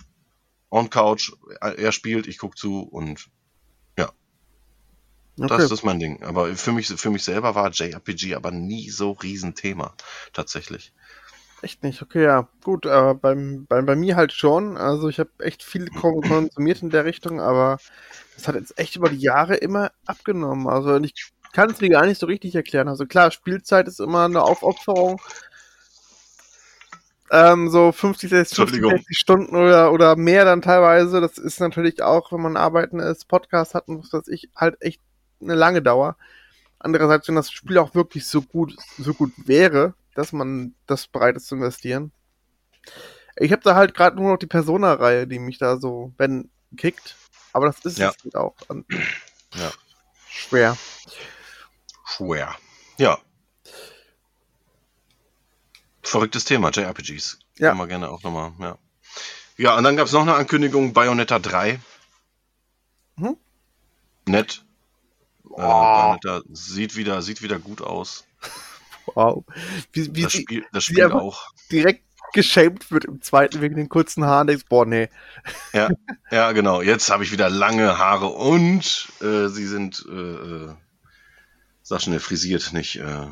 on 0.69 0.91
Couch, 0.91 1.31
er 1.61 1.91
spielt, 1.91 2.27
ich 2.27 2.37
guck 2.37 2.57
zu 2.57 2.81
und 2.81 3.19
ja. 3.19 3.31
Okay. 5.37 5.57
Das 5.57 5.71
ist 5.71 5.83
mein 5.83 5.99
Ding. 5.99 6.23
Aber 6.23 6.55
für 6.55 6.71
mich, 6.71 6.87
für 6.87 7.09
mich 7.09 7.23
selber 7.23 7.55
war 7.55 7.69
JRPG 7.69 8.35
aber 8.35 8.51
nie 8.51 8.89
so 8.89 9.11
Riesenthema. 9.11 9.93
Tatsächlich. 10.33 10.93
Echt 11.61 11.83
nicht, 11.83 12.01
okay, 12.01 12.23
ja. 12.23 12.47
Gut, 12.63 12.85
äh, 12.85 13.13
beim, 13.13 13.65
bei, 13.67 13.81
bei 13.81 13.95
mir 13.95 14.15
halt 14.15 14.33
schon. 14.33 14.77
Also 14.77 15.09
ich 15.09 15.19
habe 15.19 15.31
echt 15.39 15.63
viel 15.63 15.87
kon- 16.01 16.21
konsumiert 16.21 16.81
in 16.81 16.89
der 16.89 17.05
Richtung, 17.05 17.41
aber 17.41 17.77
das 18.35 18.47
hat 18.47 18.55
jetzt 18.55 18.77
echt 18.79 18.95
über 18.95 19.09
die 19.09 19.17
Jahre 19.19 19.55
immer 19.55 19.91
abgenommen. 20.05 20.67
Also 20.67 20.97
ich 20.97 21.31
kann 21.53 21.69
es 21.69 21.81
mir 21.81 21.89
gar 21.89 22.05
nicht 22.05 22.19
so 22.19 22.27
richtig 22.27 22.55
erklären. 22.55 22.87
Also 22.87 23.05
klar, 23.05 23.31
Spielzeit 23.31 23.87
ist 23.87 23.99
immer 23.99 24.25
eine 24.25 24.43
Aufopferung. 24.43 25.21
Ähm, 27.31 27.69
so 27.69 27.91
50, 27.91 28.29
60, 28.29 28.55
50, 28.55 28.59
Entschuldigung. 28.59 28.91
60 28.99 29.17
Stunden 29.17 29.55
oder, 29.55 29.91
oder 29.91 30.15
mehr 30.15 30.45
dann 30.45 30.61
teilweise. 30.61 31.21
Das 31.21 31.37
ist 31.37 31.59
natürlich 31.59 32.03
auch, 32.03 32.31
wenn 32.31 32.41
man 32.41 32.55
arbeiten 32.57 32.99
ist, 32.99 33.27
Podcast 33.27 33.73
hat 33.73 33.87
und 33.87 34.03
was 34.03 34.13
weiß 34.13 34.27
ich, 34.27 34.49
halt 34.55 34.81
echt 34.81 35.01
eine 35.41 35.55
lange 35.55 35.81
Dauer. 35.81 36.17
Andererseits, 36.79 37.27
wenn 37.27 37.35
das 37.35 37.51
Spiel 37.51 37.77
auch 37.77 37.95
wirklich 37.95 38.27
so 38.27 38.41
gut, 38.41 38.75
so 38.97 39.13
gut 39.13 39.31
wäre, 39.37 39.93
dass 40.13 40.31
man 40.31 40.75
das 40.87 41.07
bereit 41.07 41.35
ist 41.35 41.47
zu 41.47 41.55
investieren. 41.55 42.11
Ich 43.37 43.51
habe 43.51 43.63
da 43.63 43.75
halt 43.75 43.93
gerade 43.95 44.15
nur 44.15 44.31
noch 44.31 44.37
die 44.37 44.45
Persona-Reihe, 44.47 45.27
die 45.27 45.39
mich 45.39 45.57
da 45.57 45.77
so, 45.77 46.13
wenn, 46.17 46.49
kickt. 46.77 47.15
Aber 47.53 47.65
das 47.67 47.79
ist 47.85 47.97
Ja. 47.97 48.09
es 48.15 48.23
halt 48.23 48.35
auch. 48.35 48.55
Und 48.67 48.85
Ja. 49.55 49.71
Schwer. 50.29 50.77
Schwer. 52.05 52.55
Ja. 52.97 53.17
Verrücktes 56.03 56.45
Thema, 56.45 56.69
JRPGs. 56.71 57.39
Ja. 57.57 57.69
Können 57.69 57.79
wir 57.79 57.87
gerne 57.87 58.09
auch 58.09 58.21
nochmal, 58.23 58.51
ja. 58.59 58.77
Ja, 59.57 59.77
und 59.77 59.83
dann 59.85 59.95
gab 59.95 60.07
es 60.07 60.13
noch 60.13 60.21
eine 60.21 60.35
Ankündigung, 60.35 60.91
Bayonetta 60.93 61.39
3. 61.39 61.79
Mhm. 63.15 63.37
Nett. 64.27 64.65
Äh, 65.57 65.61
Bayonetta 65.61 66.41
sieht 66.51 66.95
wieder, 66.95 67.21
sieht 67.21 67.41
wieder 67.41 67.59
gut 67.59 67.81
aus. 67.81 68.25
Wow. 69.13 69.43
Wie, 69.93 70.15
wie 70.15 70.23
das 70.23 70.33
Spiel, 70.33 70.65
das 70.71 70.83
Spiel 70.85 71.11
auch. 71.11 71.51
direkt 71.71 72.03
geschämt 72.33 72.91
wird 72.91 73.05
im 73.05 73.21
zweiten 73.21 73.61
wegen 73.61 73.75
den 73.75 73.87
kurzen 73.87 74.25
Haaren, 74.25 74.47
denkst, 74.47 74.65
boah, 74.67 74.85
nee. 74.85 75.09
Ja, 75.73 75.89
ja, 76.31 76.51
genau. 76.51 76.81
Jetzt 76.81 77.09
habe 77.09 77.23
ich 77.23 77.31
wieder 77.31 77.49
lange 77.49 77.97
Haare 77.97 78.27
und 78.27 79.07
äh, 79.21 79.47
sie 79.47 79.67
sind, 79.67 80.05
äh, 80.09 80.13
äh, 80.13 80.73
sag 81.81 82.01
schnell, 82.01 82.19
frisiert, 82.19 82.73
nicht. 82.73 82.97
Äh, 82.97 83.27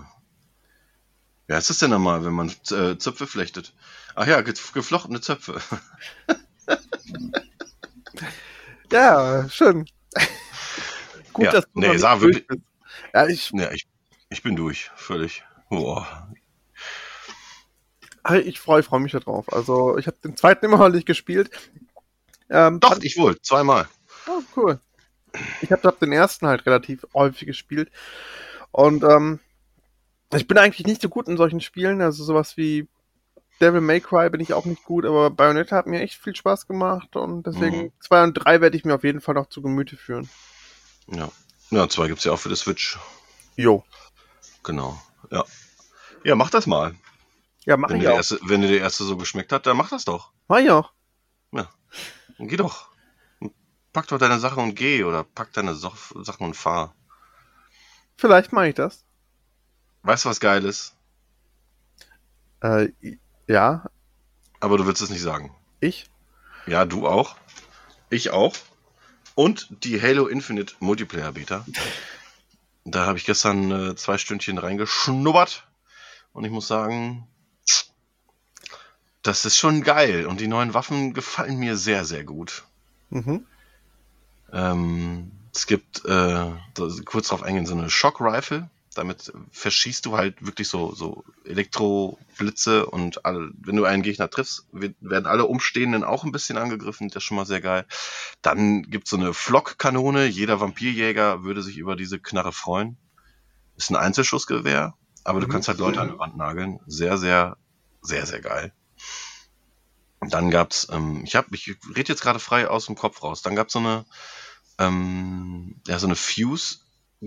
wie 1.47 1.53
heißt 1.53 1.69
das 1.69 1.80
denn 1.80 1.89
nochmal, 1.89 2.24
wenn 2.24 2.34
man 2.34 2.49
äh, 2.71 2.97
Zöpfe 2.97 3.28
flechtet? 3.28 3.74
Ach 4.15 4.28
ja, 4.28 4.41
ge 4.41 4.53
geflochtene 4.74 5.21
Zöpfe. 5.21 5.59
Ja, 8.91 9.49
schön. 9.49 9.86
Gut, 11.34 11.45
Ja, 11.45 11.51
dass 11.51 11.65
du 11.65 11.79
nee, 11.79 11.88
durch 11.88 12.21
wirklich-. 12.21 12.45
Ja, 13.13 13.27
ich, 13.27 13.51
Ja, 13.51 13.71
ich, 13.71 13.88
ich 14.29 14.43
bin 14.43 14.55
durch, 14.55 14.91
völlig. 14.95 15.43
Boah. 15.69 16.27
ich 18.43 18.59
freue 18.59 18.84
freu 18.84 18.99
mich 18.99 19.11
da 19.11 19.19
drauf. 19.19 19.51
Also, 19.51 19.97
ich 19.97 20.07
habe 20.07 20.17
den 20.23 20.38
zweiten 20.38 20.65
immer 20.65 20.77
noch 20.77 20.89
nicht 20.89 21.05
gespielt. 21.05 21.49
Ähm, 22.49 22.79
Doch, 22.79 22.99
ich 23.01 23.17
wohl, 23.17 23.39
zweimal. 23.41 23.88
Oh, 24.27 24.41
cool. 24.55 24.79
Ich 25.61 25.71
habe 25.71 25.81
hab 25.88 25.99
den 25.99 26.11
ersten 26.11 26.47
halt 26.47 26.65
relativ 26.65 27.05
häufig 27.13 27.47
gespielt. 27.47 27.91
Und 28.71 29.03
ähm, 29.03 29.39
ich 30.34 30.47
bin 30.47 30.57
eigentlich 30.57 30.86
nicht 30.86 31.01
so 31.01 31.09
gut 31.09 31.27
in 31.27 31.38
solchen 31.38 31.61
Spielen. 31.61 32.01
Also 32.01 32.23
sowas 32.23 32.55
wie 32.57 32.88
Devil 33.59 33.81
May 33.81 34.01
Cry 34.01 34.29
bin 34.29 34.41
ich 34.41 34.53
auch 34.53 34.65
nicht 34.65 34.84
gut, 34.84 35.05
aber 35.05 35.29
Bayonetta 35.29 35.75
hat 35.75 35.88
mir 35.88 36.01
echt 36.01 36.21
viel 36.21 36.36
Spaß 36.36 36.67
gemacht 36.67 37.15
und 37.15 37.45
deswegen 37.47 37.84
Mhm. 37.84 37.91
zwei 37.99 38.23
und 38.23 38.34
drei 38.34 38.61
werde 38.61 38.75
ich 38.77 38.86
mir 38.86 38.95
auf 38.95 39.03
jeden 39.03 39.21
Fall 39.21 39.36
noch 39.36 39.47
zu 39.47 39.61
Gemüte 39.61 39.95
führen. 39.95 40.29
Ja. 41.08 41.30
Ja, 41.70 41.89
zwei 41.89 42.08
gibt's 42.08 42.24
ja 42.24 42.32
auch 42.32 42.39
für 42.39 42.49
die 42.49 42.56
Switch. 42.56 42.97
Jo. 43.56 43.84
Genau. 44.64 45.01
Ja. 45.32 45.43
Ja, 46.24 46.36
mach 46.36 46.49
das 46.49 46.68
mal. 46.68 46.95
Ja, 47.66 47.78
mach 47.78 47.89
Wenn 47.89 48.01
ich 48.01 48.08
auch. 48.08 48.16
erste, 48.16 48.39
wenn 48.43 48.62
dir 48.62 48.68
der 48.70 48.80
erste 48.80 49.04
so 49.04 49.18
geschmeckt 49.18 49.51
hat, 49.51 49.66
dann 49.66 49.78
mach 49.78 49.89
das 49.89 50.06
doch. 50.06 50.32
Mach 50.47 50.60
ich 50.60 50.70
auch. 50.70 50.91
Dann 51.51 52.47
geh 52.47 52.58
doch. 52.58 52.88
Pack 53.93 54.08
doch 54.08 54.18
deine 54.18 54.39
Sachen 54.39 54.64
und 54.64 54.76
geh 54.76 55.04
oder 55.04 55.24
pack 55.24 55.54
deine 55.54 55.76
so 55.76 55.93
Sachen 56.24 56.47
und 56.47 56.56
fahr. 56.56 56.95
Vielleicht 58.18 58.51
mache 58.51 58.70
ich 58.70 58.76
das. 58.76 59.06
Weißt 60.01 60.26
du, 60.26 60.30
was 60.30 60.39
geil 60.39 60.66
ist? 60.66 60.95
Äh, 62.62 62.89
ja, 63.47 63.86
Aber 64.60 64.78
du 64.78 64.86
willst 64.88 65.01
es 65.01 65.10
nicht 65.12 65.22
sagen. 65.22 65.56
ich. 65.80 66.10
Ja, 66.66 66.86
du 66.86 67.08
auch. 67.08 67.36
Ich 68.10 68.32
auch. 68.32 68.56
Und 69.36 69.67
die 69.84 70.01
Halo 70.01 70.27
Infinite 70.27 70.75
Multiplayer 70.79 71.31
Beta. 71.31 71.65
Da 72.86 73.05
habe 73.05 73.17
ich 73.17 73.25
gestern 73.25 73.71
äh, 73.71 73.95
zwei 73.95 74.17
Stündchen 74.17 74.57
reingeschnuppert. 74.57 75.65
Und 76.34 76.45
ich 76.45 76.51
muss 76.51 76.67
sagen, 76.67 77.27
das 79.21 79.45
ist 79.45 79.57
schon 79.57 79.84
geil. 79.84 80.25
Und 80.25 80.39
die 80.39 80.47
neuen 80.47 80.73
Waffen 80.73 81.13
gefallen 81.13 81.57
mir 81.57 81.77
sehr, 81.77 82.05
sehr 82.05 82.23
gut. 82.23 82.63
Mhm. 83.09 83.45
Ähm, 84.51 85.31
es 85.53 85.65
gibt, 85.67 86.03
äh, 86.05 86.51
kurz 87.05 87.29
darauf 87.29 87.43
eingehen, 87.43 87.65
so 87.65 87.75
eine 87.75 87.89
Shock 87.89 88.19
Rifle. 88.19 88.69
Damit 88.96 89.32
verschießt 89.52 90.06
du 90.06 90.18
halt 90.18 90.46
wirklich 90.46 90.68
so, 90.68 90.94
so 90.94 91.24
Elektroblitze 91.46 92.86
und 92.86 93.26
alle, 93.26 93.52
wenn 93.60 93.76
du 93.76 93.86
einen 93.86 94.04
Gegner 94.04 94.30
triffst, 94.30 94.68
werden 94.72 95.26
alle 95.26 95.46
Umstehenden 95.46 96.04
auch 96.04 96.24
ein 96.24 96.32
bisschen 96.32 96.58
angegriffen. 96.58 97.10
Das 97.10 97.18
ist 97.18 97.24
schon 97.24 97.38
mal 97.38 97.46
sehr 97.46 97.62
geil. 97.62 97.86
Dann 98.41 98.84
gibt's 98.84 99.10
so 99.10 99.18
eine 99.18 99.34
Flock-Kanone. 99.34 100.26
Jeder 100.26 100.60
Vampirjäger 100.62 101.44
würde 101.44 101.64
sich 101.64 101.78
über 101.78 101.96
diese 101.96 102.20
Knarre 102.20 102.54
freuen. 102.54 102.98
Ist 103.78 103.89
ein 103.91 103.96
Einzelschussgewehr, 103.96 104.96
aber 105.24 105.39
du 105.41 105.48
Mhm. 105.48 105.52
kannst 105.52 105.68
halt 105.68 105.80
Leute 105.80 106.02
an 106.02 106.10
die 106.12 106.20
Wand 106.20 106.38
nageln. 106.38 106.80
Sehr, 106.88 107.18
sehr, 107.18 107.58
sehr, 108.02 108.26
sehr 108.26 108.41
geil. 108.41 108.74
Dann 110.22 110.52
gab's, 110.52 110.88
ähm, 110.91 111.24
ich 111.26 111.36
ich 111.36 111.78
rede 111.96 112.14
jetzt 112.14 112.22
gerade 112.22 112.39
frei 112.39 112.68
aus 112.68 112.86
dem 112.86 112.96
Kopf 112.96 113.24
raus. 113.24 113.41
Dann 113.41 113.56
gab's 113.56 113.74
so 113.74 113.80
eine, 113.80 114.06
ähm, 114.80 115.82
ja, 115.88 116.00
so 116.00 116.08
eine 116.08 116.16
Fuse 116.16 116.80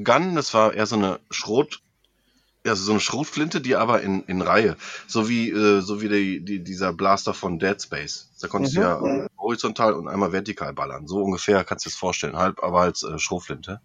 Gun. 0.05 0.35
Das 0.35 0.53
war 0.55 0.75
eher 0.75 0.87
so 0.87 0.97
eine 0.97 1.21
Schrot, 1.31 1.81
ja, 2.65 2.75
so 2.75 2.91
eine 2.93 3.01
Schrotflinte, 3.01 3.61
die 3.61 3.77
aber 3.77 4.03
in, 4.03 4.25
in 4.25 4.43
Reihe, 4.43 4.77
so 5.07 5.29
wie, 5.29 5.51
äh, 5.51 5.81
so 5.81 6.01
wie 6.01 6.09
die, 6.09 6.45
die, 6.45 6.65
dieser 6.65 6.93
Blaster 6.93 7.33
von 7.35 7.59
Dead 7.59 7.81
Space. 7.81 8.31
Da 8.41 8.49
konntest 8.49 8.75
Mhm. 8.75 8.81
du 8.81 8.87
ja 8.87 9.29
horizontal 9.39 9.93
und 9.95 10.09
einmal 10.09 10.33
vertikal 10.33 10.73
ballern. 10.73 11.07
So 11.07 11.23
ungefähr 11.23 11.65
kannst 11.65 11.87
du 11.87 11.91
es 11.91 11.97
vorstellen, 11.97 12.37
halb, 12.37 12.63
aber 12.63 12.81
als 12.81 13.03
äh, 13.03 13.19
Schrotflinte. 13.19 13.81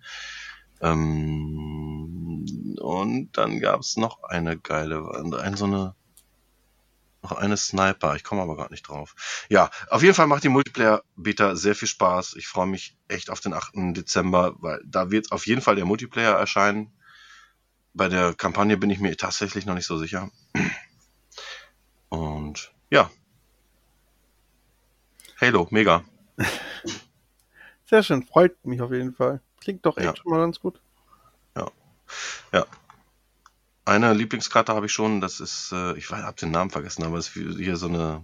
Ähm, 0.82 2.46
und 2.80 3.30
dann 3.34 3.60
gab's 3.60 3.98
noch 3.98 4.24
eine 4.24 4.58
geile, 4.58 5.12
ein 5.14 5.56
so 5.56 5.66
eine, 5.66 5.96
noch 7.24 7.32
eine 7.34 7.58
Sniper. 7.58 8.16
Ich 8.16 8.24
komme 8.24 8.42
aber 8.42 8.56
gerade 8.56 8.74
nicht 8.74 8.88
drauf. 8.88 9.16
Ja, 9.50 9.70
auf 9.90 10.02
jeden 10.02 10.16
Fall 10.16 10.28
macht 10.28 10.44
die 10.44 10.50
Multiplayer-Beta 10.50 11.56
sehr 11.56 11.76
viel 11.76 11.88
Spaß. 11.88 12.36
Ich 12.36 12.48
freue 12.48 12.68
mich 12.68 12.98
echt 13.08 13.30
auf 13.30 13.40
den 13.40 13.54
8. 13.54 13.74
Dezember, 13.96 14.56
weil 14.60 14.82
da 14.86 15.12
wird 15.12 15.32
auf 15.32 15.46
jeden 15.46 15.62
Fall 15.62 15.76
der 15.76 15.86
Multiplayer 15.86 16.38
erscheinen. 16.38 16.92
Bei 17.94 18.08
der 18.08 18.34
Kampagne 18.34 18.78
bin 18.78 18.90
ich 18.90 19.00
mir 19.00 19.16
tatsächlich 19.18 19.66
noch 19.66 19.76
nicht 19.76 19.86
so 19.86 19.98
sicher. 19.98 20.32
Und 22.10 22.72
ja. 22.90 23.10
Halo, 25.40 25.68
mega. 25.72 26.04
Sehr 27.86 28.04
schön, 28.04 28.24
freut 28.24 28.66
mich 28.66 28.82
auf 28.82 28.92
jeden 28.92 29.14
Fall. 29.14 29.42
Klingt 29.60 29.86
doch 29.86 29.98
echt 29.98 30.06
Ja. 30.06 30.16
schon 30.16 30.32
mal 30.32 30.40
ganz 30.40 30.60
gut. 30.60 30.80
Eine 33.84 34.14
Lieblingskarte 34.14 34.74
habe 34.74 34.86
ich 34.86 34.92
schon, 34.92 35.22
das 35.22 35.40
ist, 35.40 35.72
äh, 35.72 35.98
ich 35.98 36.10
weiß, 36.10 36.24
hab 36.24 36.38
den 36.38 36.52
Namen 36.52 36.70
vergessen, 36.70 37.04
aber 37.04 37.18
es 37.18 37.36
ist 37.36 37.58
hier 37.58 37.78
so 37.78 37.88
eine, 37.88 38.24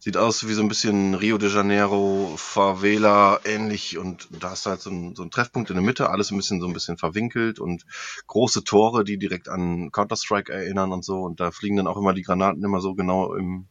sieht 0.00 0.16
aus 0.16 0.48
wie 0.48 0.52
so 0.52 0.62
ein 0.62 0.68
bisschen 0.68 1.14
Rio 1.14 1.38
de 1.38 1.48
Janeiro, 1.48 2.34
Favela 2.36 3.40
ähnlich 3.44 3.98
und 3.98 4.28
da 4.30 4.52
du 4.52 4.70
halt 4.70 4.80
so 4.80 4.90
einen, 4.90 5.14
so 5.14 5.22
einen 5.22 5.30
Treffpunkt 5.30 5.70
in 5.70 5.76
der 5.76 5.84
Mitte, 5.84 6.10
alles 6.10 6.32
ein 6.32 6.36
bisschen 6.36 6.60
so 6.60 6.66
ein 6.66 6.72
bisschen 6.72 6.98
verwinkelt 6.98 7.60
und 7.60 7.86
große 8.26 8.64
Tore, 8.64 9.04
die 9.04 9.16
direkt 9.16 9.48
an 9.48 9.92
Counter-Strike 9.92 10.52
erinnern 10.52 10.92
und 10.92 11.04
so 11.04 11.22
und 11.22 11.38
da 11.38 11.52
fliegen 11.52 11.76
dann 11.76 11.86
auch 11.86 11.96
immer 11.96 12.12
die 12.12 12.22
Granaten 12.22 12.64
immer 12.64 12.80
so 12.80 12.94
genau 12.94 13.32
im, 13.34 13.68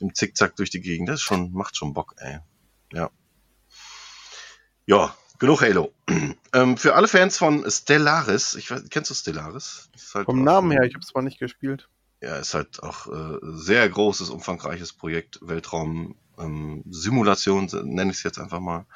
im 0.00 0.14
Zickzack 0.14 0.54
durch 0.56 0.68
die 0.68 0.82
Gegend. 0.82 1.08
Das 1.08 1.16
ist 1.16 1.22
schon, 1.22 1.52
macht 1.52 1.76
schon 1.76 1.94
Bock, 1.94 2.14
ey. 2.18 2.40
Ja. 2.92 3.10
Ja, 4.84 5.16
genug 5.38 5.60
Halo. 5.62 5.92
ähm, 6.52 6.76
für 6.76 6.94
alle 6.94 7.08
Fans 7.08 7.38
von 7.38 7.68
Stellaris, 7.70 8.54
ich 8.54 8.70
weiß, 8.70 8.84
kennst 8.90 9.10
du 9.10 9.14
Stellaris? 9.14 9.88
Halt 10.14 10.26
Vom 10.26 10.42
Namen 10.44 10.70
her, 10.70 10.82
ich 10.84 10.94
habe 10.94 11.02
es 11.02 11.08
zwar 11.08 11.22
nicht 11.22 11.38
gespielt. 11.38 11.88
Ja, 12.20 12.36
ist 12.36 12.54
halt 12.54 12.82
auch 12.82 13.06
äh, 13.08 13.38
sehr 13.42 13.88
großes, 13.88 14.30
umfangreiches 14.30 14.92
Projekt, 14.92 15.38
Weltraum, 15.42 16.16
ähm, 16.38 16.82
Simulation, 16.88 17.66
nenne 17.84 18.10
ich 18.10 18.18
es 18.18 18.22
jetzt 18.22 18.38
einfach 18.38 18.60
mal. 18.60 18.86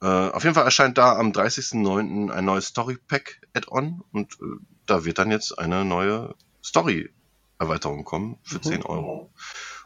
Äh, 0.00 0.06
auf 0.06 0.42
jeden 0.44 0.54
Fall 0.54 0.64
erscheint 0.64 0.98
da 0.98 1.16
am 1.16 1.32
30.09. 1.32 2.30
ein 2.30 2.44
neues 2.44 2.66
Story 2.66 2.98
Pack 3.08 3.40
Add-on 3.54 4.02
und 4.12 4.34
äh, 4.34 4.44
da 4.86 5.04
wird 5.04 5.18
dann 5.18 5.30
jetzt 5.30 5.58
eine 5.58 5.84
neue 5.84 6.34
Story 6.64 7.10
Erweiterung 7.58 8.04
kommen 8.04 8.38
für 8.42 8.56
Mhm. 8.56 8.62
10 8.62 8.82
Euro. 8.84 9.32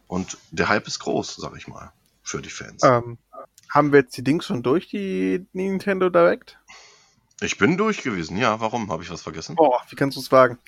Und 0.07 0.39
der 0.51 0.69
Hype 0.69 0.87
ist 0.87 1.01
groß, 1.01 1.37
sag 1.37 1.57
ich 1.57 1.69
mal, 1.69 1.93
für 2.23 2.41
die 2.41 2.51
Fans. 2.51 2.83
Ähm, 2.85 3.19
haben 3.73 3.93
wir 3.93 4.01
jetzt 4.01 4.17
die 4.17 4.25
Dings 4.25 4.47
schon 4.47 4.63
durch, 4.63 4.89
die 4.89 5.47
Nintendo 5.53 6.09
Direct? 6.11 6.59
Ich 7.41 7.59
bin 7.59 7.77
durch 7.77 8.03
gewesen. 8.03 8.37
Ja, 8.37 8.61
warum? 8.61 8.91
Habe 8.91 9.03
ich 9.03 9.11
was 9.11 9.23
vergessen? 9.23 9.57
Boah, 9.57 9.83
wie 9.91 9.97
kannst 9.97 10.17
du 10.17 10.21
es 10.21 10.33
wagen? 10.33 10.59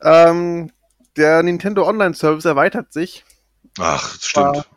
Ähm, 0.00 0.70
der 1.16 1.42
Nintendo 1.42 1.86
Online 1.86 2.14
Service 2.14 2.44
erweitert 2.44 2.92
sich, 2.92 3.24
Ach, 3.78 4.16
stimmt. 4.20 4.68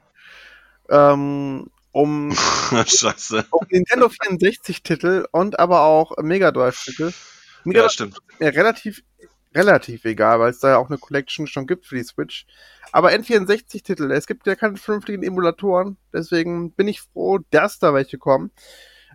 ähm, 0.89 1.69
um, 1.91 2.35
Scheiße. 2.87 3.45
um 3.51 3.65
Nintendo 3.69 4.09
64 4.09 4.83
Titel 4.83 5.27
und 5.31 5.59
aber 5.59 5.81
auch 5.81 6.17
Mega 6.21 6.51
Drive 6.51 6.83
Titel. 6.83 7.11
Mega 7.63 7.83
Ja, 7.83 7.89
stimmt. 7.89 8.17
relativ, 8.39 9.01
relativ 9.55 10.05
egal, 10.05 10.39
weil 10.39 10.51
es 10.51 10.59
da 10.59 10.69
ja 10.69 10.77
auch 10.77 10.89
eine 10.89 10.97
Collection 10.97 11.47
schon 11.47 11.65
gibt 11.65 11.85
für 11.85 11.95
die 11.95 12.03
Switch. 12.03 12.45
Aber 12.91 13.09
N64 13.09 13.83
Titel, 13.83 14.11
es 14.11 14.27
gibt 14.27 14.45
ja 14.47 14.55
keine 14.55 14.77
vernünftigen 14.77 15.23
Emulatoren, 15.23 15.97
deswegen 16.13 16.71
bin 16.71 16.87
ich 16.87 17.01
froh, 17.01 17.39
dass 17.49 17.79
da 17.79 17.93
welche 17.93 18.17
kommen. 18.17 18.51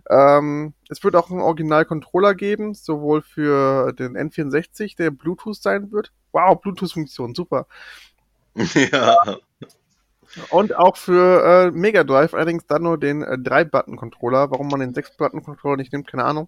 Ähm, 0.09 0.73
es 0.89 1.03
wird 1.03 1.15
auch 1.15 1.29
einen 1.29 1.41
Original-Controller 1.41 2.33
geben, 2.35 2.73
sowohl 2.73 3.21
für 3.21 3.93
den 3.93 4.17
N64, 4.17 4.97
der 4.97 5.11
Bluetooth 5.11 5.61
sein 5.61 5.91
wird. 5.91 6.11
Wow, 6.31 6.59
Bluetooth-Funktion, 6.59 7.35
super. 7.35 7.67
ja. 8.55 9.15
Und 10.49 10.75
auch 10.75 10.97
für 10.97 11.43
äh, 11.67 11.71
Mega 11.71 12.03
Drive, 12.03 12.33
allerdings 12.33 12.65
dann 12.65 12.83
nur 12.83 12.97
den 12.97 13.21
äh, 13.21 13.33
3-Button-Controller. 13.33 14.49
Warum 14.49 14.69
man 14.69 14.79
den 14.79 14.93
6-Button-Controller 14.93 15.77
nicht 15.77 15.91
nimmt, 15.91 16.07
keine 16.07 16.23
Ahnung. 16.23 16.47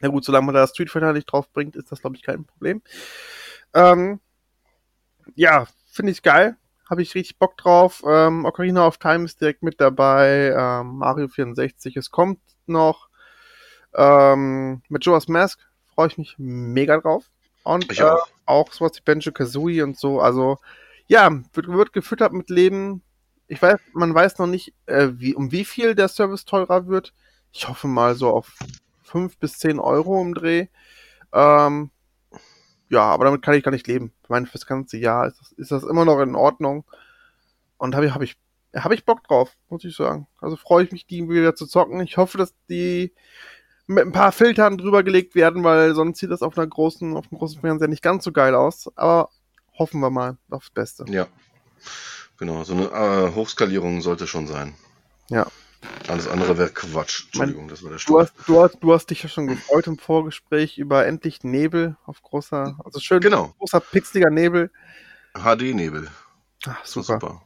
Na 0.00 0.08
gut, 0.08 0.24
solange 0.24 0.46
man 0.46 0.54
da 0.54 0.66
Street 0.66 0.90
Fighter 0.90 1.12
nicht 1.12 1.26
drauf 1.26 1.50
bringt, 1.52 1.76
ist 1.76 1.90
das, 1.92 2.00
glaube 2.00 2.16
ich, 2.16 2.22
kein 2.22 2.44
Problem. 2.44 2.82
Ähm, 3.72 4.20
ja, 5.34 5.66
finde 5.90 6.12
ich 6.12 6.22
geil. 6.22 6.56
Habe 6.88 7.02
ich 7.02 7.14
richtig 7.14 7.38
Bock 7.38 7.56
drauf. 7.56 8.02
Ähm, 8.06 8.44
Ocarina 8.44 8.86
of 8.86 8.98
Time 8.98 9.24
ist 9.24 9.40
direkt 9.40 9.62
mit 9.62 9.80
dabei. 9.80 10.54
Ähm, 10.56 10.98
Mario 10.98 11.28
64, 11.28 11.96
es 11.96 12.10
kommt 12.10 12.40
noch. 12.66 13.08
Ähm, 13.94 14.82
mit 14.88 15.04
Joas 15.04 15.28
Mask 15.28 15.60
freue 15.94 16.08
ich 16.08 16.18
mich 16.18 16.34
mega 16.38 16.98
drauf. 16.98 17.30
Und 17.62 17.90
Ich 17.90 18.00
äh, 18.00 18.04
auch. 18.04 18.28
auch 18.44 18.72
sowas 18.72 18.92
wie 18.96 19.02
Benjo 19.02 19.32
Kazooie 19.32 19.82
und 19.82 19.98
so. 19.98 20.20
Also, 20.20 20.58
ja, 21.06 21.30
wird, 21.54 21.68
wird 21.68 21.92
gefüttert 21.92 22.32
mit 22.32 22.50
Leben. 22.50 23.02
Ich 23.46 23.60
weiß, 23.62 23.78
man 23.94 24.14
weiß 24.14 24.38
noch 24.38 24.46
nicht, 24.46 24.74
äh, 24.86 25.08
wie, 25.14 25.34
um 25.34 25.52
wie 25.52 25.64
viel 25.64 25.94
der 25.94 26.08
Service 26.08 26.44
teurer 26.44 26.86
wird. 26.86 27.14
Ich 27.52 27.68
hoffe 27.68 27.86
mal 27.86 28.14
so 28.14 28.30
auf 28.30 28.52
5 29.04 29.38
bis 29.38 29.58
10 29.58 29.78
Euro 29.78 30.20
im 30.20 30.34
Dreh. 30.34 30.66
Ähm, 31.32 31.90
ja, 32.88 33.02
aber 33.02 33.24
damit 33.24 33.42
kann 33.42 33.54
ich 33.54 33.64
gar 33.64 33.70
nicht 33.70 33.86
leben. 33.86 34.12
Ich 34.22 34.28
meine, 34.28 34.46
fürs 34.46 34.66
ganze 34.66 34.96
Jahr 34.96 35.26
ist 35.26 35.40
das, 35.40 35.52
ist 35.52 35.70
das 35.70 35.84
immer 35.84 36.04
noch 36.04 36.20
in 36.20 36.34
Ordnung. 36.34 36.84
Und 37.76 37.94
habe 37.94 38.06
ich, 38.06 38.14
habe 38.14 38.24
ich, 38.24 38.36
habe 38.74 38.94
ich 38.94 39.04
Bock 39.04 39.24
drauf, 39.24 39.52
muss 39.68 39.84
ich 39.84 39.96
sagen. 39.96 40.26
Also 40.40 40.56
freue 40.56 40.84
ich 40.84 40.92
mich, 40.92 41.06
die 41.06 41.28
wieder 41.28 41.54
zu 41.54 41.66
zocken. 41.66 42.00
Ich 42.00 42.16
hoffe, 42.16 42.38
dass 42.38 42.54
die 42.68 43.12
mit 43.86 44.04
ein 44.04 44.12
paar 44.12 44.32
Filtern 44.32 44.78
drüber 44.78 45.02
gelegt 45.02 45.34
werden, 45.34 45.64
weil 45.64 45.94
sonst 45.94 46.18
sieht 46.18 46.30
das 46.30 46.42
auf 46.42 46.56
einer 46.56 46.66
großen, 46.66 47.16
auf 47.16 47.26
einem 47.30 47.38
großen 47.38 47.60
Fernseher 47.60 47.88
nicht 47.88 48.02
ganz 48.02 48.24
so 48.24 48.32
geil 48.32 48.54
aus. 48.54 48.90
Aber 48.96 49.30
hoffen 49.78 50.00
wir 50.00 50.10
mal 50.10 50.38
aufs 50.50 50.70
Beste. 50.70 51.04
Ja. 51.08 51.26
Genau, 52.38 52.64
so 52.64 52.74
eine 52.74 52.84
äh, 52.86 53.34
Hochskalierung 53.34 54.00
sollte 54.00 54.26
schon 54.26 54.46
sein. 54.46 54.74
Ja. 55.28 55.46
Alles 56.08 56.28
andere 56.28 56.58
wäre 56.58 56.70
Quatsch. 56.70 57.24
Entschuldigung, 57.26 57.68
das 57.68 57.82
war 57.82 57.90
der 57.90 57.98
Du 57.98 58.02
Stuhl. 58.02 58.20
hast, 58.22 58.34
du, 58.46 58.60
hast, 58.62 58.78
du 58.80 58.92
hast 58.92 59.06
dich 59.10 59.22
ja 59.22 59.28
schon 59.28 59.46
gefreut 59.46 59.86
im 59.86 59.98
Vorgespräch 59.98 60.78
über 60.78 61.06
endlich 61.06 61.44
Nebel 61.44 61.96
auf 62.04 62.22
großer, 62.22 62.76
also 62.84 63.00
schön 63.00 63.20
Genau, 63.20 63.54
großer 63.58 63.80
pixeliger 63.80 64.30
Nebel. 64.30 64.70
HD-Nebel. 65.34 66.08
Ach, 66.66 66.84
super. 66.84 67.14
super. 67.14 67.40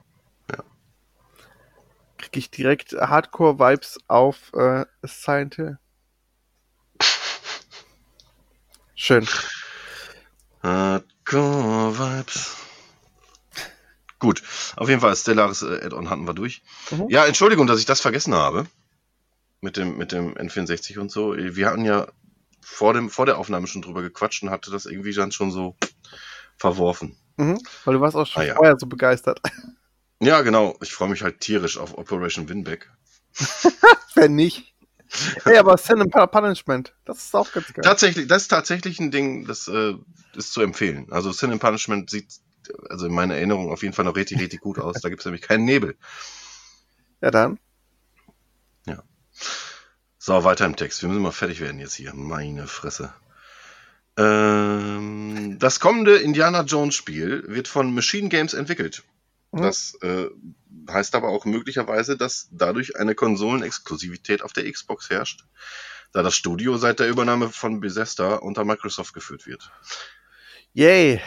Krieg 2.18 2.36
ich 2.36 2.50
direkt 2.50 2.92
Hardcore-Vibes 2.94 3.98
auf 4.08 4.52
äh, 4.52 4.84
Silent 5.04 5.54
Hill. 5.54 5.78
Schön. 8.96 9.26
Hardcore 10.62 11.96
Vibes. 11.96 12.56
Gut, 14.18 14.42
auf 14.76 14.88
jeden 14.88 15.00
Fall, 15.00 15.14
Stellaris 15.14 15.62
äh, 15.62 15.80
Add-on 15.84 16.10
hatten 16.10 16.26
wir 16.26 16.34
durch. 16.34 16.62
Mhm. 16.90 17.06
Ja, 17.08 17.24
Entschuldigung, 17.26 17.66
dass 17.66 17.78
ich 17.78 17.86
das 17.86 18.00
vergessen 18.00 18.34
habe. 18.34 18.66
Mit 19.60 19.76
dem, 19.76 19.96
mit 19.96 20.12
dem 20.12 20.34
N64 20.34 20.98
und 20.98 21.10
so. 21.10 21.36
Wir 21.36 21.66
hatten 21.66 21.84
ja 21.84 22.06
vor, 22.60 22.94
dem, 22.94 23.10
vor 23.10 23.26
der 23.26 23.38
Aufnahme 23.38 23.66
schon 23.66 23.82
drüber 23.82 24.02
gequatscht 24.02 24.42
und 24.42 24.50
hatte 24.50 24.70
das 24.70 24.86
irgendwie 24.86 25.12
dann 25.12 25.32
schon 25.32 25.50
so 25.50 25.76
verworfen. 26.56 27.16
Mhm. 27.36 27.58
Weil 27.84 27.94
du 27.94 28.00
warst 28.00 28.16
auch 28.16 28.26
schon 28.26 28.42
Ah, 28.42 28.46
ja. 28.46 28.54
vorher 28.56 28.76
so 28.78 28.86
begeistert. 28.86 29.40
Ja, 30.20 30.40
genau. 30.40 30.76
Ich 30.82 30.92
freue 30.92 31.08
mich 31.08 31.22
halt 31.22 31.38
tierisch 31.38 31.78
auf 31.78 31.96
Operation 31.96 32.48
Winback. 32.48 32.90
Wenn 34.16 34.34
nicht. 34.34 34.74
Ey, 35.44 35.56
aber 35.58 35.78
Sin 35.78 36.02
and 36.02 36.12
Punishment, 36.32 36.92
das 37.04 37.18
ist 37.26 37.36
auch 37.36 37.52
ganz 37.52 37.72
geil. 37.72 37.84
Tatsächlich, 37.84 38.26
das 38.26 38.42
ist 38.42 38.48
tatsächlich 38.48 38.98
ein 38.98 39.12
Ding, 39.12 39.46
das 39.46 39.68
äh, 39.68 39.94
ist 40.34 40.52
zu 40.52 40.60
empfehlen. 40.60 41.06
Also 41.12 41.30
Sin 41.30 41.52
and 41.52 41.60
Punishment 41.60 42.10
sieht, 42.10 42.26
also 42.88 43.06
in 43.06 43.14
meiner 43.14 43.36
Erinnerung 43.36 43.70
auf 43.70 43.82
jeden 43.82 43.94
Fall 43.94 44.04
noch 44.04 44.16
richtig, 44.16 44.40
richtig 44.40 44.60
gut 44.60 44.78
aus. 44.78 45.00
Da 45.00 45.08
gibt 45.08 45.20
es 45.20 45.26
nämlich 45.26 45.42
keinen 45.42 45.64
Nebel. 45.64 45.96
Ja, 47.20 47.30
dann. 47.30 47.58
So, 50.28 50.44
weiter 50.44 50.66
im 50.66 50.76
Text. 50.76 51.00
Wir 51.00 51.08
müssen 51.08 51.22
mal 51.22 51.32
fertig 51.32 51.58
werden 51.60 51.80
jetzt 51.80 51.94
hier. 51.94 52.12
Meine 52.12 52.66
Fresse. 52.66 53.14
Ähm, 54.18 55.56
das 55.58 55.80
kommende 55.80 56.16
Indiana 56.16 56.64
Jones 56.64 56.96
Spiel 56.96 57.44
wird 57.46 57.66
von 57.66 57.94
Machine 57.94 58.28
Games 58.28 58.52
entwickelt. 58.52 59.04
Mhm. 59.52 59.62
Das 59.62 59.96
äh, 60.02 60.26
heißt 60.90 61.14
aber 61.14 61.28
auch 61.28 61.46
möglicherweise, 61.46 62.18
dass 62.18 62.48
dadurch 62.50 62.96
eine 62.96 63.14
Konsolenexklusivität 63.14 64.42
auf 64.42 64.52
der 64.52 64.70
Xbox 64.70 65.08
herrscht, 65.08 65.46
da 66.12 66.22
das 66.22 66.36
Studio 66.36 66.76
seit 66.76 67.00
der 67.00 67.08
Übernahme 67.08 67.48
von 67.48 67.80
Bethesda 67.80 68.34
unter 68.34 68.66
Microsoft 68.66 69.14
geführt 69.14 69.46
wird. 69.46 69.72
Yay. 70.74 71.22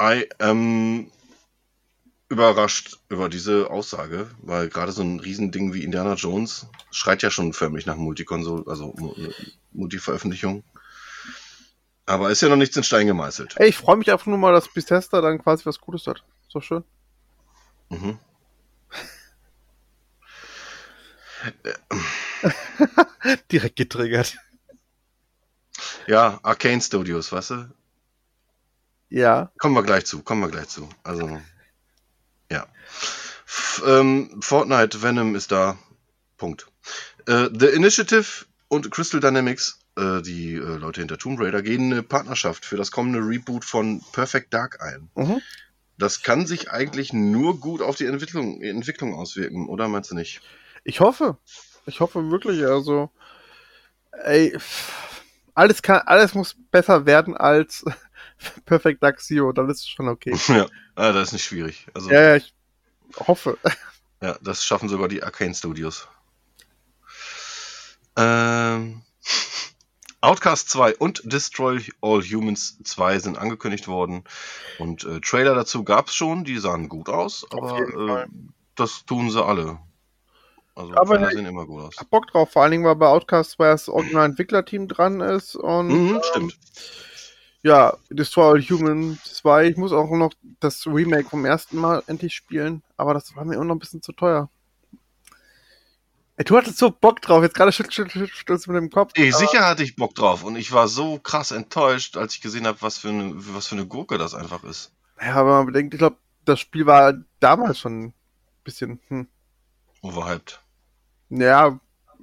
I 0.00 0.28
am 0.38 1.10
überrascht 2.28 2.98
über 3.08 3.28
diese 3.28 3.70
Aussage, 3.70 4.30
weil 4.42 4.68
gerade 4.68 4.92
so 4.92 5.02
ein 5.02 5.18
Riesending 5.18 5.72
wie 5.72 5.82
Indiana 5.82 6.14
Jones 6.14 6.66
schreit 6.90 7.22
ja 7.22 7.30
schon 7.30 7.52
förmlich 7.52 7.86
nach 7.86 7.96
Multikonsol, 7.96 8.68
also 8.68 8.94
Mu- 8.98 9.14
Multi-Veröffentlichung. 9.72 10.62
Aber 12.04 12.30
ist 12.30 12.42
ja 12.42 12.48
noch 12.48 12.56
nichts 12.56 12.76
in 12.76 12.84
Stein 12.84 13.06
gemeißelt. 13.06 13.54
Ey, 13.58 13.68
ich 13.68 13.76
freue 13.76 13.96
mich 13.96 14.10
einfach 14.10 14.26
nur 14.26 14.38
mal, 14.38 14.52
dass 14.52 14.68
Bethesda 14.68 15.20
dann 15.20 15.42
quasi 15.42 15.64
was 15.66 15.80
Gutes 15.80 16.06
hat. 16.06 16.22
Ist 16.46 16.54
doch 16.54 16.62
schön. 16.62 16.84
Mhm. 17.90 18.18
Direkt 23.52 23.76
getriggert. 23.76 24.36
Ja, 26.06 26.40
Arcane 26.42 26.80
Studios, 26.80 27.30
weißt 27.32 27.50
du? 27.50 27.68
Ja. 29.08 29.50
Kommen 29.58 29.74
wir 29.74 29.82
gleich 29.82 30.06
zu, 30.06 30.22
kommen 30.22 30.42
wir 30.42 30.50
gleich 30.50 30.68
zu. 30.68 30.88
Also, 31.02 31.40
ja. 32.50 32.66
F 33.46 33.82
ähm, 33.86 34.40
Fortnite 34.40 35.02
Venom 35.02 35.34
ist 35.34 35.52
da. 35.52 35.78
Punkt. 36.36 36.66
Äh, 37.26 37.48
The 37.52 37.66
Initiative 37.66 38.46
und 38.68 38.90
Crystal 38.90 39.20
Dynamics, 39.20 39.80
äh, 39.96 40.22
die 40.22 40.54
äh, 40.54 40.76
Leute 40.76 41.00
hinter 41.00 41.18
Tomb 41.18 41.40
Raider, 41.40 41.62
gehen 41.62 41.92
eine 41.92 42.02
Partnerschaft 42.02 42.64
für 42.64 42.76
das 42.76 42.90
kommende 42.90 43.20
Reboot 43.20 43.64
von 43.64 44.02
Perfect 44.12 44.52
Dark 44.52 44.82
ein. 44.82 45.10
Mhm. 45.14 45.40
Das 45.96 46.22
kann 46.22 46.46
sich 46.46 46.70
eigentlich 46.70 47.12
nur 47.12 47.58
gut 47.58 47.82
auf 47.82 47.96
die 47.96 48.06
Entwicklung, 48.06 48.62
Entwicklung 48.62 49.14
auswirken, 49.14 49.68
oder 49.68 49.88
meinst 49.88 50.10
du 50.10 50.14
nicht? 50.14 50.40
Ich 50.84 51.00
hoffe. 51.00 51.38
Ich 51.86 52.00
hoffe 52.00 52.30
wirklich, 52.30 52.64
also. 52.64 53.10
Ey, 54.12 54.56
alles 55.54 55.82
kann, 55.82 56.02
alles 56.06 56.34
muss 56.34 56.54
besser 56.70 57.04
werden 57.04 57.36
als 57.36 57.84
Perfect 58.64 59.02
Zero, 59.20 59.52
dann 59.52 59.68
ist 59.68 59.80
es 59.80 59.88
schon 59.88 60.08
okay. 60.08 60.36
ja, 60.48 60.66
ah, 60.94 61.12
das 61.12 61.28
ist 61.28 61.32
nicht 61.34 61.44
schwierig. 61.44 61.86
Also, 61.94 62.10
Ja, 62.10 62.20
ja, 62.20 62.36
ich 62.36 62.54
hoffe. 63.18 63.58
Ja, 64.20 64.36
das 64.42 64.64
schaffen 64.64 64.88
sogar 64.88 65.06
die 65.06 65.22
Arcane 65.22 65.54
Studios. 65.54 66.08
Ähm, 68.16 69.02
Outcast 70.20 70.68
2 70.70 70.96
und 70.96 71.22
Destroy 71.24 71.80
All 72.00 72.20
Humans 72.22 72.78
2 72.82 73.20
sind 73.20 73.38
angekündigt 73.38 73.86
worden. 73.86 74.24
Und 74.80 75.04
äh, 75.04 75.20
Trailer 75.20 75.54
dazu 75.54 75.84
gab 75.84 76.08
es 76.08 76.16
schon, 76.16 76.42
die 76.42 76.58
sahen 76.58 76.88
gut 76.88 77.08
aus, 77.08 77.46
aber 77.52 78.22
äh, 78.22 78.26
das 78.74 79.04
tun 79.06 79.30
sie 79.30 79.44
alle. 79.44 79.78
Also 80.74 80.96
Aber 80.96 81.14
Trailer 81.14 81.30
sehen 81.30 81.46
immer 81.46 81.66
gut 81.66 81.82
aus. 81.82 81.96
hab 81.96 82.10
Bock 82.10 82.26
drauf, 82.26 82.50
vor 82.50 82.62
allen 82.62 82.72
Dingen, 82.72 82.84
weil 82.84 82.96
bei 82.96 83.06
Outcast 83.06 83.52
2 83.52 83.68
das 83.68 83.88
Original-Entwicklerteam 83.88 84.88
dran 84.88 85.20
ist 85.20 85.54
und 85.54 85.88
Mhm, 85.88 86.14
ähm, 86.16 86.22
stimmt. 86.24 86.58
Ja, 87.62 87.96
Destroy 88.10 88.44
All 88.44 88.62
Human 88.62 89.18
2. 89.24 89.68
Ich 89.68 89.76
muss 89.76 89.92
auch 89.92 90.10
noch 90.10 90.32
das 90.60 90.86
Remake 90.86 91.28
vom 91.28 91.44
ersten 91.44 91.78
Mal 91.78 92.02
endlich 92.06 92.34
spielen, 92.34 92.82
aber 92.96 93.14
das 93.14 93.34
war 93.36 93.44
mir 93.44 93.54
immer 93.54 93.64
noch 93.64 93.74
ein 93.74 93.80
bisschen 93.80 94.02
zu 94.02 94.12
teuer. 94.12 94.48
Ey, 96.36 96.44
du 96.44 96.56
hattest 96.56 96.78
so 96.78 96.92
Bock 96.92 97.20
drauf, 97.20 97.42
jetzt 97.42 97.56
gerade 97.56 97.72
schüttelst 97.72 97.96
schüttel, 97.96 98.28
schüttel, 98.28 98.60
mit 98.72 98.76
dem 98.76 98.90
Kopf. 98.90 99.10
Ey, 99.16 99.32
sicher 99.32 99.66
hatte 99.66 99.82
ich 99.82 99.96
Bock 99.96 100.14
drauf 100.14 100.44
und 100.44 100.54
ich 100.54 100.70
war 100.70 100.86
so 100.86 101.18
krass 101.18 101.50
enttäuscht, 101.50 102.16
als 102.16 102.34
ich 102.34 102.40
gesehen 102.40 102.66
habe, 102.66 102.80
was 102.80 102.98
für 102.98 103.08
eine, 103.08 103.32
was 103.34 103.66
für 103.66 103.74
eine 103.74 103.86
Gurke 103.86 104.18
das 104.18 104.34
einfach 104.34 104.62
ist. 104.62 104.92
Ja, 105.20 105.34
aber 105.34 105.56
man 105.56 105.66
bedenkt, 105.66 105.94
ich 105.94 105.98
glaube, 105.98 106.16
das 106.44 106.60
Spiel 106.60 106.86
war 106.86 107.14
damals 107.40 107.80
schon 107.80 108.04
ein 108.04 108.14
bisschen, 108.62 109.00
hm. 109.08 109.26
Overhyped. 110.00 110.62
Ja, 111.30 111.80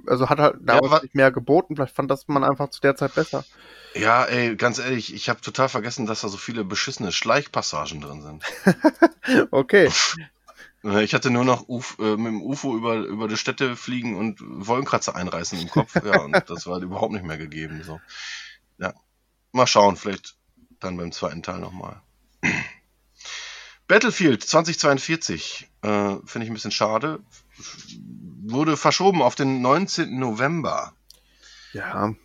also 0.07 0.30
hat 0.30 0.39
halt 0.39 0.55
damals 0.61 0.91
wa- 0.91 1.01
nicht 1.01 1.15
mehr 1.15 1.31
geboten, 1.31 1.76
vielleicht 1.76 1.95
fand 1.95 2.09
das 2.11 2.27
man 2.27 2.43
einfach 2.43 2.69
zu 2.69 2.81
der 2.81 2.95
Zeit 2.95 3.15
besser. 3.15 3.43
Ja, 3.93 4.26
ey, 4.26 4.55
ganz 4.55 4.77
ehrlich, 4.80 5.13
ich 5.13 5.30
habe 5.30 5.39
total 5.41 5.69
vergessen, 5.69 6.05
dass 6.05 6.22
da 6.22 6.27
so 6.27 6.38
viele 6.38 6.65
beschissene 6.65 7.11
Schleichpassagen 7.11 8.01
drin 8.01 8.22
sind. 8.22 8.43
Okay. 9.51 9.89
Äh, 10.84 11.03
Ich 11.03 11.13
hatte 11.15 11.31
nur 11.31 11.45
noch 11.45 11.67
Uf, 11.67 11.97
äh, 11.99 12.15
mit 12.15 12.27
dem 12.27 12.41
UFO 12.43 12.76
über, 12.77 12.95
über 12.97 13.27
die 13.27 13.38
Städte 13.38 13.76
fliegen 13.76 14.15
und 14.15 14.39
Wolkenkratzer 14.41 15.15
einreißen 15.15 15.59
im 15.59 15.69
Kopf. 15.69 15.95
Ja, 16.03 16.19
und 16.22 16.43
das 16.47 16.67
war 16.67 16.80
überhaupt 16.80 17.13
nicht 17.13 17.26
mehr 17.26 17.38
gegeben. 17.39 17.81
So. 17.84 17.99
Ja. 18.77 18.93
Mal 19.51 19.65
schauen, 19.65 19.95
vielleicht 19.95 20.35
dann 20.80 20.97
beim 20.97 21.11
zweiten 21.11 21.41
Teil 21.41 21.59
nochmal. 21.59 22.01
Battlefield 23.88 24.43
2042, 24.43 25.67
äh, 25.86 26.18
finde 26.26 26.45
ich 26.45 26.52
ein 26.52 26.56
bisschen 26.56 26.72
schade. 26.72 27.20
Wurde 28.44 28.78
verschoben 28.78 29.22
auf 29.22 29.36
den 29.36 29.62
19. 29.62 30.18
November. 30.20 30.94
Ja, 31.74 32.16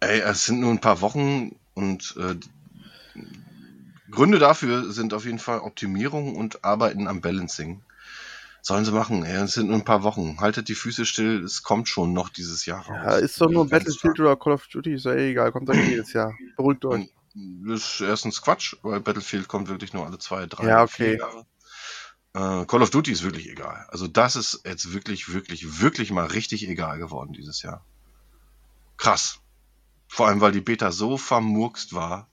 Ey, 0.00 0.20
es 0.20 0.44
sind 0.44 0.60
nur 0.60 0.70
ein 0.70 0.80
paar 0.80 1.00
Wochen 1.00 1.56
und 1.74 2.14
äh, 2.18 2.36
Gründe 4.10 4.38
dafür 4.38 4.92
sind 4.92 5.12
auf 5.12 5.24
jeden 5.24 5.38
Fall 5.40 5.60
Optimierung 5.60 6.36
und 6.36 6.64
Arbeiten 6.64 7.08
am 7.08 7.20
Balancing. 7.20 7.82
Sollen 8.62 8.84
sie 8.84 8.92
machen, 8.92 9.24
ey, 9.24 9.42
es 9.42 9.54
sind 9.54 9.68
nur 9.68 9.76
ein 9.76 9.84
paar 9.84 10.02
Wochen. 10.02 10.40
Haltet 10.40 10.68
die 10.68 10.74
Füße 10.74 11.04
still, 11.04 11.42
es 11.42 11.62
kommt 11.62 11.88
schon 11.88 12.12
noch 12.12 12.28
dieses 12.28 12.64
Jahr 12.66 12.86
raus. 12.86 12.96
ja 13.04 13.16
ist 13.16 13.40
doch 13.40 13.50
nur 13.50 13.68
Ganz 13.68 13.84
Battlefield 13.84 14.20
oder 14.20 14.36
Call 14.36 14.52
of 14.52 14.66
Duty, 14.68 14.94
ist 14.94 15.04
ja 15.04 15.14
eh 15.14 15.30
egal, 15.30 15.52
kommt 15.52 15.68
doch 15.68 15.74
jedes 15.74 16.12
Jahr. 16.12 16.34
Beruhigt 16.56 16.84
euch. 16.84 17.08
Das 17.66 17.80
ist 17.94 18.00
erstens 18.00 18.42
Quatsch, 18.42 18.76
weil 18.82 19.00
Battlefield 19.00 19.48
kommt 19.48 19.68
wirklich 19.68 19.92
nur 19.92 20.06
alle 20.06 20.18
zwei, 20.18 20.46
drei, 20.46 20.66
Ja, 20.66 20.86
vier 20.86 21.06
okay. 21.06 21.18
Jahre. 21.18 21.46
Äh, 22.34 22.64
Call 22.66 22.82
of 22.82 22.90
Duty 22.90 23.12
ist 23.12 23.22
wirklich 23.22 23.48
egal. 23.48 23.86
Also 23.90 24.06
das 24.06 24.36
ist 24.36 24.62
jetzt 24.64 24.92
wirklich, 24.92 25.32
wirklich, 25.32 25.80
wirklich 25.80 26.10
mal 26.10 26.26
richtig 26.26 26.68
egal 26.68 26.98
geworden 26.98 27.32
dieses 27.32 27.62
Jahr. 27.62 27.84
Krass. 28.96 29.40
Vor 30.08 30.28
allem, 30.28 30.40
weil 30.40 30.52
die 30.52 30.60
Beta 30.60 30.90
so 30.90 31.16
vermurkst 31.16 31.94
war. 31.94 32.28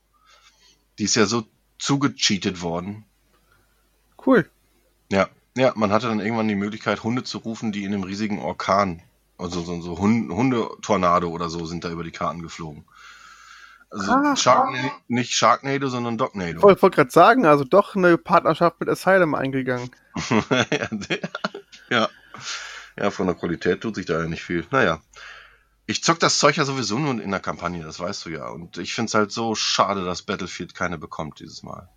Die 0.97 1.03
ist 1.03 1.15
ja 1.15 1.25
so 1.25 1.45
zugecheatet 1.77 2.61
worden. 2.61 3.05
Cool. 4.25 4.49
Ja, 5.11 5.29
ja, 5.57 5.73
man 5.75 5.91
hatte 5.91 6.07
dann 6.07 6.19
irgendwann 6.19 6.47
die 6.47 6.55
Möglichkeit, 6.55 7.03
Hunde 7.03 7.23
zu 7.23 7.37
rufen, 7.39 7.71
die 7.71 7.83
in 7.83 7.93
einem 7.93 8.03
riesigen 8.03 8.39
Orkan, 8.39 9.01
also 9.37 9.61
so, 9.61 9.81
so 9.81 9.97
Hund, 9.99 10.31
Hundetornado 10.31 11.29
oder 11.29 11.49
so, 11.49 11.65
sind 11.65 11.83
da 11.83 11.91
über 11.91 12.03
die 12.03 12.11
Karten 12.11 12.41
geflogen. 12.41 12.85
Also 13.97 14.11
Ah. 14.11 14.35
Sharknado, 14.35 14.91
nicht 15.07 15.31
Sharknado, 15.31 15.87
sondern 15.87 16.17
Dognado. 16.17 16.57
Ich 16.57 16.63
wollte 16.63 16.81
wollt 16.81 16.95
gerade 16.95 17.11
sagen, 17.11 17.45
also 17.45 17.63
doch 17.63 17.95
eine 17.95 18.17
Partnerschaft 18.17 18.79
mit 18.81 18.89
Asylum 18.89 19.35
eingegangen. 19.35 19.89
ja, 21.89 22.09
ja. 22.99 23.11
Von 23.11 23.27
der 23.27 23.35
Qualität 23.35 23.81
tut 23.81 23.95
sich 23.95 24.05
da 24.05 24.19
ja 24.19 24.27
nicht 24.27 24.43
viel. 24.43 24.65
Naja. 24.71 25.01
Ich 25.87 26.03
zock 26.03 26.19
das 26.19 26.39
Zeug 26.39 26.57
ja 26.57 26.65
sowieso 26.65 26.97
nur 26.99 27.21
in 27.21 27.31
der 27.31 27.39
Kampagne, 27.39 27.83
das 27.83 27.99
weißt 27.99 28.25
du 28.25 28.29
ja. 28.31 28.49
Und 28.49 28.77
ich 28.77 28.93
find's 28.93 29.13
halt 29.13 29.31
so 29.31 29.55
schade, 29.55 30.03
dass 30.03 30.23
Battlefield 30.23 30.73
keine 30.73 30.97
bekommt 30.97 31.39
dieses 31.39 31.63
Mal. 31.63 31.87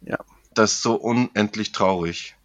Ja. 0.00 0.18
Das 0.54 0.72
ist 0.72 0.82
so 0.82 0.94
unendlich 0.94 1.70
traurig. 1.72 2.36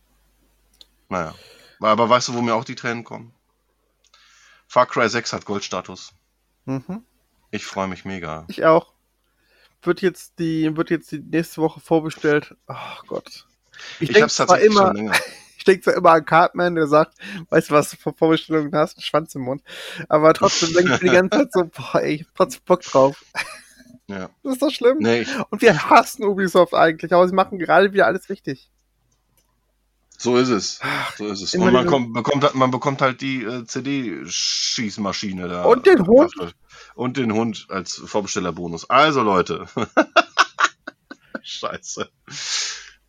Naja. 1.09 1.33
Aber 1.79 2.09
weißt 2.09 2.27
du, 2.27 2.33
wo 2.35 2.41
mir 2.41 2.53
auch 2.53 2.65
die 2.65 2.75
Tränen 2.75 3.03
kommen? 3.03 3.33
Far 4.67 4.85
Cry 4.85 5.09
6 5.09 5.33
hat 5.33 5.45
Goldstatus. 5.45 6.13
Mhm. 6.65 7.03
Ich 7.53 7.65
freue 7.67 7.87
mich 7.87 8.03
mega. 8.03 8.45
Ich 8.47 8.65
auch. 8.65 8.93
Wird 9.83 10.01
jetzt 10.01 10.39
die, 10.39 10.75
wird 10.75 10.89
jetzt 10.89 11.11
die 11.11 11.19
nächste 11.19 11.61
Woche 11.61 11.79
vorbestellt. 11.79 12.55
Ach 12.65 13.05
Gott. 13.05 13.45
Ich, 13.99 14.09
Ich, 14.09 14.13
denke 14.15 14.29
zwar 14.29 14.59
immer, 14.59 14.87
schon 14.87 14.95
länger. 14.95 15.11
ich 15.57 15.63
denke 15.63 15.83
zwar 15.83 15.93
immer 15.93 16.11
an 16.13 16.25
Cartman, 16.25 16.73
der 16.73 16.87
sagt, 16.87 17.15
weißt 17.49 17.69
du 17.69 17.73
was 17.75 17.91
du 17.91 17.97
für 17.97 18.11
Vorbestellungen 18.11 18.73
hast? 18.73 18.97
Einen 18.97 19.03
Schwanz 19.03 19.35
im 19.35 19.43
Mund. 19.43 19.61
Aber 20.09 20.33
trotzdem 20.33 20.73
denke 20.73 20.95
ich 20.95 21.01
mir 21.03 21.09
die 21.09 21.15
ganze 21.29 21.37
Zeit 21.37 21.53
so, 21.53 21.65
boah, 21.65 22.01
ey, 22.01 22.15
ich 22.15 22.21
hab 22.21 22.35
trotzdem 22.35 22.61
Bock 22.65 22.81
drauf. 22.81 23.23
Ja. 24.07 24.31
Das 24.41 24.53
ist 24.53 24.61
doch 24.63 24.71
schlimm. 24.71 24.97
Nee, 24.99 25.27
Und 25.51 25.61
wir 25.61 25.89
hassen 25.91 26.25
Ubisoft 26.25 26.73
eigentlich, 26.73 27.13
aber 27.13 27.27
sie 27.27 27.35
machen 27.35 27.59
gerade 27.59 27.93
wieder 27.93 28.07
alles 28.07 28.29
richtig. 28.29 28.71
So 30.23 30.37
ist 30.37 30.47
es. 30.47 30.79
So 31.17 31.27
ist 31.27 31.41
es. 31.41 31.53
Und 31.53 31.73
man, 31.73 31.85
kommt, 31.85 32.13
bekommt, 32.13 32.43
halt- 32.45 32.55
man 32.55 32.71
bekommt 32.71 33.01
halt 33.01 33.19
die 33.19 33.43
äh, 33.43 33.65
CD-Schießmaschine 33.65 35.49
da. 35.49 35.63
Und 35.65 35.85
den 35.85 36.07
Hund. 36.07 36.33
Und 36.95 37.17
den 37.17 37.33
Hund 37.33 37.65
als 37.69 37.95
Vorbestellerbonus. 38.05 38.89
Also 38.89 39.21
Leute. 39.21 39.65
Scheiße. 41.43 42.09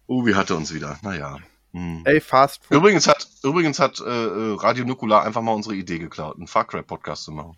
Ubi 0.08 0.32
hatte 0.32 0.56
uns 0.56 0.74
wieder. 0.74 0.98
Naja. 1.02 1.38
Hm. 1.72 2.02
Ey, 2.04 2.20
Fast 2.20 2.64
Food. 2.64 2.76
Übrigens 2.78 3.06
hat, 3.06 3.28
übrigens 3.44 3.78
hat 3.78 4.00
äh, 4.00 4.04
äh, 4.04 4.56
Radio 4.56 4.84
Nukular 4.84 5.22
einfach 5.22 5.40
mal 5.42 5.52
unsere 5.52 5.76
Idee 5.76 6.00
geklaut, 6.00 6.36
einen 6.36 6.48
Far 6.48 6.66
Cry 6.66 6.82
Podcast 6.82 7.22
zu 7.24 7.30
machen. 7.32 7.56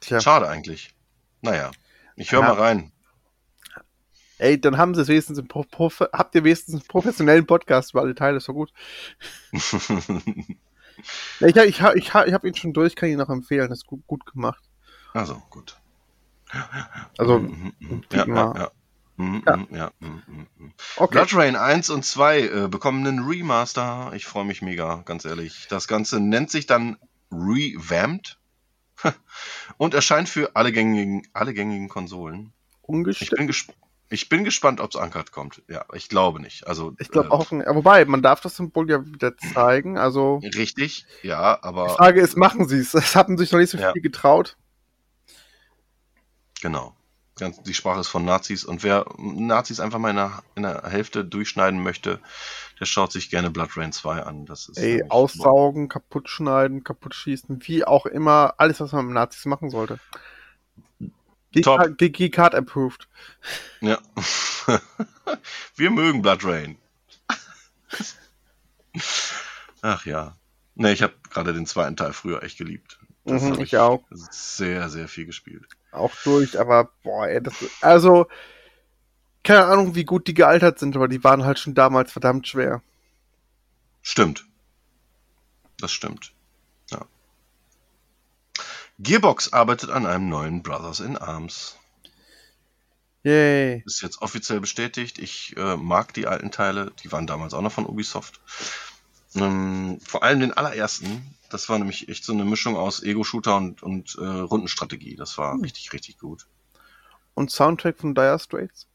Tja. 0.00 0.20
Schade 0.20 0.46
eigentlich. 0.48 0.94
Naja. 1.40 1.70
Ich 2.16 2.30
höre 2.32 2.42
Ja. 2.42 2.48
mal 2.48 2.60
rein. 2.60 2.92
Ey, 4.38 4.60
dann 4.60 4.76
haben 4.78 4.94
sie 4.94 5.02
es 5.02 5.08
wenigstens 5.08 5.38
im 5.38 5.48
Prof 5.48 6.00
habt 6.12 6.34
ihr 6.34 6.44
wenigstens 6.44 6.74
einen 6.76 6.86
professionellen 6.86 7.46
Podcast 7.46 7.90
über 7.92 8.02
alle 8.02 8.14
Teile, 8.14 8.38
ist 8.38 8.48
doch 8.48 8.54
gut. 8.54 8.72
Ich, 11.40 11.54
ich, 11.56 11.56
ich, 11.56 11.80
ich, 11.80 11.96
ich 11.96 12.14
habe 12.14 12.48
ihn 12.48 12.56
schon 12.56 12.72
durch, 12.72 12.96
kann 12.96 13.08
ihn 13.08 13.18
noch 13.18 13.28
empfehlen, 13.28 13.70
ist 13.70 13.86
gut, 13.86 14.06
gut 14.06 14.26
gemacht. 14.26 14.62
also, 15.12 15.40
gut. 15.50 15.80
Also, 17.18 17.38
Mhm, 17.40 17.72
mhm. 17.78 18.04
ja, 18.12 18.26
ja. 18.26 18.34
ja, 18.34 18.54
ja. 18.56 18.70
Mhm, 19.16 19.42
Ja. 19.46 19.56
mhm, 19.56 19.68
ja, 19.70 19.92
mhm, 20.00 20.22
mhm, 20.26 20.46
mhm. 20.56 20.72
okay. 20.96 21.12
Blood 21.12 21.34
Rain 21.34 21.56
1 21.56 21.90
und 21.90 22.04
2 22.04 22.40
äh, 22.40 22.68
bekommen 22.68 23.06
einen 23.06 23.26
Remaster. 23.26 24.12
Ich 24.14 24.26
freue 24.26 24.44
mich 24.44 24.62
mega, 24.62 25.02
ganz 25.04 25.24
ehrlich. 25.24 25.66
Das 25.68 25.88
Ganze 25.88 26.20
nennt 26.20 26.50
sich 26.50 26.66
dann 26.66 26.96
Revamped 27.32 28.38
und 29.76 29.94
erscheint 29.94 30.28
für 30.28 30.56
alle 30.56 30.72
gängigen, 30.72 31.26
alle 31.32 31.54
gängigen 31.54 31.88
Konsolen. 31.88 32.52
Ich 32.82 32.88
Ungestellt. 32.88 33.36
bin, 33.36 33.46
gesp 33.46 33.72
ich 34.10 34.28
bin 34.28 34.44
gespannt, 34.44 34.80
ob 34.80 34.90
es 34.90 34.96
ankert 34.96 35.32
kommt. 35.32 35.62
Ja, 35.68 35.84
ich 35.92 36.08
glaube 36.08 36.40
nicht. 36.40 36.66
Also, 36.66 36.94
Ich 36.98 37.10
glaube 37.10 37.28
äh, 37.28 37.32
auch, 37.32 37.50
ja, 37.52 37.74
wobei, 37.74 38.04
man 38.04 38.22
darf 38.22 38.40
das 38.40 38.56
Symbol 38.56 38.90
ja 38.90 39.04
wieder 39.04 39.36
zeigen, 39.36 39.98
also 39.98 40.40
Richtig, 40.42 41.06
ja, 41.22 41.56
die 41.56 41.62
aber 41.64 41.88
Frage 41.90 42.20
ist, 42.20 42.36
machen 42.36 42.68
sie 42.68 42.78
es? 42.78 42.94
Es 42.94 43.14
haben 43.16 43.36
sich 43.38 43.52
noch 43.52 43.58
nicht 43.58 43.70
so 43.70 43.78
Ja. 43.78 43.92
viel 43.92 44.02
getraut. 44.02 44.56
genau. 46.60 46.94
Ganz, 47.36 47.62
die 47.62 47.74
Sprache 47.74 48.00
ist 48.00 48.08
von 48.08 48.24
Nazis 48.24 48.64
und 48.64 48.82
wer 48.82 49.06
Nazis 49.16 49.78
einfach 49.78 50.00
mal 50.00 50.10
in 50.10 50.16
der, 50.16 50.42
in 50.56 50.64
der 50.64 50.82
Hälfte 50.88 51.24
durchschneiden 51.24 51.80
möchte, 51.80 52.20
der 52.80 52.84
schaut 52.84 53.12
sich 53.12 53.30
gerne 53.30 53.50
Blood 53.50 53.76
Rain 53.76 53.92
2 53.92 54.22
an. 54.24 54.44
Das 54.44 54.68
ist 54.68 54.76
Ey, 54.76 55.04
aussaugen, 55.08 55.88
kaputt 55.88 56.28
schneiden, 56.28 56.82
kaputt 56.82 57.14
schießen, 57.14 57.60
wie 57.68 57.84
auch 57.84 58.06
immer, 58.06 58.54
alles, 58.58 58.80
was 58.80 58.90
man 58.90 59.06
mit 59.06 59.14
Nazis 59.14 59.44
machen 59.44 59.70
sollte. 59.70 60.00
Top. 61.62 61.96
G-Card 61.98 62.54
approved. 62.54 63.08
Ja. 63.80 63.98
Wir 65.76 65.90
mögen 65.90 66.22
Blood 66.22 66.44
Rain. 66.44 66.78
Ach 69.82 70.04
ja. 70.04 70.36
Ne, 70.74 70.92
ich 70.92 71.02
habe 71.02 71.14
gerade 71.30 71.52
den 71.52 71.66
zweiten 71.66 71.96
Teil 71.96 72.12
früher 72.12 72.42
echt 72.42 72.58
geliebt. 72.58 72.98
Das 73.24 73.42
Mhm, 73.42 73.52
hab 73.52 73.60
ich 73.60 73.76
auch. 73.76 74.04
Sehr, 74.10 74.88
sehr 74.88 75.08
viel 75.08 75.26
gespielt. 75.26 75.66
Auch 75.90 76.14
durch, 76.24 76.58
aber 76.58 76.90
boah, 77.02 77.26
ey, 77.26 77.42
das, 77.42 77.54
also, 77.80 78.26
keine 79.42 79.64
Ahnung, 79.64 79.94
wie 79.94 80.04
gut 80.04 80.26
die 80.28 80.34
gealtert 80.34 80.78
sind, 80.78 80.96
aber 80.96 81.08
die 81.08 81.24
waren 81.24 81.44
halt 81.44 81.58
schon 81.58 81.74
damals 81.74 82.12
verdammt 82.12 82.46
schwer. 82.46 82.82
Stimmt. 84.02 84.46
Das 85.80 85.92
stimmt. 85.92 86.32
Gearbox 88.98 89.52
arbeitet 89.52 89.90
an 89.90 90.06
einem 90.06 90.28
neuen 90.28 90.62
Brothers 90.62 91.00
in 91.00 91.16
Arms. 91.16 91.76
Yay. 93.22 93.82
Ist 93.86 94.02
jetzt 94.02 94.22
offiziell 94.22 94.60
bestätigt. 94.60 95.18
Ich 95.18 95.56
äh, 95.56 95.76
mag 95.76 96.14
die 96.14 96.26
alten 96.26 96.50
Teile. 96.50 96.92
Die 97.02 97.12
waren 97.12 97.26
damals 97.26 97.54
auch 97.54 97.62
noch 97.62 97.72
von 97.72 97.86
Ubisoft. 97.86 98.40
Ähm, 99.34 100.00
vor 100.04 100.22
allem 100.22 100.40
den 100.40 100.52
allerersten. 100.52 101.34
Das 101.50 101.68
war 101.68 101.78
nämlich 101.78 102.08
echt 102.08 102.24
so 102.24 102.32
eine 102.32 102.44
Mischung 102.44 102.76
aus 102.76 103.02
Ego-Shooter 103.02 103.56
und, 103.56 103.82
und 103.82 104.16
äh, 104.18 104.24
Rundenstrategie. 104.24 105.16
Das 105.16 105.38
war 105.38 105.54
Hm. 105.54 105.60
richtig, 105.62 105.92
richtig 105.92 106.18
gut. 106.18 106.46
Und 107.34 107.50
Soundtrack 107.52 107.98
von 107.98 108.14
Dire 108.14 108.38
Straits? 108.38 108.88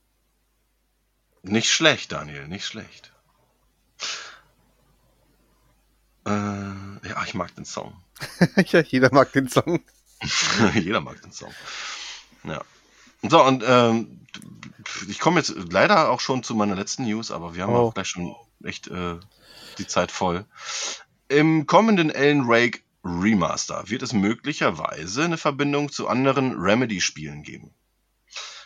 Nicht 1.44 1.72
schlecht, 1.72 2.12
Daniel, 2.12 2.48
nicht 2.48 2.66
schlecht. 2.66 3.13
Äh, 6.26 6.30
ja, 6.32 7.24
ich 7.26 7.34
mag 7.34 7.54
den 7.56 7.66
Song. 7.66 7.94
ja, 8.68 8.82
jeder 8.82 9.14
mag 9.14 9.32
den 9.34 9.50
Song. 9.50 9.82
Jeder 10.74 11.02
mag 11.02 11.22
den 11.22 11.34
Song. 11.34 11.52
Ja. 12.46 12.62
So, 13.24 13.44
und 13.44 13.62
ähm, 13.68 14.22
ich 15.10 15.20
komme 15.20 15.40
jetzt 15.40 15.54
leider 15.70 16.10
auch 16.10 16.22
schon 16.22 16.44
zu 16.44 16.56
meiner 16.56 16.76
letzten 16.76 17.04
News, 17.04 17.30
aber 17.30 17.56
wir 17.56 17.64
haben 17.64 17.74
Oh. 17.74 17.88
auch 17.90 17.94
gleich 17.94 18.08
schon 18.08 18.34
echt 18.64 18.88
äh, 18.88 19.16
die 19.78 19.88
Zeit 19.88 20.12
voll. 20.12 20.46
Im 21.28 21.66
kommenden 21.68 22.10
Alan 22.10 22.48
Wake 22.48 22.84
Remaster 23.04 23.84
wird 23.90 24.02
es 24.02 24.14
möglicherweise 24.14 25.26
eine 25.26 25.38
Verbindung 25.38 25.92
zu 25.92 26.08
anderen 26.08 26.54
Remedy-Spielen 26.58 27.44
geben. 27.44 27.74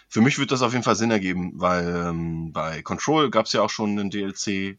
Für 0.08 0.22
mich 0.22 0.38
wird 0.38 0.52
das 0.52 0.62
auf 0.62 0.74
jeden 0.74 0.84
Fall 0.84 0.96
Sinn 0.96 1.10
ergeben, 1.12 1.54
weil 1.56 1.88
ähm, 2.08 2.52
bei 2.54 2.84
Control 2.84 3.32
gab 3.32 3.48
es 3.48 3.54
ja 3.54 3.62
auch 3.64 3.70
schon 3.72 3.98
einen 3.98 4.12
DLC 4.12 4.78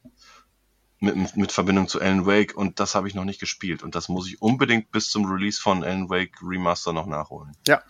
mit, 1.01 1.37
mit 1.37 1.53
Verbindung 1.53 1.89
zu 1.89 2.01
Alan 2.01 2.27
Wake 2.27 2.57
und 2.57 2.81
das 2.81 2.95
habe 2.95 3.09
ich 3.09 3.15
noch 3.15 3.25
nicht 3.25 3.41
gespielt 3.41 3.83
und 3.83 3.95
das 3.95 4.09
muss 4.09 4.29
ich 4.29 4.43
unbedingt 4.43 4.91
bis 4.91 5.11
zum 5.11 5.27
Release 5.27 5.61
von 5.61 5.85
Alan 5.85 6.11
Wake 6.11 6.37
Remaster 6.43 6.93
noch 6.93 7.07
nachholen. 7.07 7.57
Ja. 7.67 7.83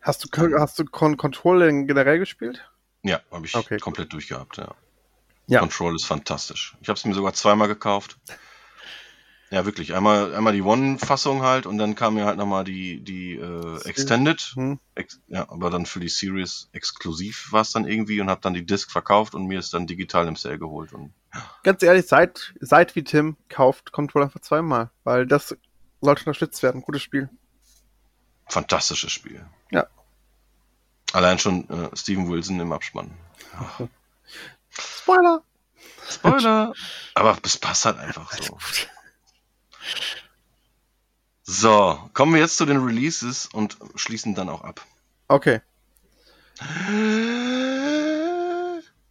Hast 0.00 0.24
du, 0.24 0.58
hast 0.58 0.78
du 0.78 0.84
Con 0.84 1.16
Control 1.16 1.86
generell 1.86 2.18
gespielt? 2.18 2.68
Ja, 3.02 3.20
habe 3.30 3.46
ich 3.46 3.54
Okay, 3.54 3.78
komplett 3.78 4.12
durchgehabt, 4.12 4.56
ja. 4.56 4.74
Ja. 5.46 5.60
Control 5.60 5.94
ist 5.96 6.04
fantastisch. 6.04 6.76
Ich 6.80 6.88
habe 6.88 6.96
es 6.96 7.04
mir 7.04 7.14
sogar 7.14 7.34
zweimal 7.34 7.68
gekauft. 7.68 8.18
Ja, 9.52 9.66
wirklich. 9.66 9.94
Einmal, 9.94 10.34
einmal 10.34 10.54
die 10.54 10.62
One-Fassung 10.62 11.42
halt 11.42 11.66
und 11.66 11.76
dann 11.76 11.94
kam 11.94 12.14
mir 12.14 12.24
halt 12.24 12.38
nochmal 12.38 12.64
die, 12.64 13.04
die 13.04 13.34
äh, 13.34 13.86
Extended. 13.86 14.40
Hm. 14.54 14.78
Ex 14.94 15.20
ja, 15.28 15.46
aber 15.50 15.68
dann 15.68 15.84
für 15.84 16.00
die 16.00 16.08
Series 16.08 16.70
exklusiv 16.72 17.52
war 17.52 17.60
es 17.60 17.70
dann 17.70 17.86
irgendwie 17.86 18.22
und 18.22 18.30
habe 18.30 18.40
dann 18.40 18.54
die 18.54 18.64
Disc 18.64 18.90
verkauft 18.90 19.34
und 19.34 19.44
mir 19.44 19.58
ist 19.58 19.74
dann 19.74 19.86
digital 19.86 20.26
im 20.26 20.36
Sale 20.36 20.58
geholt. 20.58 20.94
Und 20.94 21.12
Ganz 21.64 21.82
ehrlich, 21.82 22.06
seid, 22.06 22.54
seid 22.60 22.96
wie 22.96 23.04
Tim, 23.04 23.36
kauft 23.50 23.92
Control 23.92 24.22
einfach 24.22 24.40
zweimal, 24.40 24.90
weil 25.04 25.26
das 25.26 25.54
sollte 26.00 26.22
unterstützt 26.22 26.62
werden. 26.62 26.80
Gutes 26.80 27.02
Spiel. 27.02 27.28
fantastisches 28.48 29.12
Spiel. 29.12 29.44
Ja. 29.70 29.86
Allein 31.12 31.38
schon 31.38 31.68
äh, 31.68 31.94
Steven 31.94 32.26
Wilson 32.30 32.58
im 32.58 32.72
Abspann. 32.72 33.10
Spoiler! 34.70 35.42
Spoiler! 36.08 36.72
aber 37.14 37.36
es 37.42 37.58
passt 37.58 37.84
halt 37.84 37.98
einfach 37.98 38.32
so. 38.32 38.56
So, 41.44 41.98
kommen 42.14 42.34
wir 42.34 42.40
jetzt 42.40 42.56
zu 42.56 42.66
den 42.66 42.78
Releases 42.78 43.46
und 43.46 43.76
schließen 43.96 44.34
dann 44.34 44.48
auch 44.48 44.62
ab. 44.62 44.80
Okay. 45.28 45.60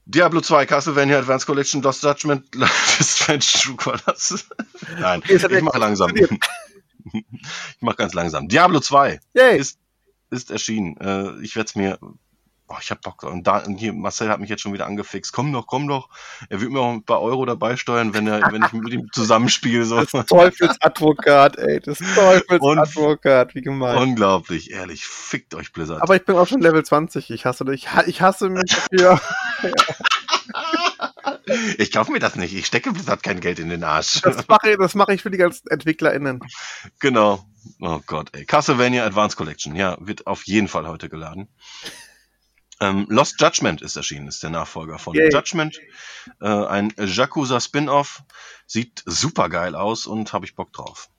Diablo 0.06 0.41
2, 0.41 0.65
Castlevania 0.65 1.19
Advanced 1.19 1.45
Collection, 1.45 1.81
Lost 1.81 2.03
Judgment, 2.03 2.56
is 2.99 3.15
Strange, 3.15 3.39
True 3.39 3.76
Colors. 3.76 4.45
Nein, 4.99 5.23
ich 5.27 5.61
mache 5.61 5.77
langsam. 5.77 6.14
ich 6.15 7.81
mache 7.81 7.95
ganz 7.95 8.14
langsam. 8.14 8.48
Diablo 8.48 8.80
2 8.80 9.19
Yay! 9.34 9.57
ist, 9.57 9.80
ist 10.30 10.52
erschienen. 10.52 10.98
Äh, 10.98 11.41
ich 11.41 11.56
werde 11.56 11.68
es 11.68 11.76
mir. 11.76 11.99
Oh, 12.72 12.77
ich 12.80 12.89
hab 12.89 13.02
Bock. 13.02 13.23
Und, 13.23 13.45
da, 13.45 13.64
hier, 13.65 13.91
Marcel 13.91 14.30
hat 14.30 14.39
mich 14.39 14.49
jetzt 14.49 14.61
schon 14.61 14.72
wieder 14.72 14.85
angefixt. 14.85 15.34
Komm 15.34 15.52
doch, 15.52 15.68
komm 15.68 15.89
doch. 15.89 16.07
Er 16.49 16.61
wird 16.61 16.72
mir 16.72 16.80
auch 16.80 16.93
ein 16.93 17.03
paar 17.03 17.22
Euro 17.22 17.45
dabei 17.45 17.76
steuern, 17.76 18.14
wenn, 18.14 18.27
er, 18.27 18.41
wenn 18.52 18.64
ich 18.64 18.72
mit 18.72 18.93
ihm 18.93 19.10
zusammenspiele. 19.11 19.84
So. 19.84 20.02
Das 20.02 20.26
Teufelsadvokat, 20.27 21.57
ey. 21.57 21.81
Das 21.81 21.99
Teufelsadvokat, 21.99 23.56
wie 23.56 23.61
gemein. 23.61 23.98
Unglaublich, 23.98 24.72
ehrlich. 24.72 25.06
Fickt 25.06 25.53
euch 25.53 25.73
Blizzard. 25.73 26.02
Aber 26.02 26.15
ich 26.15 26.23
bin 26.23 26.38
auch 26.38 26.48
schon 26.48 26.61
Level 26.61 26.84
20. 26.84 27.30
Ich 27.31 27.45
hasse 27.45 27.65
dich. 27.65 27.88
Ich 28.06 28.22
hasse 28.22 28.49
mich 28.49 28.73
dafür. 28.89 29.19
ich 31.77 31.91
kaufe 31.91 32.11
mir 32.11 32.19
das 32.19 32.35
nicht. 32.35 32.53
Ich 32.53 32.65
stecke 32.65 32.91
Blizzard 32.91 33.23
kein 33.23 33.39
Geld 33.39 33.60
in 33.60 33.69
den 33.69 33.84
Arsch. 33.84 34.22
Das 34.22 34.48
mache 34.48 34.77
das 34.77 34.95
mache 34.95 35.14
ich 35.14 35.22
für 35.22 35.31
die 35.31 35.38
ganzen 35.38 35.68
EntwicklerInnen. 35.68 36.39
Genau. 36.99 37.45
Oh 37.80 37.99
Gott, 38.06 38.30
ey. 38.34 38.45
Castlevania 38.45 39.06
Advanced 39.06 39.38
Collection. 39.38 39.76
Ja, 39.76 39.98
wird 39.99 40.27
auf 40.27 40.45
jeden 40.45 40.68
Fall 40.68 40.88
heute 40.88 41.10
geladen. 41.10 41.48
Ähm, 42.81 43.05
Lost 43.09 43.39
Judgment 43.39 43.81
ist 43.81 43.95
erschienen, 43.95 44.27
ist 44.27 44.43
der 44.43 44.49
Nachfolger 44.49 44.97
von 44.99 45.13
Yay. 45.13 45.29
Judgment. 45.31 45.79
Äh, 46.41 46.47
ein 46.47 46.93
Yakuza 46.97 47.59
Spin-off. 47.61 48.23
Sieht 48.65 49.03
super 49.05 49.47
geil 49.49 49.75
aus 49.75 50.07
und 50.07 50.33
habe 50.33 50.45
ich 50.45 50.55
Bock 50.55 50.73
drauf. 50.73 51.09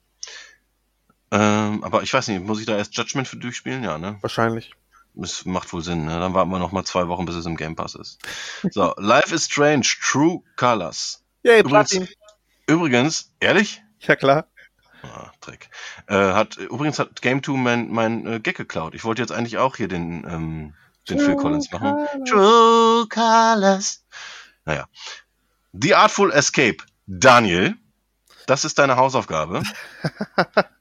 Ähm, 1.31 1.83
aber 1.83 2.03
ich 2.03 2.13
weiß 2.13 2.27
nicht, 2.27 2.43
muss 2.43 2.59
ich 2.59 2.65
da 2.65 2.77
erst 2.77 2.95
Judgment 2.95 3.27
für 3.27 3.37
durchspielen? 3.37 3.83
Ja, 3.83 3.97
ne? 3.97 4.17
Wahrscheinlich. 4.21 4.73
Das 5.15 5.45
macht 5.45 5.71
wohl 5.73 5.81
Sinn, 5.83 6.05
ne? 6.05 6.19
Dann 6.19 6.33
warten 6.33 6.49
wir 6.51 6.59
noch 6.59 6.71
mal 6.71 6.83
zwei 6.85 7.07
Wochen, 7.07 7.25
bis 7.25 7.35
es 7.35 7.45
im 7.45 7.55
Game 7.55 7.75
Pass 7.75 7.95
ist. 7.95 8.19
So, 8.71 8.93
Life 8.97 9.33
is 9.33 9.45
Strange, 9.45 9.85
True 10.01 10.41
Colors. 10.55 11.23
Yay, 11.43 11.61
Übrigens- 11.61 11.89
Platin. 11.89 12.07
Übrigens, 12.67 13.33
ehrlich? 13.39 13.81
Ja, 13.99 14.15
klar. 14.15 14.47
Ah, 15.03 15.31
Dreck. 15.41 15.69
Äh, 16.07 16.15
hat, 16.15 16.55
übrigens 16.57 16.97
hat 16.97 17.21
Game 17.21 17.43
2 17.43 17.57
mein, 17.57 17.91
mein 17.91 18.25
äh, 18.25 18.39
Gag 18.39 18.55
geklaut. 18.55 18.95
Ich 18.95 19.03
wollte 19.03 19.21
jetzt 19.21 19.31
eigentlich 19.31 19.57
auch 19.57 19.75
hier 19.75 19.89
den, 19.89 20.25
ähm, 20.25 20.73
den 21.09 21.19
Phil 21.19 21.35
Collins 21.35 21.71
machen. 21.71 22.07
True 22.25 23.07
Colors. 23.09 24.05
Naja. 24.65 24.87
The 25.73 25.95
Artful 25.95 26.31
Escape. 26.31 26.77
Daniel, 27.05 27.75
das 28.47 28.65
ist 28.65 28.79
deine 28.79 28.95
Hausaufgabe. 28.95 29.63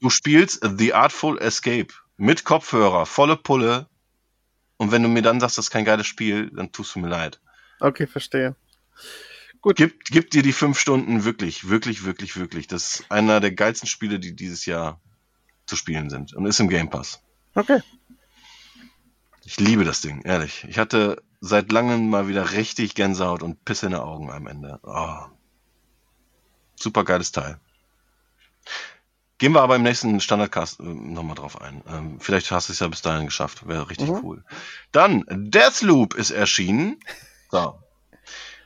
Du 0.00 0.10
spielst 0.10 0.60
The 0.78 0.94
Artful 0.94 1.38
Escape 1.38 1.94
mit 2.16 2.44
Kopfhörer, 2.44 3.06
volle 3.06 3.36
Pulle. 3.36 3.88
Und 4.78 4.90
wenn 4.90 5.02
du 5.02 5.08
mir 5.08 5.22
dann 5.22 5.38
sagst, 5.38 5.58
das 5.58 5.66
ist 5.66 5.70
kein 5.70 5.84
geiles 5.84 6.08
Spiel, 6.08 6.50
dann 6.50 6.72
tust 6.72 6.94
du 6.94 6.98
mir 6.98 7.08
leid. 7.08 7.40
Okay, 7.78 8.08
verstehe. 8.08 8.56
Gib, 9.76 10.04
gib 10.06 10.30
dir 10.30 10.42
die 10.42 10.52
fünf 10.52 10.78
Stunden 10.78 11.24
wirklich, 11.24 11.68
wirklich, 11.68 12.04
wirklich, 12.04 12.36
wirklich. 12.36 12.66
Das 12.66 13.00
ist 13.00 13.10
einer 13.10 13.38
der 13.38 13.52
geilsten 13.52 13.88
Spiele, 13.88 14.18
die 14.18 14.34
dieses 14.34 14.66
Jahr 14.66 15.00
zu 15.66 15.76
spielen 15.76 16.10
sind. 16.10 16.34
Und 16.34 16.46
ist 16.46 16.58
im 16.58 16.68
Game 16.68 16.90
Pass. 16.90 17.22
Okay. 17.54 17.80
Ich 19.44 19.58
liebe 19.58 19.84
das 19.84 20.00
Ding, 20.00 20.22
ehrlich. 20.22 20.64
Ich 20.68 20.78
hatte 20.78 21.22
seit 21.40 21.72
langem 21.72 22.08
mal 22.08 22.28
wieder 22.28 22.52
richtig 22.52 22.94
Gänsehaut 22.94 23.42
und 23.42 23.64
Pisse 23.64 23.86
in 23.86 23.92
den 23.92 24.00
Augen 24.00 24.30
am 24.30 24.46
Ende. 24.46 24.78
Oh. 24.84 25.26
Super 26.76 27.04
geiles 27.04 27.32
Teil. 27.32 27.58
Gehen 29.38 29.52
wir 29.52 29.62
aber 29.62 29.74
im 29.74 29.82
nächsten 29.82 30.20
Standardcast 30.20 30.78
äh, 30.78 30.84
nochmal 30.84 31.34
drauf 31.34 31.60
ein. 31.60 31.82
Ähm, 31.88 32.20
vielleicht 32.20 32.50
hast 32.52 32.68
du 32.68 32.72
es 32.72 32.78
ja 32.78 32.86
bis 32.86 33.02
dahin 33.02 33.26
geschafft. 33.26 33.66
Wäre 33.66 33.90
richtig 33.90 34.08
Mhm. 34.08 34.20
cool. 34.22 34.44
Dann, 34.92 35.24
Deathloop 35.28 36.14
ist 36.14 36.30
erschienen. 36.30 37.00
So. 37.50 37.76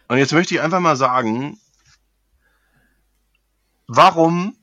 Und 0.08 0.18
jetzt 0.18 0.32
möchte 0.32 0.54
ich 0.54 0.60
einfach 0.60 0.80
mal 0.80 0.96
sagen, 0.96 1.58
warum 3.86 4.56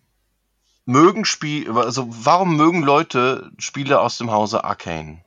mögen 0.86 1.26
Spiel, 1.26 1.72
also 1.72 2.06
warum 2.08 2.56
mögen 2.58 2.84
Leute 2.84 3.52
Spiele 3.58 4.00
aus 4.00 4.20
dem 4.20 4.30
Hause 4.32 4.64
Arcane? 4.64 5.23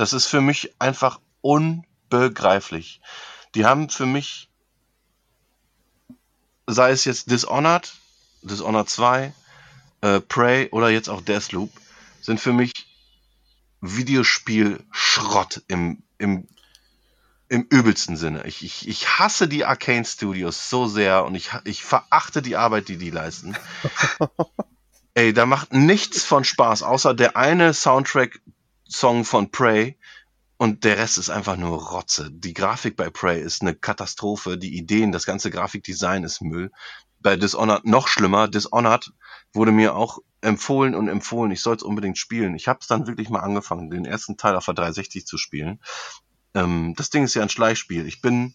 Das 0.00 0.14
ist 0.14 0.24
für 0.24 0.40
mich 0.40 0.72
einfach 0.78 1.20
unbegreiflich. 1.42 3.02
Die 3.54 3.66
haben 3.66 3.90
für 3.90 4.06
mich, 4.06 4.48
sei 6.66 6.92
es 6.92 7.04
jetzt 7.04 7.30
Dishonored, 7.30 7.92
Dishonored 8.40 8.88
2, 8.88 9.34
äh, 10.00 10.20
Prey 10.20 10.70
oder 10.70 10.88
jetzt 10.88 11.10
auch 11.10 11.20
Deathloop, 11.20 11.70
sind 12.22 12.40
für 12.40 12.54
mich 12.54 12.72
Videospiel-Schrott 13.82 15.64
im, 15.68 16.02
im, 16.16 16.48
im 17.50 17.66
übelsten 17.68 18.16
Sinne. 18.16 18.46
Ich, 18.46 18.64
ich, 18.64 18.88
ich 18.88 19.18
hasse 19.18 19.48
die 19.48 19.66
Arcane 19.66 20.06
Studios 20.06 20.70
so 20.70 20.86
sehr 20.86 21.26
und 21.26 21.34
ich, 21.34 21.50
ich 21.64 21.84
verachte 21.84 22.40
die 22.40 22.56
Arbeit, 22.56 22.88
die 22.88 22.96
die 22.96 23.10
leisten. 23.10 23.54
Ey, 25.12 25.34
da 25.34 25.44
macht 25.44 25.74
nichts 25.74 26.24
von 26.24 26.44
Spaß, 26.44 26.84
außer 26.84 27.12
der 27.12 27.36
eine 27.36 27.74
Soundtrack-Song 28.90 29.24
von 29.24 29.50
Prey 29.50 29.96
und 30.56 30.84
der 30.84 30.98
Rest 30.98 31.16
ist 31.18 31.30
einfach 31.30 31.56
nur 31.56 31.90
Rotze. 31.90 32.30
Die 32.30 32.52
Grafik 32.52 32.96
bei 32.96 33.08
Prey 33.08 33.40
ist 33.40 33.62
eine 33.62 33.74
Katastrophe, 33.74 34.58
die 34.58 34.76
Ideen, 34.76 35.12
das 35.12 35.24
ganze 35.24 35.50
Grafikdesign 35.50 36.24
ist 36.24 36.42
Müll. 36.42 36.70
Bei 37.20 37.36
Dishonored 37.36 37.84
noch 37.84 38.08
schlimmer. 38.08 38.48
Dishonored 38.48 39.12
wurde 39.52 39.72
mir 39.72 39.94
auch 39.94 40.18
empfohlen 40.40 40.94
und 40.94 41.08
empfohlen, 41.08 41.52
ich 41.52 41.60
soll 41.60 41.76
es 41.76 41.82
unbedingt 41.82 42.18
spielen. 42.18 42.54
Ich 42.54 42.68
habe 42.68 42.80
es 42.80 42.86
dann 42.86 43.06
wirklich 43.06 43.30
mal 43.30 43.40
angefangen, 43.40 43.90
den 43.90 44.04
ersten 44.04 44.36
Teil 44.36 44.56
auf 44.56 44.64
der 44.64 44.74
360 44.74 45.26
zu 45.26 45.38
spielen. 45.38 45.80
Ähm, 46.54 46.94
das 46.96 47.10
Ding 47.10 47.24
ist 47.24 47.34
ja 47.34 47.42
ein 47.42 47.50
Schleichspiel. 47.50 48.06
Ich 48.06 48.20
bin 48.20 48.54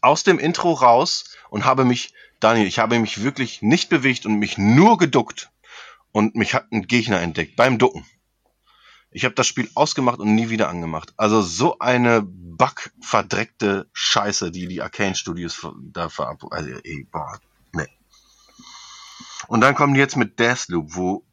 aus 0.00 0.24
dem 0.24 0.38
Intro 0.38 0.72
raus 0.72 1.36
und 1.48 1.64
habe 1.64 1.84
mich, 1.84 2.12
Daniel, 2.40 2.66
ich 2.66 2.78
habe 2.78 2.98
mich 2.98 3.22
wirklich 3.22 3.62
nicht 3.62 3.88
bewegt 3.88 4.26
und 4.26 4.34
mich 4.34 4.58
nur 4.58 4.98
geduckt. 4.98 5.50
Und 6.12 6.34
mich 6.34 6.52
hat 6.52 6.70
ein 6.72 6.86
Gegner 6.86 7.20
entdeckt 7.20 7.56
beim 7.56 7.78
Ducken. 7.78 8.04
Ich 9.12 9.24
habe 9.24 9.34
das 9.34 9.46
Spiel 9.46 9.70
ausgemacht 9.74 10.18
und 10.20 10.34
nie 10.34 10.48
wieder 10.48 10.68
angemacht. 10.68 11.12
Also 11.16 11.42
so 11.42 11.78
eine 11.78 12.22
bugverdreckte 12.22 13.88
Scheiße, 13.92 14.50
die 14.50 14.68
die 14.68 14.82
Arcane 14.82 15.14
Studios 15.14 15.66
da 15.92 16.08
verab... 16.08 16.42
Also, 16.50 16.70
ey, 16.82 17.06
boah, 17.10 17.38
nee. 17.72 17.88
Und 19.48 19.60
dann 19.60 19.74
kommen 19.74 19.94
die 19.94 20.00
jetzt 20.00 20.16
mit 20.16 20.38
Deathloop, 20.38 20.94
wo 20.94 21.24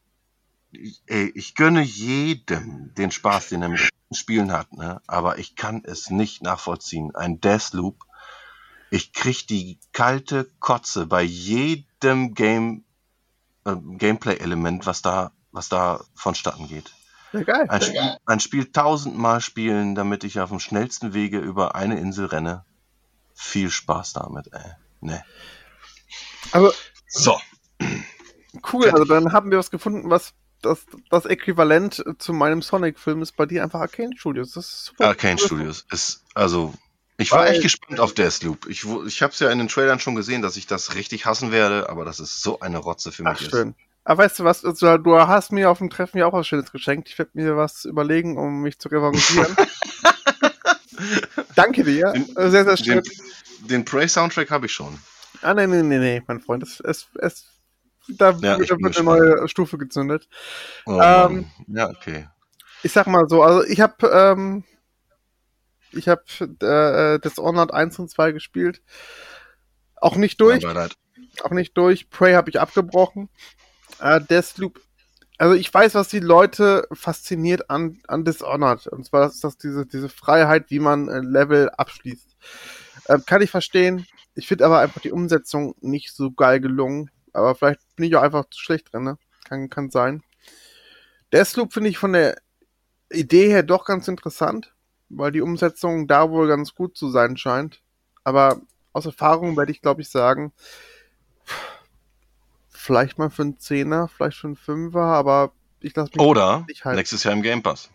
ey, 1.07 1.31
ich 1.35 1.55
gönne 1.55 1.81
jedem 1.81 2.93
den 2.95 3.11
Spaß, 3.11 3.49
den 3.49 3.61
er 3.61 3.69
mit 3.69 3.89
Spielen 4.11 4.51
hat, 4.51 4.73
ne? 4.73 5.01
aber 5.07 5.37
ich 5.37 5.55
kann 5.55 5.83
es 5.85 6.09
nicht 6.09 6.41
nachvollziehen. 6.41 7.15
Ein 7.15 7.39
Deathloop, 7.39 8.03
ich 8.89 9.13
krieg 9.13 9.47
die 9.47 9.79
kalte 9.91 10.49
Kotze 10.59 11.05
bei 11.05 11.21
jedem 11.21 12.33
Game, 12.33 12.83
äh, 13.65 13.75
Gameplay-Element, 13.75 14.85
was 14.85 15.01
da, 15.01 15.31
was 15.51 15.69
da 15.69 16.03
vonstatten 16.15 16.67
geht. 16.67 16.91
Ja, 17.33 17.43
geil. 17.43 17.65
Ein 17.69 17.81
Spiel, 17.81 18.17
ein 18.25 18.39
Spiel 18.39 18.71
tausendmal 18.71 19.41
spielen, 19.41 19.95
damit 19.95 20.23
ich 20.23 20.39
auf 20.39 20.49
dem 20.49 20.59
schnellsten 20.59 21.13
Wege 21.13 21.39
über 21.39 21.75
eine 21.75 21.99
Insel 21.99 22.25
renne. 22.25 22.65
Viel 23.35 23.69
Spaß 23.69 24.13
damit, 24.13 24.51
ey. 24.51 24.71
Ne. 25.01 25.23
Aber 26.51 26.73
So, 27.07 27.39
cool, 28.73 28.89
also 28.89 29.05
dann 29.05 29.31
haben 29.31 29.51
wir 29.51 29.57
was 29.57 29.71
gefunden, 29.71 30.09
was 30.09 30.33
das, 30.61 30.79
das 31.09 31.25
Äquivalent 31.25 32.03
zu 32.17 32.33
meinem 32.33 32.61
Sonic-Film 32.61 33.21
ist 33.21 33.35
bei 33.37 33.45
dir 33.45 33.63
einfach 33.63 33.79
Arcane 33.79 34.15
Studios. 34.17 34.51
Das 34.53 34.65
ist 34.65 34.85
super. 34.85 35.07
Arcane 35.07 35.37
Studios 35.37 35.85
ist, 35.91 36.23
also, 36.33 36.73
ich 37.17 37.31
war 37.31 37.39
Weil- 37.45 37.53
echt 37.53 37.61
gespannt 37.61 37.99
auf 37.99 38.13
Deathloop. 38.13 38.65
Ich, 38.67 38.85
ich 39.07 39.21
habe 39.21 39.31
es 39.33 39.39
ja 39.39 39.49
in 39.51 39.59
den 39.59 39.67
Trailern 39.69 39.99
schon 39.99 40.15
gesehen, 40.15 40.41
dass 40.41 40.57
ich 40.57 40.67
das 40.67 40.95
richtig 40.95 41.25
hassen 41.25 41.51
werde, 41.51 41.89
aber 41.89 42.03
das 42.05 42.19
ist 42.19 42.41
so 42.41 42.59
eine 42.59 42.77
Rotze 42.79 43.11
für 43.11 43.23
mich. 43.23 43.33
Ach, 43.37 43.41
ist. 43.41 43.51
schön. 43.51 43.75
Aber 44.09 44.23
weißt 44.23 44.39
du 44.39 44.43
was, 44.43 44.65
also, 44.65 44.97
du 44.97 45.15
hast 45.19 45.51
mir 45.51 45.69
auf 45.69 45.77
dem 45.77 45.91
Treffen 45.91 46.17
ja 46.17 46.25
auch 46.25 46.33
was 46.33 46.47
Schönes 46.47 46.71
geschenkt. 46.71 47.09
Ich 47.09 47.19
werde 47.19 47.29
mir 47.35 47.55
was 47.57 47.85
überlegen, 47.85 48.39
um 48.39 48.63
mich 48.63 48.79
zu 48.79 48.89
revanchieren. 48.89 49.55
Danke 51.55 51.83
dir. 51.83 52.11
Den- 52.13 52.35
Äh, 52.35 52.49
Sehr, 52.49 52.63
sehr 52.65 52.77
schön. 52.77 53.03
Den, 53.03 53.67
den 53.67 53.85
Prey-Soundtrack 53.85 54.49
habe 54.49 54.65
ich 54.65 54.71
schon. 54.73 54.97
Ah, 55.43 55.53
nee, 55.53 55.67
nee, 55.67 55.83
nee, 55.83 55.99
nee, 55.99 56.23
mein 56.25 56.39
Freund. 56.41 56.63
Es, 56.63 56.79
es, 56.79 57.07
es, 57.19 57.45
da 58.07 58.31
Ja, 58.41 58.53
ich 58.59 58.69
wird 58.69 58.71
eine 58.71 58.87
gespannt. 58.89 59.05
neue 59.19 59.47
Stufe 59.47 59.77
gezündet. 59.77 60.27
Oh, 60.87 60.99
Ähm, 60.99 61.45
ja, 61.67 61.87
okay. 61.91 62.27
Ich 62.81 62.91
sag 62.91 63.05
mal 63.05 63.29
so, 63.29 63.43
also 63.43 63.63
ich 63.63 63.79
habe 63.79 64.07
ähm, 64.07 64.63
ich 65.91 66.07
habe 66.07 66.23
äh, 66.65 67.19
Dishonored 67.19 67.71
1 67.73 67.99
und 67.99 68.09
2 68.09 68.31
gespielt. 68.31 68.81
Auch 69.97 70.15
nicht 70.15 70.41
durch, 70.41 70.63
leid. 70.63 70.97
auch 71.43 71.51
nicht 71.51 71.77
durch. 71.77 72.09
Prey 72.09 72.33
habe 72.33 72.49
ich 72.49 72.59
abgebrochen. 72.59 73.29
Äh, 73.99 74.21
Deathloop. 74.21 74.79
Also 75.37 75.55
ich 75.55 75.73
weiß, 75.73 75.95
was 75.95 76.09
die 76.09 76.19
Leute 76.19 76.87
fasziniert 76.91 77.69
an, 77.69 77.99
an 78.07 78.25
Dishonored. 78.25 78.87
Und 78.87 79.05
zwar 79.05 79.27
ist 79.27 79.43
das 79.43 79.57
diese, 79.57 79.85
diese 79.85 80.09
Freiheit, 80.09 80.69
wie 80.69 80.79
man 80.79 81.07
äh, 81.07 81.19
Level 81.19 81.69
abschließt. 81.69 82.35
Äh, 83.05 83.19
kann 83.25 83.41
ich 83.41 83.49
verstehen. 83.49 84.05
Ich 84.35 84.47
finde 84.47 84.65
aber 84.65 84.79
einfach 84.79 85.01
die 85.01 85.11
Umsetzung 85.11 85.75
nicht 85.79 86.13
so 86.13 86.31
geil 86.31 86.59
gelungen. 86.59 87.09
Aber 87.33 87.55
vielleicht 87.55 87.79
bin 87.95 88.05
ich 88.05 88.15
auch 88.15 88.21
einfach 88.21 88.45
zu 88.49 88.59
schlecht 88.59 88.91
drin. 88.91 89.03
Ne? 89.03 89.17
Kann, 89.45 89.69
kann 89.69 89.89
sein. 89.89 90.23
Deathloop 91.31 91.73
finde 91.73 91.89
ich 91.89 91.97
von 91.97 92.13
der 92.13 92.37
Idee 93.11 93.49
her 93.49 93.63
doch 93.63 93.85
ganz 93.85 94.07
interessant, 94.07 94.73
weil 95.09 95.31
die 95.31 95.41
Umsetzung 95.41 96.07
da 96.07 96.29
wohl 96.29 96.47
ganz 96.47 96.75
gut 96.75 96.97
zu 96.97 97.09
sein 97.09 97.37
scheint. 97.37 97.81
Aber 98.23 98.61
aus 98.93 99.05
Erfahrung 99.05 99.57
werde 99.57 99.71
ich, 99.71 99.81
glaube 99.81 100.01
ich, 100.01 100.09
sagen, 100.09 100.51
vielleicht 102.79 103.17
mal 103.17 103.29
für 103.29 103.41
einen 103.41 103.59
Zehner, 103.59 104.07
vielleicht 104.07 104.37
für 104.37 104.47
einen 104.47 104.55
Fünfer, 104.55 105.01
aber 105.01 105.51
ich 105.81 105.95
lasse 105.95 106.11
mich 106.13 106.21
Oder 106.21 106.65
nicht 106.67 106.85
halten. 106.85 106.97
nächstes 106.97 107.23
Jahr 107.23 107.33
im 107.33 107.41
Game 107.41 107.61
Pass. 107.61 107.89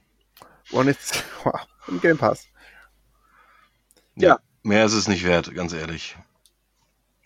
Und 0.70 0.86
jetzt 0.88 1.24
im 1.88 2.00
Game 2.00 2.18
Pass. 2.18 2.46
Ja. 4.14 4.28
Ja. 4.28 4.38
Mehr 4.62 4.84
ist 4.84 4.92
es 4.92 5.08
nicht 5.08 5.24
wert, 5.24 5.54
ganz 5.54 5.72
ehrlich. 5.72 6.16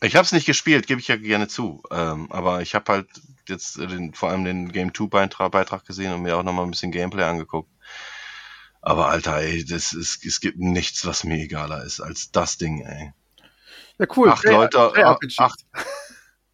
Ich 0.00 0.14
habe 0.14 0.24
es 0.24 0.32
nicht 0.32 0.46
gespielt, 0.46 0.86
gebe 0.86 1.00
ich 1.00 1.08
ja 1.08 1.16
gerne 1.16 1.48
zu. 1.48 1.82
Ähm, 1.90 2.30
aber 2.30 2.62
ich 2.62 2.74
habe 2.74 2.92
halt 2.92 3.08
jetzt 3.48 3.76
den, 3.76 4.14
vor 4.14 4.30
allem 4.30 4.44
den 4.44 4.70
Game 4.70 4.94
2 4.94 5.06
Beitrag, 5.06 5.50
Beitrag 5.50 5.84
gesehen 5.84 6.12
und 6.12 6.22
mir 6.22 6.36
auch 6.36 6.44
nochmal 6.44 6.64
ein 6.64 6.70
bisschen 6.70 6.92
Gameplay 6.92 7.24
angeguckt. 7.24 7.70
Aber 8.80 9.08
Alter, 9.08 9.38
ey, 9.38 9.64
das 9.64 9.92
ist, 9.92 10.24
es 10.24 10.40
gibt 10.40 10.58
nichts, 10.58 11.04
was 11.06 11.24
mir 11.24 11.38
egaler 11.38 11.82
ist 11.84 12.00
als 12.00 12.30
das 12.30 12.56
Ding, 12.58 12.82
ey. 12.82 13.12
Ja, 13.98 14.06
cool. 14.16 14.30
Acht 14.30 14.44
Leute, 14.44 14.92
JRPG. 14.94 15.34
acht. 15.38 15.64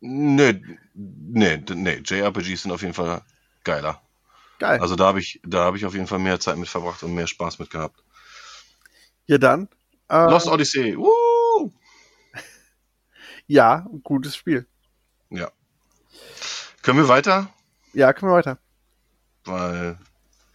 Nee, 0.06 0.60
nee, 0.94 1.62
nee, 1.74 2.02
JRPGs 2.04 2.62
sind 2.62 2.72
auf 2.72 2.82
jeden 2.82 2.94
Fall 2.94 3.22
geiler. 3.64 4.02
Geil. 4.58 4.80
Also 4.80 4.96
da 4.96 5.06
habe 5.06 5.20
ich, 5.20 5.40
da 5.44 5.64
habe 5.64 5.76
ich 5.76 5.86
auf 5.86 5.94
jeden 5.94 6.06
Fall 6.06 6.18
mehr 6.18 6.38
Zeit 6.40 6.56
mit 6.56 6.68
verbracht 6.68 7.02
und 7.02 7.14
mehr 7.14 7.26
Spaß 7.26 7.58
mit 7.58 7.70
gehabt. 7.70 8.02
ja, 9.26 9.38
dann. 9.38 9.68
Äh, 10.08 10.30
Lost 10.30 10.46
Odyssey, 10.46 10.96
woo! 10.96 11.72
ja, 13.46 13.86
gutes 14.02 14.36
Spiel. 14.36 14.66
Können 16.84 16.98
wir 16.98 17.08
weiter? 17.08 17.48
Ja, 17.94 18.12
können 18.12 18.30
wir 18.30 18.36
weiter. 18.36 18.58
Weil 19.46 19.96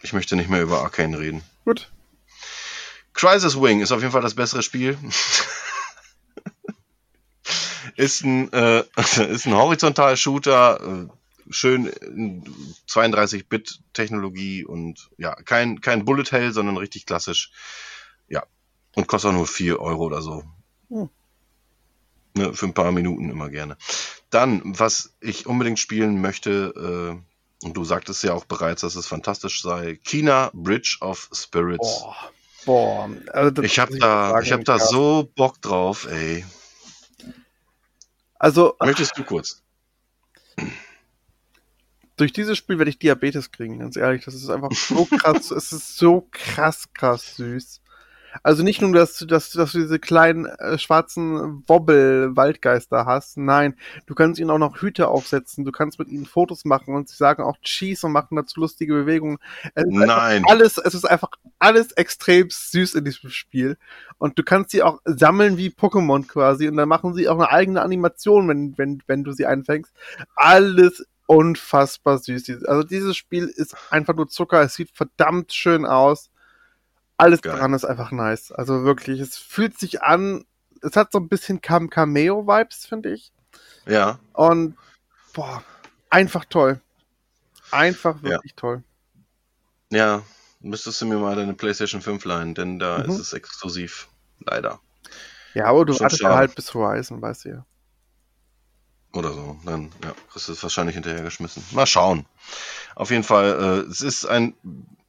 ich 0.00 0.12
möchte 0.12 0.36
nicht 0.36 0.48
mehr 0.48 0.62
über 0.62 0.82
Arcane 0.82 1.18
reden. 1.18 1.42
Gut. 1.64 1.90
Crisis 3.14 3.60
Wing 3.60 3.80
ist 3.80 3.90
auf 3.90 3.98
jeden 3.98 4.12
Fall 4.12 4.22
das 4.22 4.36
bessere 4.36 4.62
Spiel. 4.62 4.96
ist 8.00 8.24
ein, 8.24 8.52
äh, 8.52 8.82
ist 9.28 9.46
ein 9.46 9.54
horizontaler 9.54 10.16
Shooter, 10.16 10.80
äh, 10.80 11.52
schön 11.52 11.86
in 11.86 12.44
32-Bit-Technologie 12.88 14.64
und 14.64 15.10
ja, 15.18 15.34
kein, 15.34 15.80
kein 15.80 16.04
Bullet 16.04 16.30
Hell, 16.30 16.52
sondern 16.52 16.76
richtig 16.76 17.06
klassisch. 17.06 17.52
Ja. 18.28 18.44
Und 18.94 19.06
kostet 19.06 19.30
auch 19.30 19.34
nur 19.34 19.46
4 19.46 19.80
Euro 19.80 20.04
oder 20.04 20.22
so. 20.22 20.44
Hm. 20.88 21.10
Ne, 22.34 22.54
für 22.54 22.66
ein 22.66 22.74
paar 22.74 22.92
Minuten 22.92 23.30
immer 23.30 23.50
gerne. 23.50 23.76
Dann, 24.30 24.62
was 24.64 25.14
ich 25.20 25.46
unbedingt 25.46 25.78
spielen 25.78 26.20
möchte, 26.20 27.20
äh, 27.60 27.66
und 27.66 27.76
du 27.76 27.84
sagtest 27.84 28.22
ja 28.22 28.32
auch 28.32 28.46
bereits, 28.46 28.80
dass 28.80 28.94
es 28.94 29.06
fantastisch 29.06 29.60
sei, 29.60 29.96
Kina 30.04 30.50
Bridge 30.54 30.98
of 31.00 31.28
Spirits. 31.34 32.00
Boah. 32.00 32.16
Boah. 32.64 33.10
Also 33.32 33.62
Ich 33.62 33.78
habe 33.78 33.98
da, 33.98 34.40
ich 34.40 34.52
hab 34.52 34.64
da 34.64 34.78
so 34.78 35.28
Bock 35.34 35.60
drauf, 35.60 36.06
ey. 36.10 36.44
Also, 38.40 38.74
Möchtest 38.80 39.16
du 39.18 39.22
kurz? 39.22 39.62
durch 42.16 42.32
dieses 42.32 42.58
Spiel 42.58 42.78
werde 42.78 42.90
ich 42.90 42.98
Diabetes 42.98 43.52
kriegen, 43.52 43.78
ganz 43.78 43.96
ehrlich. 43.96 44.24
Das 44.24 44.34
ist 44.34 44.48
einfach 44.48 44.72
so 44.72 45.04
krass. 45.18 45.50
es 45.50 45.72
ist 45.72 45.96
so 45.96 46.26
krass, 46.30 46.92
krass 46.94 47.36
süß. 47.36 47.80
Also 48.42 48.62
nicht 48.62 48.80
nur, 48.80 48.92
dass, 48.92 49.16
du- 49.18 49.26
dass, 49.26 49.50
dass 49.50 49.72
du 49.72 49.78
diese 49.78 49.98
kleinen 49.98 50.46
äh, 50.46 50.78
schwarzen 50.78 51.62
Wobbel-Waldgeister 51.68 53.06
hast. 53.06 53.36
Nein, 53.36 53.74
du 54.06 54.14
kannst 54.14 54.38
ihnen 54.40 54.50
auch 54.50 54.58
noch 54.58 54.80
Hüte 54.80 55.08
aufsetzen. 55.08 55.64
Du 55.64 55.72
kannst 55.72 55.98
mit 55.98 56.08
ihnen 56.08 56.26
Fotos 56.26 56.64
machen 56.64 56.94
und 56.94 57.08
sie 57.08 57.16
sagen 57.16 57.42
auch 57.42 57.56
Cheese 57.62 58.06
und 58.06 58.12
machen 58.12 58.36
dazu 58.36 58.60
lustige 58.60 58.94
Bewegungen. 58.94 59.38
Es 59.74 59.84
Nein. 59.86 60.44
alles, 60.48 60.78
es 60.78 60.94
ist 60.94 61.04
einfach 61.04 61.30
alles 61.58 61.92
extrem 61.92 62.48
süß 62.50 62.94
in 62.94 63.04
diesem 63.04 63.30
Spiel. 63.30 63.76
Und 64.18 64.38
du 64.38 64.42
kannst 64.42 64.70
sie 64.70 64.82
auch 64.82 65.00
sammeln 65.04 65.56
wie 65.56 65.68
Pokémon 65.70 66.26
quasi. 66.26 66.68
Und 66.68 66.76
dann 66.76 66.88
machen 66.88 67.14
sie 67.14 67.28
auch 67.28 67.34
eine 67.36 67.50
eigene 67.50 67.82
Animation, 67.82 68.48
wenn, 68.48 68.76
wenn, 68.78 69.02
wenn 69.06 69.24
du 69.24 69.32
sie 69.32 69.46
einfängst. 69.46 69.92
Alles 70.36 71.04
unfassbar 71.26 72.18
süß. 72.18 72.64
Also 72.64 72.82
dieses 72.82 73.16
Spiel 73.16 73.44
ist 73.54 73.76
einfach 73.90 74.14
nur 74.14 74.28
Zucker. 74.28 74.62
Es 74.62 74.74
sieht 74.74 74.90
verdammt 74.92 75.52
schön 75.52 75.86
aus. 75.86 76.30
Alles 77.20 77.42
Geil. 77.42 77.56
dran 77.56 77.74
ist 77.74 77.84
einfach 77.84 78.10
nice. 78.10 78.52
Also 78.52 78.84
wirklich, 78.84 79.20
es 79.20 79.36
fühlt 79.36 79.78
sich 79.78 80.02
an, 80.02 80.44
es 80.82 80.96
hat 80.96 81.12
so 81.12 81.18
ein 81.18 81.28
bisschen 81.28 81.60
Cam 81.60 81.90
Cameo-Vibes, 81.90 82.86
finde 82.86 83.12
ich. 83.12 83.32
Ja. 83.86 84.18
Und 84.32 84.76
boah, 85.32 85.62
einfach 86.10 86.44
toll. 86.44 86.80
Einfach 87.70 88.16
Ja. 88.22 88.30
wirklich 88.30 88.54
toll. 88.54 88.82
Ja. 89.90 90.22
Müsstest 90.62 91.00
du 91.00 91.06
mir 91.06 91.16
mal 91.18 91.36
deine 91.36 91.54
PlayStation 91.54 92.02
5 92.02 92.22
leihen, 92.26 92.54
denn 92.54 92.78
da 92.78 92.98
Mhm. 92.98 93.04
ist 93.10 93.18
es 93.18 93.32
exklusiv. 93.32 94.08
Leider. 94.40 94.78
Ja, 95.54 95.66
aber 95.66 95.84
du 95.86 95.92
Schon 95.94 96.04
wartest 96.04 96.22
ja 96.22 96.34
halt 96.34 96.54
bis 96.54 96.72
Horizon, 96.74 97.20
weißt 97.22 97.44
du 97.46 97.48
ja. 97.48 97.66
Oder 99.12 99.32
so. 99.32 99.58
Dann, 99.64 99.90
ja, 100.04 100.12
kriegst 100.30 100.48
du 100.48 100.52
es 100.52 100.62
wahrscheinlich 100.62 100.94
hinterhergeschmissen. 100.94 101.64
Mal 101.72 101.86
schauen. 101.86 102.26
Auf 102.94 103.10
jeden 103.10 103.24
Fall, 103.24 103.84
äh, 103.86 103.90
es 103.90 104.00
ist 104.02 104.26
ein, 104.26 104.54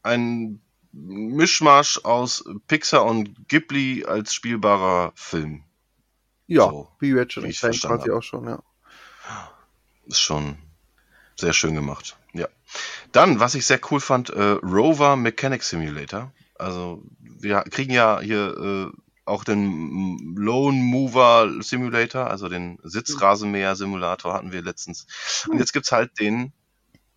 ein 0.03 0.61
Mischmasch 0.93 1.99
aus 2.03 2.43
Pixar 2.67 3.05
und 3.05 3.47
Ghibli 3.47 4.05
als 4.05 4.33
spielbarer 4.33 5.11
Film. 5.15 5.63
Ja, 6.47 6.69
So, 6.69 6.89
wie 6.99 7.13
Ratchet 7.13 7.45
ich's 7.45 7.59
Clank 7.61 7.79
quasi 7.81 8.11
auch 8.11 8.23
schon, 8.23 8.47
ja. 8.47 8.61
Ist 10.05 10.19
schon 10.19 10.57
sehr 11.37 11.53
schön 11.53 11.75
gemacht. 11.75 12.17
Ja. 12.33 12.47
Dann, 13.11 13.39
was 13.39 13.55
ich 13.55 13.65
sehr 13.65 13.79
cool 13.89 13.99
fand, 13.99 14.29
äh, 14.29 14.57
Rover 14.61 15.15
Mechanic 15.15 15.63
Simulator. 15.63 16.31
Also, 16.55 17.03
wir 17.19 17.61
kriegen 17.61 17.93
ja 17.93 18.19
hier 18.19 18.91
äh, 18.91 18.97
auch 19.25 19.43
den 19.43 20.35
Lone 20.35 20.77
Mover 20.77 21.61
Simulator, 21.61 22.27
also 22.27 22.49
den 22.49 22.79
Sitzrasenmäher 22.83 23.75
Simulator 23.75 24.33
hatten 24.33 24.51
wir 24.51 24.61
letztens. 24.61 25.07
Und 25.47 25.59
jetzt 25.59 25.73
gibt's 25.73 25.91
halt 25.91 26.19
den 26.19 26.53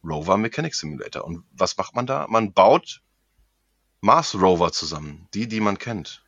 Rover 0.05 0.37
Mechanic 0.37 0.75
Simulator. 0.75 1.25
Und 1.25 1.45
was 1.53 1.77
macht 1.77 1.95
man 1.95 2.07
da? 2.07 2.27
Man 2.29 2.53
baut 2.53 3.03
Mars 4.05 4.35
Rover 4.35 4.71
zusammen, 4.71 5.27
die, 5.33 5.49
die 5.49 5.61
man 5.61 5.79
kennt 5.79 6.23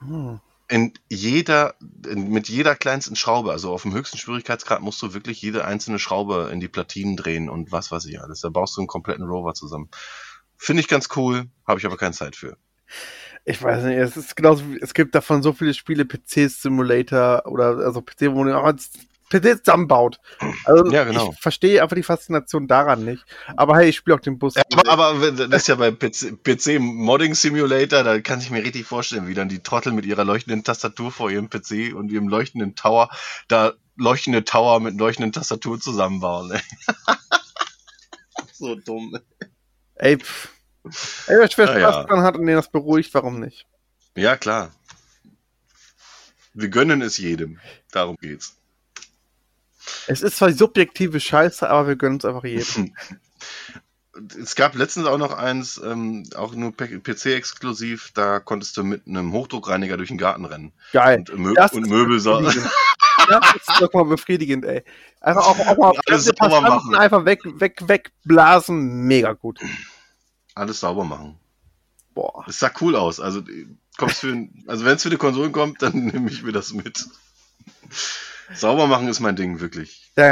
Hm. 0.00 0.40
in 0.66 0.92
jeder, 1.08 1.76
in, 2.08 2.28
mit 2.30 2.48
jeder 2.48 2.74
kleinsten 2.74 3.14
Schraube, 3.14 3.52
also 3.52 3.72
auf 3.72 3.82
dem 3.82 3.94
höchsten 3.94 4.18
Schwierigkeitsgrad 4.18 4.80
musst 4.80 5.00
du 5.00 5.14
wirklich 5.14 5.40
jede 5.40 5.64
einzelne 5.64 6.00
Schraube 6.00 6.50
in 6.52 6.58
die 6.58 6.66
Platinen 6.66 7.16
drehen 7.16 7.48
und 7.48 7.70
was 7.70 7.92
weiß 7.92 8.06
ich 8.06 8.20
alles. 8.20 8.40
Da 8.40 8.48
baust 8.48 8.76
du 8.76 8.80
einen 8.80 8.88
kompletten 8.88 9.24
Rover 9.24 9.54
zusammen. 9.54 9.90
Finde 10.56 10.80
ich 10.80 10.88
ganz 10.88 11.08
cool, 11.14 11.44
habe 11.68 11.78
ich 11.78 11.86
aber 11.86 11.96
keine 11.96 12.14
Zeit 12.14 12.34
für. 12.34 12.56
Ich 13.44 13.62
weiß 13.62 13.84
nicht, 13.84 13.98
es 13.98 14.16
ist 14.16 14.34
genauso, 14.34 14.64
es 14.80 14.92
gibt 14.92 15.14
davon 15.14 15.44
so 15.44 15.52
viele 15.52 15.74
Spiele, 15.74 16.04
PC-Simulator 16.04 17.46
oder 17.46 17.78
also 17.78 18.02
PC, 18.02 18.32
wo 18.32 18.42
man 18.42 18.52
aber 18.52 18.72
das 18.72 18.90
PC 18.90 19.11
zusammenbaut. 19.40 20.20
Also 20.64 20.90
Ja, 20.90 21.04
genau. 21.04 21.30
ich 21.32 21.40
verstehe 21.40 21.82
einfach 21.82 21.96
die 21.96 22.02
Faszination 22.02 22.66
daran 22.66 23.04
nicht. 23.04 23.24
Aber 23.56 23.76
hey, 23.76 23.88
ich 23.88 23.96
spiele 23.96 24.16
auch 24.16 24.20
den 24.20 24.38
Bus. 24.38 24.54
Ja, 24.54 24.62
aber, 24.86 25.08
aber 25.08 25.32
das 25.32 25.62
ist 25.62 25.68
ja 25.68 25.76
bei 25.76 25.90
PC, 25.90 26.42
PC 26.42 26.80
Modding 26.80 27.34
Simulator, 27.34 28.02
da 28.02 28.20
kann 28.20 28.40
ich 28.40 28.50
mir 28.50 28.62
richtig 28.62 28.86
vorstellen, 28.86 29.28
wie 29.28 29.34
dann 29.34 29.48
die 29.48 29.62
Trottel 29.62 29.92
mit 29.92 30.04
ihrer 30.04 30.24
leuchtenden 30.24 30.64
Tastatur 30.64 31.12
vor 31.12 31.30
ihrem 31.30 31.48
PC 31.48 31.94
und 31.94 32.10
ihrem 32.10 32.28
leuchtenden 32.28 32.74
Tower 32.74 33.10
da 33.48 33.72
leuchtende 33.96 34.44
Tower 34.44 34.80
mit 34.80 34.98
leuchtenden 34.98 35.32
Tastaturen 35.32 35.80
zusammenbauen. 35.80 36.52
Ey. 36.52 36.60
so 38.52 38.74
dumm. 38.74 39.18
Ey, 39.94 40.18
pff. 40.18 40.50
Ey, 41.28 41.38
wer 41.38 41.50
schwer 41.50 41.68
Spaß 41.68 41.80
ja. 41.80 42.04
dran 42.04 42.22
hat 42.22 42.36
und 42.36 42.46
den 42.46 42.56
das 42.56 42.70
beruhigt, 42.70 43.12
warum 43.14 43.38
nicht? 43.38 43.66
Ja, 44.16 44.36
klar. 44.36 44.72
Wir 46.54 46.68
gönnen 46.68 47.00
es 47.02 47.18
jedem. 47.18 47.60
Darum 47.92 48.16
geht's. 48.16 48.56
Es 50.06 50.22
ist 50.22 50.36
zwar 50.36 50.52
subjektive 50.52 51.20
Scheiße, 51.20 51.68
aber 51.68 51.88
wir 51.88 51.96
gönnen 51.96 52.18
es 52.18 52.24
einfach 52.24 52.44
jedem. 52.44 52.94
Es 54.38 54.56
gab 54.56 54.74
letztens 54.74 55.06
auch 55.06 55.16
noch 55.16 55.32
eins, 55.32 55.80
ähm, 55.82 56.24
auch 56.36 56.54
nur 56.54 56.76
PC-exklusiv, 56.76 58.10
da 58.12 58.40
konntest 58.40 58.76
du 58.76 58.84
mit 58.84 59.06
einem 59.06 59.32
Hochdruckreiniger 59.32 59.96
durch 59.96 60.10
den 60.10 60.18
Garten 60.18 60.44
rennen. 60.44 60.72
Geil. 60.92 61.24
Und, 61.32 61.38
Mö 61.38 61.54
Das 61.54 61.72
und 61.72 61.84
ist 61.84 61.88
Möbel. 61.90 62.20
Das 63.28 63.54
ist 63.56 63.80
doch 63.80 63.92
mal 63.94 64.04
befriedigend, 64.04 64.64
ey. 64.66 64.82
Einfach 65.20 65.46
auch, 65.46 65.58
auch 65.60 65.76
mal 65.78 65.92
Alles 66.06 66.24
sauber 66.26 66.60
machen. 66.60 66.94
einfach 66.94 67.24
weg, 67.24 67.40
weg, 67.44 67.80
wegblasen. 67.88 69.06
Mega 69.06 69.32
gut. 69.32 69.60
alles 70.54 70.80
sauber 70.80 71.04
machen. 71.04 71.38
Boah. 72.14 72.44
Es 72.46 72.58
sah 72.58 72.70
cool 72.82 72.96
aus. 72.96 73.18
Also, 73.18 73.42
für, 74.08 74.28
ein- 74.28 74.64
also 74.66 74.84
wenn 74.84 74.96
es 74.96 75.02
für 75.04 75.10
die 75.10 75.16
Konsolen 75.16 75.52
kommt, 75.52 75.80
dann 75.82 75.92
nehme 76.06 76.30
ich 76.30 76.42
mir 76.42 76.52
das 76.52 76.74
mit. 76.74 77.06
Sauber 78.54 78.86
machen 78.86 79.08
ist 79.08 79.20
mein 79.20 79.36
Ding, 79.36 79.60
wirklich. 79.60 80.10
Ja, 80.16 80.26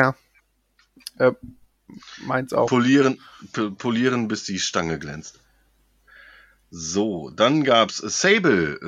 ja. 1.19 1.28
Äh, 1.28 1.32
meins 2.24 2.53
auch. 2.53 2.66
Polieren, 2.69 3.20
polieren, 3.78 4.28
bis 4.28 4.45
die 4.45 4.59
Stange 4.59 4.99
glänzt. 4.99 5.39
So, 6.70 7.31
dann 7.31 7.65
gab's 7.65 7.97
Sable. 7.99 8.78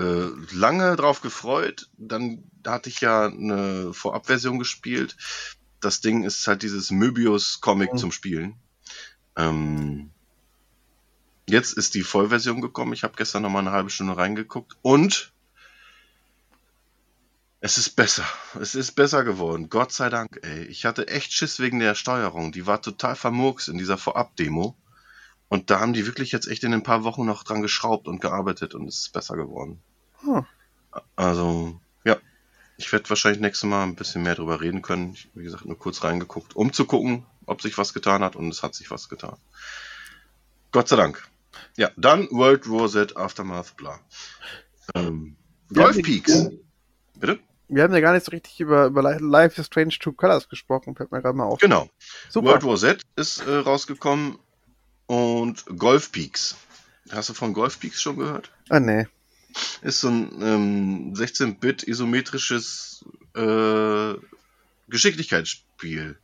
Äh, 0.50 0.54
lange 0.54 0.94
drauf 0.96 1.20
gefreut. 1.20 1.88
Dann 1.98 2.44
hatte 2.66 2.88
ich 2.88 3.00
ja 3.00 3.26
eine 3.26 3.92
Vorabversion 3.92 4.58
gespielt. 4.58 5.16
Das 5.80 6.00
Ding 6.00 6.22
ist 6.22 6.46
halt 6.46 6.62
dieses 6.62 6.90
Möbius-Comic 6.92 7.94
Mhm. 7.94 7.98
zum 7.98 8.12
Spielen. 8.12 8.54
Ähm, 9.36 10.10
jetzt 11.48 11.72
ist 11.72 11.94
die 11.94 12.02
Vollversion 12.02 12.60
gekommen. 12.60 12.92
Ich 12.92 13.02
habe 13.02 13.14
gestern 13.16 13.42
noch 13.42 13.50
mal 13.50 13.58
eine 13.58 13.72
halbe 13.72 13.90
Stunde 13.90 14.16
reingeguckt. 14.16 14.76
Und 14.82 15.31
es 17.64 17.78
ist 17.78 17.90
besser. 17.90 18.24
Es 18.60 18.74
ist 18.74 18.92
besser 18.92 19.22
geworden. 19.22 19.70
Gott 19.70 19.92
sei 19.92 20.08
Dank, 20.10 20.40
ey. 20.42 20.64
Ich 20.64 20.84
hatte 20.84 21.06
echt 21.06 21.32
Schiss 21.32 21.60
wegen 21.60 21.78
der 21.78 21.94
Steuerung. 21.94 22.50
Die 22.50 22.66
war 22.66 22.82
total 22.82 23.14
vermurks 23.14 23.68
in 23.68 23.78
dieser 23.78 23.96
Vorab-Demo. 23.96 24.76
Und 25.48 25.70
da 25.70 25.78
haben 25.78 25.92
die 25.92 26.04
wirklich 26.04 26.32
jetzt 26.32 26.48
echt 26.48 26.64
in 26.64 26.74
ein 26.74 26.82
paar 26.82 27.04
Wochen 27.04 27.24
noch 27.24 27.44
dran 27.44 27.62
geschraubt 27.62 28.08
und 28.08 28.20
gearbeitet 28.20 28.74
und 28.74 28.88
es 28.88 28.98
ist 29.02 29.12
besser 29.12 29.36
geworden. 29.36 29.80
Hm. 30.22 30.44
Also, 31.14 31.80
ja. 32.04 32.16
Ich 32.78 32.92
werde 32.92 33.08
wahrscheinlich 33.08 33.40
nächstes 33.40 33.70
Mal 33.70 33.84
ein 33.84 33.94
bisschen 33.94 34.24
mehr 34.24 34.34
drüber 34.34 34.60
reden 34.60 34.82
können. 34.82 35.12
Ich, 35.12 35.30
wie 35.34 35.44
gesagt, 35.44 35.64
nur 35.64 35.78
kurz 35.78 36.02
reingeguckt, 36.02 36.56
um 36.56 36.72
zu 36.72 36.84
gucken, 36.84 37.24
ob 37.46 37.62
sich 37.62 37.78
was 37.78 37.94
getan 37.94 38.24
hat 38.24 38.34
und 38.34 38.48
es 38.48 38.64
hat 38.64 38.74
sich 38.74 38.90
was 38.90 39.08
getan. 39.08 39.36
Gott 40.72 40.88
sei 40.88 40.96
Dank. 40.96 41.28
Ja, 41.76 41.92
dann 41.96 42.28
World 42.32 42.68
War 42.68 42.88
Z 42.88 43.16
Aftermath, 43.16 43.76
bla. 43.76 44.00
Ähm, 44.96 45.36
Golf 45.72 46.02
Peaks. 46.02 46.48
Bitte? 47.14 47.38
Wir 47.74 47.82
haben 47.84 47.94
ja 47.94 48.00
gar 48.00 48.12
nicht 48.12 48.24
so 48.26 48.30
richtig 48.30 48.60
über, 48.60 48.86
über 48.86 49.02
Li- 49.02 49.18
Life 49.20 49.60
is 49.60 49.66
Strange 49.66 49.96
Two 49.98 50.12
Colors 50.12 50.48
gesprochen, 50.48 50.94
fällt 50.94 51.10
mir 51.12 51.22
gerade 51.22 51.36
mal 51.36 51.44
auf. 51.44 51.58
Genau. 51.60 51.88
Super. 52.28 52.48
World 52.48 52.64
War 52.64 52.76
Z 52.76 53.02
ist 53.16 53.40
äh, 53.46 53.56
rausgekommen 53.56 54.38
und 55.06 55.64
Golf 55.78 56.12
Peaks. 56.12 56.56
Hast 57.10 57.28
du 57.30 57.34
von 57.34 57.52
Golf 57.52 57.80
Peaks 57.80 58.00
schon 58.00 58.16
gehört? 58.16 58.50
Ah, 58.68 58.78
nee. 58.80 59.06
Ist 59.82 60.00
so 60.00 60.08
ein 60.08 60.40
ähm, 60.42 61.14
16-Bit 61.14 61.86
isometrisches 61.86 63.04
äh, 63.36 64.14
Geschicklichkeitsspiel. 64.88 66.16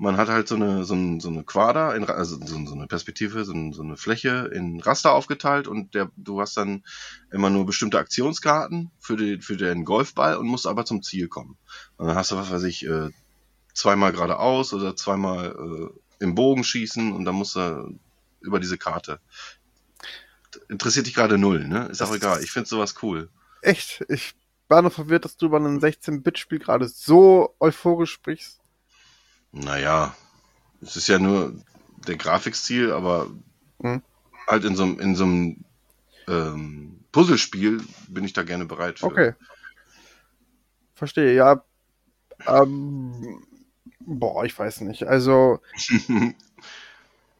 Man 0.00 0.16
hat 0.16 0.28
halt 0.28 0.46
so 0.46 0.54
eine, 0.54 0.84
so, 0.84 0.94
ein, 0.94 1.18
so 1.18 1.28
eine 1.28 1.42
Quader, 1.42 1.96
in, 1.96 2.04
also 2.04 2.36
so, 2.44 2.64
so 2.66 2.74
eine 2.74 2.86
Perspektive, 2.86 3.44
so, 3.44 3.52
ein, 3.52 3.72
so 3.72 3.82
eine 3.82 3.96
Fläche 3.96 4.48
in 4.54 4.80
Raster 4.80 5.12
aufgeteilt 5.12 5.66
und 5.66 5.92
der, 5.94 6.10
du 6.16 6.40
hast 6.40 6.56
dann 6.56 6.84
immer 7.32 7.50
nur 7.50 7.66
bestimmte 7.66 7.98
Aktionskarten 7.98 8.92
für, 9.00 9.16
die, 9.16 9.40
für 9.40 9.56
den 9.56 9.84
Golfball 9.84 10.36
und 10.36 10.46
musst 10.46 10.68
aber 10.68 10.84
zum 10.84 11.02
Ziel 11.02 11.26
kommen. 11.26 11.56
Und 11.96 12.06
dann 12.06 12.16
hast 12.16 12.30
du, 12.30 12.36
was 12.36 12.50
weiß 12.50 12.62
ich, 12.62 12.86
äh, 12.86 13.10
zweimal 13.74 14.12
geradeaus 14.12 14.72
oder 14.72 14.94
zweimal 14.94 15.56
äh, 15.90 16.24
im 16.24 16.36
Bogen 16.36 16.62
schießen 16.62 17.12
und 17.12 17.24
dann 17.24 17.34
musst 17.34 17.56
du 17.56 17.98
über 18.40 18.60
diese 18.60 18.78
Karte. 18.78 19.18
Interessiert 20.68 21.06
dich 21.06 21.14
gerade 21.14 21.38
null, 21.38 21.66
ne? 21.66 21.86
Ist 21.86 22.02
auch 22.02 22.08
Das- 22.08 22.16
egal. 22.16 22.42
Ich 22.44 22.50
finde 22.52 22.68
sowas 22.68 22.94
cool. 23.02 23.30
Echt? 23.62 24.04
Ich 24.08 24.34
war 24.68 24.82
nur 24.82 24.90
verwirrt, 24.90 25.24
dass 25.24 25.36
du 25.36 25.46
über 25.46 25.58
ein 25.58 25.80
16-Bit-Spiel 25.80 26.58
gerade 26.60 26.86
so 26.88 27.54
euphorisch 27.58 28.12
sprichst. 28.12 28.57
Naja, 29.58 30.14
es 30.80 30.96
ist 30.96 31.08
ja 31.08 31.18
nur 31.18 31.54
der 32.06 32.16
Grafikstil, 32.16 32.92
aber 32.92 33.28
Hm. 33.80 34.02
halt 34.46 34.64
in 34.64 34.76
so 34.76 34.82
einem 34.84 34.98
in 35.00 35.14
so 35.16 35.24
einem 35.24 35.64
ähm, 36.28 37.00
Puzzlespiel 37.12 37.82
bin 38.08 38.24
ich 38.24 38.32
da 38.32 38.42
gerne 38.42 38.64
bereit 38.66 38.98
für. 38.98 39.06
Okay. 39.06 39.34
Verstehe, 40.94 41.34
ja. 41.34 41.62
Ähm, 42.46 43.42
boah, 44.00 44.44
ich 44.44 44.56
weiß 44.58 44.82
nicht. 44.82 45.04
Also, 45.04 45.60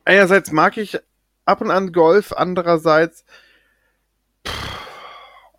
einerseits 0.04 0.50
mag 0.52 0.76
ich 0.76 0.98
ab 1.44 1.60
und 1.60 1.70
an 1.70 1.92
Golf, 1.92 2.32
andererseits 2.32 3.24
pff, 4.46 4.78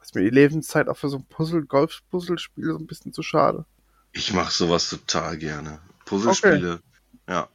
ist 0.02 0.16
mir 0.16 0.22
die 0.24 0.30
Lebenszeit 0.30 0.88
auch 0.90 0.98
für 0.98 1.10
so 1.10 1.18
ein 1.18 1.26
Puzzle, 1.26 1.66
Golf-Puzzlespiel 1.66 2.66
so 2.72 2.78
ein 2.78 2.88
bisschen 2.88 3.14
zu 3.14 3.22
schade. 3.24 3.66
ich 4.12 4.34
mache 4.34 4.52
sowas 4.52 4.90
total 4.90 5.38
gerne. 5.38 5.80
Puzzlespiele. 6.10 6.82
Ja. 7.28 7.48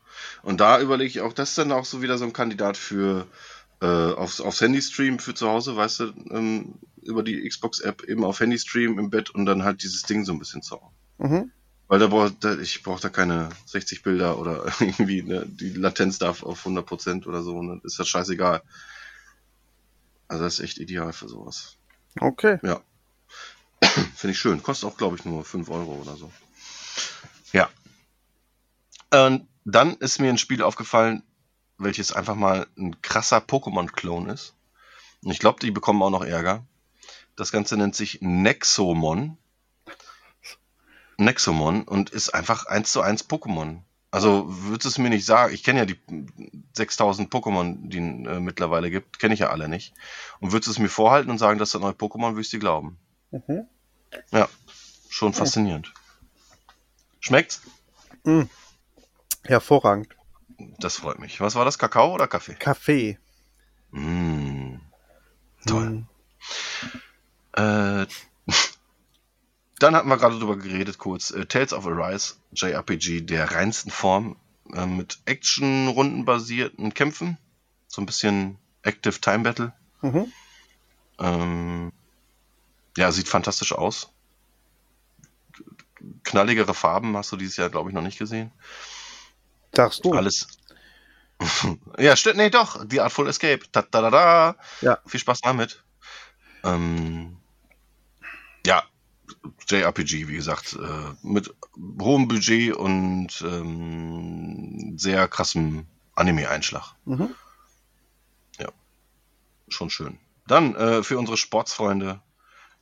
Und 0.43 0.61
da 0.61 0.81
überlege 0.81 1.09
ich 1.09 1.21
auch, 1.21 1.33
das 1.33 1.51
ist 1.51 1.59
dann 1.59 1.73
auch 1.73 1.85
so 1.85 2.01
wieder 2.03 2.19
so 2.19 2.25
ein 2.25 2.33
Kandidat 2.33 2.77
für 2.77 3.27
äh, 3.81 3.87
aufs, 3.87 4.41
aufs 4.41 4.61
Handy-Stream 4.61 5.19
für 5.19 5.35
zu 5.35 5.49
Hause, 5.49 5.77
weißt 5.77 6.01
du, 6.01 6.05
ähm, 6.31 6.75
über 7.03 7.23
die 7.23 7.47
Xbox-App 7.47 8.05
eben 8.05 8.25
auf 8.25 8.41
Handy-Stream 8.41 8.99
im 8.99 9.11
Bett 9.11 9.31
und 9.31 9.47
dann 9.47 9.65
halt 9.65 9.83
dieses 9.83 10.03
Ding 10.03 10.25
so 10.25 10.33
ein 10.33 10.39
bisschen 10.39 10.63
zocken. 10.63 10.89
Mhm. 11.19 11.51
Weil 11.89 11.99
da 11.99 12.07
brauch, 12.07 12.31
da, 12.41 12.57
ich 12.57 12.83
brauche 12.83 13.03
da 13.03 13.09
keine 13.09 13.51
60 13.67 14.03
Bilder 14.03 14.39
oder 14.39 14.65
irgendwie, 14.81 15.23
ne, 15.23 15.45
die 15.47 15.71
Latenz 15.71 16.19
darf 16.19 16.45
auf 16.45 16.65
100% 16.65 17.27
oder 17.27 17.43
so, 17.43 17.61
ne, 17.61 17.81
ist 17.83 17.99
das 17.99 18.09
scheißegal. 18.09 18.63
Also 20.29 20.45
das 20.45 20.55
ist 20.55 20.61
echt 20.61 20.79
ideal 20.79 21.13
für 21.13 21.29
sowas. 21.29 21.77
Okay. 22.21 22.59
Finde 24.15 24.33
ich 24.33 24.39
schön. 24.39 24.63
Kostet 24.63 24.89
auch, 24.89 24.97
glaube 24.97 25.17
ich, 25.17 25.25
nur 25.25 25.45
5 25.45 25.69
Euro 25.69 25.95
oder 26.01 26.17
so. 26.17 26.31
Ja. 29.15 29.27
Und 29.27 29.49
dann 29.65 29.95
ist 29.97 30.19
mir 30.19 30.29
ein 30.29 30.39
Spiel 30.39 30.63
aufgefallen, 30.63 31.23
welches 31.79 32.13
einfach 32.13 32.35
mal 32.35 32.67
ein 32.77 33.01
krasser 33.03 33.39
Pokémon-Klon 33.39 34.29
ist. 34.29 34.55
Und 35.23 35.31
ich 35.31 35.39
glaube, 35.39 35.61
die 35.61 35.71
bekommen 35.71 36.03
auch 36.03 36.11
noch 36.11 36.25
Ärger. 36.25 36.65
Das 37.37 37.51
Ganze 37.51 37.77
nennt 37.77 37.97
sich 37.97 38.19
Nexomon. 38.21 39.39
Nexomon 41.17 41.83
und 41.83 42.11
ist 42.11 42.31
einfach 42.31 42.67
eins 42.67 42.93
zu 42.93 43.01
eins 43.01 43.29
Pokémon. 43.29 43.81
Also 44.11 44.47
würdest 44.47 44.85
du 44.85 44.89
es 44.91 44.99
mir 44.99 45.11
nicht 45.11 45.25
sagen? 45.25 45.53
Ich 45.53 45.65
kenne 45.65 45.81
ja 45.81 45.87
die 45.87 45.99
6000 46.75 47.33
Pokémon, 47.33 47.89
die 47.89 47.99
äh, 47.99 48.41
mittlerweile 48.41 48.91
gibt, 48.91 49.19
kenne 49.19 49.35
ich 49.35 49.41
ja 49.41 49.51
alle 49.51 49.69
nicht. 49.69 49.95
Und 50.41 50.53
würdest 50.53 50.69
du 50.69 50.71
es 50.73 50.79
mir 50.79 50.89
vorhalten 50.89 51.31
und 51.31 51.39
sagen, 51.39 51.59
dass 51.59 51.73
das 51.73 51.81
neue 51.81 51.93
Pokémon, 51.93 52.31
würde 52.31 52.43
ich 52.43 52.51
dir 52.51 52.61
glauben. 52.61 52.99
Mhm. 53.33 53.67
Schon 55.09 55.33
faszinierend. 55.33 55.93
Schmeckt's? 57.19 57.63
Mhm. 58.25 58.49
Hervorragend. 59.45 60.09
Das 60.79 60.97
freut 60.97 61.19
mich. 61.19 61.41
Was 61.41 61.55
war 61.55 61.65
das? 61.65 61.79
Kakao 61.79 62.15
oder 62.15 62.27
Kaffee? 62.27 62.55
Kaffee. 62.55 63.19
Mm. 63.91 64.77
Toll. 65.67 65.91
Mhm. 65.91 66.07
Äh, 67.53 68.07
dann 69.79 69.97
hatten 69.97 70.09
wir 70.09 70.17
gerade 70.17 70.39
drüber 70.39 70.57
geredet, 70.57 70.99
kurz. 70.99 71.31
Äh, 71.31 71.47
Tales 71.47 71.73
of 71.73 71.87
Arise, 71.87 72.35
JRPG 72.53 73.23
der 73.23 73.53
reinsten 73.53 73.91
Form, 73.91 74.37
äh, 74.73 74.87
mit 74.87 75.19
Action-Runden-basierten 75.27 76.95
Kämpfen. 76.95 77.39
So 77.87 78.03
ein 78.03 78.07
bisschen 78.07 78.59
Active 78.83 79.21
Time 79.21 79.41
Battle. 79.41 79.73
Mhm. 80.03 80.33
Ähm, 81.19 81.93
ja, 82.97 83.13
sieht 83.13 83.29
fantastisch 83.29 83.73
aus. 83.73 84.11
Knalligere 86.23 86.75
Farben 86.75 87.17
hast 87.17 87.33
du 87.33 87.37
dieses 87.37 87.57
Jahr, 87.57 87.71
glaube 87.71 87.91
ich, 87.91 87.95
noch 87.95 88.03
nicht 88.03 88.19
gesehen. 88.19 88.53
Sagst 89.77 90.05
du. 90.05 90.13
Alles. 90.13 90.49
ja, 91.99 92.17
stimmt, 92.17 92.37
nee, 92.37 92.51
doch. 92.51 92.85
The 92.89 93.01
Artful 93.01 93.29
Escape. 93.29 93.61
Ta 93.73 93.81
-da 93.81 94.01
-da 94.01 94.11
-da. 94.11 94.55
Ja. 94.81 94.99
Viel 95.07 95.21
Spaß 95.21 95.41
damit. 95.41 95.83
Ähm, 96.63 97.37
ja, 98.67 98.83
JRPG, 99.69 100.29
wie 100.29 100.37
gesagt, 100.37 100.79
äh, 100.81 101.27
mit 101.27 101.53
hohem 102.01 102.29
Budget 102.29 102.75
und 102.75 103.43
ähm, 103.43 104.95
sehr 104.97 105.29
krassem 105.29 105.87
Anime-Einschlag. 106.15 106.95
Mhm. 107.05 107.35
Schon 109.69 109.91
schön. 109.91 110.19
Dann 110.47 110.75
äh, 110.75 111.03
für 111.03 111.19
unsere 111.19 111.37
Sportsfreunde 111.37 112.21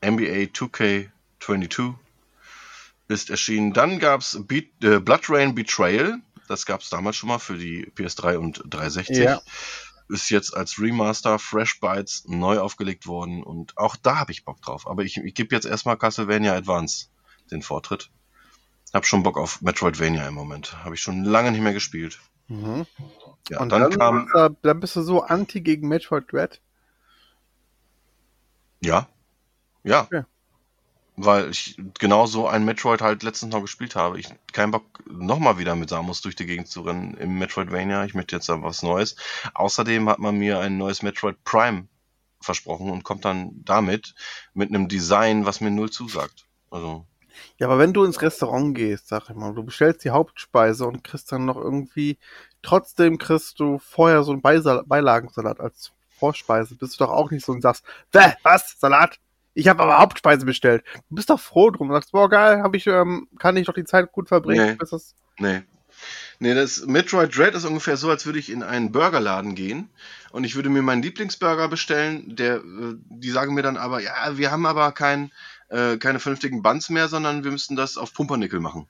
NBA 0.04 0.50
2K22 0.52 1.94
ist 3.08 3.30
erschienen. 3.30 3.72
Dann 3.72 3.98
gab's 3.98 4.38
Beat, 4.46 4.66
äh, 4.82 4.98
Blood 4.98 5.30
Rain 5.30 5.54
Betrayal. 5.54 6.20
Das 6.52 6.66
gab's 6.66 6.90
damals 6.90 7.16
schon 7.16 7.30
mal 7.30 7.38
für 7.38 7.56
die 7.56 7.90
PS3 7.96 8.36
und 8.36 8.62
360. 8.66 9.16
Ja. 9.16 9.40
Ist 10.10 10.28
jetzt 10.28 10.54
als 10.54 10.78
Remaster 10.78 11.38
Fresh 11.38 11.80
Bytes 11.80 12.24
neu 12.26 12.58
aufgelegt 12.58 13.06
worden 13.06 13.42
und 13.42 13.78
auch 13.78 13.96
da 13.96 14.18
habe 14.18 14.32
ich 14.32 14.44
Bock 14.44 14.60
drauf. 14.60 14.86
Aber 14.86 15.02
ich, 15.02 15.16
ich 15.16 15.34
gebe 15.34 15.54
jetzt 15.54 15.64
erstmal 15.64 15.96
Castlevania 15.96 16.54
Advance 16.54 17.06
den 17.50 17.62
Vortritt. 17.62 18.10
Hab 18.92 19.06
schon 19.06 19.22
Bock 19.22 19.38
auf 19.38 19.62
Metroidvania 19.62 20.28
im 20.28 20.34
Moment. 20.34 20.84
Habe 20.84 20.94
ich 20.94 21.00
schon 21.00 21.24
lange 21.24 21.52
nicht 21.52 21.62
mehr 21.62 21.72
gespielt. 21.72 22.20
Mhm. 22.48 22.84
Ja, 23.48 23.60
Und 23.60 23.70
dann, 23.70 23.90
dann, 23.90 23.98
kam. 23.98 24.28
äh, 24.34 24.50
dann 24.60 24.80
bist 24.80 24.94
du 24.96 25.00
so 25.00 25.22
anti 25.22 25.62
gegen 25.62 25.88
Metroid 25.88 26.30
Dread. 26.30 26.60
Ja. 28.82 29.08
Ja. 29.84 30.06
Ja. 30.12 30.26
Weil 31.16 31.50
ich 31.50 31.76
genau 31.98 32.26
so 32.26 32.48
ein 32.48 32.64
Metroid 32.64 33.02
halt 33.02 33.22
letztens 33.22 33.52
noch 33.52 33.60
gespielt 33.60 33.96
habe. 33.96 34.18
Ich 34.18 34.28
keinen 34.52 34.70
Bock, 34.70 34.84
nochmal 35.06 35.58
wieder 35.58 35.76
mit 35.76 35.90
Samus 35.90 36.22
durch 36.22 36.36
die 36.36 36.46
Gegend 36.46 36.68
zu 36.68 36.82
rennen 36.82 37.14
im 37.14 37.38
Metroidvania. 37.38 38.04
Ich 38.04 38.14
möchte 38.14 38.36
jetzt 38.36 38.48
da 38.48 38.62
was 38.62 38.82
Neues. 38.82 39.16
Außerdem 39.54 40.08
hat 40.08 40.18
man 40.20 40.36
mir 40.38 40.58
ein 40.60 40.78
neues 40.78 41.02
Metroid 41.02 41.42
Prime 41.44 41.86
versprochen 42.40 42.90
und 42.90 43.04
kommt 43.04 43.24
dann 43.24 43.62
damit 43.64 44.14
mit 44.54 44.70
einem 44.70 44.88
Design, 44.88 45.46
was 45.46 45.60
mir 45.60 45.70
null 45.70 45.90
zusagt. 45.90 46.46
Also, 46.70 47.06
Ja, 47.58 47.66
aber 47.66 47.78
wenn 47.78 47.92
du 47.92 48.04
ins 48.04 48.22
Restaurant 48.22 48.74
gehst, 48.74 49.08
sag 49.08 49.28
ich 49.30 49.36
mal, 49.36 49.54
du 49.54 49.62
bestellst 49.62 50.04
die 50.04 50.10
Hauptspeise 50.10 50.86
und 50.86 51.04
kriegst 51.04 51.30
dann 51.32 51.44
noch 51.44 51.56
irgendwie, 51.56 52.18
trotzdem 52.62 53.18
kriegst 53.18 53.60
du 53.60 53.78
vorher 53.78 54.22
so 54.22 54.32
einen 54.32 54.42
Beisal 54.42 54.82
Beilagensalat 54.86 55.60
als 55.60 55.92
Vorspeise, 56.18 56.74
bist 56.76 56.94
du 57.00 57.04
doch 57.04 57.10
auch 57.12 57.30
nicht 57.30 57.44
so 57.44 57.52
und 57.52 57.62
sagst, 57.62 57.84
was, 58.42 58.76
Salat? 58.78 59.18
Ich 59.54 59.68
habe 59.68 59.82
aber 59.82 59.98
Hauptspeise 59.98 60.46
bestellt. 60.46 60.84
Du 61.08 61.16
bist 61.16 61.30
doch 61.30 61.40
froh 61.40 61.70
drum 61.70 61.88
und 61.88 61.94
sagst, 61.94 62.12
boah, 62.12 62.28
geil, 62.28 62.62
hab 62.62 62.74
ich, 62.74 62.86
ähm, 62.86 63.28
kann 63.38 63.56
ich 63.56 63.66
doch 63.66 63.74
die 63.74 63.84
Zeit 63.84 64.12
gut 64.12 64.28
verbringen. 64.28 64.70
Nee. 64.70 64.76
das 64.78 65.14
nee. 65.38 65.62
Nee, 66.38 66.54
das 66.54 66.86
Metroid 66.86 67.36
Dread 67.36 67.54
ist 67.54 67.64
ungefähr 67.64 67.96
so, 67.96 68.10
als 68.10 68.26
würde 68.26 68.38
ich 68.38 68.50
in 68.50 68.62
einen 68.62 68.90
Burgerladen 68.90 69.54
gehen 69.54 69.90
und 70.32 70.44
ich 70.44 70.56
würde 70.56 70.70
mir 70.70 70.82
meinen 70.82 71.02
Lieblingsburger 71.02 71.68
bestellen. 71.68 72.34
Der, 72.34 72.56
äh, 72.56 72.96
die 73.08 73.30
sagen 73.30 73.54
mir 73.54 73.62
dann 73.62 73.76
aber, 73.76 74.00
ja, 74.00 74.36
wir 74.36 74.50
haben 74.50 74.66
aber 74.66 74.90
kein, 74.92 75.30
äh, 75.68 75.98
keine 75.98 76.18
vernünftigen 76.18 76.62
Buns 76.62 76.90
mehr, 76.90 77.08
sondern 77.08 77.44
wir 77.44 77.52
müssen 77.52 77.76
das 77.76 77.96
auf 77.96 78.12
Pumpernickel 78.14 78.58
machen. 78.58 78.88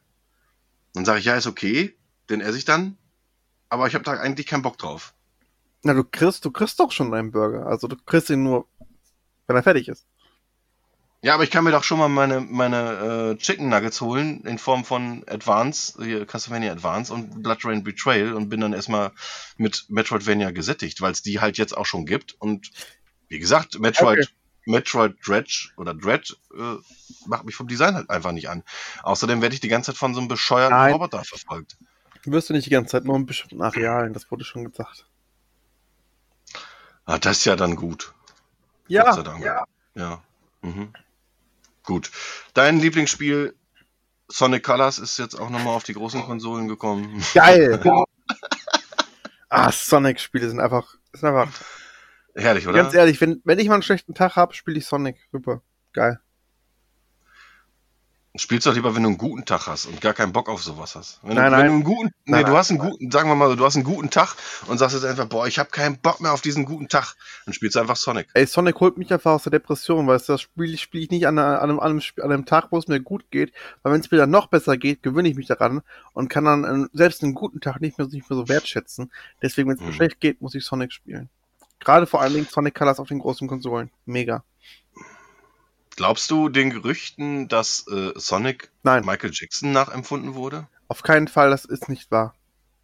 Dann 0.95 1.05
sage 1.05 1.19
ich, 1.19 1.25
ja, 1.27 1.37
ist 1.37 1.47
okay, 1.47 1.95
den 2.31 2.41
esse 2.41 2.59
ich 2.59 2.65
dann, 2.65 2.97
aber 3.69 3.87
ich 3.87 3.95
habe 3.95 4.05
da 4.05 4.13
eigentlich 4.13 4.47
keinen 4.47 4.63
Bock 4.63 4.79
drauf. 4.79 5.13
Na, 5.83 5.95
du 5.95 6.05
kriegst, 6.05 6.45
du 6.45 6.51
kriegst 6.51 6.79
doch 6.79 6.93
schon 6.93 7.11
deinen 7.11 7.33
Burger. 7.33 7.67
Also 7.67 7.89
du 7.89 7.97
kriegst 7.97 8.31
ihn 8.31 8.45
nur, 8.45 8.67
wenn 9.47 9.57
er 9.57 9.63
fertig 9.63 9.89
ist. 9.89 10.07
Ja, 11.25 11.35
aber 11.35 11.45
ich 11.45 11.51
kann 11.51 11.63
mir 11.63 11.71
doch 11.71 11.85
schon 11.85 11.99
mal 12.01 12.09
meine, 12.09 12.41
meine 12.41 13.35
äh, 13.35 13.37
Chicken 13.37 13.69
Nuggets 13.69 14.01
holen 14.01 14.43
in 14.45 14.59
Form 14.59 14.85
von 14.85 15.25
Advance, 15.29 16.03
hier 16.03 16.27
Castlevania 16.27 16.73
Advance 16.73 17.15
und 17.15 17.45
Blood 17.45 17.65
Rain 17.65 17.85
Betrayal 17.85 18.35
und 18.35 18.49
bin 18.49 18.61
dann 18.61 18.73
erstmal 18.73 19.13
mit 19.57 19.87
Metroidvania 19.89 20.51
gesättigt, 20.51 21.01
weil 21.01 21.13
es 21.13 21.23
die 21.23 21.41
halt 21.41 21.59
jetzt 21.59 21.77
auch 21.77 21.87
schon 21.87 22.07
gibt. 22.07 22.35
Und 22.41 22.73
wie 23.29 23.39
gesagt, 23.39 23.79
Metroid, 23.79 24.19
Okay. 24.19 24.29
Metroid 24.65 25.17
Dredge 25.25 25.71
oder 25.77 25.95
Dread 25.95 26.37
äh, 26.57 26.77
macht 27.27 27.45
mich 27.45 27.55
vom 27.55 27.69
Design 27.69 27.95
halt 27.95 28.11
einfach 28.11 28.33
nicht 28.33 28.49
an. 28.49 28.65
Außerdem 29.03 29.43
werde 29.43 29.55
ich 29.55 29.61
die 29.61 29.69
ganze 29.69 29.93
Zeit 29.93 29.99
von 29.99 30.15
so 30.15 30.21
einem 30.21 30.29
bescheuerten 30.29 30.77
Nein. 30.77 30.93
Roboter 30.93 31.23
verfolgt. 31.25 31.77
Du 32.25 32.33
wirst 32.33 32.51
du 32.51 32.53
nicht 32.53 32.67
die 32.67 32.71
ganze 32.71 32.93
Zeit 32.93 33.05
nur 33.05 33.17
in 33.17 33.27
bestimmten 33.27 33.63
Arealen, 33.63 34.13
das 34.13 34.31
wurde 34.31 34.45
schon 34.45 34.65
gesagt. 34.65 35.07
Ah, 37.05 37.19
das 37.19 37.39
ist 37.39 37.45
ja 37.45 37.57
dann 37.57 37.75
gut. 37.75 38.13
Gott 38.89 39.15
sei 39.15 39.23
Dank. 39.23 39.45
Ja. 39.95 40.23
Mhm. 40.63 40.93
Gut. 41.83 42.11
Dein 42.55 42.79
Lieblingsspiel 42.79 43.55
Sonic 44.29 44.63
Colors 44.63 44.99
ist 44.99 45.19
jetzt 45.19 45.35
auch 45.35 45.51
nochmal 45.51 45.75
auf 45.75 45.83
die 45.83 45.95
großen 45.95 46.23
Konsolen 46.23 46.69
gekommen. 46.69 47.23
Geil. 47.35 47.83
ah, 49.49 49.71
Sonic-Spiele 49.71 50.49
sind 50.49 50.61
einfach, 50.61 50.95
sind 51.13 51.29
einfach 51.29 51.49
Herrlich, 52.35 52.67
oder? 52.67 52.83
Ganz 52.83 52.95
ehrlich, 52.95 53.21
wenn, 53.21 53.43
wenn 53.45 53.59
ich 53.59 53.69
mal 53.69 53.75
einen 53.75 53.83
schlechten 53.83 54.15
Tag 54.15 54.37
habe, 54.37 54.55
spiele 54.55 54.79
ich 54.79 54.87
Sonic. 54.87 55.17
Super. 55.31 55.63
Geil. 55.93 56.19
Spielst 58.35 58.67
doch 58.67 58.75
lieber, 58.75 58.95
wenn 58.95 59.03
du 59.03 59.11
einen 59.11 59.19
guten 59.19 59.45
Tag 59.45 59.67
hast 59.67 59.85
und 59.85 60.01
gar 60.01 60.15
keinen 60.15 60.33
Bock 60.33 60.49
auf 60.49 60.63
sowas 60.63 60.95
hast. 60.95 61.21
Wenn, 61.23 61.35
Nein, 61.35 61.53
du, 61.53 61.59
wenn 61.59 61.59
nein. 61.59 61.67
du 61.67 61.73
einen 61.75 61.85
guten, 61.85 62.11
nee, 62.25 62.33
Nein, 62.33 62.47
du 62.47 62.57
hast 62.57 62.71
einen 62.71 62.79
guten, 62.79 63.11
sagen 63.11 63.29
wir 63.29 63.35
mal 63.35 63.51
so, 63.51 63.57
du 63.57 63.65
hast 63.67 63.75
einen 63.75 63.85
guten 63.85 64.09
Tag 64.09 64.37
und 64.69 64.79
sagst 64.79 64.95
jetzt 64.95 65.05
einfach, 65.05 65.27
boah, 65.27 65.47
ich 65.47 65.59
habe 65.59 65.69
keinen 65.69 65.99
Bock 65.99 66.19
mehr 66.23 66.33
auf 66.33 66.41
diesen 66.41 66.65
guten 66.65 66.89
Tag. 66.89 67.15
Dann 67.45 67.53
spielst 67.53 67.77
du 67.77 67.81
einfach 67.81 67.97
Sonic. 67.97 68.29
Ey, 68.33 68.47
Sonic 68.47 68.81
holt 68.81 68.97
mich 68.97 69.13
einfach 69.13 69.33
aus 69.33 69.43
der 69.43 69.51
Depression, 69.51 70.07
weil 70.07 70.19
das 70.19 70.41
Spiel 70.41 70.79
spiele 70.79 71.05
ich 71.05 71.11
nicht 71.11 71.27
an, 71.27 71.39
einem, 71.39 71.79
an, 71.79 71.91
einem, 71.91 72.01
an 72.23 72.33
einem 72.33 72.47
Tag, 72.47 72.69
wo 72.71 72.79
es 72.79 72.89
mir 72.89 73.01
gut 73.01 73.31
geht. 73.31 73.53
Weil 73.83 73.93
wenn 73.93 74.01
es 74.01 74.11
mir 74.11 74.17
dann 74.17 74.31
noch 74.31 74.47
besser 74.47 74.79
geht, 74.79 75.03
gewöhne 75.03 75.29
ich 75.29 75.37
mich 75.37 75.47
daran 75.49 75.83
und 76.15 76.29
kann 76.31 76.47
dann 76.47 76.65
ähm, 76.65 76.89
selbst 76.95 77.23
einen 77.23 77.35
guten 77.35 77.61
Tag 77.61 77.83
nicht 77.83 77.99
mehr, 77.99 78.07
nicht 78.07 78.31
mehr 78.31 78.37
so 78.39 78.49
wertschätzen. 78.49 79.13
Deswegen, 79.43 79.69
wenn 79.69 79.77
es 79.77 79.83
mir 79.83 79.89
Mhm. 79.89 79.93
schlecht 79.93 80.21
geht, 80.21 80.41
muss 80.41 80.55
ich 80.55 80.65
Sonic 80.65 80.95
spielen. 80.95 81.29
Gerade 81.81 82.07
vor 82.07 82.23
allen 82.23 82.33
Dingen 82.33 82.47
Sonic 82.51 82.75
Colors 82.77 82.99
auf 82.99 83.09
den 83.09 83.19
großen 83.19 83.47
Konsolen. 83.47 83.91
Mega. 84.07 84.43
Glaubst 86.03 86.33
du 86.33 86.49
den 86.49 86.71
Gerüchten, 86.71 87.47
dass 87.47 87.87
äh, 87.87 88.11
Sonic 88.17 88.73
Nein, 88.83 89.07
Michael 89.07 89.31
Jackson 89.33 89.71
nachempfunden 89.71 90.35
wurde? 90.35 90.67
auf 90.89 91.05
keinen 91.05 91.29
Fall, 91.29 91.51
das 91.51 91.65
ist 91.65 91.89
nicht 91.89 92.11
wahr. 92.11 92.35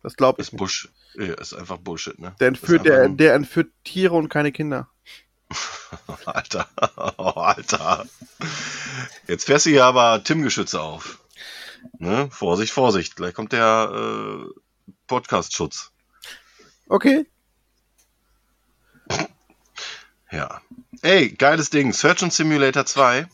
Das 0.04 0.14
glaube 0.14 0.40
ich 0.40 0.46
Ist 0.46 0.52
nicht. 0.52 0.60
Bush, 0.60 0.88
äh, 1.16 1.34
ist 1.40 1.52
einfach 1.52 1.78
Bullshit, 1.78 2.16
ne? 2.20 2.36
Der 2.38 2.46
entführt, 2.46 2.86
der, 2.86 3.08
der 3.08 3.34
entführt 3.34 3.72
Tiere 3.82 4.14
und 4.14 4.28
keine 4.28 4.52
Kinder. 4.52 4.88
Alter, 6.26 6.68
oh, 7.16 7.30
Alter. 7.34 8.06
Jetzt 9.26 9.46
fährst 9.46 9.66
du 9.66 9.70
hier 9.70 9.84
aber 9.84 10.22
Tim-Geschütze 10.22 10.80
auf. 10.80 11.18
Ne? 11.98 12.28
Vorsicht, 12.30 12.72
Vorsicht, 12.72 13.16
gleich 13.16 13.34
kommt 13.34 13.50
der 13.50 13.90
äh, 13.92 14.60
Podcast-Schutz. 15.08 15.90
Okay. 16.88 17.26
Ja. 20.30 20.60
Ey, 21.02 21.30
geiles 21.30 21.70
Ding. 21.70 21.92
Surgeon 21.92 22.30
Simulator 22.30 22.84
2 22.84 23.26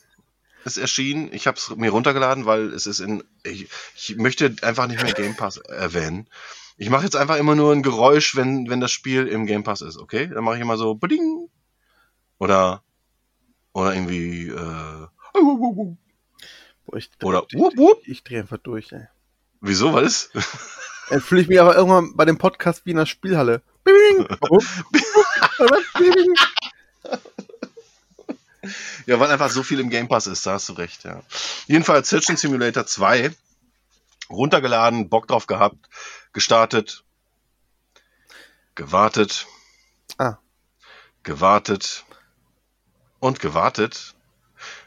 ist 0.65 0.79
erschienen. 0.79 1.31
Ich 1.33 1.47
habe 1.47 1.59
es 1.59 1.75
mir 1.77 1.91
runtergeladen, 1.91 2.47
weil 2.47 2.73
es 2.73 2.87
ist 2.87 3.01
in. 3.01 3.25
Ich, 3.43 3.69
ich 3.97 4.17
möchte 4.17 4.55
einfach 4.63 4.87
nicht 4.87 5.03
mehr 5.03 5.13
Game 5.13 5.37
Pass 5.37 5.57
erwähnen. 5.57 6.29
Ich 6.77 6.91
mache 6.91 7.05
jetzt 7.05 7.17
einfach 7.17 7.37
immer 7.37 7.55
nur 7.55 7.73
ein 7.73 7.83
Geräusch, 7.83 8.37
wenn, 8.37 8.69
wenn 8.69 8.81
das 8.81 8.91
Spiel 8.91 9.27
im 9.27 9.47
Game 9.47 9.63
Pass 9.63 9.81
ist, 9.81 9.99
okay? 9.99 10.29
Dann 10.33 10.45
mache 10.45 10.57
ich 10.57 10.63
immer 10.63 10.77
so 10.77 10.95
Bading. 10.95 11.49
Oder 12.39 12.83
oder 13.75 13.93
irgendwie 13.93 14.49
äh, 14.49 15.07
Boah, 16.87 16.97
ich, 16.97 17.11
oder 17.23 17.45
ich, 17.49 17.59
wup, 17.59 17.77
wup. 17.77 18.03
ich 18.07 18.23
drehe 18.23 18.41
einfach 18.41 18.59
durch, 18.59 18.93
ey. 18.93 19.09
Wieso, 19.61 19.93
was 19.93 20.31
ist? 20.31 20.31
Dann 21.11 21.21
fühle 21.21 21.41
ich 21.43 21.49
mich 21.49 21.61
aber 21.61 21.75
irgendwann 21.75 22.15
bei 22.17 22.25
dem 22.25 22.39
Podcast 22.39 22.87
wie 22.87 22.93
in 22.93 22.99
der 22.99 23.07
Spielhalle. 23.07 23.63
Bing, 23.83 24.27
Warum? 24.41 24.65
Bing. 25.99 26.35
Ja, 29.07 29.21
weil 29.21 29.31
einfach 29.31 29.51
so 29.51 29.63
viel 29.63 29.81
im 29.81 29.91
Game 29.91 30.09
Pass 30.09 30.27
ist, 30.27 30.47
da 30.47 30.53
hast 30.53 30.69
du 30.69 30.73
recht, 30.75 31.05
ja. 31.05 31.23
Jedenfalls 31.67 32.09
Surgeon 32.09 32.37
Simulator 32.37 32.87
2 32.87 33.33
runtergeladen, 34.31 35.09
Bock 35.09 35.29
drauf 35.29 35.47
gehabt, 35.47 35.77
gestartet, 36.33 37.05
gewartet, 38.75 39.47
Ah. 40.19 40.39
gewartet 41.23 42.05
und 43.21 43.41
gewartet. 43.41 44.15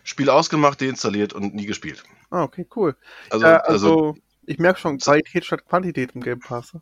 Spiel 0.04 0.30
ausgemacht, 0.30 0.82
deinstalliert 0.82 1.34
und 1.34 1.54
nie 1.54 1.66
gespielt. 1.66 2.04
Ah, 2.30 2.44
okay, 2.44 2.66
cool. 2.76 2.96
Also, 3.30 3.46
ja, 3.46 3.58
also 3.58 3.90
also, 3.90 4.18
ich 4.46 4.58
merke 4.58 4.80
schon, 4.80 4.98
Qualität 5.00 5.46
statt 5.46 5.66
Quantität 5.68 6.12
im 6.16 6.22
Game 6.22 6.40
Pass. 6.40 6.74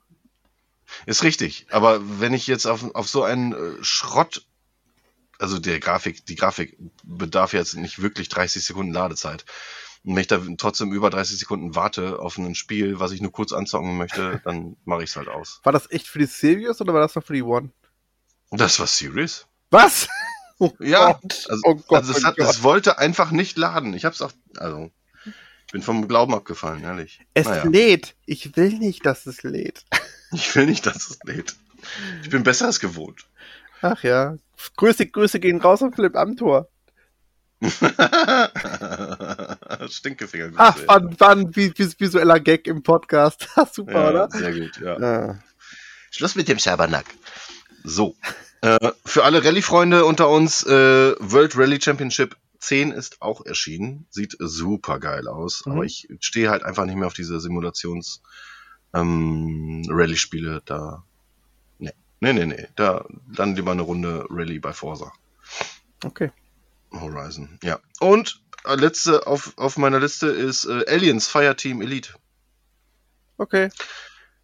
ist 1.05 1.23
richtig. 1.23 1.67
Aber 1.71 1.99
wenn 2.21 2.33
ich 2.33 2.47
jetzt 2.47 2.65
auf, 2.67 2.93
auf 2.95 3.07
so 3.09 3.23
einen 3.23 3.53
äh, 3.53 3.83
Schrott, 3.83 4.45
also 5.39 5.59
der 5.59 5.79
Grafik, 5.79 6.25
die 6.25 6.35
Grafik 6.35 6.77
bedarf 7.03 7.53
jetzt 7.53 7.75
nicht 7.75 8.01
wirklich 8.01 8.29
30 8.29 8.63
Sekunden 8.63 8.93
Ladezeit. 8.93 9.45
Und 10.03 10.15
wenn 10.15 10.21
ich 10.21 10.27
da 10.27 10.39
trotzdem 10.57 10.93
über 10.93 11.09
30 11.09 11.39
Sekunden 11.39 11.75
warte 11.75 12.19
auf 12.19 12.37
ein 12.37 12.53
Spiel, 12.55 12.99
was 12.99 13.11
ich 13.11 13.21
nur 13.21 13.31
kurz 13.31 13.51
anzocken 13.53 13.97
möchte, 13.97 14.41
dann 14.45 14.77
mache 14.85 15.03
ich 15.03 15.09
es 15.09 15.15
halt 15.15 15.27
aus. 15.27 15.61
War 15.63 15.73
das 15.73 15.89
echt 15.91 16.07
für 16.07 16.19
die 16.19 16.25
Serious 16.25 16.79
oder 16.81 16.93
war 16.93 17.01
das 17.01 17.15
noch 17.15 17.23
für 17.23 17.33
die 17.33 17.41
One? 17.41 17.71
Das 18.51 18.79
war 18.79 18.87
serious. 18.87 19.47
Was? 19.71 20.07
Oh 20.57 20.71
Ja, 20.79 21.11
Gott. 21.11 21.47
Also, 21.49 21.61
oh 21.65 21.75
Gott, 21.75 21.97
also 21.97 22.13
es, 22.13 22.23
oh 22.23 22.27
hat, 22.27 22.37
es 22.37 22.63
wollte 22.63 22.97
einfach 22.97 23.31
nicht 23.31 23.57
laden. 23.57 23.93
Ich 23.93 24.05
hab's 24.05 24.21
auch, 24.21 24.31
also, 24.55 24.89
ich 25.65 25.73
bin 25.73 25.81
vom 25.81 26.07
Glauben 26.07 26.33
abgefallen, 26.33 26.81
ehrlich. 26.81 27.19
Es 27.33 27.45
Naja, 27.45 27.65
lädt. 27.65 28.15
Ich 28.25 28.55
will 28.55 28.69
nicht, 28.69 29.05
dass 29.05 29.25
es 29.25 29.43
lädt. 29.43 29.83
ich 30.31 30.55
will 30.55 30.65
nicht, 30.65 30.85
dass 30.85 31.09
es 31.09 31.19
lädt. 31.25 31.57
Ich 32.23 32.29
bin 32.29 32.43
besser 32.43 32.67
als 32.67 32.79
gewohnt. 32.79 33.25
Ach 33.81 34.01
ja. 34.03 34.37
Grüße, 34.77 35.05
Grüße 35.07 35.39
gehen 35.39 35.59
raus 35.61 35.81
an 35.83 35.93
Philipp 35.93 36.15
Amthor. 36.15 36.67
Stinkefinger. 39.89 40.51
Ach, 40.57 40.77
vi- 40.77 41.77
vis- 41.77 41.99
visueller 41.99 42.39
Gag 42.39 42.67
im 42.67 42.83
Podcast. 42.83 43.47
Super, 43.73 43.93
ja, 44.03 44.09
oder? 44.09 44.29
Sehr 44.31 44.53
gut, 44.53 44.79
ja. 44.81 44.99
Ja. 44.99 45.39
Schluss 46.11 46.35
mit 46.35 46.47
dem 46.47 46.59
Schabernack. 46.59 47.05
So. 47.83 48.15
Äh, 48.61 48.91
für 49.05 49.23
alle 49.23 49.43
Rallye-Freunde 49.43 50.05
unter 50.05 50.29
uns, 50.29 50.63
äh, 50.63 51.15
World 51.19 51.57
Rally 51.57 51.79
Championship 51.81 52.35
10 52.59 52.91
ist 52.91 53.21
auch 53.21 53.45
erschienen. 53.45 54.07
Sieht 54.09 54.35
super 54.39 54.99
geil 54.99 55.27
aus. 55.27 55.63
Mhm. 55.65 55.71
Aber 55.73 55.83
ich 55.83 56.07
stehe 56.19 56.49
halt 56.49 56.63
einfach 56.63 56.85
nicht 56.85 56.95
mehr 56.95 57.07
auf 57.07 57.13
diese 57.13 57.39
Simulations 57.39 58.21
ähm, 58.93 59.83
Rallye-Spiele. 59.89 60.61
Da. 60.65 61.03
Nee. 62.19 62.33
Nee, 62.33 62.45
nee. 62.45 62.67
Da 62.75 63.05
dann 63.27 63.55
lieber 63.55 63.71
eine 63.71 63.81
Runde 63.81 64.25
Rallye 64.29 64.59
bei 64.59 64.73
Forza. 64.73 65.11
Okay. 66.03 66.31
Horizon. 66.91 67.59
Ja. 67.63 67.79
Und 67.99 68.41
äh, 68.65 68.75
letzte 68.75 69.27
auf, 69.27 69.53
auf 69.57 69.77
meiner 69.77 69.99
Liste 69.99 70.27
ist 70.27 70.65
äh, 70.65 70.85
Aliens 70.87 71.27
Fireteam 71.27 71.81
Elite. 71.81 72.13
Okay. 73.37 73.69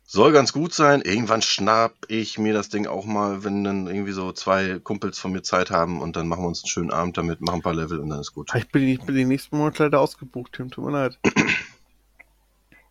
Soll 0.03 0.33
ganz 0.33 0.51
gut 0.51 0.73
sein. 0.73 1.01
Irgendwann 1.01 1.41
schnapp 1.41 1.93
ich 2.09 2.37
mir 2.37 2.53
das 2.53 2.67
Ding 2.67 2.85
auch 2.85 3.05
mal, 3.05 3.45
wenn 3.45 3.63
dann 3.63 3.87
irgendwie 3.87 4.11
so 4.11 4.33
zwei 4.33 4.79
Kumpels 4.79 5.17
von 5.17 5.31
mir 5.31 5.41
Zeit 5.41 5.71
haben 5.71 6.01
und 6.01 6.17
dann 6.17 6.27
machen 6.27 6.43
wir 6.43 6.47
uns 6.49 6.63
einen 6.63 6.69
schönen 6.69 6.91
Abend 6.91 7.17
damit, 7.17 7.39
machen 7.39 7.59
ein 7.59 7.61
paar 7.61 7.73
Level 7.73 7.99
und 7.99 8.09
dann 8.09 8.19
ist 8.19 8.33
gut. 8.33 8.51
Ich 8.53 8.69
bin, 8.69 8.83
ich 8.89 9.01
bin 9.01 9.15
die 9.15 9.23
nächsten 9.23 9.57
Monate 9.57 9.83
leider 9.83 10.01
ausgebucht, 10.01 10.51
Tim. 10.53 10.69
Tut 10.69 10.83
mir 10.83 10.91
leid. 10.91 11.17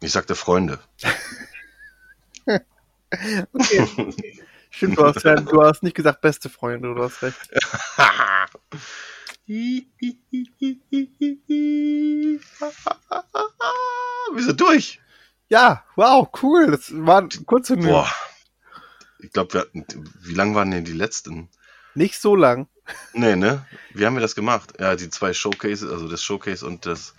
Ich 0.00 0.12
sagte 0.12 0.34
Freunde. 0.34 0.78
Okay. 3.52 4.24
Stimmt, 4.70 4.98
du 4.98 5.04
hast, 5.04 5.24
ja, 5.24 5.34
du 5.34 5.62
hast 5.62 5.82
nicht 5.82 5.96
gesagt 5.96 6.20
beste 6.20 6.48
Freunde, 6.48 6.94
du 6.94 7.02
hast 7.02 7.22
recht. 7.22 7.36
Wir 9.46 9.82
sind 14.44 14.60
durch. 14.60 15.00
Ja, 15.48 15.84
wow, 15.96 16.28
cool. 16.40 16.70
Das 16.70 16.92
war 16.94 17.28
kurze 17.46 17.74
News. 17.74 17.88
Boah. 17.88 18.08
Ich 19.18 19.32
glaube, 19.32 19.52
wir 19.52 19.62
hatten, 19.62 19.84
wie 20.22 20.34
lang 20.34 20.54
waren 20.54 20.70
denn 20.70 20.84
die 20.84 20.92
letzten? 20.92 21.48
Nicht 21.94 22.20
so 22.20 22.36
lang. 22.36 22.68
Nee, 23.12 23.36
ne? 23.36 23.66
Wie 23.92 24.06
haben 24.06 24.14
wir 24.14 24.20
das 24.20 24.34
gemacht? 24.34 24.74
Ja, 24.78 24.96
die 24.96 25.10
zwei 25.10 25.34
Showcases, 25.34 25.90
also 25.90 26.08
das 26.08 26.22
Showcase 26.22 26.64
und 26.64 26.86
das. 26.86 27.14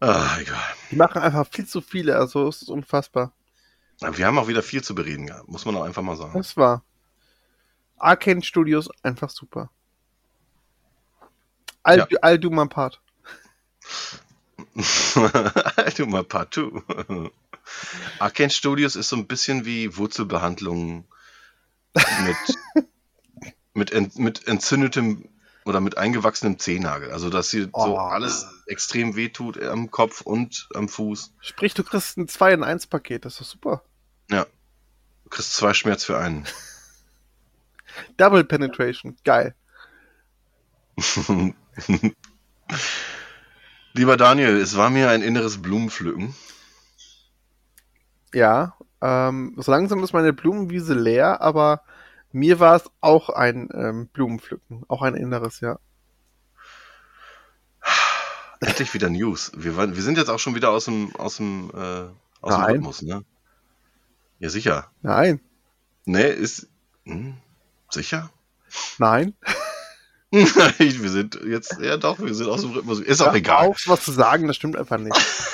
Ah, 0.00 0.38
egal. 0.40 0.62
Die 0.90 0.96
machen 0.96 1.22
einfach 1.22 1.46
viel 1.50 1.66
zu 1.66 1.80
viele, 1.80 2.16
also 2.16 2.48
es 2.48 2.62
ist 2.62 2.68
unfassbar. 2.68 3.32
Wir 4.00 4.26
haben 4.26 4.38
auch 4.38 4.48
wieder 4.48 4.62
viel 4.62 4.82
zu 4.82 4.94
bereden 4.94 5.30
muss 5.46 5.64
man 5.64 5.76
auch 5.76 5.82
einfach 5.82 6.02
mal 6.02 6.16
sagen. 6.16 6.32
Das 6.34 6.56
war. 6.56 6.82
Arcane 7.96 8.42
Studios 8.42 8.88
einfach 9.02 9.28
super. 9.30 9.70
I'll, 11.84 11.98
Ja. 11.98 12.06
I'll 12.22 12.38
do 12.38 12.50
my 12.50 12.66
part. 12.66 13.00
du 15.96 16.06
mal 16.06 16.24
partout. 16.24 16.82
Arcane 18.18 18.50
Studios 18.50 18.96
ist 18.96 19.08
so 19.08 19.16
ein 19.16 19.26
bisschen 19.26 19.64
wie 19.64 19.96
Wurzelbehandlung 19.96 21.04
mit, 21.94 22.86
mit, 23.74 23.90
ent, 23.92 24.18
mit 24.18 24.46
entzündetem 24.46 25.28
oder 25.64 25.80
mit 25.80 25.98
eingewachsenem 25.98 26.58
Zehennagel. 26.58 27.10
Also, 27.10 27.30
dass 27.30 27.50
hier 27.50 27.64
so 27.64 27.70
Oh. 27.74 27.96
alles 27.98 28.46
extrem 28.66 29.16
wehtut 29.16 29.60
am 29.62 29.90
Kopf 29.90 30.20
und 30.20 30.68
am 30.74 30.88
Fuß. 30.88 31.32
Sprich, 31.40 31.74
du 31.74 31.82
kriegst 31.84 32.16
ein 32.16 32.28
2 32.28 32.54
in 32.54 32.64
1 32.64 32.86
Paket, 32.86 33.24
das 33.24 33.34
ist 33.34 33.40
doch 33.40 33.46
super. 33.46 33.82
Du 35.28 35.36
kriegst 35.36 35.56
zwei 35.56 35.74
Schmerz 35.74 36.04
für 36.04 36.16
einen. 36.16 36.46
Double 38.16 38.44
Penetration, 38.44 39.14
geil. 39.24 39.54
Lieber 43.92 44.16
Daniel, 44.16 44.56
es 44.56 44.74
war 44.74 44.88
mir 44.88 45.10
ein 45.10 45.20
inneres 45.20 45.60
Blumenpflücken. 45.60 46.34
Ja, 48.32 48.74
ähm, 49.02 49.52
so 49.58 49.70
langsam 49.70 50.02
ist 50.02 50.14
meine 50.14 50.32
Blumenwiese 50.32 50.94
leer, 50.94 51.42
aber 51.42 51.82
mir 52.32 52.58
war 52.58 52.76
es 52.76 52.90
auch 53.02 53.28
ein 53.28 53.68
ähm, 53.74 54.08
Blumenpflücken, 54.08 54.84
auch 54.88 55.02
ein 55.02 55.14
inneres, 55.14 55.60
ja. 55.60 55.78
Endlich 58.60 58.94
wieder 58.94 59.10
News. 59.10 59.52
Wir, 59.54 59.76
waren, 59.76 59.94
wir 59.94 60.02
sind 60.02 60.16
jetzt 60.16 60.30
auch 60.30 60.38
schon 60.38 60.54
wieder 60.54 60.70
aus 60.70 60.86
dem, 60.86 61.14
aus 61.16 61.36
dem, 61.36 61.70
äh, 61.74 62.06
aus 62.40 62.54
dem. 62.54 62.64
Rhythmus, 62.64 63.02
ne? 63.02 63.26
Ja, 64.38 64.48
sicher. 64.50 64.90
Nein, 65.02 65.40
Nee, 66.04 66.30
ist. 66.30 66.68
Hm, 67.04 67.36
sicher? 67.90 68.30
nein. 68.98 69.34
wir 70.30 71.10
sind 71.10 71.38
jetzt. 71.46 71.78
Ja, 71.80 71.96
doch, 71.96 72.18
wir 72.18 72.34
sind 72.34 72.48
aus 72.48 72.62
dem 72.62 72.70
Rhythmus. 72.72 73.00
Ist 73.00 73.20
auch 73.20 73.26
Hör 73.28 73.34
egal. 73.34 73.66
Auf, 73.68 73.82
was 73.86 74.04
zu 74.04 74.12
sagen, 74.12 74.46
das 74.46 74.56
stimmt 74.56 74.76
einfach 74.76 74.98
nicht. 74.98 75.16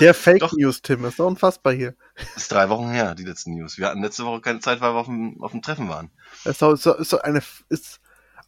Der 0.00 0.14
Fake 0.14 0.40
Doch. 0.40 0.52
News, 0.54 0.80
Tim, 0.80 1.04
ist 1.04 1.18
doch 1.18 1.26
unfassbar 1.26 1.74
hier. 1.74 1.94
Ist 2.34 2.50
drei 2.50 2.70
Wochen 2.70 2.88
her, 2.90 3.14
die 3.14 3.24
letzten 3.24 3.54
News. 3.54 3.76
Wir 3.76 3.86
hatten 3.88 4.02
letzte 4.02 4.24
Woche 4.24 4.40
keine 4.40 4.60
Zeit, 4.60 4.80
weil 4.80 4.94
wir 4.94 4.98
auf 5.00 5.06
dem, 5.06 5.42
auf 5.42 5.50
dem 5.50 5.60
Treffen 5.60 5.90
waren. 5.90 6.10
Das 6.44 6.52
ist 6.52 6.62
doch, 6.62 6.72
ist 6.72 6.86
doch, 6.86 6.94
ist 6.98 7.12
doch 7.12 7.20
eine, 7.20 7.42
ist 7.68 8.00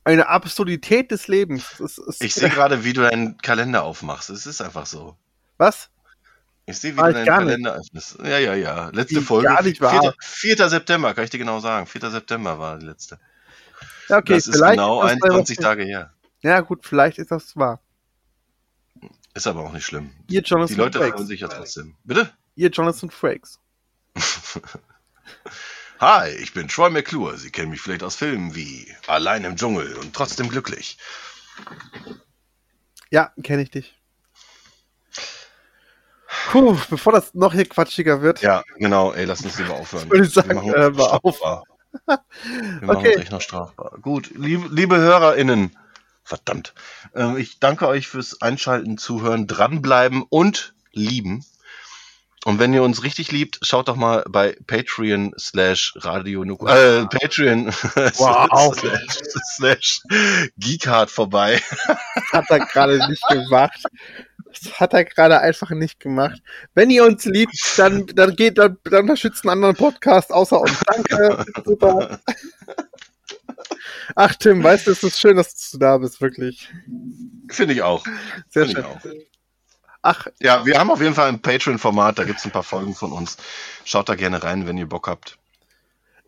eine 0.04 0.28
Absurdität 0.28 1.10
des 1.10 1.28
Lebens. 1.28 1.78
Ist, 1.78 2.00
Ich 2.20 2.32
sehe 2.34 2.48
gerade, 2.50 2.84
wie 2.84 2.94
du 2.94 3.02
deinen 3.02 3.36
Kalender 3.36 3.82
aufmachst. 3.82 4.30
Es 4.30 4.46
ist 4.46 4.62
einfach 4.62 4.86
so. 4.86 5.16
Was? 5.58 5.90
Ich 6.66 6.78
sehe, 6.78 6.92
wie 6.92 6.96
War 6.98 7.08
du 7.08 7.14
deinen 7.14 7.26
gar 7.26 7.38
nicht. 7.40 7.48
Kalender 7.48 7.74
öffnest. 7.74 8.18
Ja, 8.22 8.38
ja, 8.38 8.54
ja. 8.54 8.88
Letzte 8.90 9.16
Wie 9.16 9.20
Folge. 9.24 9.48
gar 9.48 9.62
nicht 9.62 9.80
wahr. 9.80 10.14
4. 10.20 10.56
4. 10.56 10.68
September, 10.68 11.12
kann 11.14 11.24
ich 11.24 11.30
dir 11.30 11.38
genau 11.38 11.58
sagen. 11.60 11.86
4. 11.86 12.10
September 12.10 12.58
war 12.58 12.78
die 12.78 12.86
letzte. 12.86 13.18
Ja, 14.08 14.18
okay, 14.18 14.34
das 14.34 14.46
ist 14.46 14.60
genau 14.60 15.02
ist 15.02 15.10
das 15.12 15.18
bei 15.20 15.26
21 15.28 15.58
was- 15.58 15.62
Tage 15.64 15.82
her. 15.84 16.12
Ja, 16.42 16.60
gut, 16.60 16.86
vielleicht 16.86 17.18
ist 17.18 17.30
das 17.30 17.56
wahr. 17.56 17.80
Ist 19.34 19.46
aber 19.46 19.60
auch 19.62 19.72
nicht 19.72 19.84
schlimm. 19.86 20.12
Ihr 20.28 20.42
Die 20.42 20.48
Jonathan 20.48 20.76
Leute 20.76 20.98
freuen 20.98 21.10
Frakes. 21.12 21.26
sich 21.28 21.40
ja 21.40 21.48
trotzdem. 21.48 21.96
Bitte? 22.04 22.30
Ihr 22.54 22.68
Jonathan 22.70 23.10
Frakes. 23.10 23.58
Hi, 26.00 26.30
ich 26.30 26.52
bin 26.52 26.68
Troy 26.68 26.90
McClure. 26.90 27.38
Sie 27.38 27.50
kennen 27.50 27.70
mich 27.70 27.80
vielleicht 27.80 28.02
aus 28.02 28.16
Filmen 28.16 28.54
wie 28.54 28.92
Allein 29.06 29.44
im 29.44 29.56
Dschungel 29.56 29.94
und 29.96 30.14
trotzdem 30.14 30.48
glücklich. 30.48 30.98
Ja, 33.10 33.32
kenne 33.42 33.62
ich 33.62 33.70
dich. 33.70 33.98
Puh, 36.50 36.76
bevor 36.90 37.12
das 37.12 37.34
noch 37.34 37.52
hier 37.52 37.68
quatschiger 37.68 38.20
wird. 38.22 38.40
Ja, 38.42 38.62
genau. 38.76 39.12
Ey, 39.12 39.24
lass 39.24 39.42
uns 39.42 39.58
lieber 39.58 39.74
aufhören. 39.74 40.10
Würde 40.10 40.24
ich 40.24 40.32
sagen, 40.32 40.48
Wir 40.50 40.54
machen 40.90 40.96
mal 40.96 41.20
auf. 41.22 41.40
Wir 42.06 42.86
machen 42.86 42.96
Okay. 42.96 43.12
uns 43.14 43.22
echt 43.22 43.32
noch 43.32 43.40
strafbar. 43.40 43.98
Gut, 44.00 44.30
liebe, 44.34 44.66
liebe 44.70 44.96
HörerInnen, 44.96 45.76
verdammt. 46.24 46.74
Ähm, 47.14 47.36
ich 47.36 47.60
danke 47.60 47.86
euch 47.86 48.08
fürs 48.08 48.40
Einschalten, 48.40 48.96
Zuhören, 48.98 49.46
dranbleiben 49.46 50.22
und 50.28 50.74
lieben. 50.92 51.44
Und 52.44 52.58
wenn 52.58 52.74
ihr 52.74 52.82
uns 52.82 53.04
richtig 53.04 53.30
liebt, 53.30 53.60
schaut 53.62 53.86
doch 53.86 53.94
mal 53.94 54.24
bei 54.28 54.56
Patreon 54.66 55.32
slash 55.38 55.92
Radio 55.98 56.44
Nuku, 56.44 56.66
äh, 56.66 57.06
Patreon 57.06 57.66
Wow. 58.16 58.74
slash, 58.74 59.06
slash 59.56 60.00
Geekhard 60.56 61.08
vorbei. 61.10 61.60
hat 62.32 62.46
er 62.50 62.58
gerade 62.60 62.98
nicht 63.08 63.22
gemacht. 63.28 63.84
Das 64.60 64.80
hat 64.80 64.92
er 64.94 65.04
gerade 65.04 65.40
einfach 65.40 65.70
nicht 65.70 66.00
gemacht. 66.00 66.40
Wenn 66.74 66.90
ihr 66.90 67.04
uns 67.04 67.24
liebt, 67.24 67.54
dann, 67.76 68.06
dann 68.06 68.34
geht, 68.36 68.58
dann, 68.58 68.78
dann 68.84 69.02
unterstützt 69.02 69.44
einen 69.44 69.50
anderen 69.50 69.76
Podcast 69.76 70.32
außer 70.32 70.60
uns. 70.60 70.78
Danke. 70.86 71.44
Super. 71.64 72.20
Ach, 74.14 74.34
Tim, 74.34 74.62
weißt 74.62 74.86
du, 74.86 74.90
es 74.92 75.02
ist 75.02 75.18
schön, 75.20 75.36
dass 75.36 75.70
du 75.70 75.78
da 75.78 75.98
bist, 75.98 76.20
wirklich. 76.20 76.70
Finde 77.48 77.74
ich 77.74 77.82
auch. 77.82 78.04
Sehr 78.50 78.66
Finde 78.66 78.70
ich 78.70 78.74
schön. 78.76 78.84
auch. 78.84 79.24
Ach, 80.02 80.26
Ja, 80.40 80.66
wir 80.66 80.78
haben 80.78 80.90
auf 80.90 81.00
jeden 81.00 81.14
Fall 81.14 81.28
ein 81.28 81.40
Patreon-Format, 81.40 82.18
da 82.18 82.24
gibt's 82.24 82.44
ein 82.44 82.50
paar 82.50 82.64
Folgen 82.64 82.94
von 82.94 83.12
uns. 83.12 83.36
Schaut 83.84 84.08
da 84.08 84.14
gerne 84.16 84.42
rein, 84.42 84.66
wenn 84.66 84.76
ihr 84.76 84.88
Bock 84.88 85.06
habt. 85.08 85.38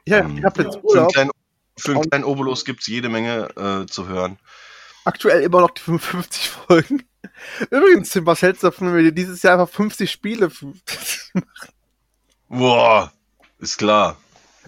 ja, 0.06 0.18
Ähm, 0.20 0.38
ich 0.38 0.44
habe 0.44 0.62
jetzt 0.62 0.74
Für 0.74 0.78
einen 0.78 0.84
Urlaub. 0.86 1.12
kleinen, 1.12 1.30
für 1.76 1.92
einen 1.92 2.02
kleinen 2.10 2.24
Obolus 2.24 2.64
gibt's 2.64 2.86
jede 2.86 3.09
Menge 3.09 3.48
äh, 3.56 3.86
zu 3.90 4.06
hören. 4.06 4.38
Aktuell 5.05 5.42
immer 5.42 5.60
noch 5.60 5.72
die 5.72 5.82
55 5.82 6.48
Folgen. 6.51 7.02
Übrigens, 7.70 8.10
Tim, 8.10 8.26
was 8.26 8.42
hältst 8.42 8.62
du 8.62 8.68
davon, 8.68 8.88
wenn 8.88 9.05
wir 9.05 9.12
dieses 9.12 9.42
Jahr 9.42 9.59
einfach 9.59 9.72
50 9.72 10.10
Spiele 10.10 10.51
Boah, 12.48 13.12
ist 13.59 13.78
klar. 13.78 14.16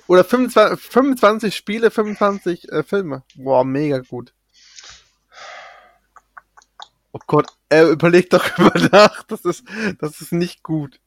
oder 0.06 0.24
25, 0.24 0.80
25 0.90 1.56
Spiele, 1.56 1.90
25 1.90 2.72
äh, 2.72 2.82
Filme? 2.82 3.22
Boah, 3.34 3.64
mega 3.64 3.98
gut. 3.98 4.32
Oh 7.12 7.20
Gott, 7.26 7.48
er 7.68 7.88
überlegt 7.88 8.32
doch 8.32 8.58
über 8.58 8.72
nach. 8.92 9.22
Das 9.24 9.44
ist, 9.44 9.64
das 10.00 10.20
ist 10.20 10.32
nicht 10.32 10.62
gut. 10.62 11.00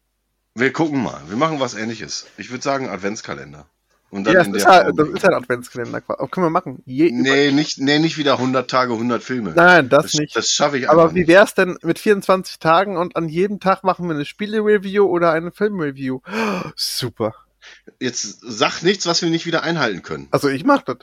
Wir 0.56 0.74
gucken 0.74 1.04
mal. 1.04 1.22
Wir 1.28 1.38
machen 1.38 1.60
was 1.60 1.76
ähnliches. 1.76 2.26
Ich 2.38 2.50
würde 2.50 2.64
sagen 2.64 2.90
Adventskalender. 2.90 3.68
Und 4.12 4.24
dann 4.24 4.34
Ja, 4.34 4.40
das, 4.40 4.48
in 4.48 4.56
ist 4.56 4.66
der 4.66 4.72
halt, 4.74 5.00
das 5.00 5.08
ist 5.10 5.24
halt 5.24 5.34
ein 5.34 5.44
Adventskalender. 5.44 6.02
Können 6.02 6.46
wir 6.46 6.50
machen. 6.50 6.82
Je, 6.86 7.12
nee, 7.12 7.52
nicht, 7.52 7.80
nee, 7.80 8.00
nicht 8.00 8.18
wieder 8.18 8.34
100 8.34 8.70
Tage, 8.70 8.94
100 8.94 9.22
Filme. 9.24 9.54
Nein, 9.56 9.90
das, 9.90 10.04
das 10.04 10.14
nicht. 10.16 10.36
das 10.36 10.48
schaffe 10.50 10.78
ich 10.78 10.90
Aber 10.90 11.14
wie 11.14 11.20
nicht. 11.20 11.28
wär's 11.28 11.54
denn 11.54 11.78
mit 11.84 12.00
24 12.00 12.60
Tagen 12.60 12.98
und 12.98 13.16
an 13.16 13.30
jedem 13.30 13.60
Tag 13.60 13.84
machen 13.84 14.08
wir 14.08 14.16
eine 14.16 14.26
Spiele-Review 14.26 15.06
oder 15.06 15.32
eine 15.32 15.52
Film-Review? 15.52 16.22
Super. 16.76 17.34
Jetzt 18.00 18.40
sag 18.42 18.82
nichts, 18.82 19.06
was 19.06 19.22
wir 19.22 19.30
nicht 19.30 19.46
wieder 19.46 19.64
einhalten 19.64 20.02
können. 20.02 20.28
Also 20.32 20.48
ich 20.50 20.64
mach 20.64 20.82
das. 20.82 20.98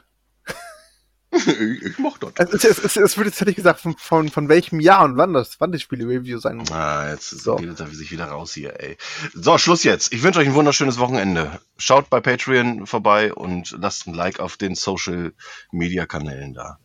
Ich, 1.36 1.98
mach 1.98 2.18
das. 2.18 2.32
Es, 2.36 2.64
es, 2.64 2.64
es, 2.64 2.84
es, 2.84 2.96
es 2.96 3.16
wird 3.16 3.26
jetzt 3.26 3.40
hätte 3.40 3.50
ich 3.50 3.56
gesagt, 3.56 3.80
von, 3.80 3.96
von, 3.98 4.28
von 4.28 4.48
welchem 4.48 4.80
Jahr 4.80 5.04
und 5.04 5.16
wann 5.16 5.32
das, 5.32 5.60
wann 5.60 5.72
die 5.72 5.78
Spiele-Review 5.78 6.38
sein 6.38 6.56
muss. 6.56 6.70
Ah, 6.70 7.10
jetzt 7.10 7.30
So. 7.30 7.56
geht 7.56 7.78
er 7.78 7.86
sich 7.88 8.10
wieder 8.10 8.26
raus 8.26 8.54
hier, 8.54 8.80
ey. 8.80 8.96
So, 9.34 9.58
Schluss 9.58 9.84
jetzt. 9.84 10.12
Ich 10.12 10.22
wünsche 10.22 10.40
euch 10.40 10.48
ein 10.48 10.54
wunderschönes 10.54 10.98
Wochenende. 10.98 11.60
Schaut 11.78 12.10
bei 12.10 12.20
Patreon 12.20 12.86
vorbei 12.86 13.32
und 13.32 13.74
lasst 13.78 14.06
ein 14.06 14.14
Like 14.14 14.40
auf 14.40 14.56
den 14.56 14.74
Social 14.74 15.32
Media 15.72 16.06
Kanälen 16.06 16.54
da. 16.54 16.78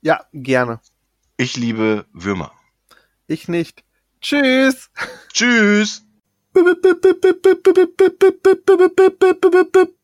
Ja, 0.00 0.24
gerne. 0.32 0.80
Ich 1.36 1.56
liebe 1.56 2.06
Würmer. 2.12 2.52
Ich 3.26 3.48
nicht. 3.48 3.84
Tschüss. 4.20 4.90
Tschüss. 5.32 6.02